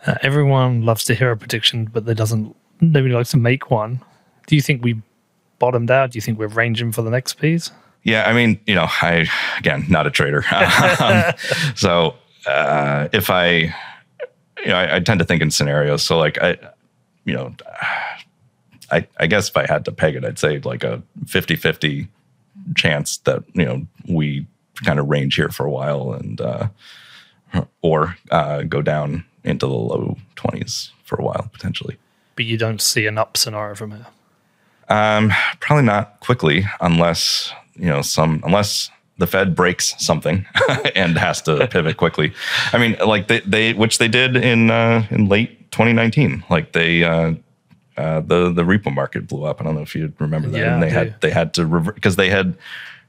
Uh, 0.06 0.14
everyone 0.22 0.82
loves 0.84 1.04
to 1.04 1.14
hear 1.14 1.30
a 1.32 1.36
prediction, 1.36 1.84
but 1.92 2.06
they 2.06 2.14
doesn't. 2.14 2.54
Nobody 2.80 3.14
likes 3.14 3.32
to 3.32 3.36
make 3.36 3.70
one. 3.70 4.00
Do 4.46 4.54
you 4.54 4.62
think 4.62 4.82
we 4.82 5.02
bottomed 5.58 5.90
out? 5.90 6.12
Do 6.12 6.18
you 6.18 6.22
think 6.22 6.38
we're 6.38 6.46
ranging 6.46 6.92
for 6.92 7.02
the 7.02 7.10
next 7.10 7.34
piece? 7.34 7.70
Yeah, 8.05 8.28
I 8.28 8.32
mean, 8.32 8.61
you 8.66 8.74
know, 8.74 8.86
I 8.88 9.26
again 9.59 9.86
not 9.88 10.07
a 10.07 10.11
trader, 10.11 10.44
um, 11.01 11.32
so 11.74 12.14
uh, 12.46 13.09
if 13.12 13.30
I 13.30 13.74
you 14.64 14.68
know, 14.68 14.76
I, 14.76 14.96
I, 14.96 15.01
tend 15.01 15.20
to 15.20 15.24
think 15.24 15.42
in 15.42 15.51
scenarios. 15.51 16.03
So 16.03 16.18
like 16.18 16.40
I, 16.42 16.57
you 17.24 17.34
know, 17.34 17.55
I, 18.90 19.07
I 19.18 19.26
guess 19.26 19.49
if 19.49 19.57
I 19.57 19.66
had 19.66 19.84
to 19.84 19.92
peg 19.92 20.16
it, 20.16 20.24
I'd 20.24 20.38
say 20.38 20.59
like 20.61 20.84
a 20.84 21.03
50 21.26 21.57
50 21.57 22.09
chance 22.76 23.18
that, 23.18 23.44
you 23.55 23.64
know, 23.64 23.86
we 24.09 24.46
kind 24.84 24.99
of 24.99 25.09
range 25.09 25.34
here 25.34 25.49
for 25.49 25.66
a 25.66 25.70
while 25.70 26.12
and, 26.12 26.40
uh, 26.40 26.68
or 27.82 28.16
uh, 28.30 28.62
go 28.62 28.82
down 28.82 29.24
into 29.44 29.66
the 29.66 29.72
low 29.72 30.16
20s 30.36 30.90
for 31.05 31.16
a 31.16 31.24
while 31.24 31.49
potentially. 31.53 31.96
But 32.36 32.44
you 32.44 32.57
don't 32.57 32.80
see 32.80 33.07
an 33.07 33.18
up 33.18 33.36
scenario 33.36 33.74
from 33.74 33.92
here? 33.92 34.07
Um, 34.88 35.32
probably 35.61 35.84
not 35.84 36.20
quickly 36.20 36.66
unless, 36.80 37.53
you 37.78 37.86
know, 37.86 38.02
some, 38.02 38.42
unless 38.44 38.90
the 39.18 39.26
Fed 39.26 39.54
breaks 39.54 39.94
something 39.98 40.46
and 40.94 41.18
has 41.18 41.42
to 41.42 41.66
pivot 41.66 41.96
quickly. 41.96 42.32
I 42.72 42.78
mean, 42.78 42.96
like 43.04 43.28
they, 43.28 43.40
they 43.40 43.72
which 43.72 43.98
they 43.98 44.08
did 44.08 44.36
in 44.36 44.70
uh, 44.70 45.06
in 45.10 45.28
late 45.28 45.70
2019. 45.72 46.44
Like 46.48 46.72
they 46.72 47.04
uh, 47.04 47.34
uh, 47.96 48.20
the 48.20 48.52
the 48.52 48.62
repo 48.62 48.94
market 48.94 49.26
blew 49.26 49.44
up. 49.44 49.60
I 49.60 49.64
don't 49.64 49.74
know 49.74 49.82
if 49.82 49.94
you 49.94 50.12
remember 50.18 50.48
that. 50.48 50.58
Yeah, 50.58 50.74
and 50.74 50.82
they 50.82 50.90
had 50.90 51.20
they 51.20 51.30
had 51.30 51.52
to 51.54 51.66
because 51.66 52.16
they 52.16 52.30
had 52.30 52.56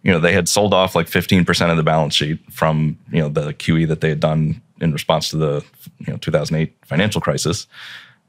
you 0.02 0.12
know 0.12 0.20
they 0.20 0.34
had 0.34 0.50
sold 0.50 0.74
off 0.74 0.96
like 0.96 1.08
15% 1.08 1.72
of 1.72 1.78
the 1.78 1.84
balance 1.84 2.16
sheet 2.16 2.40
from 2.52 2.98
you 3.12 3.22
know 3.22 3.30
the 3.30 3.54
QE 3.54 3.88
that 3.88 4.02
they 4.02 4.10
had 4.10 4.20
done 4.20 4.62
in 4.82 4.92
response 4.92 5.30
to 5.30 5.38
the 5.38 5.64
you 6.00 6.14
know 6.14 6.18
2008 6.18 6.74
financial 6.86 7.22
crisis. 7.22 7.68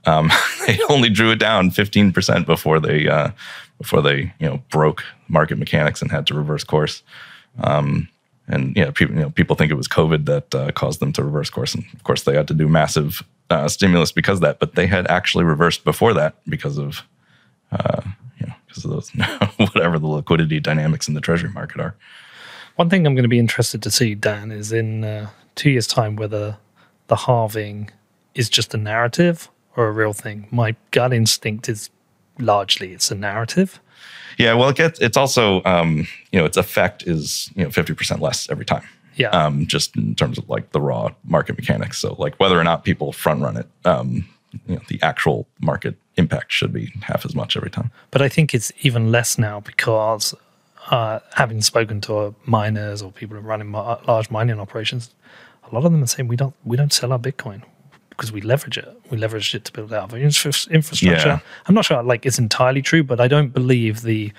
Um, 0.06 0.30
they 0.66 0.78
only 0.88 1.10
drew 1.10 1.30
it 1.30 1.38
down 1.38 1.70
15% 1.70 2.46
before 2.46 2.80
they 2.80 3.08
uh, 3.08 3.30
before 3.80 4.02
they 4.02 4.32
you 4.38 4.48
know 4.48 4.62
broke 4.70 5.02
market 5.28 5.58
mechanics 5.58 6.02
and 6.02 6.10
had 6.10 6.26
to 6.26 6.34
reverse 6.34 6.64
course. 6.64 7.02
Um, 7.62 8.08
and 8.46 8.74
know, 8.84 8.92
people, 8.92 9.14
you 9.14 9.22
know, 9.22 9.30
people 9.30 9.54
think 9.54 9.70
it 9.70 9.76
was 9.76 9.86
COVID 9.86 10.26
that 10.26 10.54
uh, 10.54 10.72
caused 10.72 11.00
them 11.00 11.12
to 11.12 11.22
reverse 11.24 11.50
course, 11.50 11.74
and 11.74 11.84
of 11.94 12.02
course 12.04 12.24
they 12.24 12.34
had 12.34 12.48
to 12.48 12.54
do 12.54 12.68
massive 12.68 13.22
uh, 13.48 13.68
stimulus 13.68 14.12
because 14.12 14.38
of 14.38 14.42
that. 14.42 14.58
But 14.58 14.74
they 14.74 14.86
had 14.86 15.06
actually 15.06 15.44
reversed 15.44 15.84
before 15.84 16.14
that 16.14 16.34
because 16.48 16.76
of, 16.76 17.02
uh, 17.70 18.02
you 18.40 18.46
know, 18.46 18.54
because 18.66 18.84
of 18.84 18.90
those 18.90 19.10
whatever 19.56 19.98
the 19.98 20.08
liquidity 20.08 20.58
dynamics 20.58 21.06
in 21.06 21.14
the 21.14 21.20
treasury 21.20 21.50
market 21.50 21.80
are. 21.80 21.94
One 22.76 22.90
thing 22.90 23.06
I'm 23.06 23.14
going 23.14 23.24
to 23.24 23.28
be 23.28 23.38
interested 23.38 23.82
to 23.82 23.90
see, 23.90 24.14
Dan, 24.14 24.50
is 24.50 24.72
in 24.72 25.04
uh, 25.04 25.30
two 25.54 25.70
years' 25.70 25.86
time 25.86 26.16
whether 26.16 26.56
the 27.06 27.16
halving 27.16 27.90
is 28.34 28.48
just 28.48 28.74
a 28.74 28.76
narrative 28.76 29.48
or 29.76 29.86
a 29.88 29.92
real 29.92 30.12
thing. 30.12 30.48
My 30.50 30.74
gut 30.90 31.12
instinct 31.12 31.68
is 31.68 31.90
largely 32.40 32.92
it's 32.92 33.10
a 33.10 33.14
narrative. 33.14 33.80
Yeah, 34.38 34.54
well, 34.54 34.70
it 34.70 34.76
gets, 34.76 35.00
it's 35.00 35.16
also 35.16 35.62
um, 35.64 36.06
you 36.32 36.38
know 36.38 36.44
its 36.44 36.56
effect 36.56 37.02
is 37.06 37.50
you 37.54 37.64
know 37.64 37.70
fifty 37.70 37.94
percent 37.94 38.20
less 38.20 38.48
every 38.50 38.64
time. 38.64 38.82
Yeah. 39.16 39.28
Um, 39.30 39.66
just 39.66 39.96
in 39.96 40.14
terms 40.14 40.38
of 40.38 40.48
like 40.48 40.72
the 40.72 40.80
raw 40.80 41.10
market 41.24 41.58
mechanics. 41.58 41.98
So 41.98 42.14
like 42.14 42.38
whether 42.40 42.58
or 42.58 42.64
not 42.64 42.84
people 42.84 43.12
front 43.12 43.42
run 43.42 43.56
it, 43.56 43.66
um, 43.84 44.26
you 44.66 44.76
know, 44.76 44.80
the 44.88 44.98
actual 45.02 45.46
market 45.60 45.96
impact 46.16 46.52
should 46.52 46.72
be 46.72 46.92
half 47.02 47.26
as 47.26 47.34
much 47.34 47.56
every 47.56 47.70
time. 47.70 47.90
But 48.10 48.22
I 48.22 48.28
think 48.28 48.54
it's 48.54 48.72
even 48.80 49.12
less 49.12 49.36
now 49.36 49.60
because 49.60 50.34
uh, 50.90 51.18
having 51.34 51.60
spoken 51.60 52.00
to 52.02 52.34
miners 52.46 53.02
or 53.02 53.12
people 53.12 53.36
who 53.36 53.42
are 53.42 53.46
running 53.46 53.72
large 53.72 54.30
mining 54.30 54.58
operations, 54.58 55.10
a 55.70 55.74
lot 55.74 55.84
of 55.84 55.92
them 55.92 56.02
are 56.02 56.06
saying 56.06 56.28
we 56.28 56.36
don't 56.36 56.54
we 56.64 56.76
don't 56.76 56.92
sell 56.92 57.12
our 57.12 57.18
Bitcoin 57.18 57.62
because 58.20 58.32
we 58.32 58.42
leverage 58.42 58.76
it. 58.76 59.00
We 59.10 59.16
leverage 59.16 59.54
it 59.54 59.64
to 59.64 59.72
build 59.72 59.94
out 59.94 60.12
our 60.12 60.18
infrastructure. 60.18 61.06
Yeah. 61.08 61.40
I'm 61.64 61.74
not 61.74 61.86
sure 61.86 62.02
like 62.02 62.26
it's 62.26 62.38
entirely 62.38 62.82
true, 62.82 63.02
but 63.02 63.18
I 63.18 63.28
don't 63.28 63.48
believe 63.48 64.02
the 64.02 64.30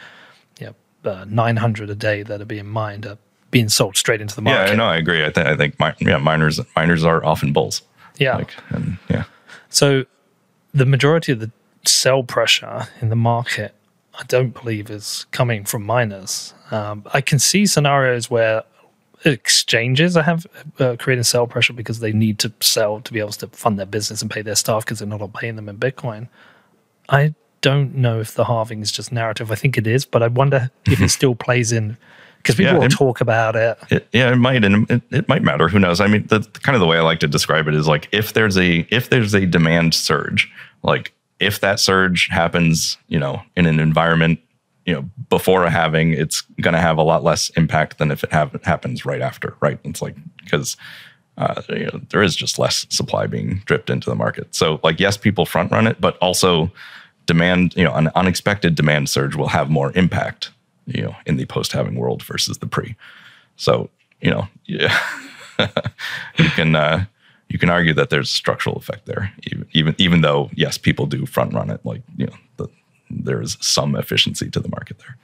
know, 0.60 0.76
uh, 1.04 1.26
900 1.28 1.90
a 1.90 1.96
day 1.96 2.22
that 2.22 2.40
are 2.40 2.46
being 2.46 2.68
mined 2.68 3.08
are 3.08 3.18
being 3.50 3.70
sold 3.70 3.98
straight 3.98 4.22
into 4.22 4.36
the 4.36 4.44
market. 4.44 4.70
Yeah, 4.70 4.76
no, 4.76 4.86
I 4.86 4.98
agree. 4.98 5.26
I, 5.26 5.32
th- 5.32 5.48
I 5.48 5.58
think 5.58 5.80
mi- 5.80 5.94
yeah, 6.00 6.18
miners 6.18 6.60
miners 6.76 7.04
are 7.04 7.26
often 7.26 7.54
bulls. 7.54 7.82
Yeah, 8.20 8.36
like, 8.36 8.54
and, 8.70 9.00
yeah. 9.10 9.24
So 9.70 10.06
the 10.76 10.86
majority 10.86 11.32
of 11.32 11.40
the 11.40 11.50
sell 11.84 12.22
pressure 12.22 12.88
in 13.02 13.10
the 13.10 13.16
market, 13.16 13.74
I 14.14 14.24
don't 14.28 14.54
believe 14.54 14.92
is 14.92 15.26
coming 15.32 15.66
from 15.66 15.84
miners. 15.88 16.54
Um, 16.70 17.04
I 17.14 17.22
can 17.22 17.40
see 17.40 17.66
scenarios 17.66 18.30
where 18.30 18.62
exchanges 19.26 20.18
I 20.18 20.24
have 20.24 20.48
uh, 20.80 20.96
creating 20.98 21.24
sell 21.24 21.48
pressure 21.48 21.74
because 21.74 22.00
they 22.00 22.12
need 22.12 22.40
to 22.40 22.52
sell 22.60 23.02
to 23.02 23.14
be 23.14 23.20
able 23.20 23.32
to 23.32 23.48
fund 23.48 23.78
their 23.78 23.86
business 23.86 24.22
and 24.22 24.32
pay 24.32 24.42
their 24.42 24.56
staff 24.56 24.86
because 24.86 25.00
they're 25.00 25.08
not 25.08 25.22
all 25.22 25.28
paying 25.28 25.56
them 25.56 25.70
in 25.70 25.78
Bitcoin. 25.78 26.28
I 27.10 27.36
don't 27.62 27.96
know 27.96 28.20
if 28.20 28.34
the 28.34 28.46
halving 28.46 28.82
is 28.82 28.92
just 28.92 29.12
narrative. 29.12 29.52
I 29.52 29.56
think 29.56 29.78
it 29.78 29.86
is, 29.86 30.06
but 30.06 30.24
I 30.24 30.28
wonder 30.28 30.72
if 30.86 30.94
it 30.94 30.96
mm-hmm. 30.96 31.08
still 31.08 31.36
plays 31.36 31.72
in 31.72 31.98
because 32.38 32.56
people 32.56 32.74
yeah, 32.74 32.80
will 32.80 32.86
it, 32.86 32.92
talk 32.92 33.22
about 33.22 33.56
it. 33.56 33.78
it. 33.92 34.08
Yeah, 34.12 34.32
it 34.32 34.38
might, 34.38 34.66
and 34.66 34.90
it, 34.90 35.02
it, 35.12 35.28
might 35.28 35.44
matter. 35.44 35.68
Who 35.68 35.78
knows? 35.78 36.02
I 36.02 36.08
mean, 36.08 36.26
the, 36.28 36.42
kind 36.64 36.76
of 36.76 36.80
the 36.80 36.88
way 36.88 36.98
I 36.98 37.02
like 37.02 37.20
to 37.20 37.28
describe 37.28 37.68
it 37.68 37.76
is 37.76 37.88
like 37.88 38.10
if 38.12 38.34
there's 38.34 38.58
a 38.58 38.80
if 38.90 39.10
there's 39.10 39.36
a 39.36 39.46
demand 39.46 39.94
surge, 39.94 40.52
like 40.82 41.14
if 41.40 41.60
that 41.60 41.80
surge 41.80 42.28
happens, 42.32 42.98
you 43.08 43.20
know, 43.20 43.42
in 43.56 43.68
an 43.68 43.80
environment 43.80 44.40
you 44.86 44.94
know 44.94 45.10
before 45.30 45.64
a 45.64 45.70
halving 45.70 46.12
it's 46.12 46.42
going 46.62 46.74
to 46.74 46.82
have 46.82 46.98
a 46.98 47.04
lot 47.04 47.24
less 47.24 47.50
impact 47.52 47.98
than 47.98 48.12
if 48.12 48.24
it 48.24 48.32
happens 48.32 49.06
right 49.06 49.22
after 49.22 49.56
right? 49.62 49.80
It's 49.84 50.02
like 50.02 50.16
because 50.44 50.78
uh, 51.38 51.62
you 51.70 51.86
know 51.86 52.02
there 52.10 52.22
is 52.22 52.36
just 52.36 52.60
less 52.60 52.86
supply 52.90 53.28
being 53.28 53.62
dripped 53.66 53.90
into 53.90 54.10
the 54.10 54.16
market. 54.16 54.54
So 54.54 54.80
like 54.84 55.00
yes 55.00 55.18
people 55.18 55.46
front 55.46 55.72
run 55.72 55.88
it 55.88 56.02
but 56.02 56.18
also 56.18 56.72
demand 57.26 57.76
you 57.76 57.84
know 57.84 57.94
an 57.94 58.10
unexpected 58.16 58.76
demand 58.76 59.10
surge 59.10 59.36
will 59.36 59.50
have 59.50 59.70
more 59.70 59.92
impact 59.96 60.52
you 60.88 61.04
know 61.04 61.16
in 61.26 61.38
the 61.38 61.46
post 61.46 61.72
halving 61.72 61.96
world 61.96 62.24
versus 62.24 62.58
the 62.58 62.68
pre. 62.68 62.96
So 63.56 63.90
you 64.22 64.32
know 64.32 64.48
yeah. 64.66 64.98
You 66.40 66.50
can 66.50 66.76
uh, 66.76 67.06
you 67.50 67.60
can 67.60 67.70
argue 67.70 67.94
that 67.94 68.10
there's 68.10 68.30
a 68.30 68.34
structural 68.34 68.78
effect 68.78 69.06
there 69.06 69.32
even 69.44 69.68
even 69.74 69.96
even 69.98 70.22
though 70.22 70.50
yes 70.56 70.78
people 70.78 71.06
do 71.06 71.26
front 71.26 71.54
run 71.54 71.70
it 71.70 71.86
like 71.86 72.02
you 72.18 72.26
know 72.26 72.36
the 72.58 72.68
there's 73.24 73.58
some 73.66 73.96
efficiency 73.96 74.50
to 74.50 74.60
the 74.60 74.70
market 74.70 75.00
there. 75.00 75.18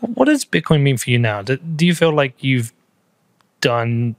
What 0.00 0.26
does 0.26 0.44
Bitcoin 0.44 0.82
mean 0.82 0.96
for 0.96 1.10
you 1.10 1.18
now? 1.18 1.42
Do, 1.42 1.56
do 1.56 1.86
you 1.86 1.94
feel 1.94 2.12
like 2.12 2.42
you've 2.42 2.72
done? 3.60 4.16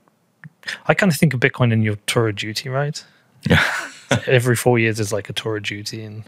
I 0.88 0.94
kind 0.94 1.12
of 1.12 1.18
think 1.18 1.34
of 1.34 1.40
Bitcoin 1.40 1.74
in 1.74 1.82
your 1.82 1.96
tour 2.06 2.30
of 2.30 2.36
duty, 2.36 2.70
right? 2.70 3.04
Yeah. 3.50 3.66
Every 4.28 4.56
four 4.56 4.78
years 4.78 5.00
is 5.00 5.12
like 5.12 5.30
a 5.30 5.34
tour 5.34 5.58
of 5.58 5.64
duty, 5.64 6.04
and 6.04 6.24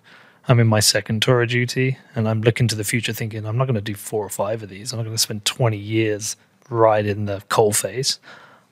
I'm 0.47 0.59
in 0.59 0.67
my 0.67 0.79
second 0.79 1.21
tour 1.21 1.43
of 1.43 1.49
duty, 1.49 1.97
and 2.15 2.27
I'm 2.27 2.41
looking 2.41 2.67
to 2.69 2.75
the 2.75 2.83
future, 2.83 3.13
thinking 3.13 3.45
I'm 3.45 3.57
not 3.57 3.65
going 3.65 3.75
to 3.75 3.81
do 3.81 3.93
four 3.93 4.25
or 4.25 4.29
five 4.29 4.63
of 4.63 4.69
these. 4.69 4.91
I'm 4.91 4.97
not 4.97 5.03
going 5.03 5.15
to 5.15 5.21
spend 5.21 5.45
20 5.45 5.77
years 5.77 6.35
right 6.69 7.05
in 7.05 7.25
the 7.25 7.43
coal 7.49 7.73
face. 7.73 8.19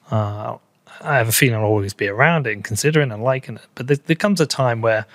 Uh, 0.10 0.58
I 1.02 1.18
have 1.18 1.28
a 1.28 1.32
feeling 1.32 1.56
I'll 1.56 1.66
always 1.66 1.94
be 1.94 2.08
around 2.08 2.48
it 2.48 2.54
and 2.54 2.64
considering 2.64 3.12
and 3.12 3.24
liking 3.24 3.56
it. 3.56 3.68
But 3.76 3.88
there, 3.88 3.98
there 3.98 4.16
comes 4.16 4.42
a 4.42 4.46
time 4.46 4.82
where 4.82 5.06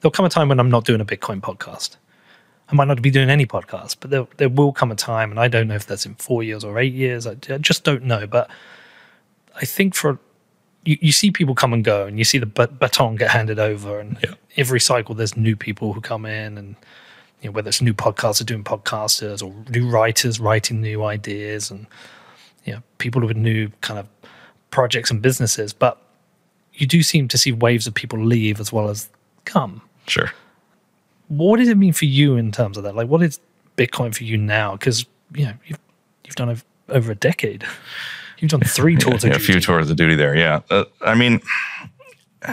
there'll 0.00 0.12
come 0.12 0.26
a 0.26 0.28
time 0.28 0.48
when 0.48 0.60
I'm 0.60 0.70
not 0.70 0.84
doing 0.84 1.00
a 1.00 1.04
Bitcoin 1.04 1.40
podcast. 1.40 1.96
I 2.72 2.74
might 2.74 2.88
not 2.88 3.02
be 3.02 3.10
doing 3.10 3.28
any 3.28 3.44
podcasts, 3.44 3.94
but 3.98 4.10
there, 4.10 4.26
there 4.38 4.48
will 4.48 4.72
come 4.72 4.90
a 4.90 4.96
time, 4.96 5.30
and 5.30 5.38
I 5.38 5.46
don't 5.46 5.68
know 5.68 5.74
if 5.74 5.86
that's 5.86 6.06
in 6.06 6.14
four 6.14 6.42
years 6.42 6.64
or 6.64 6.78
eight 6.78 6.94
years. 6.94 7.26
I, 7.26 7.36
I 7.50 7.58
just 7.58 7.84
don't 7.84 8.04
know. 8.04 8.26
But 8.26 8.50
I 9.54 9.66
think 9.66 9.94
for 9.94 10.18
you, 10.84 10.96
you 11.02 11.12
see 11.12 11.30
people 11.30 11.54
come 11.54 11.74
and 11.74 11.84
go, 11.84 12.06
and 12.06 12.18
you 12.18 12.24
see 12.24 12.38
the 12.38 12.46
baton 12.46 13.16
get 13.16 13.30
handed 13.30 13.58
over, 13.58 14.00
and 14.00 14.16
yeah. 14.24 14.34
every 14.56 14.80
cycle 14.80 15.14
there's 15.14 15.36
new 15.36 15.54
people 15.54 15.92
who 15.92 16.00
come 16.00 16.24
in, 16.24 16.56
and 16.56 16.76
you 17.42 17.48
know, 17.48 17.52
whether 17.52 17.68
it's 17.68 17.82
new 17.82 17.92
podcasters 17.92 18.46
doing 18.46 18.64
podcasters 18.64 19.42
or 19.42 19.52
new 19.70 19.90
writers 19.90 20.40
writing 20.40 20.80
new 20.80 21.04
ideas, 21.04 21.70
and 21.70 21.86
you 22.64 22.72
know, 22.72 22.82
people 22.96 23.20
with 23.20 23.36
new 23.36 23.68
kind 23.82 24.00
of 24.00 24.08
projects 24.70 25.10
and 25.10 25.20
businesses. 25.20 25.74
But 25.74 26.00
you 26.72 26.86
do 26.86 27.02
seem 27.02 27.28
to 27.28 27.36
see 27.36 27.52
waves 27.52 27.86
of 27.86 27.92
people 27.92 28.18
leave 28.18 28.60
as 28.60 28.72
well 28.72 28.88
as 28.88 29.10
come. 29.44 29.82
Sure. 30.06 30.32
What 31.28 31.58
does 31.58 31.68
it 31.68 31.76
mean 31.76 31.92
for 31.92 32.04
you 32.04 32.36
in 32.36 32.52
terms 32.52 32.76
of 32.76 32.84
that? 32.84 32.94
Like, 32.94 33.08
what 33.08 33.22
is 33.22 33.40
Bitcoin 33.76 34.14
for 34.14 34.24
you 34.24 34.36
now? 34.36 34.72
Because 34.72 35.06
you 35.34 35.46
know 35.46 35.54
you've 35.66 35.78
you've 36.24 36.36
done 36.36 36.50
over, 36.50 36.62
over 36.88 37.12
a 37.12 37.16
decade. 37.16 37.64
You've 38.38 38.50
done 38.50 38.60
three 38.62 38.96
tours. 38.98 39.22
yeah, 39.22 39.30
of 39.30 39.36
a 39.36 39.38
few 39.38 39.60
tours 39.60 39.88
of 39.88 39.96
duty 39.96 40.16
there. 40.16 40.34
Yeah, 40.34 40.62
uh, 40.68 40.84
I 41.00 41.14
mean, 41.14 41.40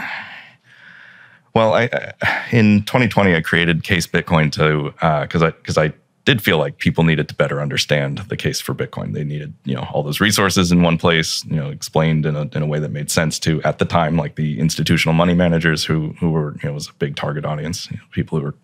well, 1.56 1.74
I 1.74 2.14
in 2.52 2.84
2020 2.84 3.36
I 3.36 3.41
created 3.41 3.84
Case 3.84 4.06
Bitcoin 4.06 4.52
to 4.52 4.91
because 5.24 5.41
I 5.41 5.50
because 5.50 5.80
I 5.80 5.91
did 6.30 6.44
feel 6.44 6.60
like 6.60 6.78
people 6.78 7.04
needed 7.04 7.28
to 7.28 7.34
better 7.34 7.60
understand 7.60 8.20
the 8.30 8.38
case 8.38 8.62
for 8.62 8.76
Bitcoin. 8.76 9.14
They 9.14 9.24
needed 9.24 9.52
you 9.66 9.74
know 9.74 9.88
all 9.92 10.04
those 10.04 10.22
resources 10.22 10.72
in 10.72 10.84
one 10.84 11.00
place, 11.00 11.44
you 11.46 11.56
know, 11.56 11.70
explained 11.72 12.24
in 12.28 12.36
a 12.36 12.44
in 12.54 12.62
a 12.62 12.68
way 12.68 12.78
that 12.78 12.92
made 12.92 13.10
sense 13.10 13.40
to 13.40 13.60
at 13.64 13.80
the 13.80 13.86
time 13.86 14.16
like 14.16 14.36
the 14.36 14.60
institutional 14.60 15.16
money 15.16 15.34
managers 15.34 15.84
who 15.84 16.14
who 16.20 16.30
were 16.30 16.56
you 16.62 16.70
know 16.70 16.74
was 16.74 16.88
a 16.88 16.94
big 17.00 17.16
target 17.16 17.46
audience, 17.46 17.90
you 17.90 17.98
know, 17.98 18.04
people 18.12 18.38
who 18.38 18.46
were 18.46 18.56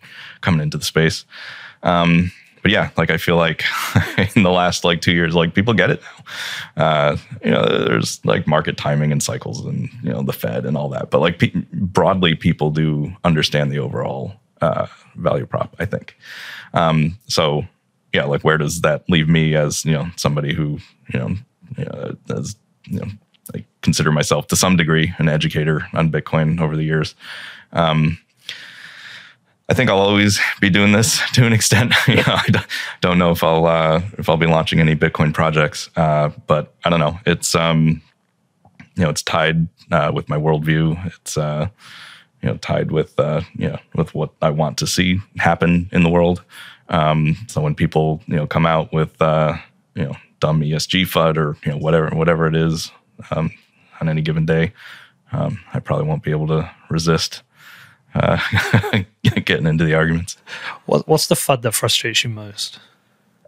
coming 0.41 0.61
into 0.61 0.77
the 0.77 0.85
space. 0.85 1.25
Um, 1.81 2.31
but 2.61 2.71
yeah, 2.71 2.91
like 2.97 3.09
I 3.09 3.17
feel 3.17 3.35
like 3.35 3.63
in 4.35 4.43
the 4.43 4.51
last 4.51 4.83
like 4.83 5.01
two 5.01 5.13
years, 5.13 5.33
like 5.33 5.55
people 5.55 5.73
get 5.73 5.89
it 5.89 6.03
now. 6.03 6.85
Uh, 6.85 7.17
you 7.43 7.49
know, 7.49 7.65
there's 7.65 8.23
like 8.25 8.45
market 8.45 8.77
timing 8.77 9.11
and 9.11 9.23
cycles, 9.23 9.65
and 9.65 9.89
you 10.03 10.11
know 10.11 10.21
the 10.21 10.33
Fed 10.33 10.67
and 10.67 10.77
all 10.77 10.89
that. 10.89 11.09
But 11.09 11.19
like 11.19 11.39
pe- 11.39 11.65
broadly, 11.73 12.35
people 12.35 12.69
do 12.69 13.11
understand 13.23 13.71
the 13.71 13.79
overall 13.79 14.33
uh, 14.65 14.87
value 15.15 15.45
prop. 15.45 15.75
I 15.79 15.85
think. 15.85 16.15
Um, 16.73 17.17
so 17.27 17.63
yeah, 18.13 18.25
like 18.25 18.43
where 18.43 18.57
does 18.57 18.81
that 18.81 19.03
leave 19.09 19.27
me 19.29 19.55
as 19.55 19.85
you 19.85 19.93
know 19.93 20.07
somebody 20.15 20.53
who 20.53 20.79
you 21.13 21.19
know, 21.19 21.29
you 21.77 21.85
know 21.85 22.15
as 22.37 22.55
you 22.87 22.99
know 22.99 23.07
I 23.55 23.63
consider 23.81 24.11
myself 24.11 24.47
to 24.47 24.55
some 24.55 24.75
degree 24.77 25.13
an 25.19 25.29
educator 25.29 25.85
on 25.93 26.11
Bitcoin 26.11 26.59
over 26.61 26.75
the 26.75 26.83
years. 26.83 27.15
Um, 27.73 28.17
I 29.67 29.73
think 29.73 29.89
I'll 29.89 29.97
always 29.99 30.39
be 30.61 30.69
doing 30.69 30.91
this 30.91 31.19
to 31.33 31.45
an 31.45 31.53
extent. 31.53 31.93
you 32.07 32.15
know, 32.17 32.23
I 32.27 32.47
don't- 32.51 32.67
don't 33.01 33.17
know 33.19 33.31
if 33.31 33.43
I'll 33.43 33.65
uh, 33.65 34.01
if 34.17 34.29
I'll 34.29 34.37
be 34.37 34.47
launching 34.47 34.79
any 34.79 34.95
Bitcoin 34.95 35.33
projects, 35.33 35.89
uh, 35.95 36.29
but 36.47 36.73
I 36.83 36.89
don't 36.89 36.99
know. 36.99 37.19
It's 37.25 37.53
um, 37.55 38.01
you 38.95 39.03
know, 39.03 39.09
it's 39.09 39.21
tied 39.23 39.67
uh, 39.91 40.11
with 40.13 40.29
my 40.29 40.37
worldview. 40.37 41.05
It's 41.17 41.37
uh, 41.37 41.67
you 42.45 42.51
know, 42.51 42.57
tied 42.57 42.91
with 42.91 43.19
uh, 43.19 43.41
you 43.55 43.69
know, 43.69 43.79
with 43.95 44.13
what 44.13 44.29
I 44.43 44.51
want 44.51 44.77
to 44.77 44.87
see 44.87 45.19
happen 45.37 45.89
in 45.91 46.03
the 46.03 46.09
world. 46.09 46.43
Um, 46.89 47.35
so 47.47 47.59
when 47.59 47.73
people 47.73 48.21
you 48.27 48.35
know 48.35 48.45
come 48.45 48.67
out 48.67 48.93
with 48.93 49.19
uh, 49.19 49.57
you 49.95 50.03
know 50.03 50.15
dumb 50.39 50.61
ESG 50.61 51.07
FUD 51.07 51.37
or 51.37 51.57
you 51.65 51.71
know 51.71 51.79
whatever 51.79 52.15
whatever 52.15 52.45
it 52.45 52.55
is 52.55 52.91
um, 53.31 53.51
on 53.99 54.09
any 54.09 54.21
given 54.21 54.45
day, 54.45 54.73
um, 55.31 55.59
I 55.73 55.79
probably 55.79 56.05
won't 56.05 56.21
be 56.21 56.29
able 56.29 56.47
to 56.49 56.69
resist 56.91 57.41
uh, 58.13 58.37
getting 59.23 59.65
into 59.65 59.83
the 59.83 59.95
arguments. 59.95 60.37
What, 60.85 61.07
what's 61.07 61.25
the 61.25 61.35
FUD 61.35 61.63
that 61.63 61.71
frustrates 61.71 62.23
you 62.23 62.29
most? 62.29 62.79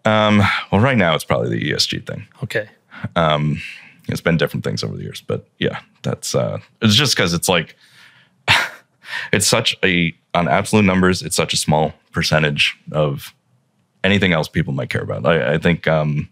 Um, 0.06 0.42
well, 0.72 0.82
right 0.82 0.98
now 0.98 1.14
it's 1.14 1.24
probably 1.24 1.50
the 1.50 1.72
ESG 1.72 2.08
thing. 2.08 2.28
Okay. 2.44 2.68
Um, 3.16 3.62
It's 4.10 4.22
been 4.22 4.38
different 4.38 4.64
things 4.64 4.84
over 4.84 4.96
the 4.96 5.04
years, 5.04 5.22
but 5.22 5.46
yeah, 5.60 5.82
that's 6.02 6.34
uh, 6.34 6.60
it's 6.82 6.96
just 6.96 7.16
because 7.16 7.34
it's 7.34 7.50
like 7.50 7.76
it's 9.32 9.48
such 9.48 9.78
a 9.84 10.14
on 10.34 10.48
absolute 10.48 10.86
numbers, 10.86 11.22
it's 11.22 11.36
such 11.36 11.54
a 11.54 11.58
small 11.58 11.94
percentage 12.12 12.78
of 12.92 13.34
anything 14.04 14.34
else 14.34 14.48
people 14.48 14.74
might 14.74 14.90
care 14.90 15.02
about. 15.02 15.26
I, 15.26 15.56
I 15.56 15.58
think 15.58 15.88
um, 15.88 16.30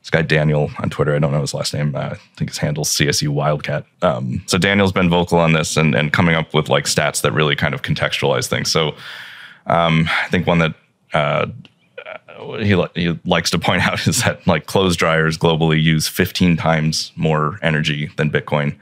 this 0.00 0.10
guy 0.10 0.22
Daniel 0.22 0.70
on 0.78 0.90
Twitter, 0.90 1.14
I 1.14 1.18
don't 1.18 1.32
know 1.32 1.40
his 1.40 1.54
last 1.54 1.74
name. 1.74 1.94
Uh, 1.94 2.10
I 2.12 2.14
think 2.36 2.50
his 2.50 2.58
handle's 2.58 2.88
CSU 2.90 3.28
Wildcat. 3.28 3.84
Um, 4.02 4.42
so 4.46 4.58
Daniel's 4.58 4.92
been 4.92 5.10
vocal 5.10 5.38
on 5.38 5.52
this 5.52 5.76
and 5.76 5.94
and 5.94 6.12
coming 6.12 6.34
up 6.34 6.54
with 6.54 6.68
like 6.68 6.84
stats 6.84 7.22
that 7.22 7.32
really 7.32 7.56
kind 7.56 7.74
of 7.74 7.82
contextualize 7.82 8.48
things. 8.48 8.70
So 8.70 8.94
um, 9.66 10.08
I 10.24 10.28
think 10.28 10.46
one 10.46 10.58
that 10.58 10.74
uh, 11.12 11.46
he, 12.60 12.74
li- 12.74 12.88
he 12.94 13.18
likes 13.24 13.50
to 13.50 13.58
point 13.58 13.82
out 13.86 14.06
is 14.06 14.22
that 14.22 14.46
like 14.46 14.66
clothes 14.66 14.96
dryers 14.96 15.38
globally 15.38 15.80
use 15.80 16.08
15 16.08 16.56
times 16.56 17.12
more 17.16 17.58
energy 17.62 18.10
than 18.16 18.30
Bitcoin. 18.30 18.76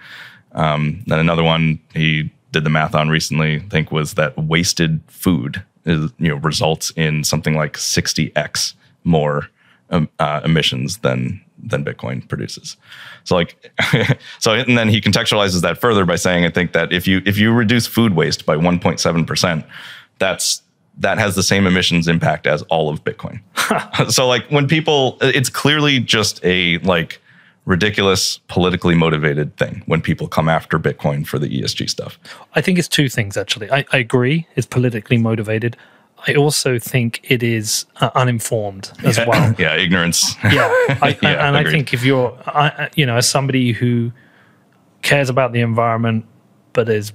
Um, 0.53 1.03
then 1.07 1.19
another 1.19 1.45
one 1.45 1.79
he 1.95 2.31
did 2.53 2.65
the 2.65 2.71
math 2.71 2.95
on 2.95 3.09
recently, 3.09 3.61
think, 3.61 3.93
was 3.93 4.15
that 4.15 4.37
wasted 4.39 5.01
food 5.07 5.63
is 5.85 6.11
you 6.19 6.29
know 6.29 6.37
results 6.37 6.93
in 6.97 7.25
something 7.25 7.55
like 7.55 7.75
60x 7.75 8.75
more 9.05 9.49
um, 9.91 10.09
uh, 10.19 10.41
emissions 10.45 10.99
than 10.99 11.43
than 11.61 11.85
Bitcoin 11.85 12.27
produces. 12.29 12.77
So 13.25 13.35
like, 13.35 13.73
so 14.39 14.53
and 14.53 14.79
then 14.79 14.89
he 14.89 15.01
contextualizes 15.01 15.63
that 15.63 15.81
further 15.81 16.05
by 16.05 16.17
saying, 16.17 16.45
I 16.45 16.51
think 16.51 16.73
that 16.73 16.93
if 16.93 17.07
you 17.07 17.23
if 17.27 17.39
you 17.39 17.53
reduce 17.53 17.87
food 17.87 18.15
waste 18.15 18.47
by 18.47 18.57
1.7 18.57 19.27
percent, 19.27 19.65
that's 20.19 20.63
that 20.99 21.19
has 21.19 21.37
the 21.37 21.43
same 21.43 21.67
emissions 21.67 22.09
impact 22.09 22.47
as 22.47 22.63
all 22.63 22.89
of 22.89 23.05
Bitcoin. 23.05 23.41
so 24.11 24.27
like 24.27 24.47
when 24.49 24.67
people, 24.67 25.17
it's 25.21 25.49
clearly 25.49 26.01
just 26.01 26.45
a 26.45 26.79
like 26.79 27.21
ridiculous 27.69 28.39
politically 28.49 28.95
motivated 28.95 29.55
thing 29.59 29.83
when 29.85 30.01
people 30.01 30.27
come 30.27 30.49
after 30.49 30.79
Bitcoin 30.79 31.27
for 31.27 31.39
the 31.39 31.61
ESG 31.61 31.89
stuff. 31.91 32.19
I 32.55 32.63
think 32.63 32.79
it's 32.79 32.89
two 32.89 33.11
things 33.11 33.37
actually. 33.37 33.71
I, 33.71 33.85
I 33.93 33.99
agree, 33.99 34.49
it's 34.57 34.67
politically 34.67 35.19
motivated. 35.19 35.77
I 36.27 36.35
also 36.35 36.79
think 36.79 37.21
it 37.31 37.43
is 37.43 37.85
uh, 38.01 38.11
uninformed 38.15 38.91
as 39.05 39.19
well. 39.19 39.55
yeah, 39.59 39.77
ignorance. 39.77 40.35
Yeah, 40.45 40.67
I, 41.03 41.17
Yeah, 41.23 41.47
and 41.47 41.57
I 41.57 41.63
think 41.63 41.93
if 41.93 42.05
you're, 42.05 42.37
I, 42.47 42.89
you 42.97 43.07
know, 43.07 43.17
as 43.17 43.29
somebody 43.29 43.73
who 43.73 44.11
cares 45.03 45.29
about 45.29 45.53
the 45.53 45.61
environment 45.61 46.25
but 46.73 46.89
is 46.89 47.13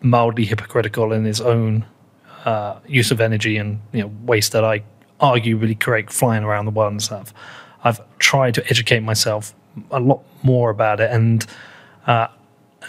mildly 0.00 0.44
hypocritical 0.44 1.12
in 1.12 1.24
his 1.24 1.40
own 1.40 1.84
uh, 2.44 2.78
use 2.86 3.10
of 3.10 3.20
energy 3.20 3.56
and 3.56 3.80
you 3.92 4.02
know 4.02 4.12
waste 4.22 4.52
that 4.52 4.64
I 4.64 4.84
argue 5.20 5.56
really 5.56 5.74
create 5.74 6.10
flying 6.10 6.44
around 6.44 6.66
the 6.66 6.70
world 6.70 6.92
and 6.92 7.02
stuff, 7.02 7.34
I've 7.82 8.00
tried 8.18 8.54
to 8.54 8.64
educate 8.70 9.00
myself 9.00 9.54
a 9.90 10.00
lot 10.00 10.22
more 10.42 10.70
about 10.70 11.00
it 11.00 11.10
and. 11.10 11.46
Uh, 12.06 12.26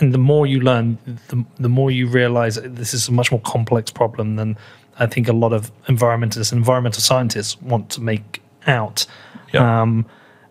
and 0.02 0.14
the 0.14 0.18
more 0.18 0.45
you 0.45 0.60
learn, 0.60 0.98
the, 1.30 1.45
the 1.57 1.70
more 1.70 1.90
you 1.90 2.07
realize 2.07 2.56
this 2.56 2.94
is 2.94 3.07
a 3.07 3.14
much 3.14 3.32
more 3.32 3.40
complex 3.40 3.90
problem 3.91 4.36
than 4.36 4.57
I 4.99 5.06
think 5.06 5.28
a 5.28 5.34
lot 5.34 5.53
of 5.53 5.72
environmentalists 5.86 6.52
and 6.52 6.60
environmental 6.60 7.02
scientists 7.02 7.62
want 7.62 7.90
to 7.91 8.02
make 8.02 8.41
out. 8.68 9.06
Yeah. 9.53 9.82
Um, 9.82 10.06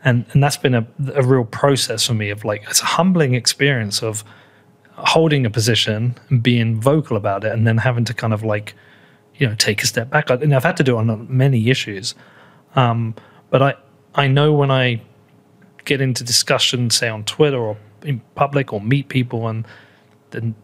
and 0.04 0.26
and 0.32 0.42
that's 0.42 0.56
been 0.56 0.74
a, 0.74 0.86
a 1.14 1.22
real 1.22 1.44
process 1.44 2.06
for 2.06 2.14
me 2.14 2.30
of 2.30 2.44
like 2.44 2.62
it's 2.68 2.82
a 2.82 2.86
humbling 2.86 3.34
experience 3.34 4.02
of 4.02 4.22
holding 4.92 5.44
a 5.46 5.50
position 5.50 6.14
and 6.28 6.42
being 6.42 6.80
vocal 6.80 7.16
about 7.16 7.44
it, 7.44 7.52
and 7.52 7.66
then 7.66 7.78
having 7.78 8.04
to 8.04 8.14
kind 8.14 8.34
of 8.34 8.42
like 8.42 8.74
you 9.36 9.46
know 9.46 9.54
take 9.54 9.82
a 9.82 9.86
step 9.86 10.10
back. 10.10 10.28
And 10.28 10.54
I've 10.54 10.64
had 10.64 10.76
to 10.76 10.84
do 10.84 10.96
it 10.96 11.00
on 11.00 11.26
many 11.34 11.70
issues, 11.70 12.14
um, 12.76 13.14
but 13.50 13.62
I 13.62 13.74
I 14.14 14.28
know 14.28 14.52
when 14.52 14.70
I 14.70 15.00
get 15.84 16.00
into 16.00 16.24
discussion, 16.24 16.90
say 16.90 17.08
on 17.08 17.24
Twitter 17.24 17.58
or 17.58 17.76
in 18.02 18.20
public, 18.34 18.72
or 18.72 18.80
meet 18.80 19.08
people, 19.08 19.48
and 19.48 19.66
then 20.30 20.54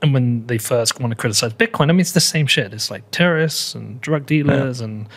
and 0.00 0.14
when 0.14 0.46
they 0.46 0.58
first 0.58 1.00
want 1.00 1.10
to 1.10 1.16
criticize 1.16 1.52
Bitcoin, 1.52 1.84
I 1.84 1.86
mean 1.86 2.00
it's 2.00 2.12
the 2.12 2.20
same 2.20 2.46
shit. 2.46 2.72
It's 2.72 2.90
like 2.90 3.10
terrorists 3.10 3.74
and 3.74 4.00
drug 4.00 4.26
dealers, 4.26 4.80
and 4.80 5.08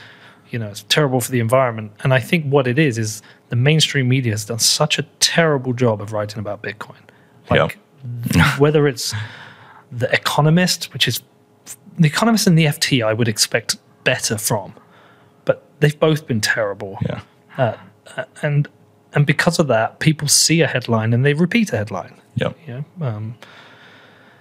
you 0.50 0.60
know 0.60 0.68
it's 0.68 0.84
terrible 0.84 1.22
for 1.22 1.32
the 1.32 1.40
environment. 1.40 1.92
And 2.04 2.14
I 2.14 2.20
think 2.20 2.46
what 2.46 2.68
it 2.68 2.80
is 2.80 2.98
is 2.98 3.22
the 3.50 3.56
mainstream 3.56 4.08
media 4.08 4.34
has 4.34 4.46
done 4.46 4.60
such 4.60 4.98
a 4.98 5.04
terrible 5.20 5.74
job 5.74 6.02
of 6.02 6.14
writing 6.14 6.40
about 6.40 6.64
Bitcoin. 6.64 7.02
Like 7.50 7.78
whether 8.58 8.88
it's 8.88 9.14
the 9.92 10.12
Economist, 10.14 10.94
which 10.94 11.08
is 11.08 11.22
the 11.98 12.08
Economist 12.08 12.48
and 12.48 12.58
the 12.58 12.66
FT, 12.66 13.06
I 13.06 13.14
would 13.14 13.28
expect 13.28 13.78
better 14.04 14.38
from, 14.38 14.74
but 15.46 15.64
they've 15.80 16.00
both 16.00 16.26
been 16.26 16.42
terrible 16.42 16.98
yeah. 17.08 17.22
Uh, 17.58 17.78
uh, 18.18 18.24
and 18.42 18.68
and 19.14 19.26
because 19.26 19.60
of 19.60 19.68
that, 19.68 20.00
people 20.00 20.28
see 20.28 20.62
a 20.62 20.68
headline 20.68 21.14
and 21.14 21.26
they 21.26 21.34
repeat 21.34 21.74
a 21.74 21.78
headline. 21.78 22.14
You 22.68 22.74
know? 23.00 23.08
um, 23.08 23.36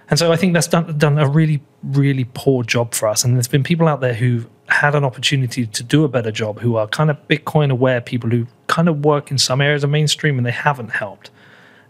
and 0.09 0.19
so 0.19 0.31
I 0.31 0.35
think 0.35 0.53
that's 0.53 0.67
done 0.67 0.97
done 0.97 1.17
a 1.17 1.27
really 1.27 1.61
really 1.83 2.25
poor 2.33 2.63
job 2.63 2.93
for 2.93 3.07
us. 3.07 3.23
And 3.23 3.35
there's 3.35 3.47
been 3.47 3.63
people 3.63 3.87
out 3.87 4.01
there 4.01 4.13
who've 4.13 4.47
had 4.67 4.95
an 4.95 5.03
opportunity 5.03 5.65
to 5.65 5.83
do 5.83 6.03
a 6.03 6.07
better 6.07 6.31
job, 6.31 6.59
who 6.59 6.75
are 6.75 6.87
kind 6.87 7.09
of 7.09 7.17
Bitcoin 7.27 7.71
aware 7.71 8.01
people 8.01 8.29
who 8.29 8.47
kind 8.67 8.87
of 8.87 9.03
work 9.03 9.31
in 9.31 9.37
some 9.37 9.61
areas 9.61 9.83
of 9.83 9.89
mainstream 9.89 10.37
and 10.37 10.45
they 10.45 10.51
haven't 10.51 10.89
helped. 10.89 11.29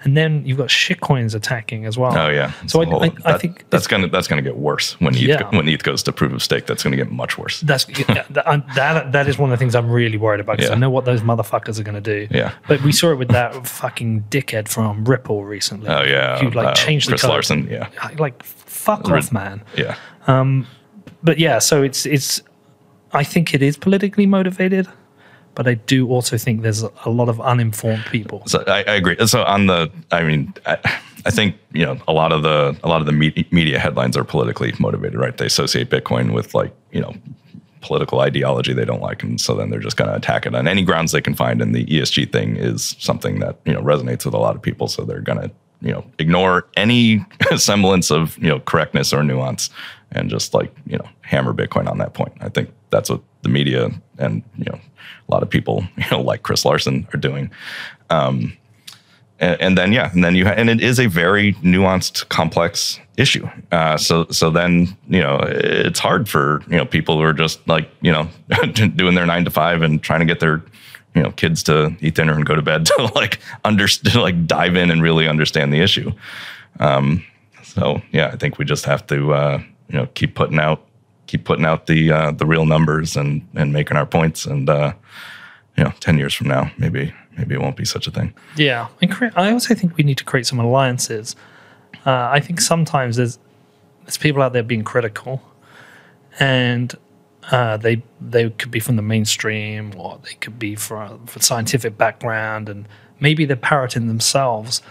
And 0.04 0.18
then 0.18 0.44
you've 0.46 0.58
got 0.58 0.70
shitcoins 0.70 1.36
attacking 1.36 1.86
as 1.86 1.98
well. 1.98 2.18
Oh 2.18 2.30
yeah. 2.30 2.52
So 2.68 2.82
I, 2.82 2.86
whole- 2.86 3.04
I, 3.04 3.12
I 3.26 3.38
think 3.38 3.70
that's 3.70 3.86
gonna 3.88 4.08
that's 4.08 4.28
gonna 4.28 4.42
get 4.42 4.58
worse 4.58 5.00
when 5.00 5.14
ETH 5.16 5.22
Yeah. 5.22 5.50
when 5.56 5.68
ETH 5.70 5.84
goes 5.84 6.02
to 6.04 6.12
proof 6.12 6.34
of 6.34 6.42
stake. 6.42 6.66
That's 6.66 6.84
gonna 6.84 6.96
get 6.96 7.12
much 7.12 7.38
worse. 7.38 7.62
That's 7.62 7.88
yeah, 7.90 8.24
that, 8.32 8.66
that. 8.76 9.12
That 9.12 9.28
is 9.28 9.38
one 9.38 9.52
of 9.52 9.58
the 9.58 9.62
things 9.62 9.76
I'm 9.76 9.90
really 9.92 10.18
worried 10.18 10.40
about 10.40 10.58
because 10.58 10.72
I 10.72 10.76
know 10.76 10.90
what 10.90 11.06
those 11.06 11.22
motherfuckers 11.22 11.80
are 11.80 11.84
going 11.84 12.02
to 12.02 12.28
do. 12.28 12.28
Yeah. 12.36 12.54
But 12.68 12.82
we 12.82 12.92
saw 12.92 13.12
it 13.12 13.16
with 13.18 13.30
that 13.30 13.68
fucking 13.68 14.26
dickhead 14.30 14.68
from 14.68 15.06
Ripple 15.06 15.46
recently. 15.46 15.88
Oh 15.90 16.04
yeah. 16.04 16.40
who 16.40 16.50
like 16.50 16.68
uh, 16.68 16.74
changed 16.74 17.08
the 17.08 17.12
Chris 17.12 17.22
code. 17.22 17.30
Larsen. 17.32 17.68
Yeah. 17.70 17.90
Like 18.18 18.42
fuck 18.44 19.08
Rid- 19.08 19.18
off, 19.26 19.32
man. 19.32 19.62
Yeah. 19.78 19.96
Um, 20.28 20.66
But 21.24 21.38
yeah, 21.38 21.60
so 21.60 21.84
it's 21.84 22.06
it's. 22.06 22.42
I 23.14 23.24
think 23.24 23.54
it 23.54 23.62
is 23.62 23.78
politically 23.78 24.26
motivated, 24.26 24.88
but 25.56 25.68
I 25.68 25.76
do 25.76 26.10
also 26.10 26.38
think 26.38 26.62
there's 26.62 26.84
a, 26.84 27.10
lot 27.10 27.30
of 27.30 27.42
uninformed 27.42 28.06
people. 28.06 28.44
So 28.48 28.64
I, 28.68 28.84
I 28.84 28.94
agree. 28.94 29.18
So 29.28 29.44
on 29.44 29.68
the, 29.68 29.92
I 30.12 30.24
mean, 30.24 30.54
I, 30.66 30.78
I 31.26 31.30
think 31.30 31.56
you 31.74 31.86
know 31.86 32.00
a 32.08 32.14
lot 32.14 32.32
of 32.32 32.44
the 32.44 32.76
a 32.84 32.88
lot 32.88 33.02
of 33.02 33.06
the 33.06 33.12
me- 33.12 33.48
media 33.52 33.80
headlines 33.80 34.18
are 34.18 34.24
politically 34.24 34.74
motivated, 34.80 35.20
right? 35.20 35.38
They 35.38 35.46
associate 35.46 35.90
Bitcoin 35.90 36.34
with 36.34 36.56
like 36.56 36.74
you 36.92 37.02
know 37.02 37.14
political 37.82 38.20
ideology 38.20 38.74
they 38.74 38.86
don't 38.86 39.02
like, 39.02 39.24
and 39.24 39.40
so 39.40 39.56
then 39.56 39.70
they're 39.70 39.80
just 39.80 39.98
going 39.98 40.10
to 40.10 40.16
attack 40.16 40.46
it 40.46 40.56
on 40.56 40.68
any 40.68 40.84
grounds 40.84 41.12
they 41.12 41.22
can 41.22 41.36
find. 41.36 41.62
And 41.62 41.76
the 41.76 41.86
ESG 41.86 42.32
thing 42.32 42.56
is 42.56 42.96
something 43.00 43.40
that 43.40 43.60
you 43.66 43.74
know 43.74 43.82
resonates 43.82 44.26
with 44.26 44.34
a 44.34 44.40
lot 44.40 44.56
of 44.56 44.62
people, 44.62 44.88
so 44.88 45.04
they're 45.04 45.22
going 45.22 45.42
to 45.42 45.52
you 45.82 45.92
know 45.92 46.04
ignore 46.18 46.68
any 46.76 47.24
semblance 47.56 48.10
of 48.10 48.38
you 48.38 48.50
know 48.50 48.60
correctness 48.62 49.14
or 49.14 49.24
nuance 49.24 49.70
and 50.12 50.30
just 50.30 50.54
like 50.54 50.74
you 50.86 50.98
know 50.98 51.08
hammer 51.22 51.54
Bitcoin 51.54 51.90
on 51.90 51.98
that 52.00 52.14
point. 52.14 52.34
I 52.42 52.50
think 52.50 52.72
that's 52.90 53.10
what 53.10 53.22
the 53.42 53.50
media 53.50 53.90
and 54.18 54.44
you 54.58 54.66
know 54.66 54.80
a 55.28 55.32
lot 55.32 55.44
of 55.44 55.50
people 55.50 55.84
you 55.98 56.06
know 56.12 56.22
like 56.22 56.44
Chris 56.44 56.66
Larsen 56.66 57.08
are 57.14 57.20
doing. 57.20 57.52
Um, 58.10 58.58
and, 59.42 59.60
and 59.60 59.78
then 59.78 59.92
yeah, 59.92 60.12
and 60.14 60.24
then 60.24 60.36
you 60.36 60.46
ha- 60.46 60.54
and 60.56 60.70
it 60.70 60.82
is 60.82 61.00
a 61.00 61.08
very 61.08 61.54
nuanced, 61.56 62.30
complex 62.30 63.00
issue. 63.18 63.50
Uh, 63.72 63.98
so 63.98 64.28
so 64.30 64.50
then 64.50 64.96
you 65.10 65.20
know 65.20 65.40
it's 65.48 66.00
hard 66.00 66.30
for 66.30 66.64
you 66.70 66.78
know 66.78 66.86
people 66.86 67.18
who 67.18 67.24
are 67.24 67.34
just 67.34 67.68
like 67.68 67.90
you 68.02 68.12
know 68.12 68.30
doing 68.74 69.16
their 69.16 69.26
nine 69.26 69.44
to 69.44 69.52
five 69.52 69.82
and 69.82 70.02
trying 70.02 70.20
to 70.20 70.26
get 70.26 70.40
their 70.40 70.62
you 71.16 71.24
know 71.24 71.32
kids 71.32 71.64
to 71.64 71.96
eat 72.00 72.16
dinner 72.16 72.34
and 72.34 72.46
go 72.46 72.56
to 72.56 72.62
bed 72.62 72.86
to 72.98 73.12
like 73.16 73.40
understand 73.66 74.16
like 74.22 74.46
dive 74.46 74.76
in 74.76 74.92
and 74.92 75.02
really 75.02 75.28
understand 75.28 75.74
the 75.74 75.82
issue. 75.82 76.12
Um, 76.80 77.26
so 77.64 78.02
yeah, 78.12 78.28
I 78.28 78.38
think 78.38 78.60
we 78.60 78.66
just 78.66 78.86
have 78.86 79.06
to 79.08 79.34
uh, 79.34 79.64
you 79.90 79.98
know 79.98 80.08
keep 80.14 80.36
putting 80.36 80.60
out 80.60 80.86
keep 81.32 81.46
putting 81.46 81.66
out 81.66 81.88
the 81.88 82.12
uh, 82.12 82.32
the 82.32 82.46
real 82.46 82.66
numbers 82.66 83.16
and 83.16 83.48
and 83.56 83.72
making 83.72 83.96
our 83.96 84.06
points 84.06 84.46
and 84.46 84.70
uh, 84.70 84.94
you 85.78 85.84
know 85.84 85.94
ten 86.00 86.18
years 86.18 86.34
from 86.34 86.48
now 86.48 86.70
maybe 86.78 87.14
maybe 87.38 87.56
it 87.56 87.62
won't 87.62 87.78
be 87.78 87.86
such 87.86 88.06
a 88.08 88.12
thing. 88.12 88.34
Yeah, 88.58 88.88
and 89.02 89.32
I 89.36 89.52
also 89.52 89.74
think 89.74 89.96
we 89.98 90.04
need 90.04 90.18
to 90.18 90.26
create 90.26 90.46
some 90.46 90.60
alliances. 90.60 91.36
Uh, 92.06 92.30
I 92.32 92.40
think 92.40 92.60
sometimes 92.60 93.16
there's 93.16 93.40
there's 94.04 94.18
people 94.18 94.42
out 94.42 94.52
there 94.54 94.64
being 94.64 94.84
critical, 94.84 95.42
and 96.40 96.94
uh, 97.52 97.78
they 97.78 98.04
they 98.20 98.50
could 98.50 98.72
be 98.72 98.80
from 98.80 98.98
the 98.98 99.02
mainstream 99.02 99.94
or 99.98 100.20
they 100.24 100.34
could 100.36 100.60
be 100.60 100.76
from 100.76 101.26
for 101.28 101.40
scientific 101.40 101.98
background, 101.98 102.68
and 102.68 102.88
maybe 103.20 103.46
they're 103.46 103.56
parroting 103.56 104.08
themselves. 104.08 104.82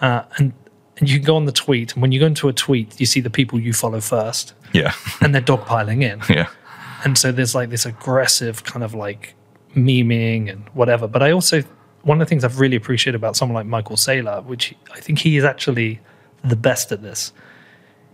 Uh, 0.00 0.22
and 0.38 0.52
and 0.96 1.10
you 1.10 1.18
can 1.18 1.26
go 1.26 1.36
on 1.36 1.44
the 1.44 1.52
tweet, 1.52 1.94
and 1.94 2.02
when 2.02 2.12
you 2.12 2.20
go 2.20 2.26
into 2.26 2.48
a 2.48 2.52
tweet, 2.52 3.00
you 3.00 3.06
see 3.06 3.20
the 3.20 3.30
people 3.30 3.58
you 3.58 3.72
follow 3.72 4.00
first, 4.00 4.54
Yeah, 4.74 4.92
and 5.22 5.34
they're 5.34 5.40
dogpiling 5.40 6.02
in. 6.02 6.20
yeah, 6.36 6.48
And 7.04 7.16
so 7.16 7.32
there's 7.32 7.54
like 7.54 7.70
this 7.70 7.86
aggressive 7.86 8.64
kind 8.64 8.84
of 8.84 8.92
like 8.92 9.34
memeing 9.74 10.50
and 10.50 10.68
whatever. 10.74 11.08
But 11.08 11.22
I 11.22 11.30
also, 11.30 11.62
one 12.02 12.20
of 12.20 12.26
the 12.26 12.28
things 12.28 12.44
I've 12.44 12.60
really 12.60 12.76
appreciated 12.76 13.16
about 13.16 13.36
someone 13.36 13.54
like 13.54 13.66
Michael 13.66 13.96
Saylor, 13.96 14.44
which 14.44 14.74
I 14.92 15.00
think 15.00 15.20
he 15.20 15.36
is 15.36 15.44
actually 15.44 16.00
the 16.42 16.56
best 16.56 16.92
at 16.92 17.02
this, 17.02 17.32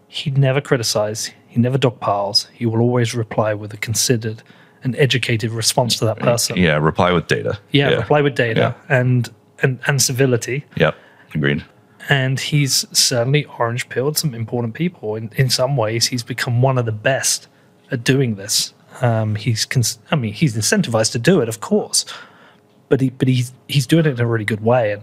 he'd 0.09 0.39
never 0.39 0.61
criticize, 0.61 1.31
he 1.49 1.59
never 1.59 1.79
dogpiles. 1.79 2.49
He 2.53 2.67
will 2.67 2.81
always 2.81 3.15
reply 3.15 3.55
with 3.55 3.73
a 3.73 3.77
considered 3.77 4.43
and 4.85 4.97
educated 4.97 5.51
response 5.51 5.97
to 5.99 6.05
that 6.07 6.19
person. 6.19 6.57
yeah. 6.57 6.77
Reply 6.77 7.13
with 7.13 7.27
data. 7.27 7.59
Yeah, 7.71 7.89
reply 7.97 8.21
with 8.23 8.35
data 8.35 8.75
and, 8.89 9.29
and, 9.63 9.79
and 9.87 10.01
civility. 10.01 10.65
Yep, 10.77 10.95
agreed. 11.35 11.65
And 12.09 12.41
he's 12.41 12.87
certainly 12.97 13.45
orange 13.59 13.89
pilled 13.89 14.19
some 14.19 14.35
important 14.35 14.75
people. 14.75 15.17
In, 15.17 15.31
in 15.37 15.51
some 15.51 15.77
ways, 15.77 16.07
he's 16.07 16.23
become 16.23 16.63
one 16.63 16.79
of 16.79 16.87
the 16.87 16.93
best 16.93 17.47
at 17.91 18.05
doing 18.05 18.37
this. 18.37 18.73
Um, 19.01 19.35
he's, 19.35 19.65
cons- 19.65 19.99
I 20.11 20.17
mean, 20.17 20.33
he's 20.33 20.57
incentivized 20.57 21.13
to 21.13 21.19
do 21.19 21.41
it, 21.41 21.49
of 21.49 21.61
course, 21.61 22.05
but 22.89 23.01
he, 23.01 23.11
but 23.11 23.29
he's 23.29 23.53
he's 23.69 23.87
doing 23.87 24.05
it 24.05 24.11
in 24.11 24.21
a 24.21 24.27
really 24.27 24.45
good 24.45 24.63
way, 24.63 24.93
and 24.93 25.03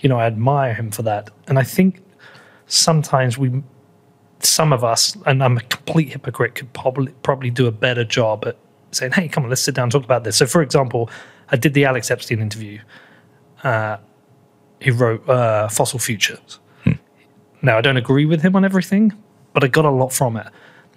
you 0.00 0.08
know, 0.08 0.18
I 0.18 0.26
admire 0.26 0.72
him 0.74 0.90
for 0.90 1.02
that. 1.02 1.30
And 1.48 1.58
I 1.58 1.64
think 1.64 2.02
sometimes 2.66 3.36
we, 3.36 3.62
some 4.38 4.72
of 4.72 4.84
us, 4.84 5.16
and 5.26 5.42
I'm 5.42 5.58
a 5.58 5.62
complete 5.62 6.10
hypocrite, 6.10 6.54
could 6.54 6.72
probably 6.72 7.12
probably 7.22 7.50
do 7.50 7.66
a 7.66 7.72
better 7.72 8.04
job 8.04 8.46
at 8.46 8.56
saying, 8.92 9.12
"Hey, 9.12 9.28
come 9.28 9.44
on, 9.44 9.50
let's 9.50 9.62
sit 9.62 9.74
down 9.74 9.84
and 9.84 9.92
talk 9.92 10.04
about 10.04 10.24
this." 10.24 10.36
So, 10.36 10.46
for 10.46 10.62
example, 10.62 11.10
I 11.50 11.56
did 11.56 11.74
the 11.74 11.84
Alex 11.84 12.10
Epstein 12.10 12.40
interview. 12.40 12.80
Uh, 13.62 13.96
he 14.84 14.90
wrote 14.90 15.26
uh, 15.28 15.66
Fossil 15.68 15.98
Futures. 15.98 16.60
Now, 17.62 17.78
I 17.78 17.80
don't 17.80 17.96
agree 17.96 18.26
with 18.26 18.42
him 18.42 18.54
on 18.54 18.64
everything, 18.66 19.14
but 19.54 19.64
I 19.64 19.68
got 19.68 19.86
a 19.86 19.90
lot 19.90 20.12
from 20.12 20.36
it. 20.36 20.46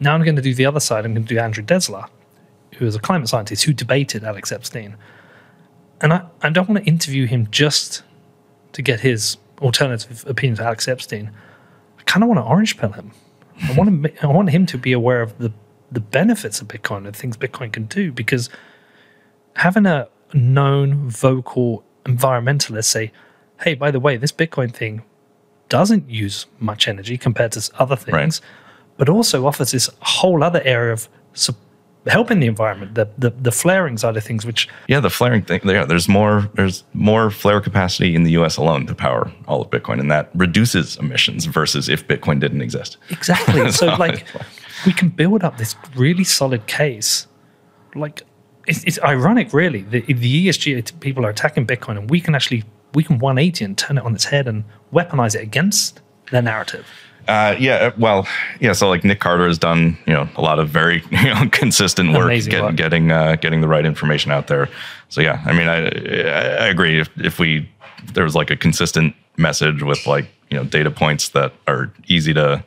Now 0.02 0.14
I'm 0.14 0.24
going 0.24 0.36
to 0.36 0.42
do 0.42 0.54
the 0.54 0.66
other 0.66 0.82
side. 0.82 1.06
I'm 1.06 1.14
going 1.14 1.26
to 1.26 1.34
do 1.34 1.40
Andrew 1.40 1.64
Dessler, 1.64 2.10
who 2.76 2.86
is 2.86 2.94
a 2.94 3.00
climate 3.00 3.30
scientist 3.30 3.64
who 3.64 3.72
debated 3.72 4.26
Alex 4.26 4.52
Epstein. 4.52 4.98
And 6.02 6.12
I, 6.12 6.26
I 6.42 6.50
don't 6.50 6.68
want 6.68 6.84
to 6.84 6.88
interview 6.88 7.26
him 7.26 7.48
just 7.50 8.04
to 8.74 8.82
get 8.82 9.00
his 9.00 9.38
alternative 9.62 10.26
opinion 10.28 10.58
to 10.58 10.66
Alex 10.66 10.90
Epstein. 10.90 11.32
I 11.98 12.04
kind 12.04 12.22
of 12.22 12.28
want 12.28 12.40
to 12.40 12.44
orange 12.44 12.78
pill 12.78 12.92
him. 12.92 13.12
I 13.64 13.74
want 13.74 13.88
him, 13.88 14.06
I 14.22 14.28
want 14.28 14.50
him 14.50 14.66
to 14.66 14.78
be 14.78 14.92
aware 14.92 15.22
of 15.22 15.38
the, 15.38 15.54
the 15.90 16.02
benefits 16.02 16.60
of 16.60 16.68
Bitcoin 16.68 17.08
and 17.08 17.16
things 17.16 17.38
Bitcoin 17.38 17.72
can 17.72 17.86
do 17.86 18.12
because 18.12 18.50
having 19.56 19.86
a 19.86 20.10
known 20.34 21.10
vocal 21.10 21.86
environmentalist 22.04 22.86
say, 22.86 23.14
hey, 23.64 23.74
by 23.76 23.92
the 23.92 24.00
way, 24.00 24.18
this 24.18 24.32
Bitcoin 24.32 24.74
thing 24.74 25.02
doesn't 25.70 26.10
use 26.10 26.46
much 26.60 26.88
energy 26.88 27.18
compared 27.18 27.52
to 27.54 27.70
other 27.80 27.96
things, 27.96 28.14
Right. 28.14 28.40
but 28.98 29.10
also 29.10 29.46
offers 29.46 29.72
this 29.72 29.90
whole 30.02 30.44
other 30.44 30.62
area 30.64 30.94
of 30.94 31.10
helping 32.06 32.40
the 32.40 32.48
environment, 32.48 32.96
the, 32.96 33.06
the 33.18 33.30
the 33.32 33.52
flaring 33.52 33.98
side 33.98 34.16
of 34.16 34.24
things, 34.24 34.46
which 34.46 34.70
Yeah, 34.88 35.02
the 35.02 35.10
flaring 35.10 35.42
thing. 35.44 35.60
Yeah, 35.66 35.84
there's 35.84 36.08
more. 36.08 36.50
There's 36.54 36.84
more 36.94 37.30
flare 37.32 37.60
capacity 37.60 38.16
in 38.16 38.24
the 38.24 38.32
U.S. 38.32 38.56
alone 38.58 38.86
to 38.88 38.96
power 38.96 39.30
all 39.48 39.62
of 39.62 39.70
Bitcoin, 39.70 40.00
and 40.00 40.10
that 40.10 40.30
reduces 40.34 40.96
emissions 40.98 41.46
versus 41.46 41.90
if 41.90 42.08
Bitcoin 42.08 42.40
didn't 42.40 42.62
exist. 42.62 42.98
exactly. 43.10 43.60
so 43.72 43.72
So 43.72 43.86
like 43.88 44.00
like- 44.00 44.46
we 44.86 44.94
can 44.94 45.10
build 45.10 45.44
up 45.44 45.58
this 45.58 45.76
really 45.98 46.24
solid 46.24 46.66
case. 46.68 47.28
Like 47.96 48.22
it's, 48.68 48.84
it's 48.86 49.00
ironic, 49.04 49.52
really. 49.54 49.82
The, 49.82 50.02
the 50.02 50.48
ESG 50.48 51.00
people 51.02 51.26
are 51.26 51.30
attacking 51.30 51.68
Bitcoin, 51.68 51.98
and 51.98 52.10
we 52.10 52.22
can 52.22 52.36
actually 52.36 52.64
we 52.94 53.04
can 53.04 53.20
180 53.20 53.66
and 53.66 53.78
turn 53.78 53.98
it 53.98 54.04
on 54.06 54.14
its 54.16 54.26
head 54.26 54.48
and 54.48 54.64
weaponize 54.94 55.36
it 55.36 55.42
against 55.42 56.02
their 56.32 56.42
narrative. 56.42 56.86
Uh, 57.28 57.56
yeah, 57.60 57.92
well, 57.98 58.26
yeah. 58.62 58.72
So 58.72 58.88
like 58.88 59.04
Nick 59.04 59.20
Carter 59.20 59.48
has 59.48 59.58
done, 59.58 59.98
you 60.08 60.14
know, 60.14 60.30
a 60.38 60.42
lot 60.42 60.60
of 60.60 60.70
very 60.70 61.04
you 61.12 61.24
know, 61.34 61.50
consistent 61.52 62.14
work, 62.14 62.26
Amazing 62.26 62.52
get- 62.52 62.64
work. 62.64 62.76
getting 62.78 63.12
uh, 63.12 63.36
getting 63.36 63.60
the 63.62 63.68
right 63.68 63.86
information 63.86 64.32
out 64.32 64.48
there. 64.48 64.70
So 65.10 65.20
yeah, 65.22 65.42
I 65.46 65.52
mean, 65.52 65.68
I 65.68 65.88
I 65.88 66.68
agree. 66.68 67.00
If 67.02 67.10
if 67.18 67.38
we 67.38 67.70
if 68.04 68.14
there 68.14 68.24
was 68.24 68.34
like 68.36 68.50
a 68.50 68.56
consistent 68.56 69.14
message 69.36 69.84
with 69.84 70.08
like 70.08 70.28
you 70.50 70.56
know 70.58 70.64
data 70.64 70.90
points 70.90 71.30
that 71.30 71.52
are 71.68 71.92
easy 72.08 72.34
to 72.34 72.64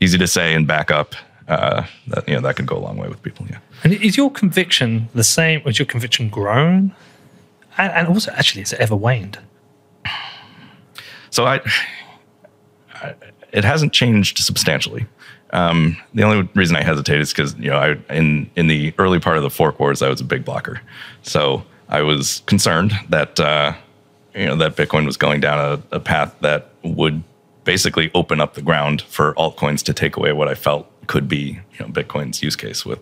easy 0.00 0.18
to 0.18 0.26
say 0.26 0.52
and 0.54 0.66
back 0.66 0.90
up, 0.90 1.14
uh, 1.48 1.84
that 2.08 2.28
you 2.28 2.34
know 2.34 2.42
that 2.42 2.56
could 2.56 2.66
go 2.66 2.76
a 2.76 2.84
long 2.84 2.98
way 2.98 3.08
with 3.08 3.22
people. 3.22 3.46
Yeah. 3.48 3.58
And 3.84 3.94
is 3.94 4.18
your 4.18 4.30
conviction 4.30 5.08
the 5.14 5.24
same? 5.24 5.62
Was 5.64 5.78
your 5.78 5.86
conviction 5.86 6.28
grown? 6.28 6.94
And, 7.78 7.90
and 7.92 8.06
also, 8.08 8.30
actually, 8.32 8.60
has 8.62 8.72
it 8.74 8.80
ever 8.80 8.94
waned? 8.94 9.38
So 11.34 11.46
I, 11.46 11.60
I 12.94 13.14
it 13.50 13.64
hasn't 13.64 13.92
changed 13.92 14.38
substantially. 14.38 15.06
Um, 15.50 15.96
the 16.14 16.22
only 16.22 16.48
reason 16.54 16.76
I 16.76 16.84
hesitate 16.84 17.20
is 17.20 17.32
because 17.32 17.56
you 17.56 17.70
know 17.70 17.76
I 17.76 18.14
in 18.14 18.48
in 18.54 18.68
the 18.68 18.94
early 18.98 19.18
part 19.18 19.36
of 19.36 19.42
the 19.42 19.50
fork 19.50 19.80
wars 19.80 20.00
I 20.00 20.08
was 20.08 20.20
a 20.20 20.24
big 20.24 20.44
blocker, 20.44 20.80
so 21.22 21.64
I 21.88 22.02
was 22.02 22.42
concerned 22.46 22.92
that 23.08 23.40
uh, 23.40 23.74
you 24.32 24.46
know 24.46 24.54
that 24.56 24.76
Bitcoin 24.76 25.06
was 25.06 25.16
going 25.16 25.40
down 25.40 25.58
a, 25.90 25.96
a 25.96 25.98
path 25.98 26.36
that 26.40 26.70
would 26.84 27.24
basically 27.64 28.12
open 28.14 28.40
up 28.40 28.54
the 28.54 28.62
ground 28.62 29.02
for 29.02 29.34
altcoins 29.34 29.82
to 29.82 29.92
take 29.92 30.16
away 30.16 30.32
what 30.32 30.46
I 30.46 30.54
felt 30.54 30.86
could 31.08 31.28
be 31.28 31.58
you 31.72 31.80
know 31.80 31.86
Bitcoin's 31.86 32.44
use 32.44 32.54
case 32.54 32.86
with 32.86 33.00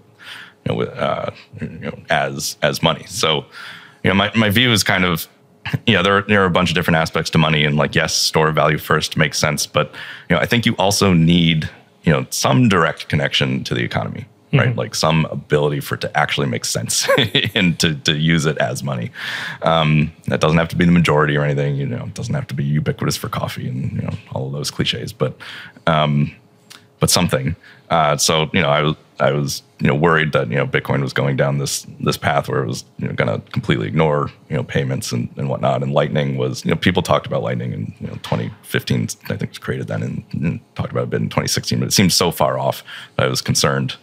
you 0.64 0.72
know 0.72 0.74
with 0.76 0.88
uh, 0.88 1.30
you 1.60 1.68
know 1.68 1.98
as 2.08 2.56
as 2.62 2.82
money. 2.82 3.04
So 3.08 3.44
you 4.02 4.08
know 4.08 4.14
my 4.14 4.32
my 4.34 4.48
view 4.48 4.72
is 4.72 4.82
kind 4.82 5.04
of 5.04 5.28
yeah, 5.86 6.02
there 6.02 6.18
are, 6.18 6.22
there 6.22 6.42
are 6.42 6.46
a 6.46 6.50
bunch 6.50 6.70
of 6.70 6.74
different 6.74 6.96
aspects 6.96 7.30
to 7.30 7.38
money, 7.38 7.64
and 7.64 7.76
like 7.76 7.94
yes, 7.94 8.14
store 8.14 8.50
value 8.52 8.78
first 8.78 9.16
makes 9.16 9.38
sense, 9.38 9.66
but 9.66 9.92
you 10.28 10.36
know 10.36 10.42
I 10.42 10.46
think 10.46 10.66
you 10.66 10.74
also 10.76 11.12
need 11.12 11.68
you 12.04 12.12
know 12.12 12.26
some 12.30 12.68
direct 12.68 13.08
connection 13.08 13.64
to 13.64 13.74
the 13.74 13.82
economy, 13.82 14.26
right? 14.52 14.76
Like 14.76 14.94
some 14.94 15.26
ability 15.26 15.80
for 15.80 15.94
it 15.94 16.00
to 16.02 16.16
actually 16.16 16.46
make 16.46 16.64
sense 16.64 17.08
and 17.54 17.78
to 17.80 17.94
to 17.94 18.16
use 18.16 18.46
it 18.46 18.58
as 18.58 18.82
money. 18.82 19.10
Um, 19.62 20.12
that 20.26 20.40
doesn't 20.40 20.58
have 20.58 20.68
to 20.68 20.76
be 20.76 20.84
the 20.84 20.92
majority 20.92 21.36
or 21.36 21.44
anything, 21.44 21.76
you 21.76 21.86
know. 21.86 22.04
It 22.04 22.14
doesn't 22.14 22.34
have 22.34 22.46
to 22.48 22.54
be 22.54 22.64
ubiquitous 22.64 23.16
for 23.16 23.28
coffee 23.28 23.68
and 23.68 23.92
you 23.92 24.02
know 24.02 24.14
all 24.32 24.46
of 24.46 24.52
those 24.52 24.70
cliches, 24.70 25.12
but 25.12 25.36
um, 25.86 26.34
but 27.00 27.10
something. 27.10 27.56
Uh, 27.90 28.16
so 28.16 28.50
you 28.52 28.60
know, 28.60 28.68
I 28.68 28.82
was 28.82 28.96
I 29.20 29.32
was 29.32 29.62
you 29.82 29.88
know 29.88 29.96
worried 29.96 30.30
that 30.30 30.48
you 30.48 30.54
know 30.54 30.64
Bitcoin 30.64 31.02
was 31.02 31.12
going 31.12 31.36
down 31.36 31.58
this 31.58 31.84
this 31.98 32.16
path 32.16 32.48
where 32.48 32.62
it 32.62 32.68
was 32.68 32.84
you 32.98 33.08
know 33.08 33.14
going 33.14 33.28
to 33.28 33.50
completely 33.50 33.88
ignore 33.88 34.30
you 34.48 34.54
know 34.54 34.62
payments 34.62 35.10
and, 35.10 35.28
and 35.36 35.48
whatnot. 35.48 35.82
And 35.82 35.92
Lightning 35.92 36.36
was 36.36 36.64
you 36.64 36.70
know 36.70 36.76
people 36.76 37.02
talked 37.02 37.26
about 37.26 37.42
Lightning 37.42 37.72
in 37.72 37.94
you 37.98 38.06
know 38.06 38.14
2015. 38.22 39.02
I 39.02 39.06
think 39.06 39.42
it 39.42 39.48
was 39.48 39.58
created 39.58 39.88
then 39.88 40.04
and, 40.04 40.24
and 40.34 40.60
talked 40.76 40.92
about 40.92 41.00
it 41.00 41.04
a 41.04 41.06
bit 41.08 41.20
in 41.20 41.28
2016, 41.28 41.80
but 41.80 41.88
it 41.88 41.92
seemed 41.92 42.12
so 42.12 42.30
far 42.30 42.60
off 42.60 42.84
that 43.16 43.26
I 43.26 43.28
was 43.28 43.42
concerned. 43.42 43.96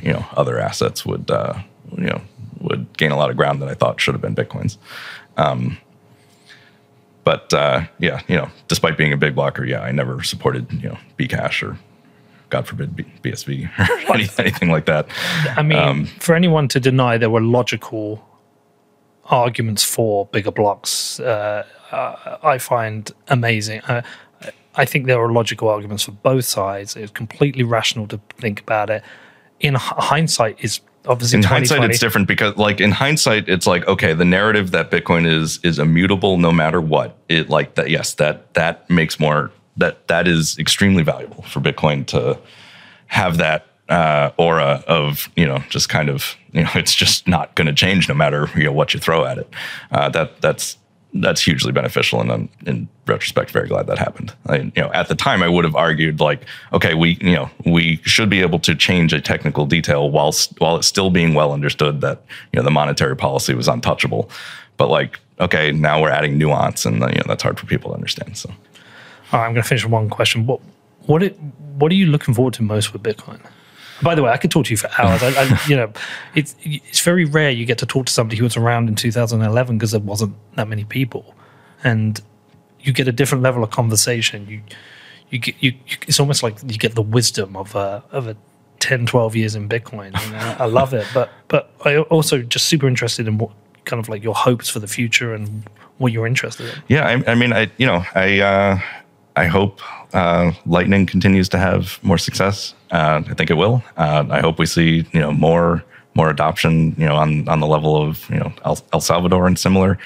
You 0.00 0.14
know, 0.14 0.24
other 0.32 0.58
assets 0.58 1.04
would 1.04 1.30
uh, 1.30 1.60
you 1.94 2.06
know 2.06 2.22
would 2.60 2.96
gain 2.96 3.10
a 3.10 3.16
lot 3.18 3.28
of 3.28 3.36
ground 3.36 3.60
that 3.60 3.68
I 3.68 3.74
thought 3.74 4.00
should 4.00 4.14
have 4.14 4.22
been 4.22 4.34
Bitcoins. 4.34 4.78
Um, 5.36 5.76
but 7.22 7.52
uh, 7.52 7.84
yeah, 7.98 8.22
you 8.28 8.36
know, 8.36 8.50
despite 8.66 8.96
being 8.96 9.12
a 9.12 9.18
big 9.18 9.34
blocker, 9.34 9.66
yeah, 9.66 9.82
I 9.82 9.92
never 9.92 10.22
supported 10.22 10.72
you 10.72 10.88
know 10.88 10.98
Bcash 11.18 11.62
or 11.62 11.78
God 12.52 12.68
forbid 12.68 12.94
B- 12.94 13.06
BSV 13.22 13.70
or 14.08 14.14
any, 14.14 14.28
anything 14.38 14.70
like 14.70 14.84
that. 14.84 15.08
I 15.56 15.62
mean, 15.62 15.78
Um, 15.78 16.04
for 16.20 16.34
anyone 16.34 16.68
to 16.68 16.78
deny 16.78 17.16
there 17.16 17.30
were 17.30 17.40
logical 17.40 18.22
arguments 19.24 19.82
for 19.82 20.26
bigger 20.26 20.50
blocks, 20.50 21.18
uh, 21.18 21.64
uh, 21.90 22.36
I 22.42 22.58
find 22.58 23.10
amazing. 23.28 23.80
Uh, 23.88 24.02
I 24.74 24.84
think 24.84 25.06
there 25.06 25.18
are 25.18 25.32
logical 25.32 25.70
arguments 25.70 26.02
for 26.02 26.12
both 26.12 26.44
sides. 26.44 26.94
It's 26.94 27.10
completely 27.12 27.64
rational 27.64 28.06
to 28.08 28.20
think 28.38 28.60
about 28.60 28.90
it. 28.90 29.02
In 29.60 29.74
hindsight, 29.74 30.62
is 30.62 30.80
obviously 31.06 31.38
in 31.38 31.44
hindsight 31.44 31.84
it's 31.84 31.98
different 31.98 32.28
because 32.28 32.54
like 32.56 32.80
in 32.80 32.90
hindsight 32.92 33.48
it's 33.48 33.66
like 33.66 33.86
okay 33.88 34.12
the 34.12 34.24
narrative 34.24 34.70
that 34.70 34.88
bitcoin 34.92 35.26
is 35.26 35.58
is 35.64 35.80
immutable 35.80 36.38
no 36.38 36.52
matter 36.52 36.80
what 36.80 37.16
it 37.28 37.48
like 37.48 37.74
that 37.74 37.90
yes 37.90 38.14
that 38.14 38.54
that 38.54 38.88
makes 38.88 39.18
more 39.18 39.50
that 39.76 40.06
that 40.08 40.28
is 40.28 40.58
extremely 40.58 41.02
valuable 41.02 41.42
for 41.42 41.60
bitcoin 41.60 42.06
to 42.06 42.38
have 43.06 43.36
that 43.38 43.66
uh, 43.88 44.30
aura 44.38 44.82
of 44.86 45.28
you 45.36 45.46
know 45.46 45.58
just 45.68 45.88
kind 45.88 46.08
of 46.08 46.36
you 46.52 46.62
know 46.62 46.70
it's 46.74 46.94
just 46.94 47.28
not 47.28 47.54
going 47.54 47.66
to 47.66 47.72
change 47.72 48.08
no 48.08 48.14
matter 48.14 48.48
you 48.56 48.64
know 48.64 48.72
what 48.72 48.94
you 48.94 49.00
throw 49.00 49.24
at 49.24 49.38
it. 49.38 49.48
Uh, 49.90 50.08
that 50.08 50.40
that's 50.40 50.78
that's 51.14 51.42
hugely 51.42 51.72
beneficial 51.72 52.22
and 52.22 52.32
I'm 52.32 52.48
in 52.64 52.88
retrospect 53.06 53.50
very 53.50 53.68
glad 53.68 53.86
that 53.88 53.98
happened. 53.98 54.32
I, 54.46 54.56
you 54.56 54.72
know 54.76 54.90
at 54.94 55.08
the 55.08 55.14
time 55.14 55.42
i 55.42 55.48
would 55.48 55.64
have 55.66 55.76
argued 55.76 56.20
like 56.20 56.46
okay 56.72 56.94
we 56.94 57.18
you 57.20 57.34
know 57.34 57.50
we 57.66 58.00
should 58.04 58.30
be 58.30 58.40
able 58.40 58.58
to 58.60 58.74
change 58.74 59.12
a 59.12 59.20
technical 59.20 59.66
detail 59.66 60.10
whilst 60.10 60.58
while 60.58 60.76
it's 60.76 60.86
still 60.86 61.10
being 61.10 61.34
well 61.34 61.52
understood 61.52 62.00
that 62.00 62.24
you 62.52 62.56
know 62.56 62.64
the 62.64 62.70
monetary 62.70 63.16
policy 63.16 63.54
was 63.54 63.68
untouchable. 63.68 64.30
But 64.78 64.88
like 64.88 65.20
okay 65.38 65.70
now 65.70 66.00
we're 66.00 66.10
adding 66.10 66.38
nuance 66.38 66.86
and 66.86 66.96
you 66.96 67.00
know 67.00 67.24
that's 67.26 67.42
hard 67.42 67.60
for 67.60 67.66
people 67.66 67.90
to 67.90 67.94
understand 67.94 68.38
so 68.38 68.50
All 69.32 69.40
right, 69.40 69.46
I'm 69.46 69.54
going 69.54 69.62
to 69.62 69.68
finish 69.68 69.84
with 69.84 69.92
one 69.92 70.10
question. 70.10 70.46
What 70.46 70.60
what 71.06 71.22
it, 71.22 71.38
what 71.78 71.90
are 71.90 71.94
you 71.94 72.06
looking 72.06 72.34
forward 72.34 72.54
to 72.54 72.62
most 72.62 72.92
with 72.92 73.02
Bitcoin? 73.02 73.40
By 74.02 74.14
the 74.14 74.22
way, 74.22 74.30
I 74.30 74.36
could 74.36 74.50
talk 74.50 74.66
to 74.66 74.70
you 74.70 74.76
for 74.76 74.90
hours. 74.98 75.22
I, 75.22 75.28
I, 75.28 75.60
you 75.68 75.76
know, 75.76 75.92
it's 76.34 76.54
it's 76.62 77.00
very 77.00 77.24
rare 77.24 77.50
you 77.50 77.64
get 77.64 77.78
to 77.78 77.86
talk 77.86 78.06
to 78.06 78.12
somebody 78.12 78.36
who 78.36 78.44
was 78.44 78.56
around 78.56 78.88
in 78.88 78.94
2011 78.94 79.78
because 79.78 79.92
there 79.92 80.00
wasn't 80.00 80.34
that 80.56 80.68
many 80.68 80.84
people, 80.84 81.34
and 81.82 82.20
you 82.80 82.92
get 82.92 83.08
a 83.08 83.12
different 83.12 83.42
level 83.42 83.62
of 83.62 83.70
conversation. 83.70 84.46
You 84.48 84.62
you 85.30 85.38
get 85.38 85.54
you, 85.60 85.72
you 85.86 85.96
it's 86.06 86.20
almost 86.20 86.42
like 86.42 86.58
you 86.62 86.78
get 86.78 86.94
the 86.94 87.02
wisdom 87.02 87.56
of 87.56 87.74
a 87.74 88.04
of 88.10 88.28
a 88.28 88.36
10, 88.80 89.06
12 89.06 89.36
years 89.36 89.54
in 89.54 89.68
Bitcoin. 89.68 90.20
You 90.24 90.32
know, 90.32 90.56
I 90.58 90.66
love 90.66 90.92
it, 90.92 91.06
but 91.14 91.30
but 91.48 91.70
I 91.84 91.98
also 91.98 92.42
just 92.42 92.66
super 92.66 92.88
interested 92.88 93.28
in 93.28 93.38
what 93.38 93.50
kind 93.84 94.00
of 94.00 94.08
like 94.08 94.22
your 94.22 94.34
hopes 94.34 94.68
for 94.68 94.80
the 94.80 94.86
future 94.86 95.34
and 95.34 95.68
what 95.98 96.12
you're 96.12 96.26
interested 96.26 96.66
in. 96.66 96.82
Yeah, 96.88 97.06
I, 97.06 97.32
I 97.32 97.34
mean, 97.34 97.52
I 97.52 97.70
you 97.78 97.86
know, 97.86 98.04
I 98.14 98.40
uh, 98.40 98.80
I 99.36 99.46
hope 99.46 99.80
uh, 100.14 100.52
Lightning 100.66 101.06
continues 101.06 101.48
to 101.50 101.58
have 101.58 101.98
more 102.02 102.18
success. 102.18 102.74
Uh, 102.90 103.22
I 103.26 103.34
think 103.34 103.50
it 103.50 103.54
will. 103.54 103.82
Uh, 103.96 104.26
I 104.30 104.40
hope 104.40 104.58
we 104.58 104.66
see 104.66 105.06
you 105.12 105.20
know 105.20 105.32
more 105.32 105.82
more 106.14 106.30
adoption. 106.30 106.94
You 106.98 107.06
know, 107.06 107.16
on 107.16 107.48
on 107.48 107.60
the 107.60 107.66
level 107.66 107.96
of 107.96 108.28
you 108.30 108.38
know 108.38 108.52
El, 108.64 108.78
El 108.92 109.00
Salvador 109.00 109.46
and 109.46 109.58
similar. 109.58 109.98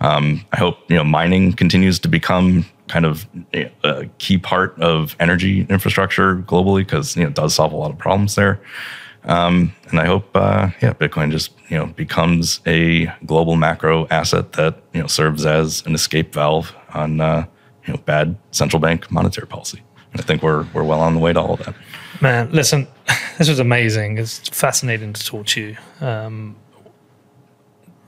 Um, 0.00 0.44
I 0.52 0.58
hope 0.58 0.78
you 0.88 0.96
know 0.96 1.04
mining 1.04 1.52
continues 1.52 1.98
to 2.00 2.08
become 2.08 2.64
kind 2.86 3.04
of 3.04 3.26
a 3.52 4.08
key 4.18 4.38
part 4.38 4.80
of 4.80 5.14
energy 5.20 5.66
infrastructure 5.68 6.36
globally 6.36 6.80
because 6.80 7.16
you 7.16 7.22
know 7.22 7.28
it 7.28 7.34
does 7.34 7.54
solve 7.54 7.72
a 7.72 7.76
lot 7.76 7.90
of 7.90 7.98
problems 7.98 8.34
there. 8.34 8.60
Um, 9.24 9.74
and 9.90 10.00
I 10.00 10.06
hope, 10.06 10.34
uh, 10.34 10.70
yeah, 10.80 10.94
Bitcoin 10.94 11.30
just 11.30 11.52
you 11.68 11.76
know 11.76 11.86
becomes 11.86 12.60
a 12.66 13.06
global 13.26 13.56
macro 13.56 14.06
asset 14.08 14.52
that 14.52 14.80
you 14.92 15.00
know 15.00 15.06
serves 15.06 15.44
as 15.44 15.84
an 15.86 15.94
escape 15.94 16.32
valve 16.32 16.74
on 16.94 17.20
uh, 17.20 17.46
you 17.88 17.94
know 17.94 18.00
bad 18.04 18.36
central 18.52 18.80
bank 18.80 19.10
monetary 19.10 19.46
policy. 19.46 19.82
And 20.12 20.20
I 20.20 20.24
think 20.24 20.42
we're 20.42 20.66
we're 20.74 20.84
well 20.84 21.00
on 21.00 21.14
the 21.14 21.20
way 21.20 21.32
to 21.32 21.40
all 21.40 21.54
of 21.54 21.64
that. 21.64 21.74
Man, 22.20 22.52
listen, 22.52 22.86
this 23.38 23.48
was 23.48 23.58
amazing. 23.58 24.18
It's 24.18 24.48
fascinating 24.48 25.12
to 25.14 25.24
talk 25.24 25.46
to 25.46 25.60
you. 25.60 25.76
Um, 26.06 26.56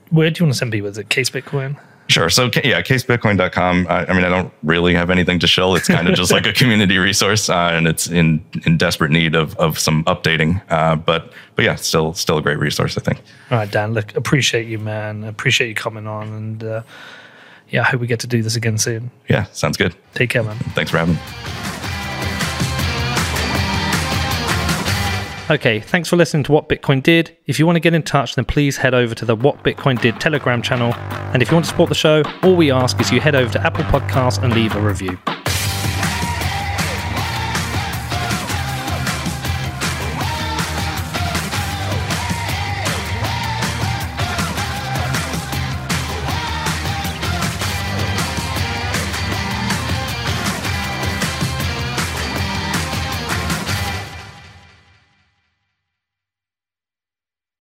where 0.09 0.29
do 0.29 0.39
you 0.39 0.45
want 0.45 0.53
to 0.53 0.57
send 0.57 0.71
people? 0.71 0.89
Is 0.89 0.97
it 0.97 1.09
Case 1.09 1.29
Bitcoin? 1.29 1.79
Sure. 2.07 2.29
So 2.29 2.49
yeah, 2.63 2.81
casebitcoin.com. 2.81 3.87
I, 3.89 4.05
I 4.05 4.13
mean, 4.13 4.25
I 4.25 4.29
don't 4.29 4.51
really 4.63 4.93
have 4.93 5.09
anything 5.09 5.39
to 5.39 5.47
shill. 5.47 5.75
It's 5.75 5.87
kind 5.87 6.09
of 6.09 6.15
just 6.15 6.29
like 6.29 6.45
a 6.45 6.51
community 6.61 6.97
resource, 6.97 7.49
uh, 7.49 7.69
and 7.71 7.87
it's 7.87 8.09
in 8.09 8.43
in 8.65 8.75
desperate 8.75 9.11
need 9.11 9.33
of 9.33 9.55
of 9.55 9.79
some 9.79 10.03
updating. 10.03 10.61
Uh, 10.69 10.97
but 10.97 11.31
but 11.55 11.63
yeah, 11.63 11.75
still 11.75 12.13
still 12.13 12.37
a 12.37 12.41
great 12.41 12.59
resource. 12.59 12.97
I 12.97 13.01
think. 13.01 13.21
All 13.49 13.59
right, 13.59 13.71
Dan. 13.71 13.93
Look, 13.93 14.13
appreciate 14.17 14.67
you, 14.67 14.77
man. 14.77 15.23
Appreciate 15.23 15.69
you 15.69 15.75
coming 15.75 16.05
on, 16.05 16.27
and 16.27 16.63
uh, 16.65 16.83
yeah, 17.71 17.81
I 17.81 17.85
hope 17.85 18.01
we 18.01 18.07
get 18.07 18.19
to 18.19 18.27
do 18.27 18.43
this 18.43 18.55
again 18.55 18.77
soon. 18.77 19.11
Yeah, 19.29 19.45
sounds 19.45 19.77
good. 19.77 19.95
Take 20.13 20.29
care, 20.29 20.43
man. 20.43 20.57
Thanks 20.75 20.91
for 20.91 20.97
having 20.97 21.15
me. 21.15 21.21
Okay, 25.49 25.81
thanks 25.81 26.07
for 26.07 26.15
listening 26.15 26.43
to 26.43 26.51
What 26.53 26.69
Bitcoin 26.69 27.03
Did. 27.03 27.35
If 27.45 27.59
you 27.59 27.65
want 27.65 27.75
to 27.75 27.81
get 27.81 27.93
in 27.93 28.03
touch, 28.03 28.35
then 28.35 28.45
please 28.45 28.77
head 28.77 28.93
over 28.93 29.13
to 29.15 29.25
the 29.25 29.35
What 29.35 29.63
Bitcoin 29.63 29.99
Did 29.99 30.19
Telegram 30.21 30.61
channel. 30.61 30.93
And 31.33 31.41
if 31.41 31.49
you 31.49 31.55
want 31.55 31.65
to 31.65 31.69
support 31.69 31.89
the 31.89 31.95
show, 31.95 32.23
all 32.41 32.55
we 32.55 32.71
ask 32.71 32.99
is 33.01 33.11
you 33.11 33.19
head 33.19 33.35
over 33.35 33.51
to 33.51 33.61
Apple 33.61 33.83
Podcasts 33.85 34.41
and 34.41 34.53
leave 34.53 34.75
a 34.77 34.81
review. 34.81 35.17